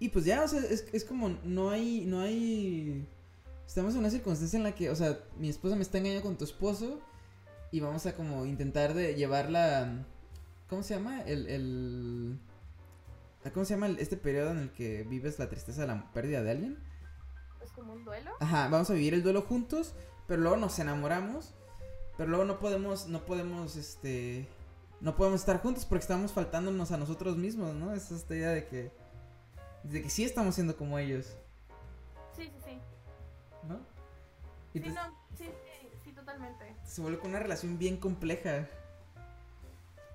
[0.00, 3.06] y pues ya, o sea, es, es como, no hay, no hay,
[3.66, 6.38] estamos en una circunstancia en la que, o sea, mi esposa me está engañando con
[6.38, 7.00] tu esposo
[7.72, 10.06] y vamos a como intentar de llevarla,
[10.68, 11.22] ¿cómo se llama?
[11.22, 12.38] El, el,
[13.52, 16.50] ¿cómo se llama este periodo en el que vives la tristeza de la pérdida de
[16.50, 16.78] alguien?
[17.60, 18.30] Es como un duelo.
[18.40, 19.94] Ajá, vamos a vivir el duelo juntos,
[20.28, 21.54] pero luego nos enamoramos,
[22.16, 24.46] pero luego no podemos, no podemos, este,
[25.00, 27.92] no podemos estar juntos porque estamos faltándonos a nosotros mismos, ¿no?
[27.94, 28.92] Es esta idea de que,
[29.84, 31.36] de que sí estamos siendo como ellos,
[32.36, 32.80] Sí, sí, sí.
[33.66, 33.80] ¿no?
[34.72, 35.02] Sí, no,
[35.36, 35.50] sí,
[35.80, 36.76] sí, sí, totalmente.
[36.84, 38.66] se vuelve con una relación bien compleja.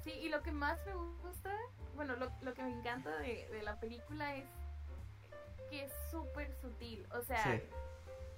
[0.03, 0.93] Sí, y lo que más me
[1.23, 1.53] gusta,
[1.95, 4.45] bueno, lo, lo que me encanta de, de la película es
[5.69, 7.05] que es súper sutil.
[7.13, 7.61] O sea, Sí.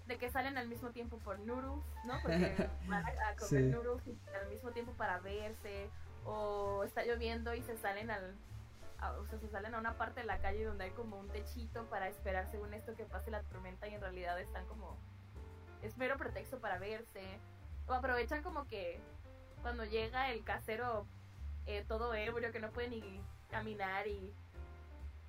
[0.07, 2.13] de que salen al mismo tiempo por noodles, ¿no?
[2.23, 3.69] Porque van a, a comer Sí.
[3.69, 5.89] noodles y al mismo tiempo para verse.
[6.25, 8.35] O está lloviendo y se salen al.
[9.13, 11.85] O sea, se salen a una parte de la calle donde hay como un techito
[11.89, 14.97] para esperar según esto que pase la tormenta y en realidad están como.
[15.81, 17.39] Es mero pretexto para verse.
[17.87, 18.99] O aprovechan como que
[19.61, 21.05] cuando llega el casero
[21.67, 24.33] eh, todo ebrio que no puede ni caminar y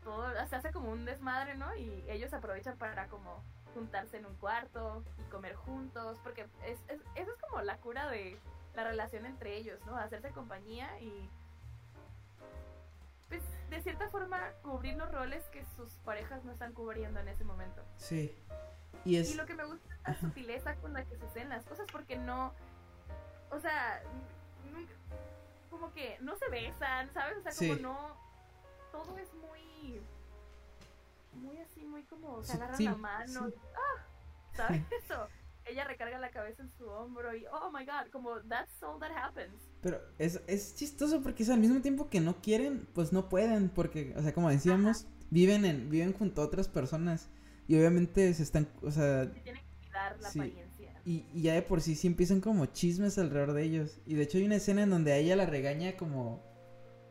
[0.03, 1.75] todo se hace como un desmadre, ¿no?
[1.77, 3.43] Y ellos aprovechan para como
[3.75, 8.09] juntarse en un cuarto y comer juntos, porque es, es- eso es como la cura
[8.09, 8.39] de
[8.75, 9.97] la relación entre ellos, ¿no?
[9.97, 11.29] Hacerse compañía y
[13.29, 17.45] pues de cierta forma cubrir los roles que sus parejas no están cubriendo en ese
[17.45, 17.83] momento.
[17.97, 18.37] Sí.
[19.05, 19.31] Y es...
[19.31, 22.17] Y lo que me gusta es la sutileza con la que suceden las cosas, porque
[22.17, 22.53] no,
[23.51, 24.03] o sea,
[24.73, 24.93] nunca,
[25.71, 27.39] como que no se besan, ¿sabes?
[27.39, 27.83] O sea, como Sí.
[27.83, 28.17] no,
[28.93, 30.01] todo es muy,
[31.35, 33.55] muy así, muy como, se agarran la mano, sí.
[33.75, 34.03] ¡ah!
[34.55, 34.83] ¿sabes?
[35.05, 35.29] Eso,
[35.67, 39.11] ella recarga la cabeza en su hombro y, oh my god, como, that's all that
[39.13, 39.71] happens.
[39.81, 43.69] Pero es, es chistoso porque sea, al mismo tiempo que no quieren, pues no pueden,
[43.69, 47.29] porque, o sea, como decíamos, viven en, viven junto a otras personas
[47.69, 50.39] y obviamente se están, o sea, Se tienen que cuidar la Sí.
[50.41, 50.93] apariencia.
[51.05, 54.01] y, y ya de por sí sí empiezan como chismes alrededor de ellos.
[54.07, 56.43] Y de hecho hay una escena en donde a ella la regaña como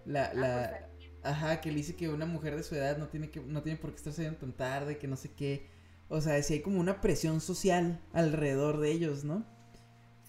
[0.06, 3.08] la, Ah, la, pues, ajá, que le dice que una mujer de su edad no
[3.10, 5.70] tiene que, no tiene por qué estar saliendo tan tarde, que no sé qué.
[6.10, 9.46] O sea, si hay como una presión social alrededor de ellos, ¿no?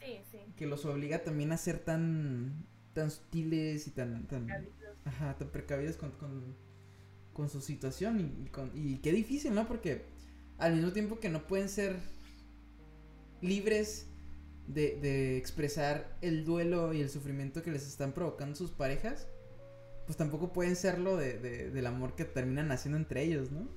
[0.01, 0.39] sí, sí.
[0.57, 4.97] Que los obliga también a ser tan, tan sutiles y tan, tan, precavidos.
[5.05, 6.57] Ajá, tan precavidos con, con,
[7.33, 9.69] con su situación y, y con, y qué difícil, ¿no?
[9.69, 10.07] Porque
[10.59, 11.97] al mismo tiempo que no pueden ser
[13.41, 14.07] libres
[14.67, 19.29] de, de expresar el duelo y el sufrimiento que les están provocando sus parejas,
[20.07, 23.69] pues tampoco pueden serlo de, de- del amor que terminan haciendo entre ellos, ¿no?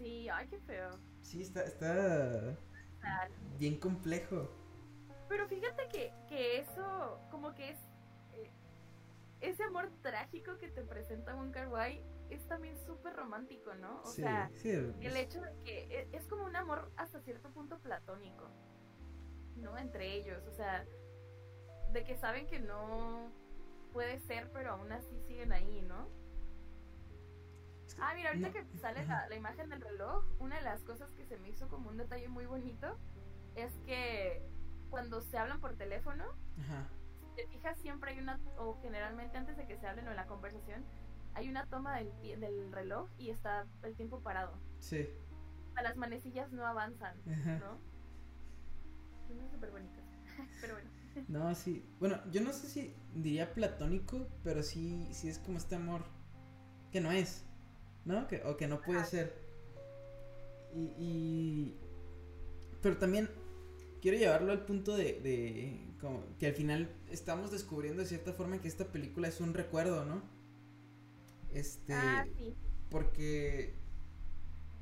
[0.00, 0.98] Sí, ay, qué feo.
[1.22, 2.58] Sí, está, está
[3.58, 4.48] bien complejo.
[5.28, 7.78] Pero fíjate que, que eso, como que es.
[8.32, 8.52] eh,
[9.40, 14.02] ese amor trágico que te presenta Wong Kar Wai es también súper romántico, ¿no?
[14.04, 14.70] O sí, sea, sí,
[15.00, 18.50] el es- hecho de que e- es como un amor hasta cierto punto platónico,
[19.56, 19.78] ¿no?
[19.78, 20.86] Entre ellos, o sea,
[21.92, 23.32] de que saben que no.
[23.92, 26.08] puede ser, pero aún así siguen ahí, ¿no?
[28.00, 31.24] Ah, mira, ahorita que sale la, la imagen del reloj, una de las cosas que
[31.26, 32.98] se me hizo como un detalle muy bonito
[33.56, 34.42] es que
[34.90, 36.24] cuando se hablan por teléfono,
[36.60, 36.88] Ajá.
[37.20, 40.16] si te fijas siempre hay una, o generalmente antes de que se hablen o en
[40.16, 40.84] la conversación,
[41.34, 44.52] hay una toma del, del reloj y está el tiempo parado.
[44.80, 45.08] Sí.
[45.74, 47.58] Sea, las manecillas no avanzan, Ajá.
[47.58, 47.78] ¿no?
[49.28, 50.04] Son súper bonitas.
[50.60, 50.90] Pero bueno.
[51.28, 51.84] No, sí.
[51.98, 56.04] Bueno, yo no sé si diría platónico, pero sí, sí es como este amor
[56.92, 57.46] que no es,
[58.04, 58.26] ¿no?
[58.28, 59.34] Que, o que no puede ser.
[60.74, 61.76] Y, y-
[62.82, 63.28] Pero también
[64.00, 68.60] quiero llevarlo al punto de, de como que al final estamos descubriendo de cierta forma
[68.60, 70.22] que esta película es un recuerdo, ¿no?
[71.52, 71.92] Este...
[71.92, 72.54] Ah, sí.
[72.90, 73.74] Porque,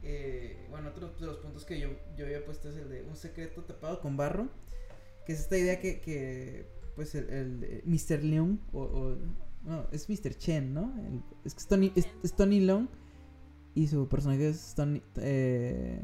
[0.03, 3.17] eh, bueno, otro de los puntos que yo, yo había puesto es el de un
[3.17, 4.49] secreto tapado con barro,
[5.27, 8.23] que es esta idea que, que pues, el, el, eh, Mr.
[8.25, 9.17] Leung, o, o-
[9.65, 10.35] no, es Mr.
[10.37, 10.95] Chen, ¿no?
[11.07, 12.89] El- es que es Tony, es, es Tony Leung
[13.79, 16.03] y su personaje es Tony, eh,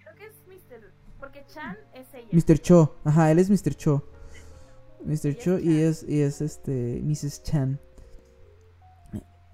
[0.00, 0.90] Creo que es Mr.
[1.20, 2.28] Porque Chan es ella.
[2.32, 2.58] Mr.
[2.58, 3.76] Cho, ajá, él es Mr.
[3.76, 4.02] Cho.
[5.04, 5.36] Mr.
[5.36, 7.44] Cho y es, y es este Mrs.
[7.44, 7.78] Chan.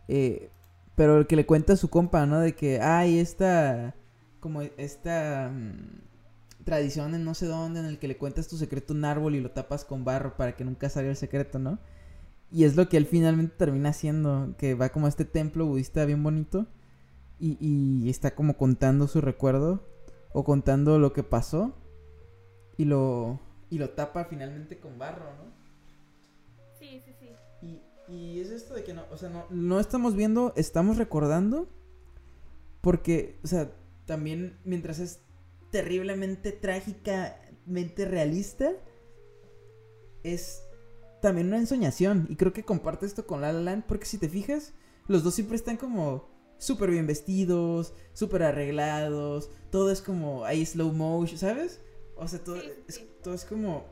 [0.09, 0.51] Eh,
[0.95, 2.41] pero el que le cuenta a su compa, ¿no?
[2.41, 3.95] De que hay esta,
[4.41, 8.95] como esta mm, tradición en no sé dónde en el que le cuentas tu secreto
[8.95, 11.79] a un árbol y lo tapas con barro para que nunca salga el secreto, ¿no?
[12.51, 16.07] Y es lo que él finalmente termina haciendo, que va como a este templo budista
[16.07, 16.67] bien bonito
[17.43, 19.85] y, y está como contando su recuerdo
[20.33, 21.75] o contando lo que pasó
[22.77, 25.53] y lo y lo tapa finalmente con barro, ¿no?
[26.79, 27.31] Sí, sí, sí.
[27.63, 31.69] Y, y es esto de que no, o sea, no, no estamos viendo, estamos recordando
[32.81, 33.73] porque, o sea,
[34.05, 35.21] también mientras es
[35.71, 38.73] terriblemente trágicamente realista
[40.23, 40.63] es
[41.23, 44.29] también una ensoñación y creo que comparte esto con La La Land porque si te
[44.29, 44.75] fijas,
[45.09, 46.32] los dos siempre están como
[46.63, 51.81] súper bien vestidos, súper arreglados, todo es como ahí slow motion, ¿sabes?
[52.17, 53.85] O sea, todo, Sí, sí, es, todo es como...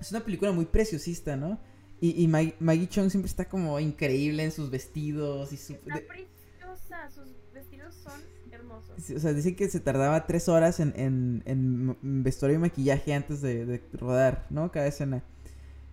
[0.00, 1.58] Es una película muy preciosista, ¿no?
[2.00, 5.72] Y, y Mag- Maggie Chung siempre está como increíble en sus vestidos y su...
[5.72, 7.10] Está preciosa.
[7.14, 8.20] Sus vestidos son
[8.52, 9.10] hermosos.
[9.16, 13.40] O sea, dicen que se tardaba tres horas en, en, en vestuario y maquillaje antes
[13.40, 14.70] de, de rodar, ¿no?
[14.70, 15.24] Cada escena.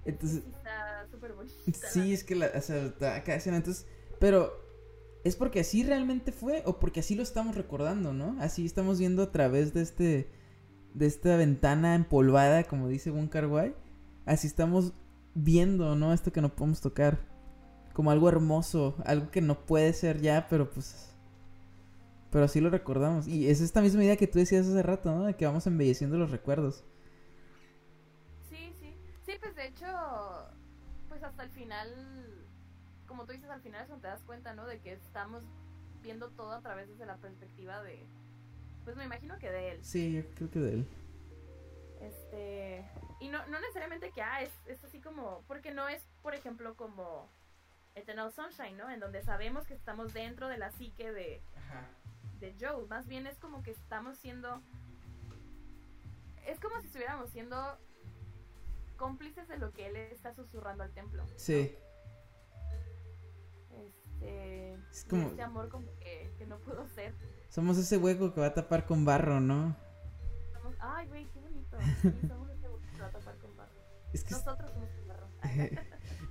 [0.05, 1.87] Entonces, Sí, está súper bonita.
[1.89, 3.85] sí, es que la, o sea, cada escena, entonces,
[4.19, 4.62] pero
[5.23, 8.35] ¿es porque así realmente fue o porque así lo estamos recordando, ¿no?
[8.39, 10.29] Así estamos viendo a través de este,
[10.93, 13.75] de esta ventana empolvada, como dice Kar Wai,
[14.25, 14.93] así estamos
[15.33, 16.13] viendo, ¿no?
[16.13, 17.19] Esto que no podemos tocar,
[17.93, 21.09] como algo hermoso, algo que no puede ser ya, pero pues...
[22.31, 23.27] Pero así lo recordamos.
[23.27, 25.25] Y es esta misma idea que tú decías hace rato, ¿no?
[25.25, 26.83] De que vamos embelleciendo los recuerdos.
[28.49, 28.95] Sí, sí.
[29.23, 29.85] Sí, pues de hecho,
[31.09, 32.32] pues hasta el final,
[33.23, 34.65] como tú dices, al final es cuando te das cuenta, ¿no?
[34.65, 35.43] De que estamos
[36.01, 38.05] viendo todo a través desde la perspectiva de,
[38.83, 39.79] pues me imagino que de él.
[39.81, 40.87] Sí, creo que de él.
[42.01, 42.85] Este,
[43.21, 46.75] y no, no necesariamente que, ah, es, es así como, porque no es, por ejemplo,
[46.75, 47.29] como
[47.95, 48.89] Eternal Sunshine, ¿no?
[48.89, 51.87] En donde sabemos que estamos dentro de la psique de, Ajá.
[52.41, 52.85] de Joe.
[52.87, 54.61] Más bien es como que estamos siendo.
[56.45, 57.77] Es como si estuviéramos siendo
[58.97, 61.23] cómplices de lo que él está susurrando al templo.
[61.37, 61.73] Sí.
[64.25, 64.73] Este.
[64.91, 67.13] Es como- Este amor como que, que no pudo ser.
[67.49, 69.75] Somos ese hueco que va a tapar con barro, ¿no?
[70.53, 71.77] Somos- ay, güey, qué bonito.
[72.01, 73.71] Sí, somos ese hueco que va a tapar con barro.
[74.13, 74.31] Es que...
[74.35, 75.27] Nosotros somos el barro.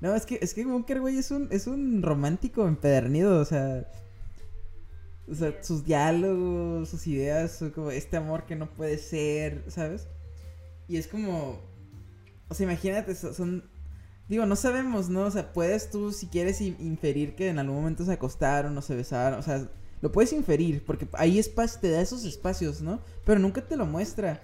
[0.00, 3.86] no, es que, es que Bunker, güey, es un, es un romántico empedernido, o sea...
[5.28, 10.08] O sea, Sí sus diálogos, sus ideas, como este amor que no puede ser, ¿sabes?
[10.88, 11.60] Y es como...
[12.48, 13.70] O sea, imagínate, so- son...
[14.32, 15.24] Digo, no sabemos, ¿no?
[15.24, 18.80] O sea, puedes tú, si quieres, in- inferir que en algún momento se acostaron o
[18.80, 19.68] se besaron, o sea,
[20.00, 23.02] lo puedes inferir, porque ahí espacio, te da esos espacios, ¿no?
[23.26, 24.40] Pero nunca te lo muestra.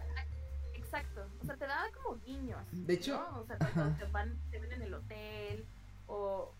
[0.74, 1.22] Exacto.
[1.40, 2.60] O sea, te da como guiños.
[2.70, 3.40] De hecho, ¿no?
[3.40, 5.64] O sea, cuando te van, te ven en el hotel.
[6.06, 6.52] O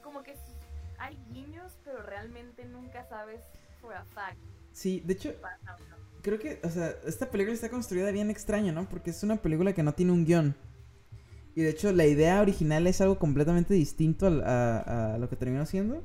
[0.00, 0.36] como que
[1.00, 3.40] hay guiños, pero realmente nunca sabes
[3.80, 4.38] for a fact
[4.72, 5.34] Sí, de hecho,
[6.22, 8.88] creo que, o sea, esta película está construida bien extraño, ¿no?
[8.88, 10.54] Porque es una película que no tiene un guion.
[11.54, 16.02] Y de hecho, la idea original es algo completamente distinto a, lo que terminó siendo.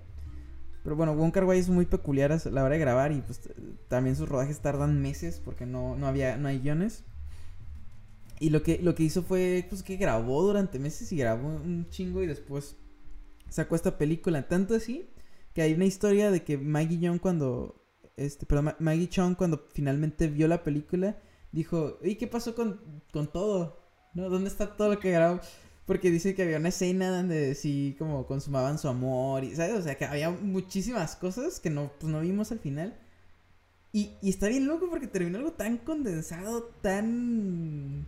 [0.83, 3.41] Pero bueno, Wong Kar Wai es muy peculiar a la hora de grabar y pues
[3.87, 7.03] también sus rodajes tardan meses porque no, no había, no hay guiones.
[8.39, 11.87] Y lo que, lo que hizo fue, pues que grabó durante meses y grabó un
[11.89, 12.75] chingo y después
[13.49, 14.47] sacó esta película.
[14.47, 15.09] Tanto así
[15.53, 17.81] que hay una historia de que Maggie Young cuando,
[18.17, 21.17] este, perdón, Ma- Maggie Chung cuando finalmente vio la película
[21.51, 23.84] dijo, ¿y qué pasó con, con todo?
[24.15, 24.29] ¿No?
[24.29, 25.39] ¿Dónde está todo lo que grabó?
[25.85, 29.75] Porque dice que había una escena donde sí como consumaban su amor y, ¿sabes?
[29.75, 32.97] O sea, que había muchísimas cosas que no, pues, no vimos al final.
[33.91, 38.05] Y, y está bien loco porque terminó algo tan condensado, tan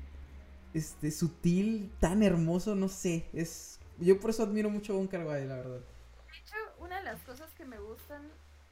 [0.74, 5.56] este sutil, tan hermoso, no sé, es yo por eso admiro mucho a Wai, la
[5.56, 5.80] verdad.
[5.80, 8.22] De hecho, una de las cosas que me gustan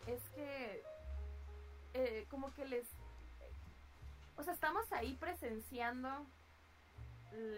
[0.07, 0.83] es que
[1.93, 2.85] eh, como que les
[4.37, 6.09] o sea, estamos ahí presenciando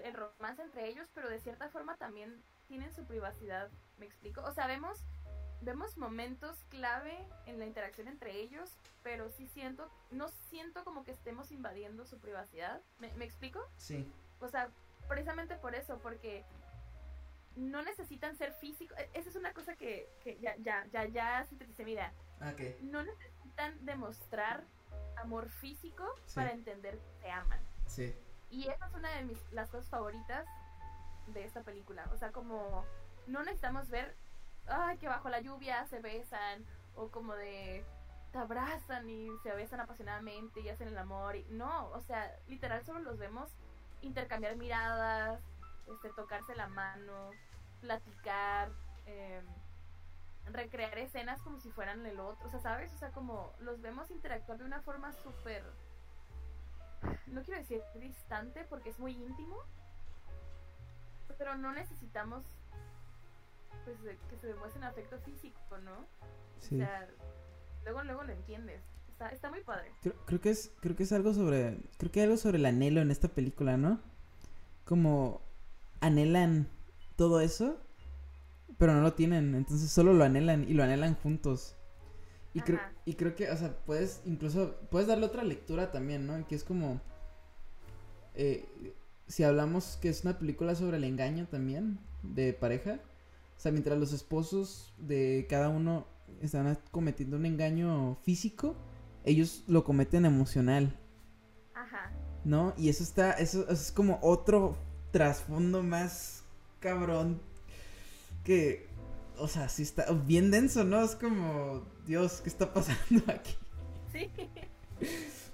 [0.03, 4.41] el romance entre ellos, pero de cierta forma también tienen su privacidad, ¿me explico?
[4.41, 5.03] O sea, vemos,
[5.61, 11.11] vemos momentos clave en la interacción entre ellos, pero sí siento, no siento como que
[11.11, 13.61] estemos invadiendo su privacidad, ¿me, ¿me explico?
[13.77, 14.11] Sí.
[14.39, 14.69] O sea,
[15.07, 16.43] precisamente por eso, porque
[17.55, 21.45] no necesitan ser físicos, e, esa es una cosa que, que ya, ya, ya, ya
[21.45, 22.13] sinteticé mi idea.
[22.53, 22.77] Okay.
[22.83, 24.63] No necesitan demostrar
[25.17, 27.59] amor físico para entender que se aman.
[27.87, 28.15] Sí.
[28.49, 30.45] Y esa es una de mis, las cosas favoritas
[31.27, 32.07] de esta película.
[32.13, 32.85] O sea, como
[33.27, 34.15] no necesitamos ver,
[34.67, 37.85] ay, que bajo la lluvia se besan, o como de
[38.31, 41.35] te abrazan y se besan apasionadamente y hacen el amor.
[41.35, 43.49] Y, no, o sea, literal solo los vemos
[44.01, 45.41] intercambiar miradas,
[45.87, 47.31] este, tocarse la mano,
[47.81, 48.71] platicar,
[49.05, 49.41] eh,
[50.51, 52.93] recrear escenas como si fueran el otro, o sea, ¿sabes?
[52.93, 55.63] O sea, como los vemos interactuar de una forma súper
[57.27, 59.57] no quiero decir distante porque es muy íntimo,
[61.37, 62.43] pero no necesitamos
[63.85, 63.97] pues
[64.29, 65.93] que se demuestre un afecto físico, ¿no?
[65.93, 67.07] O sea,
[67.83, 68.81] luego luego lo entiendes.
[69.09, 69.91] Está, está muy padre.
[70.01, 72.65] Creo, creo, que es creo que es algo sobre creo que hay algo sobre el
[72.65, 73.99] anhelo en esta película, ¿no?
[74.85, 75.41] Como
[76.01, 76.67] anhelan
[77.15, 77.79] todo eso,
[78.77, 81.76] pero no lo tienen, entonces solo lo anhelan y lo anhelan juntos.
[82.57, 86.47] Y creo, y creo que, o sea, puedes incluso, puedes darle otra lectura también, ¿no?
[86.47, 86.99] Que es como,
[88.33, 88.95] eh,
[89.27, 92.99] si hablamos que es una película sobre el engaño también, de pareja,
[93.55, 96.07] o sea, mientras los esposos de cada uno
[96.41, 98.75] están cometiendo un engaño físico,
[99.23, 100.97] ellos lo cometen emocional.
[101.75, 102.11] Ajá.
[102.43, 102.73] ¿No?
[102.75, 104.77] Y eso está, eso, es como otro
[105.11, 106.43] trasfondo más
[106.79, 107.39] cabrón
[108.43, 108.86] que,
[109.39, 111.03] o sea, sí está bien denso, ¿no?
[111.03, 113.55] Es como Dios, ¿qué está pasando aquí?
[114.11, 114.29] Sí.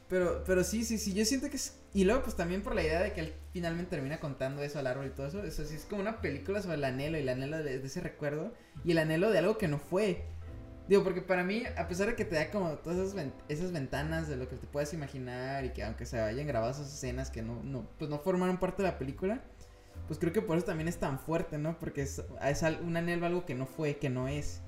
[0.07, 1.79] Pero, pero sí, sí, sí, yo siento que es...
[1.93, 4.87] Y luego pues también por la idea de que él finalmente termina contando eso al
[4.87, 7.29] árbol y todo eso, eso sí es como una película sobre el anhelo y el
[7.29, 8.53] anhelo de, ese recuerdo
[8.83, 10.25] y el anhelo de algo que no fue.
[10.87, 14.27] Digo, porque para mí, a pesar de que te da como todas esas, esas ventanas
[14.27, 17.41] de lo que te puedes imaginar y que aunque se vayan grabadas esas escenas que
[17.41, 19.43] no, no, pues no formaron parte de la película,
[20.07, 21.79] pues creo que por eso también es tan fuerte, ¿no?
[21.79, 24.61] Porque es, es un anhelo algo que no fue, que no es.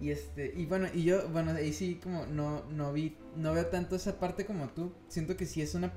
[0.00, 3.66] Y este, y bueno, y yo, bueno, ahí sí como no, no vi, no veo
[3.66, 4.92] tanto esa parte como tú.
[5.08, 5.92] Siento que sí es una,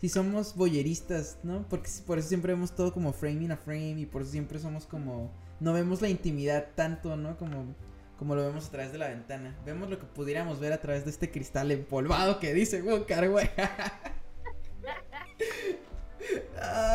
[0.00, 1.66] sí somos boyeristas, ¿no?
[1.68, 4.86] Porque por eso siempre vemos todo como framing a frame y por eso siempre somos
[4.86, 7.36] como, no vemos la intimidad tanto, ¿no?
[7.38, 7.76] Como,
[8.18, 9.56] como lo vemos a través de la ventana.
[9.64, 13.50] Vemos lo que pudiéramos ver a través de este cristal empolvado que dice Wonka, güey.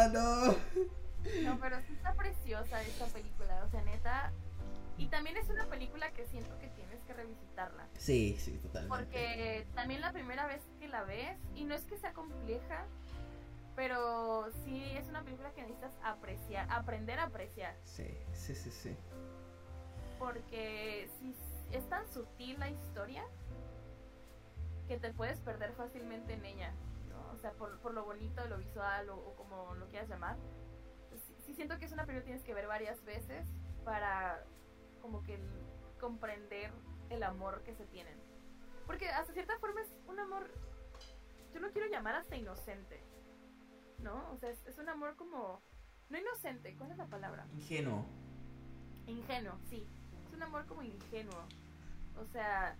[0.09, 0.55] no.
[1.43, 4.31] No, pero sí está preciosa esta película, o sea, neta,
[4.97, 7.87] y también es una película que siento que tienes que revisitarla.
[7.97, 8.89] Sí, sí, totalmente.
[8.95, 12.85] Porque también la primera vez que la ves, y no es que sea compleja,
[13.77, 17.77] pero sí es una película que necesitas apreciar, aprender a apreciar.
[17.85, 18.95] Sí, sí, sí, sí.
[20.19, 21.33] Porque si
[21.71, 23.23] es tan sutil la historia
[24.89, 26.73] que te puedes perder fácilmente en ella.
[27.39, 27.49] ¿No?
[27.49, 30.37] O sea, por, por lo bonito, lo visual o, como lo quieras llamar.
[31.25, 33.47] Sí, sí, siento que es una película que tienes que ver varias veces
[33.83, 34.43] para
[35.01, 35.39] como que
[35.99, 36.71] comprender
[37.09, 38.17] el amor que se tienen.
[38.85, 40.49] Porque hasta cierta forma es un amor,
[41.53, 43.01] yo lo quiero llamar hasta inocente,
[43.99, 44.31] ¿no?
[44.31, 45.61] O sea, es, un amor como,
[46.09, 47.45] no inocente, ¿cuál es la palabra?
[47.53, 48.05] Ingenuo.
[49.07, 49.87] Ingenuo, sí.
[50.27, 51.43] Es un amor como ingenuo.
[52.17, 52.75] O sea,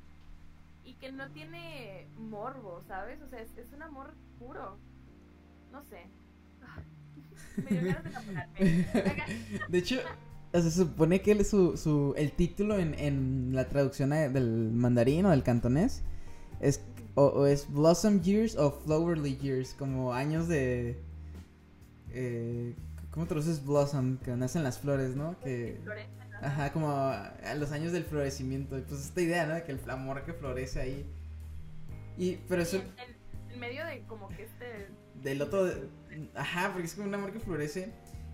[0.84, 3.22] y que no tiene morbo, ¿sabes?
[3.22, 4.78] O sea, es, es un amor puro.
[5.72, 6.10] No sé.
[7.70, 9.24] Me dio ganas de
[9.70, 9.98] De hecho,
[10.54, 15.30] se supone que el, su, su, el título en, en la traducción del mandarín o
[15.30, 16.04] del cantonés
[16.60, 16.82] es
[17.16, 20.98] o, es Blossom Years o Flowerly Years, como años de...
[22.12, 22.76] Eh,
[23.12, 24.18] ¿Cómo traduces Blossom?
[24.18, 25.38] Que nacen las flores, ¿no?
[25.40, 25.82] Que,
[26.42, 28.82] ajá, como a, los años del florecimiento.
[28.88, 29.56] Pues esta idea, ¿no?
[29.56, 31.06] De que el amor que florece ahí.
[32.18, 32.82] Y, pero eso...
[33.52, 34.88] En, medio de como que este...
[35.22, 35.70] Del otro...
[36.36, 37.92] Ajá, porque es como un amor que florece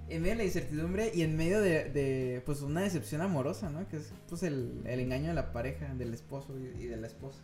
[0.07, 3.87] en medio de la incertidumbre y en medio de, pues una decepción amorosa, ¿no?
[3.87, 7.41] Que es pues el, engaño de la pareja, del esposo y, de la esposa.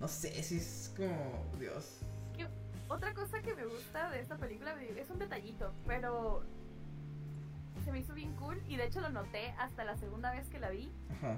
[0.00, 2.00] No sé, si es como, Dios.
[2.88, 6.42] Otra cosa que me gusta de esta película es un detallito, pero
[7.84, 10.58] se me hizo bien cool y de hecho lo noté hasta la segunda vez que
[10.58, 10.90] la vi.
[11.08, 11.36] Ajá.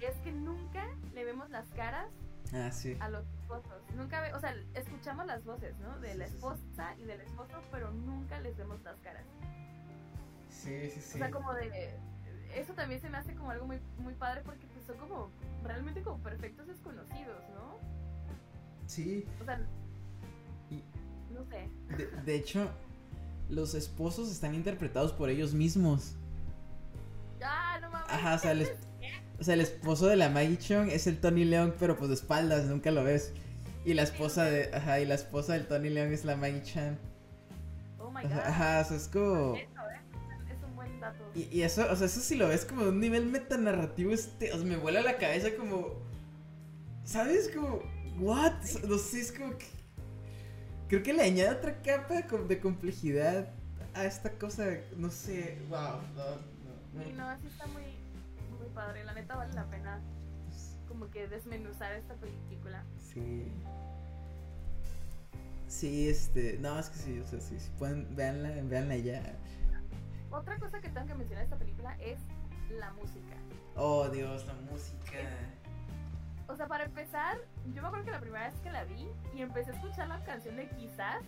[0.00, 2.08] Es que nunca le vemos las caras
[2.54, 2.96] Ah, sí.
[3.00, 3.82] a los esposos.
[3.94, 5.98] Nunca ve, o sea, escuchamos las voces, ¿no?
[6.00, 9.24] De la esposa y del esposo, pero nunca les vemos las caras.
[10.50, 11.14] Sí, sí, sí.
[11.16, 11.98] O sea, como de
[12.54, 15.30] eso también se me hace como algo muy muy padre porque pues son como
[15.62, 17.78] realmente como perfectos desconocidos, ¿no?
[18.86, 19.26] Sí.
[19.40, 19.60] O sea,
[20.70, 20.82] Y
[21.32, 21.68] no sé.
[21.96, 22.70] de, de hecho,
[23.50, 26.16] los esposos están interpretados por ellos mismos.
[27.42, 28.10] Ah, no mames.
[28.10, 28.66] Ajá, o sea, el,
[29.40, 32.14] o sea, el esposo de la Maggie Chung es el Tony Leung, pero pues de
[32.14, 33.32] espaldas, nunca lo ves.
[33.84, 36.98] Y la esposa de, ajá, y la esposa del Tony Leung es la Maggie Chan.
[37.98, 38.32] Oh my god.
[38.32, 39.54] ajá, o sea, es como...
[39.54, 40.00] Eso, ¿eh?
[40.50, 41.24] Es un buen dato.
[41.34, 44.52] Y, y eso, o sea, eso si lo ves como de un nivel metanarrativo, este,
[44.52, 46.02] o sea, me vuela la cabeza como...
[47.04, 47.48] ¿Sabes?
[47.54, 47.80] Como...
[48.18, 48.54] ¿What?
[48.88, 49.66] No sé, es como que...
[50.88, 53.50] Creo que le añade otra capa de complejidad
[53.94, 56.24] a esta cosa, no sé, wow, no,
[56.94, 57.32] no, Sí, no.
[57.32, 57.82] está muy
[58.78, 59.04] padre.
[59.04, 60.00] La neta vale la pena
[60.86, 62.84] como que desmenuzar esta película.
[62.96, 63.52] Sí.
[65.66, 69.20] Sí, este, no, es que sí, o sea, sí, si pueden, véanla, véanla ya.
[70.30, 72.18] Otra cosa que tengo que mencionar de esta película es
[72.70, 73.36] la música.
[73.74, 75.18] Oh, Dios, la música.
[76.46, 77.36] O sea, para empezar,
[77.74, 80.24] yo me acuerdo que la primera vez que la vi y empecé a escuchar la
[80.24, 81.22] canción de Quizás,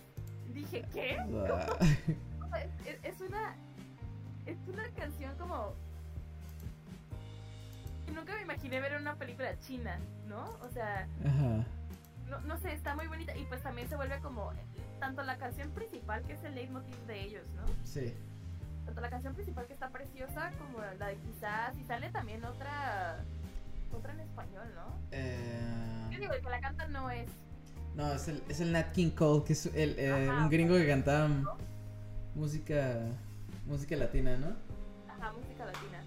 [0.53, 1.17] dije, ¿qué?
[3.03, 3.55] Es una.
[4.45, 5.73] Es una canción como.
[8.13, 10.43] Nunca me imaginé ver una película china, ¿no?
[10.61, 11.65] O sea, Ajá.
[12.29, 13.35] no, no sé, está muy bonita.
[13.35, 14.51] Y pues también se vuelve como.
[14.99, 17.63] Tanto la canción principal, que es el leitmotiv de ellos, ¿no?
[17.83, 18.13] Sí.
[18.85, 21.75] Tanto la canción principal que está preciosa, como la de Quizás.
[21.79, 23.23] Y sale también otra.
[23.93, 24.85] Otra en español, ¿no?
[25.09, 25.17] ¿Qué
[26.15, 26.33] Eh, digo?
[26.33, 27.27] El que la canta no es.
[27.95, 30.75] no, es el, es el Nat King Cole, que es el, eh, Ajá, un gringo
[30.75, 31.27] que cantaba
[32.35, 32.99] música,
[33.65, 34.55] música latina, ¿no?
[35.11, 36.00] Ajá, música latina.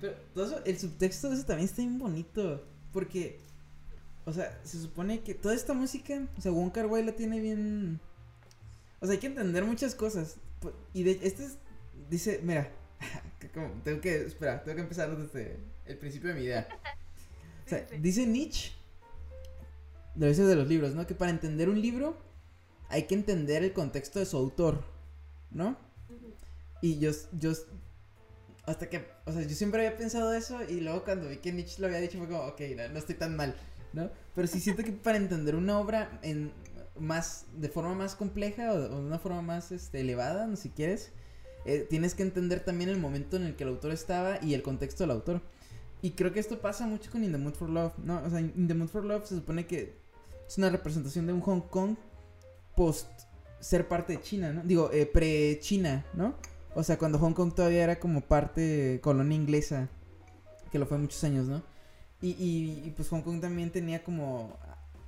[0.00, 2.64] Pero todo eso, el subtexto de eso también está bien bonito.
[2.92, 3.40] Porque,
[4.24, 7.40] o sea, se supone que toda esta música, o sea, Wong Kar Wai la tiene
[7.40, 8.00] bien.
[9.00, 10.36] O sea, hay que entender muchas cosas.
[10.92, 11.58] Y de este es,
[12.10, 12.70] dice, mira,
[13.54, 16.68] como- tengo que, espera, tengo que empezar desde el principio de mi idea.
[17.66, 18.72] O sea, dice Nietzsche,
[20.14, 21.06] de veces de los libros, ¿no?
[21.06, 22.16] Que para entender un libro
[22.88, 24.82] hay que entender el contexto de su autor,
[25.50, 25.76] ¿no?
[26.80, 27.52] Y yo, yo,
[28.68, 31.80] hasta que, o sea, yo siempre había pensado eso y luego cuando vi que Nietzsche
[31.80, 33.54] lo había dicho fue como, ok, no, no estoy tan mal,
[33.92, 34.10] ¿no?
[34.34, 36.52] Pero sí siento que para entender una obra en
[36.98, 41.12] más, de forma más compleja o, de una forma más este, elevada, si quieres,
[41.64, 44.62] eh, tienes que entender también el momento en el que el autor estaba y el
[44.62, 45.40] contexto del autor.
[46.00, 48.22] Y creo que esto pasa mucho con In the Mood for Love, ¿no?
[48.24, 49.96] O sea, In the Mood for Love se supone que
[50.46, 51.96] es una representación de un Hong Kong
[52.76, 53.08] post
[53.60, 54.62] ser parte de China, ¿no?
[54.62, 56.36] Digo, eh, pre-China, ¿no?
[56.78, 59.88] O sea, cuando Hong Kong todavía era como parte colonia inglesa,
[60.70, 61.60] que lo fue muchos años, ¿no?
[62.22, 64.56] Y, y, y, pues Hong Kong también tenía como,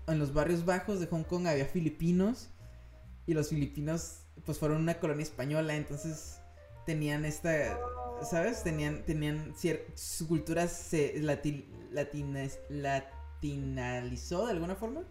[0.08, 2.48] en los barrios bajos de Hong Kong había filipinos,
[3.24, 6.40] y los filipinos pues fueron una colonia española, entonces
[6.86, 7.78] tenían esta,
[8.28, 8.64] ¿sabes?
[8.64, 11.66] Tenían, tenían cier- su cultura se lati-
[12.70, 15.02] latinalizó de alguna forma.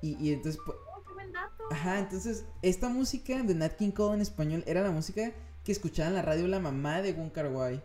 [0.00, 0.74] Y, y entonces, pu-
[1.06, 1.62] qué buen dato.
[1.70, 5.32] Ajá, entonces esta música de Nat King Cole en español era la música
[5.64, 7.82] que escuchaba en la radio la mamá de Kar Wai.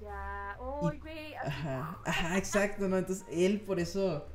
[0.00, 0.56] Ya.
[0.60, 1.34] Oh, Y- güey.
[1.34, 2.98] Ajá, ajá, exacto, ¿no?
[2.98, 4.26] Entonces él por eso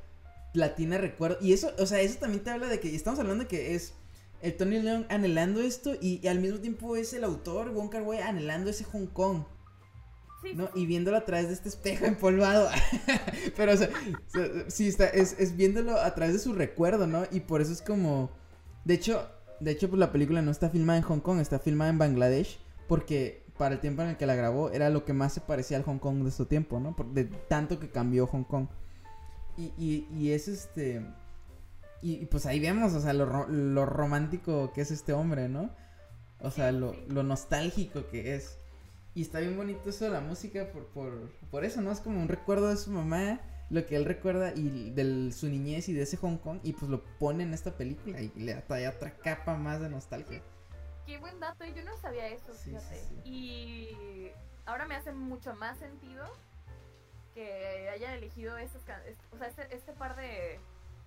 [0.54, 1.38] latina recuerdo.
[1.42, 3.94] Y eso, o sea, eso también te habla de que estamos hablando de que es
[4.42, 8.04] el Tony Leung anhelando esto y, y al mismo tiempo es el autor Wong Kar
[8.04, 9.44] Wai anhelando ese Hong Kong,
[10.42, 10.66] Sí, ¿no?
[10.74, 12.70] sí, Y viéndolo a través de este espejo empolvado.
[13.56, 13.90] Pero, o sea,
[14.28, 17.24] o sea, sí, está, es, es viéndolo a través de su recuerdo, ¿no?
[17.32, 18.30] Y por eso es como...
[18.84, 19.26] De hecho,
[19.64, 22.59] de hecho, pues la película no está filmada en Hong Kong, está filmada en Bangladesh,
[22.88, 25.77] porque para el tiempo en el que la grabó era lo que más se parecía
[25.77, 26.95] al Hong Kong de su tiempo, ¿no?
[26.95, 28.67] Por- de tanto que cambió Hong Kong.
[29.58, 31.06] Y, y, y es este...
[32.01, 35.69] Y, y, pues ahí vemos, o sea, lo, lo romántico que es este hombre, ¿no?
[36.42, 38.58] O sea, lo, lo nostálgico que es.
[39.16, 41.92] Y está bien bonito eso de la música por, por, por eso, ¿no?
[41.93, 43.40] Es como un recuerdo de su mamá,
[43.74, 46.90] lo que él recuerda y de su niñez y de ese Hong Kong, y pues
[46.92, 50.42] lo pone en esta película y le da todavía otra capa más de nostalgia.
[51.06, 51.66] Qué buen dato.
[51.66, 52.95] Yo no sabía eso, Sí, fíjate.
[52.95, 53.30] sí, sí.
[53.30, 54.32] Y
[54.66, 56.24] ahora me hace mucho más sentido
[57.34, 60.60] que hayan elegido esas can- es- o sea, este, este par de,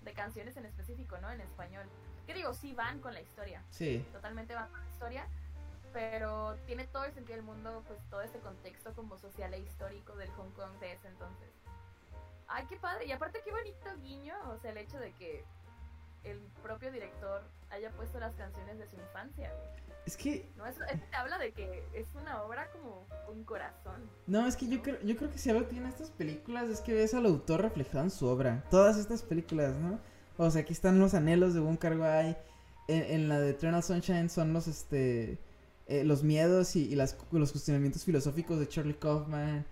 [0.03, 1.31] de canciones en específico, ¿no?
[1.31, 1.87] En español.
[2.27, 3.63] Que digo, sí van con la historia.
[3.71, 5.29] Sí, totalmente van con la historia,
[5.93, 10.17] pero tiene todo el sentido del mundo, pues todo ese contexto como social e histórico
[10.17, 11.49] del Hong Kong de ese entonces.
[12.49, 15.45] Ay, qué padre, y aparte qué bonito guiño, o sea, el hecho de que
[16.25, 19.53] el, pro- propio director haya puesto las canciones de su infancia,
[20.05, 20.49] Es que...
[20.57, 24.09] No, eso, te habla de que es una obra como un corazón.
[24.27, 26.95] No, es que yo creo, yo creo que si algo tiene estas películas es que
[26.95, 28.63] ves al autor reflejado en su obra.
[28.71, 29.99] Todas estas películas, ¿no?
[30.39, 32.37] O sea, aquí están los anhelos de Wong Kar Wai.
[32.89, 35.39] En, la de Eternal Sunshine son los, este...
[35.89, 39.67] Eh, los miedos y, las, los cuestionamientos filosóficos de Charlie Kaufman.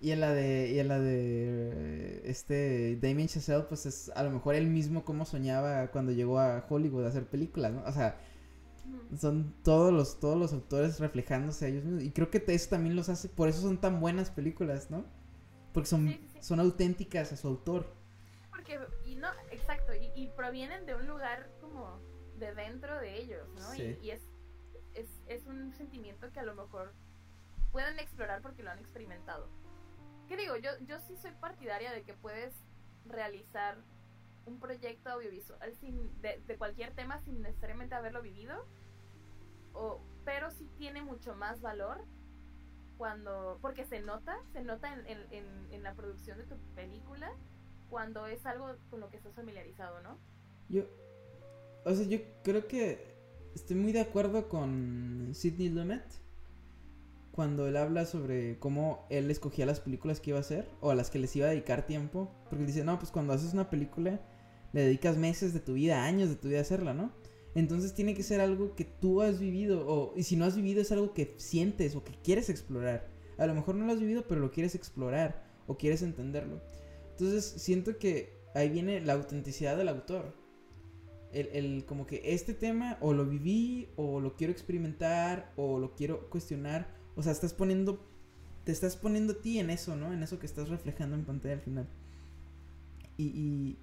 [0.00, 4.30] Y en la de, y en la de este Damien Chazelle, pues es a lo
[4.30, 7.82] mejor él mismo como soñaba cuando llegó a Hollywood a hacer películas, ¿no?
[7.84, 8.16] O sea,
[9.18, 12.04] son todos los, todos los autores reflejándose a ellos mismos.
[12.04, 15.04] Y creo que eso también los hace, por eso son tan buenas películas, ¿no?
[15.72, 17.92] Porque son, son auténticas a su autor.
[18.50, 22.00] Porque, y no, exacto, y, provienen de un lugar como
[22.38, 23.74] de dentro de ellos, ¿no?
[23.74, 24.22] Y, y es,
[24.94, 26.92] es, es un sentimiento que a lo mejor
[27.72, 29.48] pueden explorar porque lo han experimentado.
[30.28, 30.56] ¿Qué digo?
[30.56, 32.52] Yo, yo sí soy partidaria de que puedes
[33.06, 33.78] realizar
[34.44, 38.66] un proyecto audiovisual sin, de, cualquier tema sin necesariamente haberlo vivido,
[39.72, 42.04] o, pero sí tiene mucho más valor
[42.98, 45.26] cuando, porque se nota, se nota en,
[45.70, 47.32] en, la producción de tu película
[47.88, 50.18] cuando es algo con lo que estás familiarizado, ¿no?
[50.68, 50.84] Yo,
[51.84, 53.16] o sea, yo creo que
[53.54, 56.04] estoy muy de acuerdo con Sidney Lumet
[57.38, 60.96] cuando él habla sobre cómo él escogía las películas que iba a hacer o a
[60.96, 62.34] las que les iba a dedicar tiempo.
[62.50, 64.20] Porque él dice, no, pues cuando haces una película
[64.72, 67.12] le dedicas meses de tu vida, años de tu vida a hacerla, ¿no?
[67.54, 70.82] Entonces tiene que ser algo que tú has vivido o y si no has vivido
[70.82, 73.06] es algo que sientes o que quieres explorar.
[73.36, 76.60] A lo mejor no lo has vivido, pero lo quieres explorar o quieres entenderlo.
[77.12, 80.34] Entonces siento que ahí viene la autenticidad del autor.
[81.30, 85.94] El, el, como que este tema o lo viví o lo quiero experimentar o lo
[85.94, 88.00] quiero cuestionar o sea, estás poniendo,
[88.62, 90.12] te estás poniendo a ti en eso, ¿no?
[90.12, 91.88] En eso que estás reflejando en pantalla al final.
[93.16, 93.76] Y,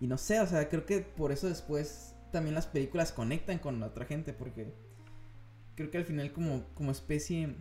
[0.00, 3.78] y, no sé, o sea, creo que por eso después también las películas conectan con
[3.80, 4.72] la otra gente, porque
[5.74, 7.54] creo que al final como, como especie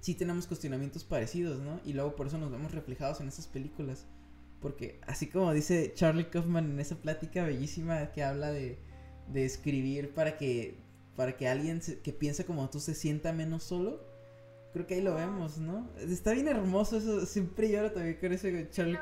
[0.00, 1.78] sí tenemos cuestionamientos parecidos, ¿no?
[1.84, 4.06] Y luego por eso nos vemos reflejados en esas películas.
[4.62, 8.78] Porque así como dice Charlie Kaufman en esa plática bellísima que habla de,
[9.28, 10.78] de escribir para que,
[11.14, 14.09] para que alguien que piensa como tú se sienta menos solo,
[14.72, 15.90] Creo que ahí lo vemos, ¿no?
[15.96, 17.26] Está bien hermoso eso.
[17.26, 19.00] Siempre lloro también con ese Charlie.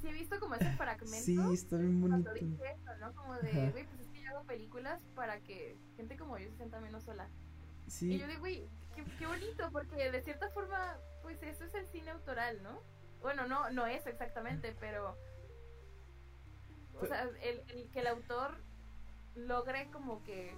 [0.00, 1.24] sí, he visto como ese fragmento.
[1.24, 2.30] Sí, está bien bonito.
[3.00, 3.12] ¿no?
[3.14, 6.56] Como de, güey, pues es que yo hago películas para que gente como yo se
[6.56, 7.28] sienta menos sola.
[7.88, 8.12] Sí.
[8.12, 8.68] Y yo digo, güey,
[9.18, 12.80] qué, bonito, porque de cierta forma, pues eso es el cine autoral, ¿no?
[13.22, 15.18] Bueno, no, no es exactamente, pero.
[17.00, 18.56] O sea, el, el que el autor
[19.34, 20.54] logre como que.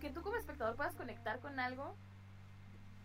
[0.00, 1.96] Que tú como espectador puedas conectar con algo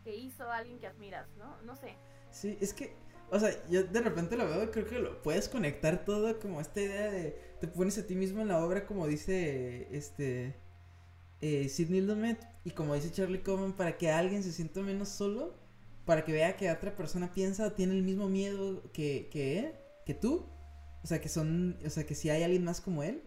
[0.07, 1.61] que hizo alguien que admiras, ¿no?
[1.63, 1.97] No sé.
[2.31, 2.95] Sí, es que,
[3.29, 6.79] o sea, yo de repente lo veo creo que lo puedes conectar todo como esta
[6.79, 10.55] idea de, te pones a ti mismo en la obra como dice, este,
[11.41, 15.55] eh, Sidney Lumet y como dice Charlie Coleman, para que alguien se sienta menos solo,
[16.05, 20.13] para que vea que otra persona piensa o tiene el mismo miedo que, que que
[20.13, 20.45] tú,
[21.03, 23.23] o sea, que son, o sea, que si hay alguien más como él.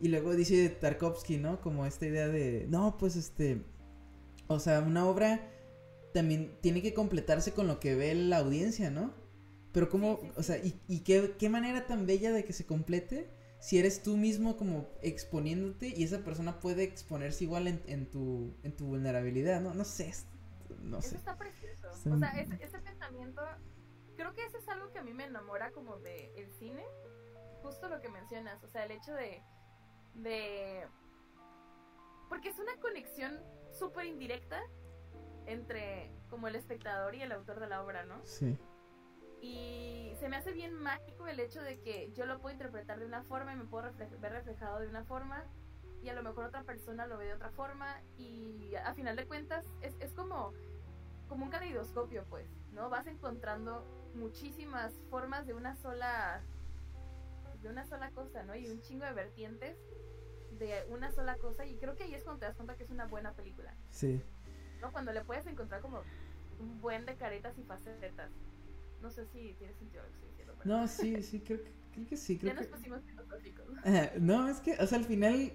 [0.00, 1.60] Y luego dice Tarkovsky, ¿no?
[1.60, 3.62] Como esta idea de, no, pues este,
[4.48, 5.53] o sea, una obra
[6.14, 9.12] también tiene que completarse con lo que ve la audiencia, ¿no?
[9.72, 13.28] Pero como, o sea, y, qué, manera tan bella de que se complete
[13.58, 18.76] si eres tú mismo como exponiéndote y esa persona puede exponerse igual en, tu, en
[18.76, 19.74] tu vulnerabilidad, ¿no?
[19.74, 20.12] No sé,
[20.82, 21.08] no sé.
[21.08, 21.88] Eso está precioso.
[21.88, 23.42] O sea, ese, pensamiento,
[24.16, 26.84] creo que eso es algo que a mí me enamora como de el cine,
[27.60, 29.42] justo lo que mencionas, o sea, el hecho de,
[30.14, 30.86] de,
[32.28, 33.40] porque es una conexión
[33.76, 34.62] súper indirecta
[35.46, 38.20] entre como el espectador y el autor de la obra, ¿no?
[38.24, 38.58] Sí.
[39.40, 43.06] Y se me hace bien mágico el hecho de que yo lo puedo interpretar de
[43.06, 45.44] una forma y me puedo ver reflejado de una forma
[46.02, 49.26] y a lo mejor otra persona lo ve de otra forma y a final de
[49.26, 50.52] cuentas es, es como,
[51.28, 52.90] como un caleidoscopio, pues, ¿no?
[52.90, 56.42] Vas encontrando muchísimas formas de una sola
[57.62, 58.54] de una sola cosa, ¿no?
[58.54, 59.78] Y un chingo de vertientes
[60.58, 62.90] de una sola cosa y creo que ahí es cuando te das cuenta que es
[62.90, 63.74] una buena película.
[63.88, 64.22] Sí.
[64.92, 66.02] Cuando le puedes encontrar como
[66.60, 68.30] un buen de caretas y facetas.
[69.02, 70.54] No sé si tiene sentido lo que estoy diciendo.
[70.64, 72.38] No, sí, sí, creo que, creo que sí.
[72.38, 73.66] Creo ya nos pusimos filosóficos.
[74.20, 75.52] no, es que, o sea, al final,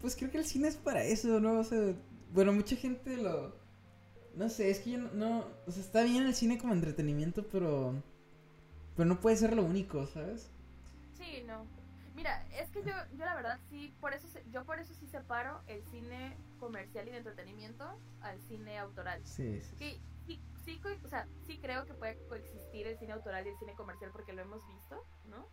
[0.00, 1.58] pues creo que el cine es para eso, ¿no?
[1.58, 1.94] O sea,
[2.32, 3.54] bueno, mucha gente lo...
[4.34, 7.46] No sé, es que yo no, no, O sea, está bien el cine como entretenimiento,
[7.48, 7.94] pero...
[8.94, 10.50] Pero no puede ser lo único, ¿sabes?
[11.18, 11.66] Sí, no.
[12.16, 15.60] Mira, es que yo, yo la verdad sí, por eso yo por eso sí separo
[15.66, 19.20] el cine comercial y de entretenimiento al cine autoral.
[19.26, 20.00] Sí, sí.
[20.26, 23.74] sí, sí, o sea, sí creo que puede coexistir el cine autoral y el cine
[23.74, 25.46] comercial porque lo hemos visto, ¿no?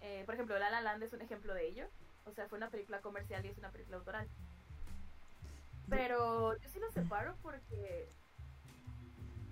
[0.00, 1.86] Eh, por ejemplo, La La Land es un ejemplo de ello.
[2.24, 4.28] O sea, fue una película comercial y es una película autoral.
[5.88, 8.08] Pero yo sí lo separo porque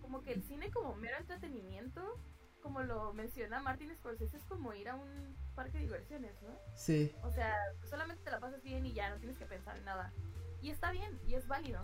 [0.02, 2.18] como que el cine como mero entretenimiento,
[2.64, 6.48] como lo menciona Martin Scorsese, es como ir a un parque de diversiones, ¿no?
[6.74, 7.14] Sí.
[7.22, 7.54] O sea,
[7.90, 10.10] solamente te la pasas bien y ya no tienes que pensar en nada.
[10.62, 11.82] Y está bien, y es válido.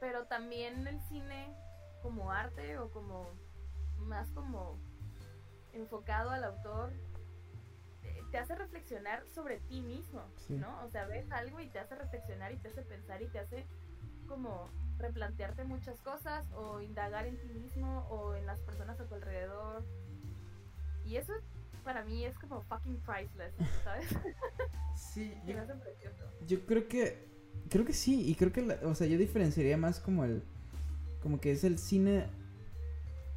[0.00, 1.56] Pero también el cine
[2.02, 3.30] como arte o como
[3.98, 4.76] más como
[5.72, 6.92] enfocado al autor
[8.02, 10.54] eh, te hace reflexionar sobre ti mismo, Sí.
[10.54, 10.82] ¿no?
[10.84, 13.66] O sea, ves algo y te hace reflexionar y te hace pensar y te hace
[14.26, 14.68] como
[15.02, 19.84] replantearte muchas cosas o indagar en ti mismo o en las personas a tu alrededor.
[21.04, 21.32] Y eso
[21.84, 23.52] para mí es como fucking priceless,
[23.84, 24.08] ¿sabes?
[24.96, 25.34] Sí.
[26.46, 27.26] Yo creo que
[27.68, 30.42] creo que sí y creo que la- o sea, yo diferenciaría más como el
[31.22, 32.26] como que es el cine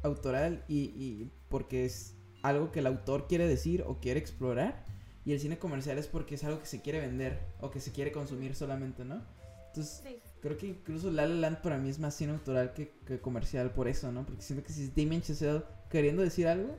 [0.02, 4.84] autoral y, y porque es algo que el autor quiere decir o quiere explorar
[5.24, 7.90] y el cine comercial es porque es algo que se quiere vender o que se
[7.92, 9.22] quiere consumir solamente, ¿no?
[9.68, 12.92] Entonces, Sí, creo que incluso La La Land para mí es más cine autoral que,
[13.06, 14.24] que comercial por eso, ¿no?
[14.24, 16.76] Porque siento que si es Damien Chazelle queriendo decir algo,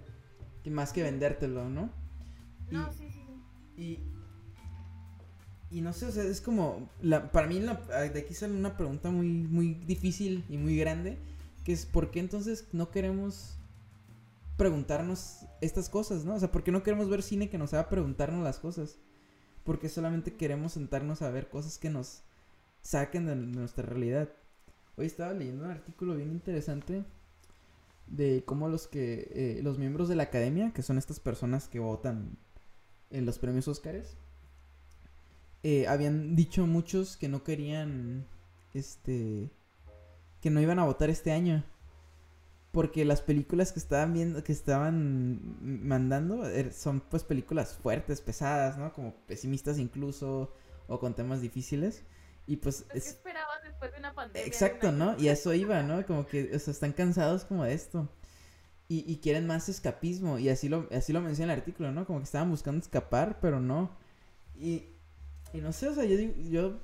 [0.64, 1.90] que más que vendértelo, ¿no?
[2.72, 3.22] no, Y- sí, sí,
[3.76, 3.82] sí.
[3.82, 4.00] Y.
[5.70, 6.90] Y no sé, o sea, es como.
[7.02, 11.18] La, para mí, la- de aquí sale una pregunta muy, muy difícil y muy grande.
[11.66, 13.58] Que es: ¿por qué entonces no queremos
[14.58, 16.36] preguntarnos estas cosas, no?
[16.36, 18.98] O sea, ¿por qué no queremos ver cine que nos haga preguntarnos las cosas?
[19.64, 22.24] Porque solamente queremos sentarnos a ver cosas que nos
[22.82, 24.30] saquen de nuestra realidad.
[24.98, 27.04] Hoy estaba leyendo un artículo bien interesante
[28.08, 31.80] de cómo los que eh, los miembros de la academia, que son estas personas que
[31.80, 32.38] votan
[33.12, 34.18] en los premios Óscares,
[35.64, 38.26] eh, habían dicho muchos que no querían,
[38.74, 39.50] este,
[40.42, 41.64] que no iban a votar este año.
[42.72, 45.40] Porque las películas que estaban viendo, que estaban
[45.88, 48.94] mandando, er- son pues películas fuertes, pesadas, ¿no?
[48.94, 50.54] Como pesimistas incluso,
[50.88, 52.04] o con temas difíciles.
[52.48, 54.42] Y pues Pues, ¿Qué es, esperabas después de una pandemia?
[54.42, 55.16] de Exacto, ¿no?
[55.20, 56.06] Y a eso iba, ¿no?
[56.06, 58.10] Como que, o sea, están cansados como de esto.
[58.88, 60.40] Y, y quieren más escapismo.
[60.40, 62.06] Y así lo, así lo menciona el artículo, ¿no?
[62.08, 63.92] Como que estaban buscando escapar, pero no.
[64.56, 64.86] Y,
[65.54, 66.18] y no sé, o sea, yo
[66.50, 66.80] yo,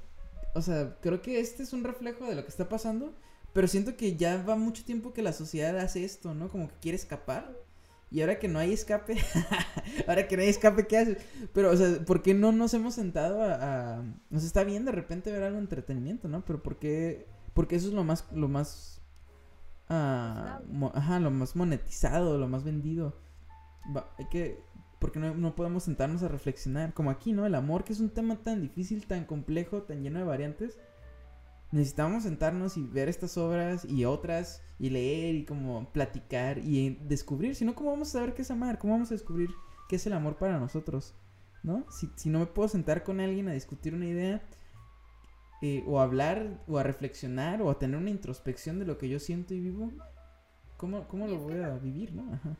[0.53, 3.15] o sea, creo que este es un reflejo de lo que está pasando.
[3.53, 6.49] Pero siento que ya va mucho tiempo que la sociedad hace esto, ¿no?
[6.49, 7.55] Como que quiere escapar.
[8.13, 9.17] Y ahora que no hay escape,
[10.07, 11.17] ahora que no hay escape, ¿qué haces?
[11.51, 13.55] Pero, o sea, ¿por qué no nos hemos sentado a,
[13.97, 14.03] a...
[14.29, 16.45] Nos está bien de repente ver algo de entretenimiento, ¿no?
[16.45, 17.25] Pero ¿por qué?
[17.55, 19.01] Porque eso es lo más, lo más...
[19.89, 23.17] ah, mo- ajá, lo más monetizado, lo más vendido.
[23.95, 24.61] Va- hay que...
[24.99, 26.93] Porque no, no podemos sentarnos a reflexionar.
[26.93, 27.47] Como aquí, ¿no?
[27.47, 30.77] El amor, que es un tema tan difícil, tan complejo, tan lleno de variantes.
[31.71, 37.55] Necesitamos sentarnos y ver estas obras y otras y leer y como platicar y descubrir.
[37.55, 38.77] Si no, ¿cómo vamos a saber qué es amar?
[38.79, 39.49] ¿Cómo vamos a descubrir
[39.87, 41.15] qué es el amor para nosotros?
[41.63, 41.89] ¿No?
[41.89, 44.41] Si, si no me puedo sentar con alguien a discutir una idea
[45.61, 49.19] eh, o hablar o a reflexionar o a tener una introspección de lo que yo
[49.19, 49.89] siento y vivo,
[50.75, 52.33] ¿cómo, cómo lo voy a vivir, no?
[52.33, 52.57] Ajá.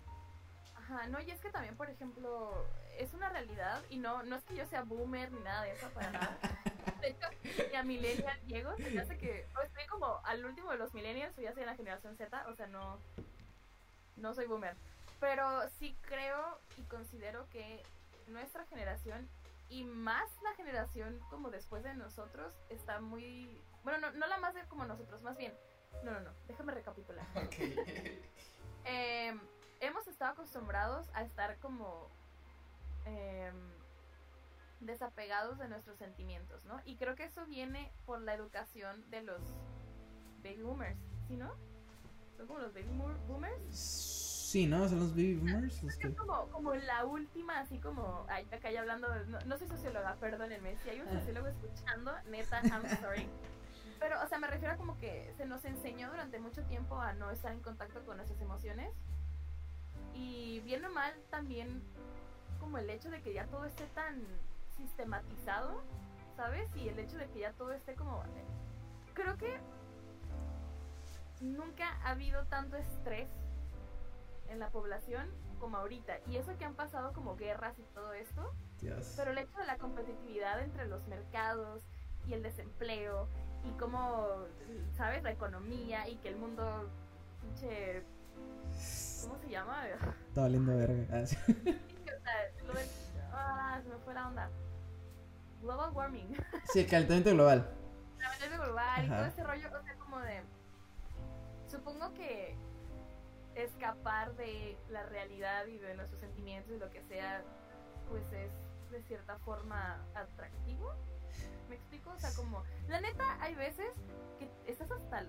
[0.93, 4.43] Ajá, no, y es que también, por ejemplo, es una realidad y no, no es
[4.43, 6.37] que yo sea boomer ni nada de eso, para nada.
[7.01, 7.27] De hecho,
[7.71, 10.93] y a millennial llego, se me hace que o estoy como al último de los
[10.93, 12.99] millennials o ya soy en la generación Z, o sea, no,
[14.17, 14.75] no soy boomer.
[15.19, 17.81] Pero sí creo y considero que
[18.27, 19.27] nuestra generación
[19.69, 23.59] y más la generación como después de nosotros está muy...
[23.83, 25.53] Bueno, no, no la más de como nosotros, más bien...
[26.03, 27.25] No, no, no, déjame recapitular.
[28.85, 29.33] Eh,
[29.87, 32.07] hemos estado acostumbrados a estar como
[33.05, 33.53] em,
[34.79, 36.79] desapegados de nuestros sentimientos, ¿no?
[36.85, 39.41] Y creo que eso viene por la educación de los
[40.43, 41.53] baby boomers, ¿sí, no?
[42.37, 42.89] Son como los baby
[43.27, 43.75] boomers.
[43.75, 44.87] Sí, ¿no?
[44.87, 46.07] Son los baby boomers los que...
[46.09, 49.67] Es como, como la última, así como, ay, acá ya hablando, de- no, no soy
[49.67, 51.13] socióloga, perdónenme, si hay un Ah.
[51.19, 53.27] sociólogo escuchando, neta, I'm sorry.
[53.99, 57.13] Pero, o sea, me refiero a como que se nos enseñó durante mucho tiempo a
[57.13, 58.91] no estar en contacto con nuestras emociones.
[60.13, 61.81] Y bien o mal, también
[62.59, 64.21] como el hecho de que ya todo esté tan
[64.77, 65.81] sistematizado,
[66.35, 66.69] ¿sabes?
[66.75, 68.23] Y el hecho de que ya todo esté como...
[69.13, 69.59] Creo que
[71.41, 73.27] nunca ha habido tanto estrés
[74.49, 76.19] en la población como ahorita.
[76.27, 78.53] Y eso que han pasado como guerras y todo esto,
[79.15, 81.83] pero el hecho de la competitividad entre los mercados
[82.27, 83.27] y el desempleo
[83.63, 84.45] y cómo,
[84.95, 85.23] ¿sabes?
[85.23, 86.89] La economía y que el mundo,
[87.41, 88.03] pinche,
[89.21, 89.87] ¿cómo se llama?
[89.87, 91.05] Está valiendo verga.
[91.11, 91.37] Ah, sí.
[91.47, 92.89] O sea, lo del-
[93.31, 94.49] ah, se me fue la onda.
[95.61, 96.33] Global warming.
[96.73, 97.69] Sí, el calentamiento global.
[98.19, 99.17] calentamiento global y Ajá.
[99.17, 100.41] todo ese rollo, o sea, como de...
[101.67, 102.55] Supongo que
[103.55, 107.43] escapar de la realidad y de nuestros sentimientos y lo que sea,
[108.09, 108.51] pues es
[108.91, 110.93] de cierta forma atractivo.
[111.69, 112.11] ¿Me explico?
[112.11, 113.87] O sea, como, la neta, hay veces
[114.39, 115.25] que estás hasta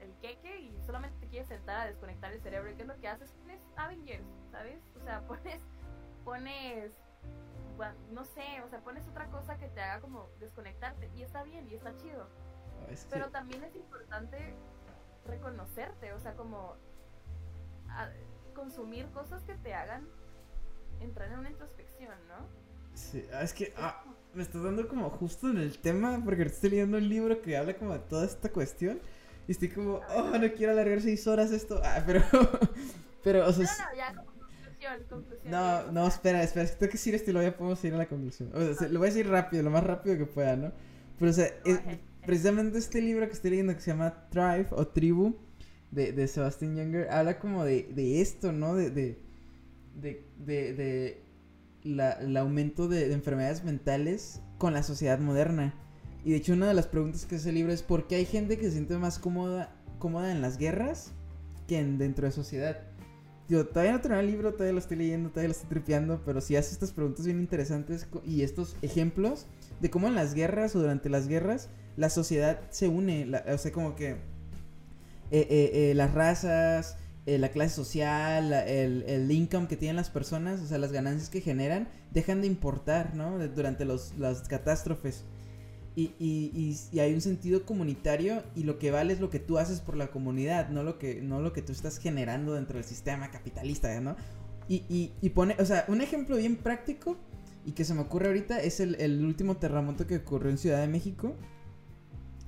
[0.00, 2.70] el, queque y solamente te quieres sentar a desconectar el cerebro.
[2.70, 3.32] ¿Y qué es lo que haces?
[3.32, 4.80] Pones Avengers, ¿sabes?
[4.96, 5.60] O sea, pones,
[6.24, 6.92] pones,
[7.76, 11.10] bueno, no sé, o sea, pones otra cosa que te haga como desconectarte.
[11.16, 12.28] Y está bien, y está chido.
[12.90, 14.54] Es que- Pero también es importante
[15.26, 16.74] reconocerte, o sea, como
[17.90, 18.10] a-
[18.54, 20.08] consumir cosas que te hagan
[21.00, 22.46] entrar en una introspección, ¿no?
[22.94, 24.02] Sí, ah, es que ah,
[24.34, 27.56] me estás dando como justo en el tema porque ahorita estoy leyendo un libro que
[27.56, 29.00] habla como de toda esta cuestión
[29.48, 32.22] y estoy como, oh, no quiero alargar seis horas esto, ah, pero,
[33.24, 35.50] pero, o sea, No, no, ya, como conclusión, conclusión.
[35.50, 37.94] no, no, espera, espera, es que tengo que decir esto y luego ya podemos ir
[37.94, 38.50] a la conclusión.
[38.54, 40.72] O sea, se- lo voy a decir rápido, lo más rápido que pueda, ¿no?
[41.18, 41.80] Pero, o sea, es-
[42.24, 45.34] precisamente este libro que estoy leyendo que se llama Tribe o Tribu
[45.90, 48.74] de, de Sebastian Younger habla como de, de esto, ¿no?
[48.74, 49.18] De, de,
[49.94, 51.22] de, de, de
[51.84, 55.74] la, el aumento de, de enfermedades mentales con la sociedad moderna.
[56.24, 58.26] Y de hecho una de las preguntas que hace el libro es ¿por qué hay
[58.26, 61.12] gente que se siente más cómoda, cómoda en las guerras
[61.66, 62.78] que en, dentro de sociedad?
[63.48, 66.42] Digo, todavía no terminé el libro, todavía lo estoy leyendo, todavía lo estoy tripeando, pero
[66.42, 69.46] sí hace estas preguntas bien interesantes y estos ejemplos
[69.80, 73.72] de cómo en las guerras o durante las guerras la sociedad se une, o sea,
[73.72, 74.18] como que eh,
[75.30, 80.66] eh, eh, las razas, la clase social, el, el income que tienen las personas, o
[80.66, 83.38] sea, las ganancias que generan, dejan de importar, ¿no?
[83.48, 85.24] Durante los, las catástrofes.
[85.98, 89.40] Y, y, y, y hay un sentido comunitario y lo que vale es lo que
[89.40, 92.76] tú haces por la comunidad, no lo que, no lo que tú estás generando dentro
[92.76, 94.14] del sistema capitalista, ¿no?
[94.68, 97.16] Y, y, pone, o sea, un ejemplo bien práctico
[97.66, 100.80] y que se me ocurre ahorita es el, el último terremoto que ocurrió en Ciudad
[100.80, 101.34] de México.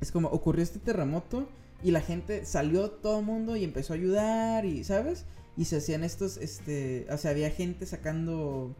[0.01, 1.49] Es como ocurrió este terremoto
[1.83, 5.27] y la gente salió todo el mundo y empezó a ayudar y, ¿sabes?
[5.57, 8.77] Y se hacían estos, este, o sea, había gente sacando,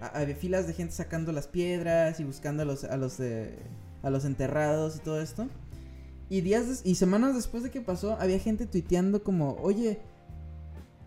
[0.00, 3.58] había filas de gente sacando las piedras y buscando a los, a los, eh,
[4.04, 5.48] a los enterrados y todo esto.
[6.28, 9.98] Y días y semanas después de que pasó, había gente tuiteando como, oye,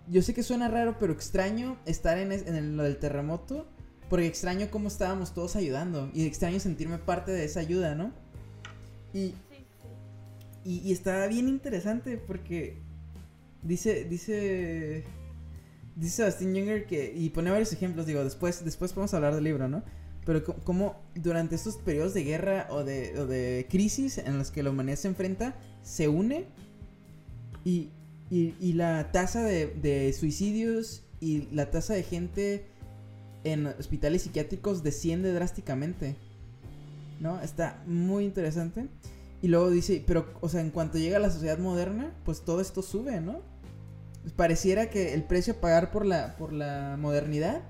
[0.09, 3.67] yo sé que suena raro, pero extraño estar en, el- lo del terremoto,
[4.09, 8.13] porque extraño cómo estábamos todos ayudando y extraño sentirme parte de esa ayuda, ¿no?
[9.13, 9.33] Y,
[10.63, 10.97] y,
[11.29, 12.77] bien interesante porque
[13.63, 15.03] dice, dice,
[15.95, 19.67] dice Sebastian Younger que, y pone varios ejemplos, digo, después, después podemos hablar del libro,
[19.67, 19.83] ¿no?
[20.27, 24.61] Pero co- como durante estos periodos de guerra o de, o crisis en los que
[24.61, 26.43] la humanidad se enfrenta, se une
[27.63, 27.91] y,
[28.29, 32.65] y, la tasa de, de suicidios y la tasa de gente
[33.45, 36.17] en hospitales psiquiátricos desciende drásticamente.
[37.21, 37.39] ¿No?
[37.41, 38.89] Está muy interesante.
[39.41, 42.59] Y luego dice, pero, o sea, en cuanto llega a la sociedad moderna, pues todo
[42.59, 43.39] esto sube, ¿no?
[44.35, 47.61] Pareciera que el precio a pagar por la, por la modernidad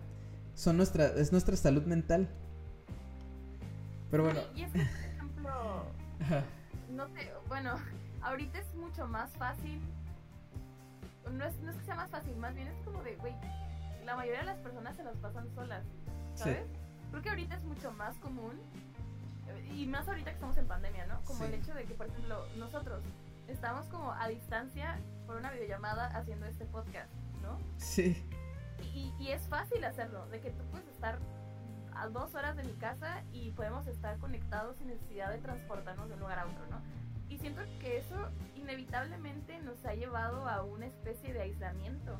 [0.55, 2.29] son nuestra, es nuestra salud mental.
[4.11, 4.39] Pero bueno.
[4.55, 5.83] Y es que, por ejemplo,
[6.91, 7.75] no sé, bueno,
[8.21, 9.81] ahorita es mucho más fácil.
[11.31, 13.33] No es, no es que sea más fácil, más bien es como de, güey,
[14.05, 15.83] la mayoría de las personas se las pasan solas,
[16.35, 16.43] Sí.
[16.43, 16.63] ¿sabes?
[17.11, 18.53] Creo que ahorita es mucho más común,
[19.75, 21.19] y más ahorita que estamos en pandemia, ¿no?
[21.25, 21.45] Como Sí.
[21.45, 23.01] el hecho de que, por ejemplo, nosotros
[23.49, 27.09] estamos como a distancia por una videollamada haciendo este podcast,
[27.41, 27.57] ¿no?
[27.77, 28.25] Sí.
[28.93, 31.19] Y, y es fácil hacerlo, de que tú puedes estar
[31.99, 36.13] a dos horas de mi casa y podemos estar conectados sin necesidad de transportarnos de
[36.15, 36.81] un lugar a otro, ¿no?
[37.29, 38.15] Y siento que eso
[38.55, 42.17] inevitablemente nos ha llevado a una especie de aislamiento,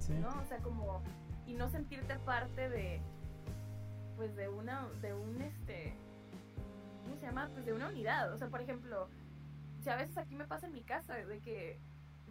[0.00, 0.14] Sí.
[0.14, 0.28] ¿no?
[0.28, 1.02] O sea, como
[1.46, 3.00] y no sentirte parte de
[4.16, 5.94] pues de una de un este
[7.04, 7.48] ¿cómo se llama?
[7.52, 9.08] Pues de una unidad, o sea, por ejemplo,
[9.82, 11.78] si a veces aquí me pasa en mi casa de que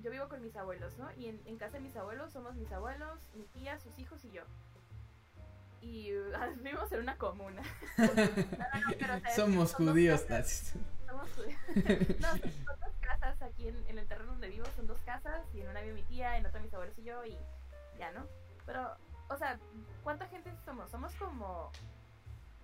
[0.02, 1.12] yo vivo con mis abuelos, ¿no?
[1.14, 4.32] Y en, en casa de mis abuelos somos mis abuelos, mi tía, sus hijos y
[4.32, 4.44] yo.
[5.82, 6.12] Y
[6.58, 7.62] vivimos en una comuna.
[7.98, 10.22] No, no, pero, Somos son judíos.
[10.22, 10.74] casas.
[11.08, 11.60] Somos judíos.
[12.20, 15.62] no, son dos casas aquí en, en el terreno donde vivo, son dos casas, y
[15.62, 17.38] en una vive mi tía, en otra mis abuelos y yo, y
[17.98, 18.26] ya, ¿no?
[18.66, 18.96] Pero,
[19.30, 19.58] o sea,
[20.04, 20.90] ¿cuánta gente somos?
[20.92, 21.72] Somos como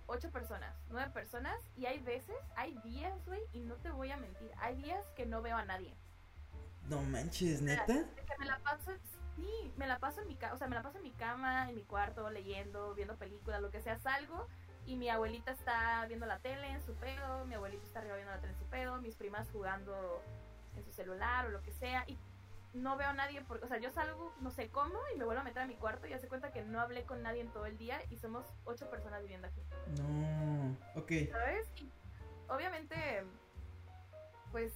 [0.06, 4.16] ocho personas, nueve personas, y hay veces, hay días, güey, y no te voy a
[4.18, 5.94] mentir, hay días que no veo a nadie.
[6.88, 8.06] No manches, O sea, neta.
[8.26, 8.92] que me la paso,
[9.36, 11.68] sí, me la paso en mi cama, o sea, me la paso en mi cama,
[11.68, 14.46] en mi cuarto, leyendo, viendo películas, lo que sea, salgo
[14.86, 18.32] y mi abuelita está viendo la tele en su pedo, mi abuelito está arriba viendo
[18.32, 20.22] la tele en su pedo, mis primas jugando
[20.76, 22.18] en su celular o lo que sea, y
[22.74, 25.40] no veo a nadie porque, o sea, yo salgo, no sé cómo, y me vuelvo
[25.40, 27.66] a meter a mi cuarto y hace cuenta que no hablé con nadie en todo
[27.66, 29.62] el día y somos ocho personas viviendo aquí.
[30.00, 30.76] No.
[31.00, 31.30] Ok.
[31.30, 31.68] ¿sabes?
[31.76, 31.88] Y
[32.48, 33.24] obviamente,
[34.50, 34.72] pues,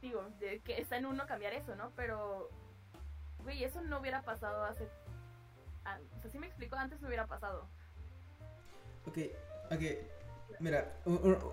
[0.00, 1.90] digo, de que está en uno cambiar eso, ¿no?
[1.94, 2.48] Pero,
[3.42, 4.88] güey, eso no hubiera pasado hace...
[5.84, 7.68] ah, o sea, sí me explico, antes no hubiera pasado.
[9.06, 9.18] Ok,
[9.70, 9.82] ok.
[10.60, 10.96] Mira,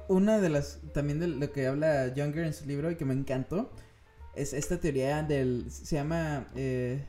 [0.08, 3.14] una de las, también de lo que habla Younger en su libro y que me
[3.14, 3.72] encantó,
[4.36, 7.08] es esta teoría del, se llama eh,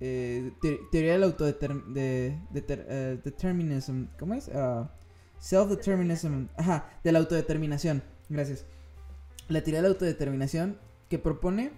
[0.00, 0.52] eh,
[0.90, 4.48] teoría del autodeterminism, de, ¿cómo es?
[4.48, 4.88] Uh,
[5.38, 8.64] self-determinism, ajá, de la autodeterminación, gracias.
[9.48, 10.78] La teoría de la autodeterminación
[11.10, 11.72] que propone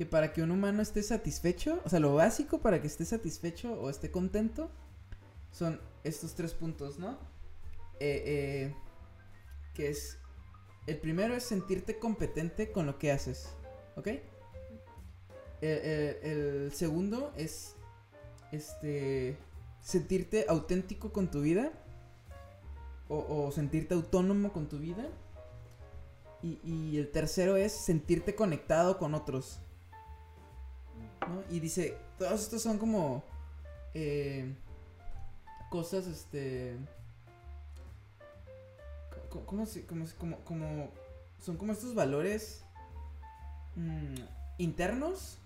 [0.00, 3.74] que para que un humano esté satisfecho, o sea, lo básico para que esté satisfecho
[3.74, 4.70] o esté contento,
[5.52, 7.18] son estos tres puntos, ¿no?
[8.00, 8.74] Eh, eh,
[9.74, 10.16] que es,
[10.86, 13.50] el primero es sentirte competente con lo que haces,
[13.96, 14.08] ¿ok?
[15.60, 17.76] el segundo es,
[18.52, 19.36] este,
[19.82, 21.72] sentirte auténtico con tu vida
[23.06, 25.10] o, sentirte autónomo con tu vida.
[26.42, 29.60] Y, el tercero es sentirte conectado con otros.
[31.28, 31.42] ¿No?
[31.50, 33.24] Y dice, todos estos son como
[33.94, 34.54] eh,
[35.70, 36.76] cosas, este...
[39.46, 40.90] ¿Cómo, se, cómo, como, como,
[41.40, 42.64] son como estos valores
[43.76, 44.16] mm,
[44.58, 45.38] internos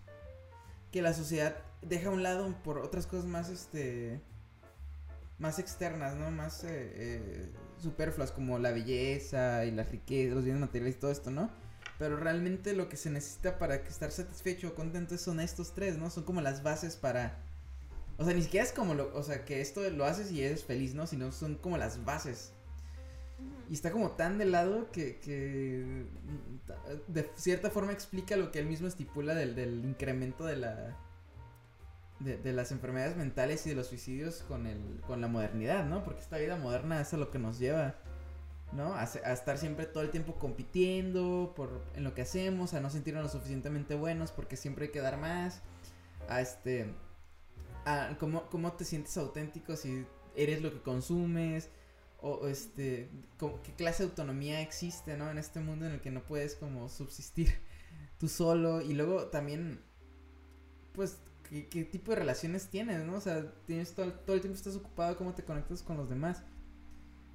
[0.90, 4.20] que la sociedad deja a un lado por otras cosas más, este,
[5.38, 6.30] más externas, ¿no?
[6.30, 11.10] Más eh, eh, superfluas como la belleza y la riqueza, los bienes materiales y todo
[11.10, 11.50] esto, ¿no?
[11.98, 16.10] Pero realmente lo que se necesita para estar satisfecho o contento son estos tres, ¿no?
[16.10, 17.38] Son como las bases para...
[18.16, 19.14] O sea, ni siquiera es como lo...
[19.14, 21.06] O sea, que esto lo haces y eres feliz, ¿no?
[21.06, 22.52] Sino son como las bases.
[23.70, 26.06] Y está como tan de lado que, que
[27.08, 30.96] de cierta forma explica lo que él mismo estipula del, del incremento de la
[32.20, 36.04] de, las enfermedades mentales y de los suicidios con, el, con la modernidad, ¿no?
[36.04, 37.96] Porque esta vida moderna es a lo que nos lleva,
[38.74, 38.94] ¿no?
[38.94, 43.22] A, estar siempre todo el tiempo compitiendo por, en lo que hacemos, a no sentirnos
[43.24, 45.62] lo suficientemente buenos porque siempre hay que dar más,
[46.28, 46.92] a este,
[47.84, 51.70] a cómo, cómo te sientes auténtico si eres lo que consumes,
[52.20, 55.30] o, este, qué clase de autonomía existe, ¿no?
[55.30, 57.60] En este mundo en el que no puedes como subsistir
[58.18, 59.82] tú solo y luego también,
[60.94, 63.16] pues qué, tipo de relaciones tienes, ¿no?
[63.16, 66.42] O sea, tienes todo, todo el tiempo estás ocupado, cómo te conectas con los demás.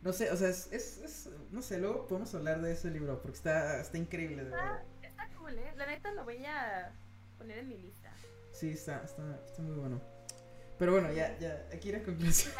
[0.01, 3.37] No sé, o sea, es, es, no sé, luego podemos hablar de ese libro porque
[3.37, 4.81] está, está increíble, de verdad.
[5.01, 5.73] Está cool, ¿eh?
[5.75, 6.93] La neta lo voy a
[7.37, 8.11] poner en mi lista.
[8.53, 10.01] Sí, está, está, está muy bueno.
[10.77, 12.53] Pero bueno, ya, ya, aquí era conclusión.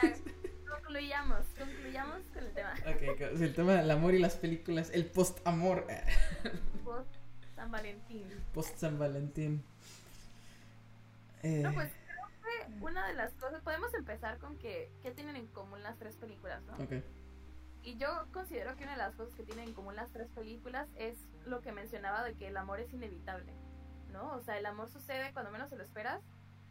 [0.70, 2.74] Concluyamos, concluyamos con el tema.
[2.88, 5.88] Ok, el tema del amor y las películas, el post-amor.
[6.84, 7.16] Post
[7.56, 8.28] San Valentín.
[8.54, 9.64] Post San Valentín.
[11.44, 15.38] Eh, no, pues creo que una de las cosas, podemos empezar con que, ¿qué tienen
[15.38, 16.74] en común las tres películas, no?
[16.84, 17.02] Ok.
[17.84, 20.90] Y yo considero que una de las cosas que tienen en común las tres películas
[20.96, 23.54] es lo que mencionaba de que el amor es inevitable,
[24.12, 24.36] ¿no?
[24.36, 26.22] O sea, el amor sucede cuando menos se lo esperas,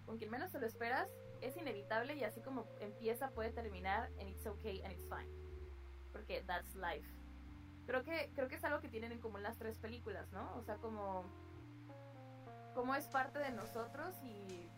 [0.05, 1.09] con quien menos se lo esperas,
[1.41, 5.31] es inevitable y así como empieza puede terminar en it's okay and it's fine.
[6.13, 7.09] Porque that's life.
[7.87, 10.55] Creo que, creo que es algo que tienen en común las tres películas, ¿no?
[10.57, 11.25] O sea, como
[12.75, 14.69] cómo es parte de nosotros y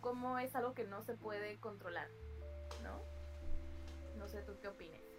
[0.00, 2.08] cómo es algo que no se puede controlar,
[2.82, 3.02] ¿no?
[4.16, 5.11] No sé tú qué opines.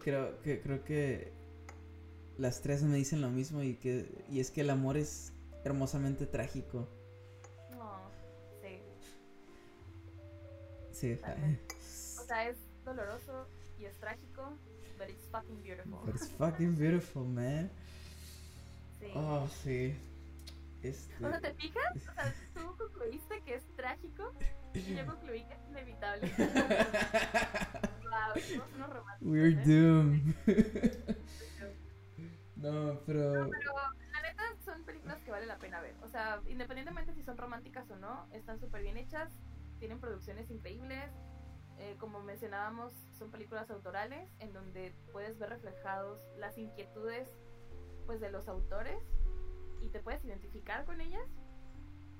[0.00, 1.32] Creo que creo que
[2.36, 5.32] las tres me dicen lo mismo y que y es que el amor es
[5.64, 6.88] hermosamente trágico.
[7.70, 8.10] No,
[8.62, 8.80] sí.
[10.92, 11.20] Sí.
[12.20, 13.46] o sea, es doloroso
[13.78, 14.52] y es trágico,
[14.98, 16.00] but it's fucking beautiful.
[16.04, 17.70] But it's fucking beautiful, man.
[19.00, 19.06] Sí.
[19.14, 19.96] Oh, sí.
[20.82, 21.26] Este...
[21.26, 21.96] O sea, ¿te fijas?
[21.96, 24.32] O sea, tú concluiste que es trágico
[24.86, 26.32] y yo concluí que es inevitable.
[28.02, 29.20] wow, somos unos románticos.
[29.20, 29.62] We're ¿eh?
[29.64, 30.34] doomed.
[32.56, 33.44] no, pero...
[33.44, 33.72] No, pero
[34.12, 35.96] la neta son películas que vale la pena ver.
[36.02, 39.30] O sea, independientemente si son románticas o no, están súper bien hechas,
[39.78, 41.10] tienen producciones increíbles.
[41.78, 47.28] Eh, como mencionábamos, son películas autorales en donde puedes ver reflejados las inquietudes
[48.04, 48.98] pues de los autores
[49.80, 51.28] y te puedes identificar con ellas.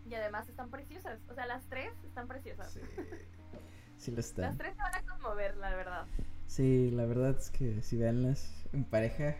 [0.08, 1.20] Y además están preciosas.
[1.28, 2.72] O sea, las tres están preciosas.
[2.72, 2.80] Sí,
[3.98, 4.46] sí lo están.
[4.46, 6.06] Las tres te van a conmover, la verdad.
[6.46, 9.36] Sí, la verdad es que si veanlas en pareja.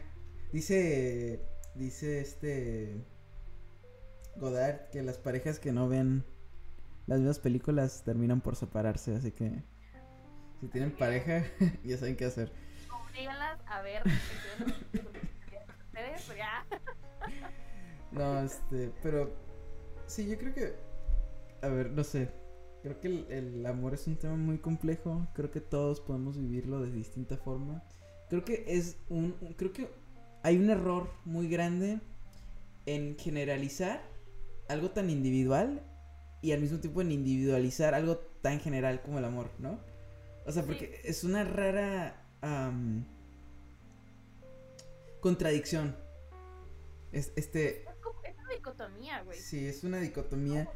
[0.52, 1.42] Dice.
[1.74, 3.04] Dice este.
[4.36, 6.24] Godard que las parejas que no ven
[7.06, 9.62] las mismas películas terminan por separarse, así que.
[10.60, 11.44] Si tienen pareja,
[11.84, 12.52] ya saben qué hacer.
[12.92, 14.02] Obríganlas a ver.
[15.86, 16.66] Ustedes, ya.
[18.12, 19.47] No, este, pero
[20.08, 20.74] sí, yo creo que,
[21.62, 22.28] a ver, no sé,
[22.82, 26.90] creo que el, amor es un tema muy complejo, creo que todos podemos vivirlo de
[26.90, 27.84] distinta forma.
[28.28, 29.88] Creo que es un, creo que
[30.42, 32.00] hay un error muy grande
[32.86, 34.02] en generalizar
[34.68, 35.82] algo tan individual
[36.42, 39.78] y al mismo tiempo en individualizar algo tan general como el amor, ¿no?
[40.46, 43.04] O sea, porque es una rara am,
[45.20, 45.94] contradicción.
[47.12, 49.38] Es, este, Es como es una dicotomía, güey.
[49.38, 50.68] sí, es una dicotomía.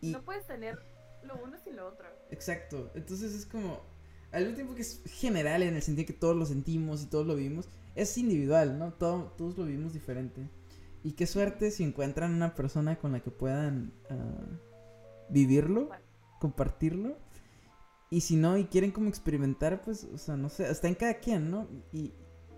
[0.00, 0.78] Y, No puedes tener
[1.24, 2.06] lo uno sin lo otro.
[2.30, 2.90] exacto.
[2.94, 3.80] Entonces es como,
[4.32, 7.26] al mismo tiempo que es general en el sentido que todos lo sentimos y todos
[7.26, 8.92] lo vivimos, es individual, ¿no?
[8.94, 10.48] Todo- todos lo vivimos diferente.
[11.02, 14.44] Y qué suerte si encuentran una persona con la que puedan ah,
[15.28, 15.88] vivirlo,
[16.38, 17.16] compartirlo.
[18.10, 21.14] Y si no, y quieren como experimentar, pues, o sea, no sé, está en cada
[21.14, 21.68] quien, ¿no?
[21.92, 22.12] Y,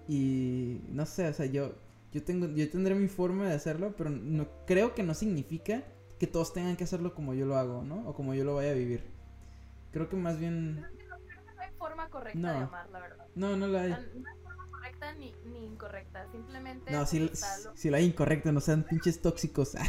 [0.08, 1.74] y no sé, o sea, yo,
[2.12, 5.82] yo tengo, yo tendré mi forma de hacerlo, pero no, creo que no significa
[6.18, 8.08] que todos tengan que hacerlo como yo lo hago, ¿no?
[8.08, 9.02] O como yo lo vaya a vivir.
[9.90, 12.50] Creo que más bien, Creo que no, creo que no hay forma correcta No.
[12.52, 13.26] de amar, la verdad.
[13.34, 13.90] no, no la hay.
[13.90, 13.96] No
[14.30, 16.30] hay forma correcta ni, ni incorrecta.
[16.30, 16.90] Simplemente.
[16.92, 17.30] No, si, lo-
[17.74, 19.74] si la hay incorrecta, no sean pinches tóxicos.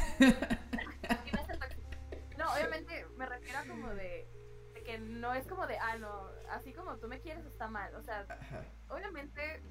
[2.38, 4.28] No, obviamente me refiero a como de,
[4.74, 7.94] de que no es como de, ah, no, así como tú me quieres está mal.
[7.96, 8.66] O sea, Ajá.
[8.90, 9.62] obviamente,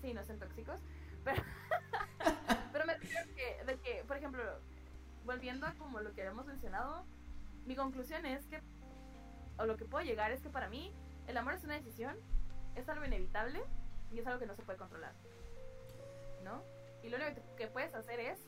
[0.00, 0.80] sí, no son tóxicos,
[1.24, 1.42] pero,
[2.72, 4.42] pero me refiero que, de que, por ejemplo,
[5.24, 7.04] volviendo a como lo que habíamos mencionado,
[7.66, 8.60] mi conclusión es que,
[9.58, 10.92] o lo que puedo llegar es que para mí,
[11.26, 12.16] el amor es una decisión,
[12.74, 13.62] es algo inevitable
[14.12, 15.14] y es algo que no se puede controlar.
[16.42, 16.62] ¿No?
[17.02, 18.38] Y lo único que puedes hacer es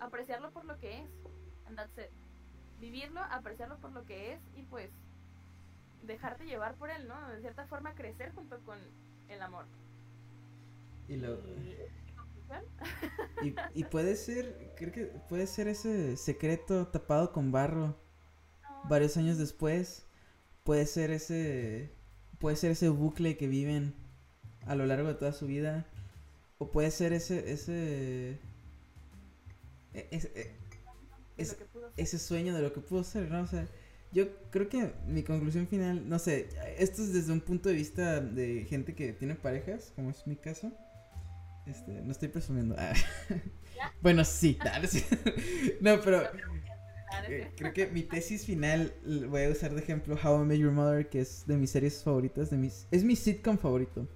[0.00, 1.10] apreciarlo por lo que es.
[1.66, 2.10] And that's it.
[2.80, 4.90] Vivirlo, apreciarlo por lo que es y pues
[6.02, 7.28] dejarte llevar por él, ¿no?
[7.28, 8.78] De cierta forma crecer junto con
[9.28, 9.66] el amor.
[11.10, 11.38] Y lo...
[13.74, 17.96] Y- puede ser, creo que puede ser ese secreto tapado con barro
[18.62, 20.04] No, varios años después.
[20.64, 21.90] Puede ser ese,
[22.38, 23.94] puede ser ese bucle que viven
[24.66, 25.86] a lo largo de toda su vida.
[26.58, 28.38] O puede ser ese, ese,
[30.10, 30.50] ese, e-
[31.36, 32.04] de es- lo que pudo ser.
[32.04, 33.42] ese sueño de lo que pudo ser, ¿no?
[33.42, 33.68] O sea,
[34.12, 36.48] yo creo que mi conclusión final, no sé,
[36.78, 40.36] esto es desde un punto de vista de gente que tiene parejas, como es mi
[40.36, 40.72] caso.
[41.66, 42.74] Este, no estoy presumiendo.
[42.78, 42.92] Ah.
[44.02, 44.80] bueno, sí, ah,
[45.80, 46.22] no, pero
[47.12, 48.92] Ah, eh, creo que mi tesis final
[49.28, 52.02] voy a usar de ejemplo How I Met Your Mother, que es de mis series
[52.04, 54.06] favoritas, de mis es mi sitcom favorito.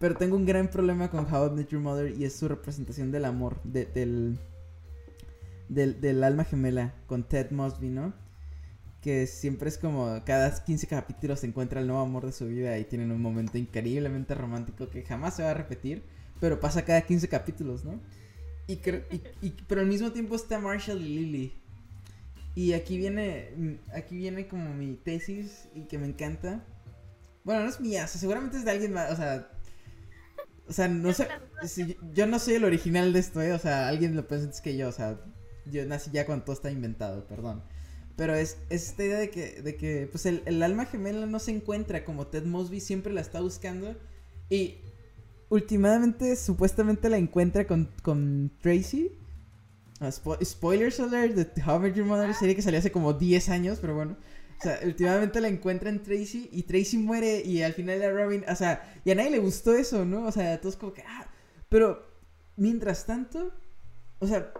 [0.00, 3.12] Pero tengo un gran problema con How I Met Your Mother y es su representación
[3.12, 4.36] del amor, de- del,
[5.68, 8.12] del del alma gemela con Ted Mosby, ¿no?
[9.00, 12.76] Que siempre es como cada 15 capítulos se encuentra el nuevo amor de su vida
[12.78, 16.02] y tienen un momento increíblemente romántico que jamás se va a repetir,
[16.40, 18.00] pero pasa cada 15 capítulos, ¿no?
[18.66, 21.52] Y, y- y- pero al mismo tiempo está Marshall y Lily.
[22.54, 26.64] Y aquí viene, mm, aquí viene como mi tesis y que me encanta.
[27.44, 29.50] Bueno, no es mía, seguramente es de alguien más, o sea,
[30.66, 31.28] o sea, no sé,
[32.14, 33.52] yo no soy el original de esto, ¿eh?
[33.52, 35.20] o sea, alguien lo pensó antes que yo, o sea,
[35.66, 37.62] yo nací ya cuando todo está inventado, perdón.
[38.16, 41.38] Pero es, es esta idea de que, de que pues el, el alma gemela no
[41.40, 43.96] se encuentra como Ted Mosby siempre la está buscando
[44.48, 44.78] y
[45.54, 49.10] últimamente supuestamente la encuentra con, con Tracy.
[50.00, 53.12] Ah, spo- spoilers alert de How I Met Your Mother, serie que salió hace como
[53.12, 54.16] 10 años, pero bueno.
[54.58, 58.44] O sea, últimamente la encuentra en Tracy y Tracy muere y al final a Robin,
[58.48, 60.26] o sea, y a nadie le gustó eso, ¿no?
[60.26, 61.26] O sea, todos como que, ah,
[61.68, 62.06] pero
[62.56, 63.52] mientras tanto,
[64.20, 64.52] o sea,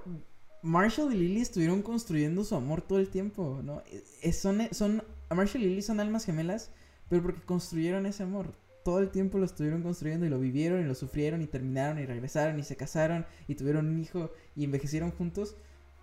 [0.63, 3.83] Marshall y Lily estuvieron construyendo su amor todo el tiempo, ¿no?
[4.23, 5.03] Es- son, son,
[5.35, 6.71] Marshall y Lily son almas gemelas,
[7.09, 8.53] pero porque construyeron ese amor.
[8.85, 12.07] Todo el tiempo lo estuvieron construyendo y lo vivieron y lo sufrieron y terminaron y
[12.07, 15.57] regresaron y se casaron y tuvieron un hijo y envejecieron juntos.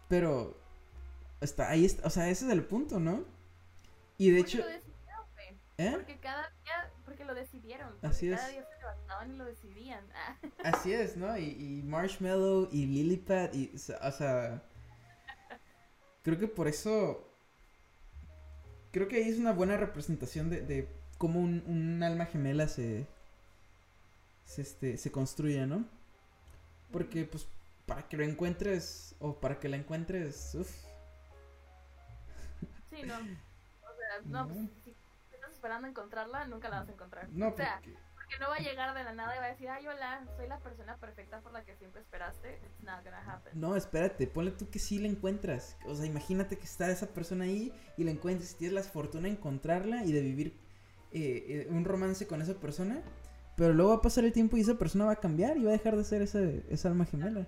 [0.10, 0.58] Pero
[1.42, 3.26] está ahí, está, o sea, ese es el punto, ¿no?
[4.18, 5.62] Y de Porque hecho, lo decidieron, güey.
[5.78, 5.92] ¿eh?
[5.92, 7.94] Porque cada día, porque lo decidieron.
[8.02, 8.52] Porque Así cada es.
[8.54, 10.06] día se levantaban y lo decidían.
[10.16, 11.38] Ah, Así es, ¿no?
[11.38, 14.64] Y, y Marshmallow y Lillipad y, o sea,
[16.24, 17.28] creo que por eso,
[18.92, 20.88] creo que ahí es una buena representación de, de
[21.22, 23.06] cómo un, un alma gemela se,
[24.44, 25.86] se, este, se construye, ¿no?
[26.92, 27.48] Porque, pues,
[27.86, 30.72] para que lo encuentres, o para que la encuentres, uff,
[32.90, 33.18] Sí, no.
[33.18, 34.96] O sea, no, pues, si
[35.36, 37.30] estás esperando encontrarla, nunca la vas a encontrar.
[37.30, 39.50] no, o sea, porque, porque no va a llegar de la nada y va a
[39.50, 42.56] decir, ay, hola, soy la persona perfecta por la que siempre esperaste.
[42.66, 43.62] It's not gonna happen.
[43.62, 47.46] no, espérate, ponle tú que sí la encuentras, o sea, imagínate que está esa persona
[47.46, 50.71] ahí y la encuentres, y tienes la fortuna de encontrarla y de vivir
[51.14, 53.02] eh, eh, un romance con esa persona,
[53.58, 55.70] pero luego va a pasar el tiempo y esa persona va a cambiar y va
[55.70, 57.48] a dejar de ser esa, esa alma gemela.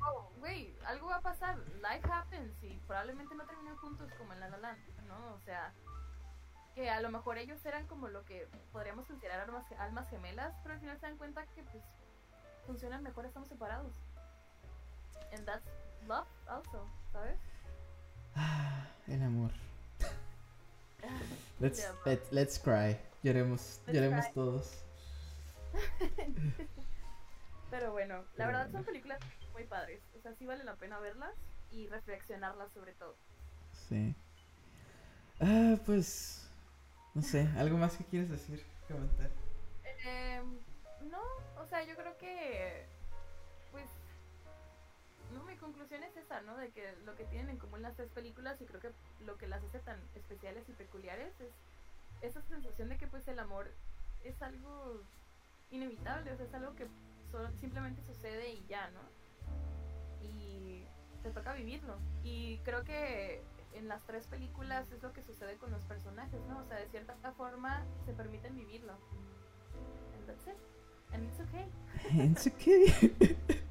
[0.00, 1.58] Oh, güey, algo va a pasar.
[1.76, 5.34] Life happens y probablemente no terminan juntos como en La La Land, ¿no?
[5.34, 5.72] O sea,
[6.74, 10.74] que a lo mejor ellos eran como lo que podríamos considerar almas, almas gemelas, pero
[10.74, 11.84] al final se dan cuenta que pues
[12.66, 13.92] funcionan mejor estamos separados.
[15.32, 15.66] And that's
[16.06, 17.38] love also, ¿sabes?
[18.34, 19.50] Ah, el amor.
[21.60, 22.98] Let's, let- let's cry.
[23.22, 24.34] Lloremos, Let's lloremos cry.
[24.34, 24.84] todos.
[27.70, 29.18] Pero bueno, la verdad son películas
[29.52, 30.00] muy padres.
[30.18, 31.32] O sea, sí vale la pena verlas
[31.70, 33.16] y reflexionarlas sobre todo.
[33.88, 34.14] Sí.
[35.40, 36.48] Ah, pues.
[37.14, 38.64] No sé, ¿algo más que quieres decir?
[38.88, 39.30] Comentar.
[40.04, 40.42] Eh,
[41.10, 41.22] no,
[41.60, 42.86] o sea, yo creo que.
[45.62, 46.56] Conclusión es esa, ¿no?
[46.56, 48.90] De que lo que tienen en común las tres películas y creo que
[49.24, 51.52] lo que las hace tan especiales y peculiares es
[52.20, 53.70] esa sensación de que, pues, el amor
[54.24, 55.00] es algo
[55.70, 56.88] inevitable, o sea, es algo que
[57.60, 59.00] simplemente sucede y ya, ¿no?
[60.20, 60.84] Y
[61.22, 61.96] te toca vivirlo.
[62.24, 63.40] Y creo que
[63.74, 66.58] en las tres películas es lo que sucede con los personajes, ¿no?
[66.58, 68.94] O sea, de cierta forma se permiten vivirlo.
[70.14, 70.56] And that's it.
[71.12, 71.70] And it's okay.
[72.30, 73.58] It's okay.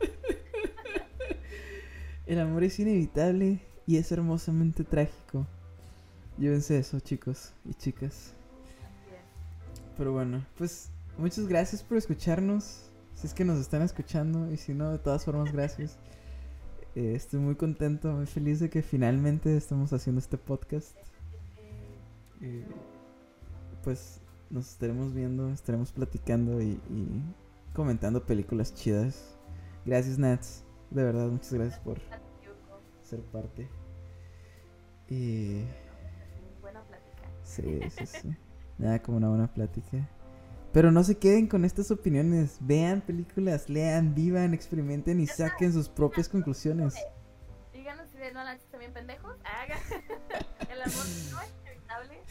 [2.32, 5.46] El amor es inevitable y es hermosamente trágico.
[6.38, 8.32] Llévense eso, chicos y chicas.
[9.98, 12.90] Pero bueno, pues muchas gracias por escucharnos.
[13.16, 15.98] Si es que nos están escuchando y si no, de todas formas, gracias.
[16.96, 20.96] Eh, estoy muy contento, muy feliz de que finalmente estemos haciendo este podcast.
[22.40, 22.64] Eh,
[23.84, 27.24] pues nos estaremos viendo, estaremos platicando y, y
[27.74, 29.36] comentando películas chidas.
[29.86, 30.64] Gracias, Nats.
[30.92, 32.00] De verdad, muchas gracias por
[33.02, 33.70] ser parte.
[35.08, 35.64] Y
[36.62, 37.30] Buena plática.
[37.44, 38.38] Sí, sí, sí.
[38.78, 40.10] Nada como una buena plática.
[40.74, 42.58] Pero no se queden con estas opiniones.
[42.60, 46.96] Vean películas, lean, vivan, experimenten y saquen sus propias conclusiones.
[47.72, 49.36] Díganos si de no la también pendejos.
[49.46, 49.78] Haga.
[50.70, 52.22] El amor no es inevitable.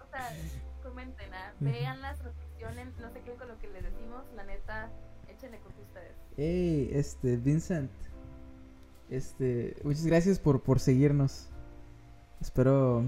[0.00, 0.30] O sea,
[0.82, 1.52] comenten, ¿ah?
[1.60, 4.24] veanlas, reflexionen, no se queden con lo que les decimos.
[4.34, 4.90] La neta,
[5.36, 6.16] échenle con ustedes.
[6.36, 7.90] Hey, este, Vincent.
[9.10, 11.48] Este, muchas gracias por, por seguirnos.
[12.40, 13.04] Espero,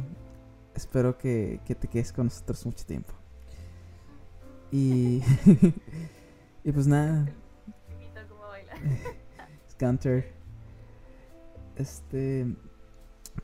[0.75, 3.15] espero que, que te quedes con nosotros mucho tiempo.
[4.71, 5.23] Y,
[6.65, 7.27] y pues nada.
[9.71, 10.33] Scanter.
[11.77, 12.47] Este.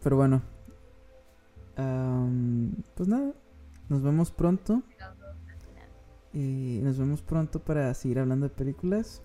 [0.03, 0.43] Pero bueno.
[2.95, 3.33] pues nada.
[3.89, 4.83] Nos vemos pronto.
[6.35, 9.23] Y nos vemos pronto para seguir hablando de películas.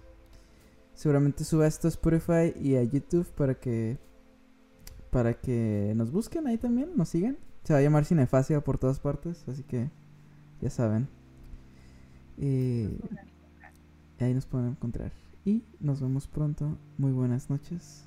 [0.94, 3.98] Seguramente suba esto a Spotify y a YouTube para que.
[5.10, 7.36] Para que nos busquen ahí también, nos sigan.
[7.64, 9.90] Se va a llamar Cinefasia por todas partes, así que
[10.62, 11.08] ya saben.
[12.38, 15.12] Ahí nos pueden encontrar.
[15.46, 16.78] Y nos vemos pronto.
[17.00, 18.06] Muy buenas noches.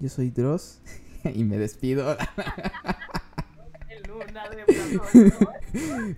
[0.00, 0.80] Yo soy Dross
[1.34, 2.16] y me despido.
[4.10, 5.32] Luna de Plutón.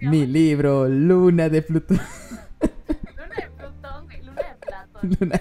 [0.01, 0.11] ¿no?
[0.11, 2.01] Mi libro, Luna de Plutón.
[2.59, 4.92] Luna de Plutón, güey, Luna de Platón.
[5.21, 5.41] Luna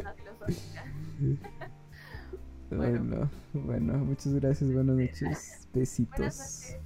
[0.00, 0.84] una filosófica.
[2.70, 3.28] Bueno.
[3.52, 4.72] Bueno, muchas gracias.
[4.72, 5.20] Buenas noches.
[5.20, 6.18] Buenas Besitos.
[6.20, 6.79] noches.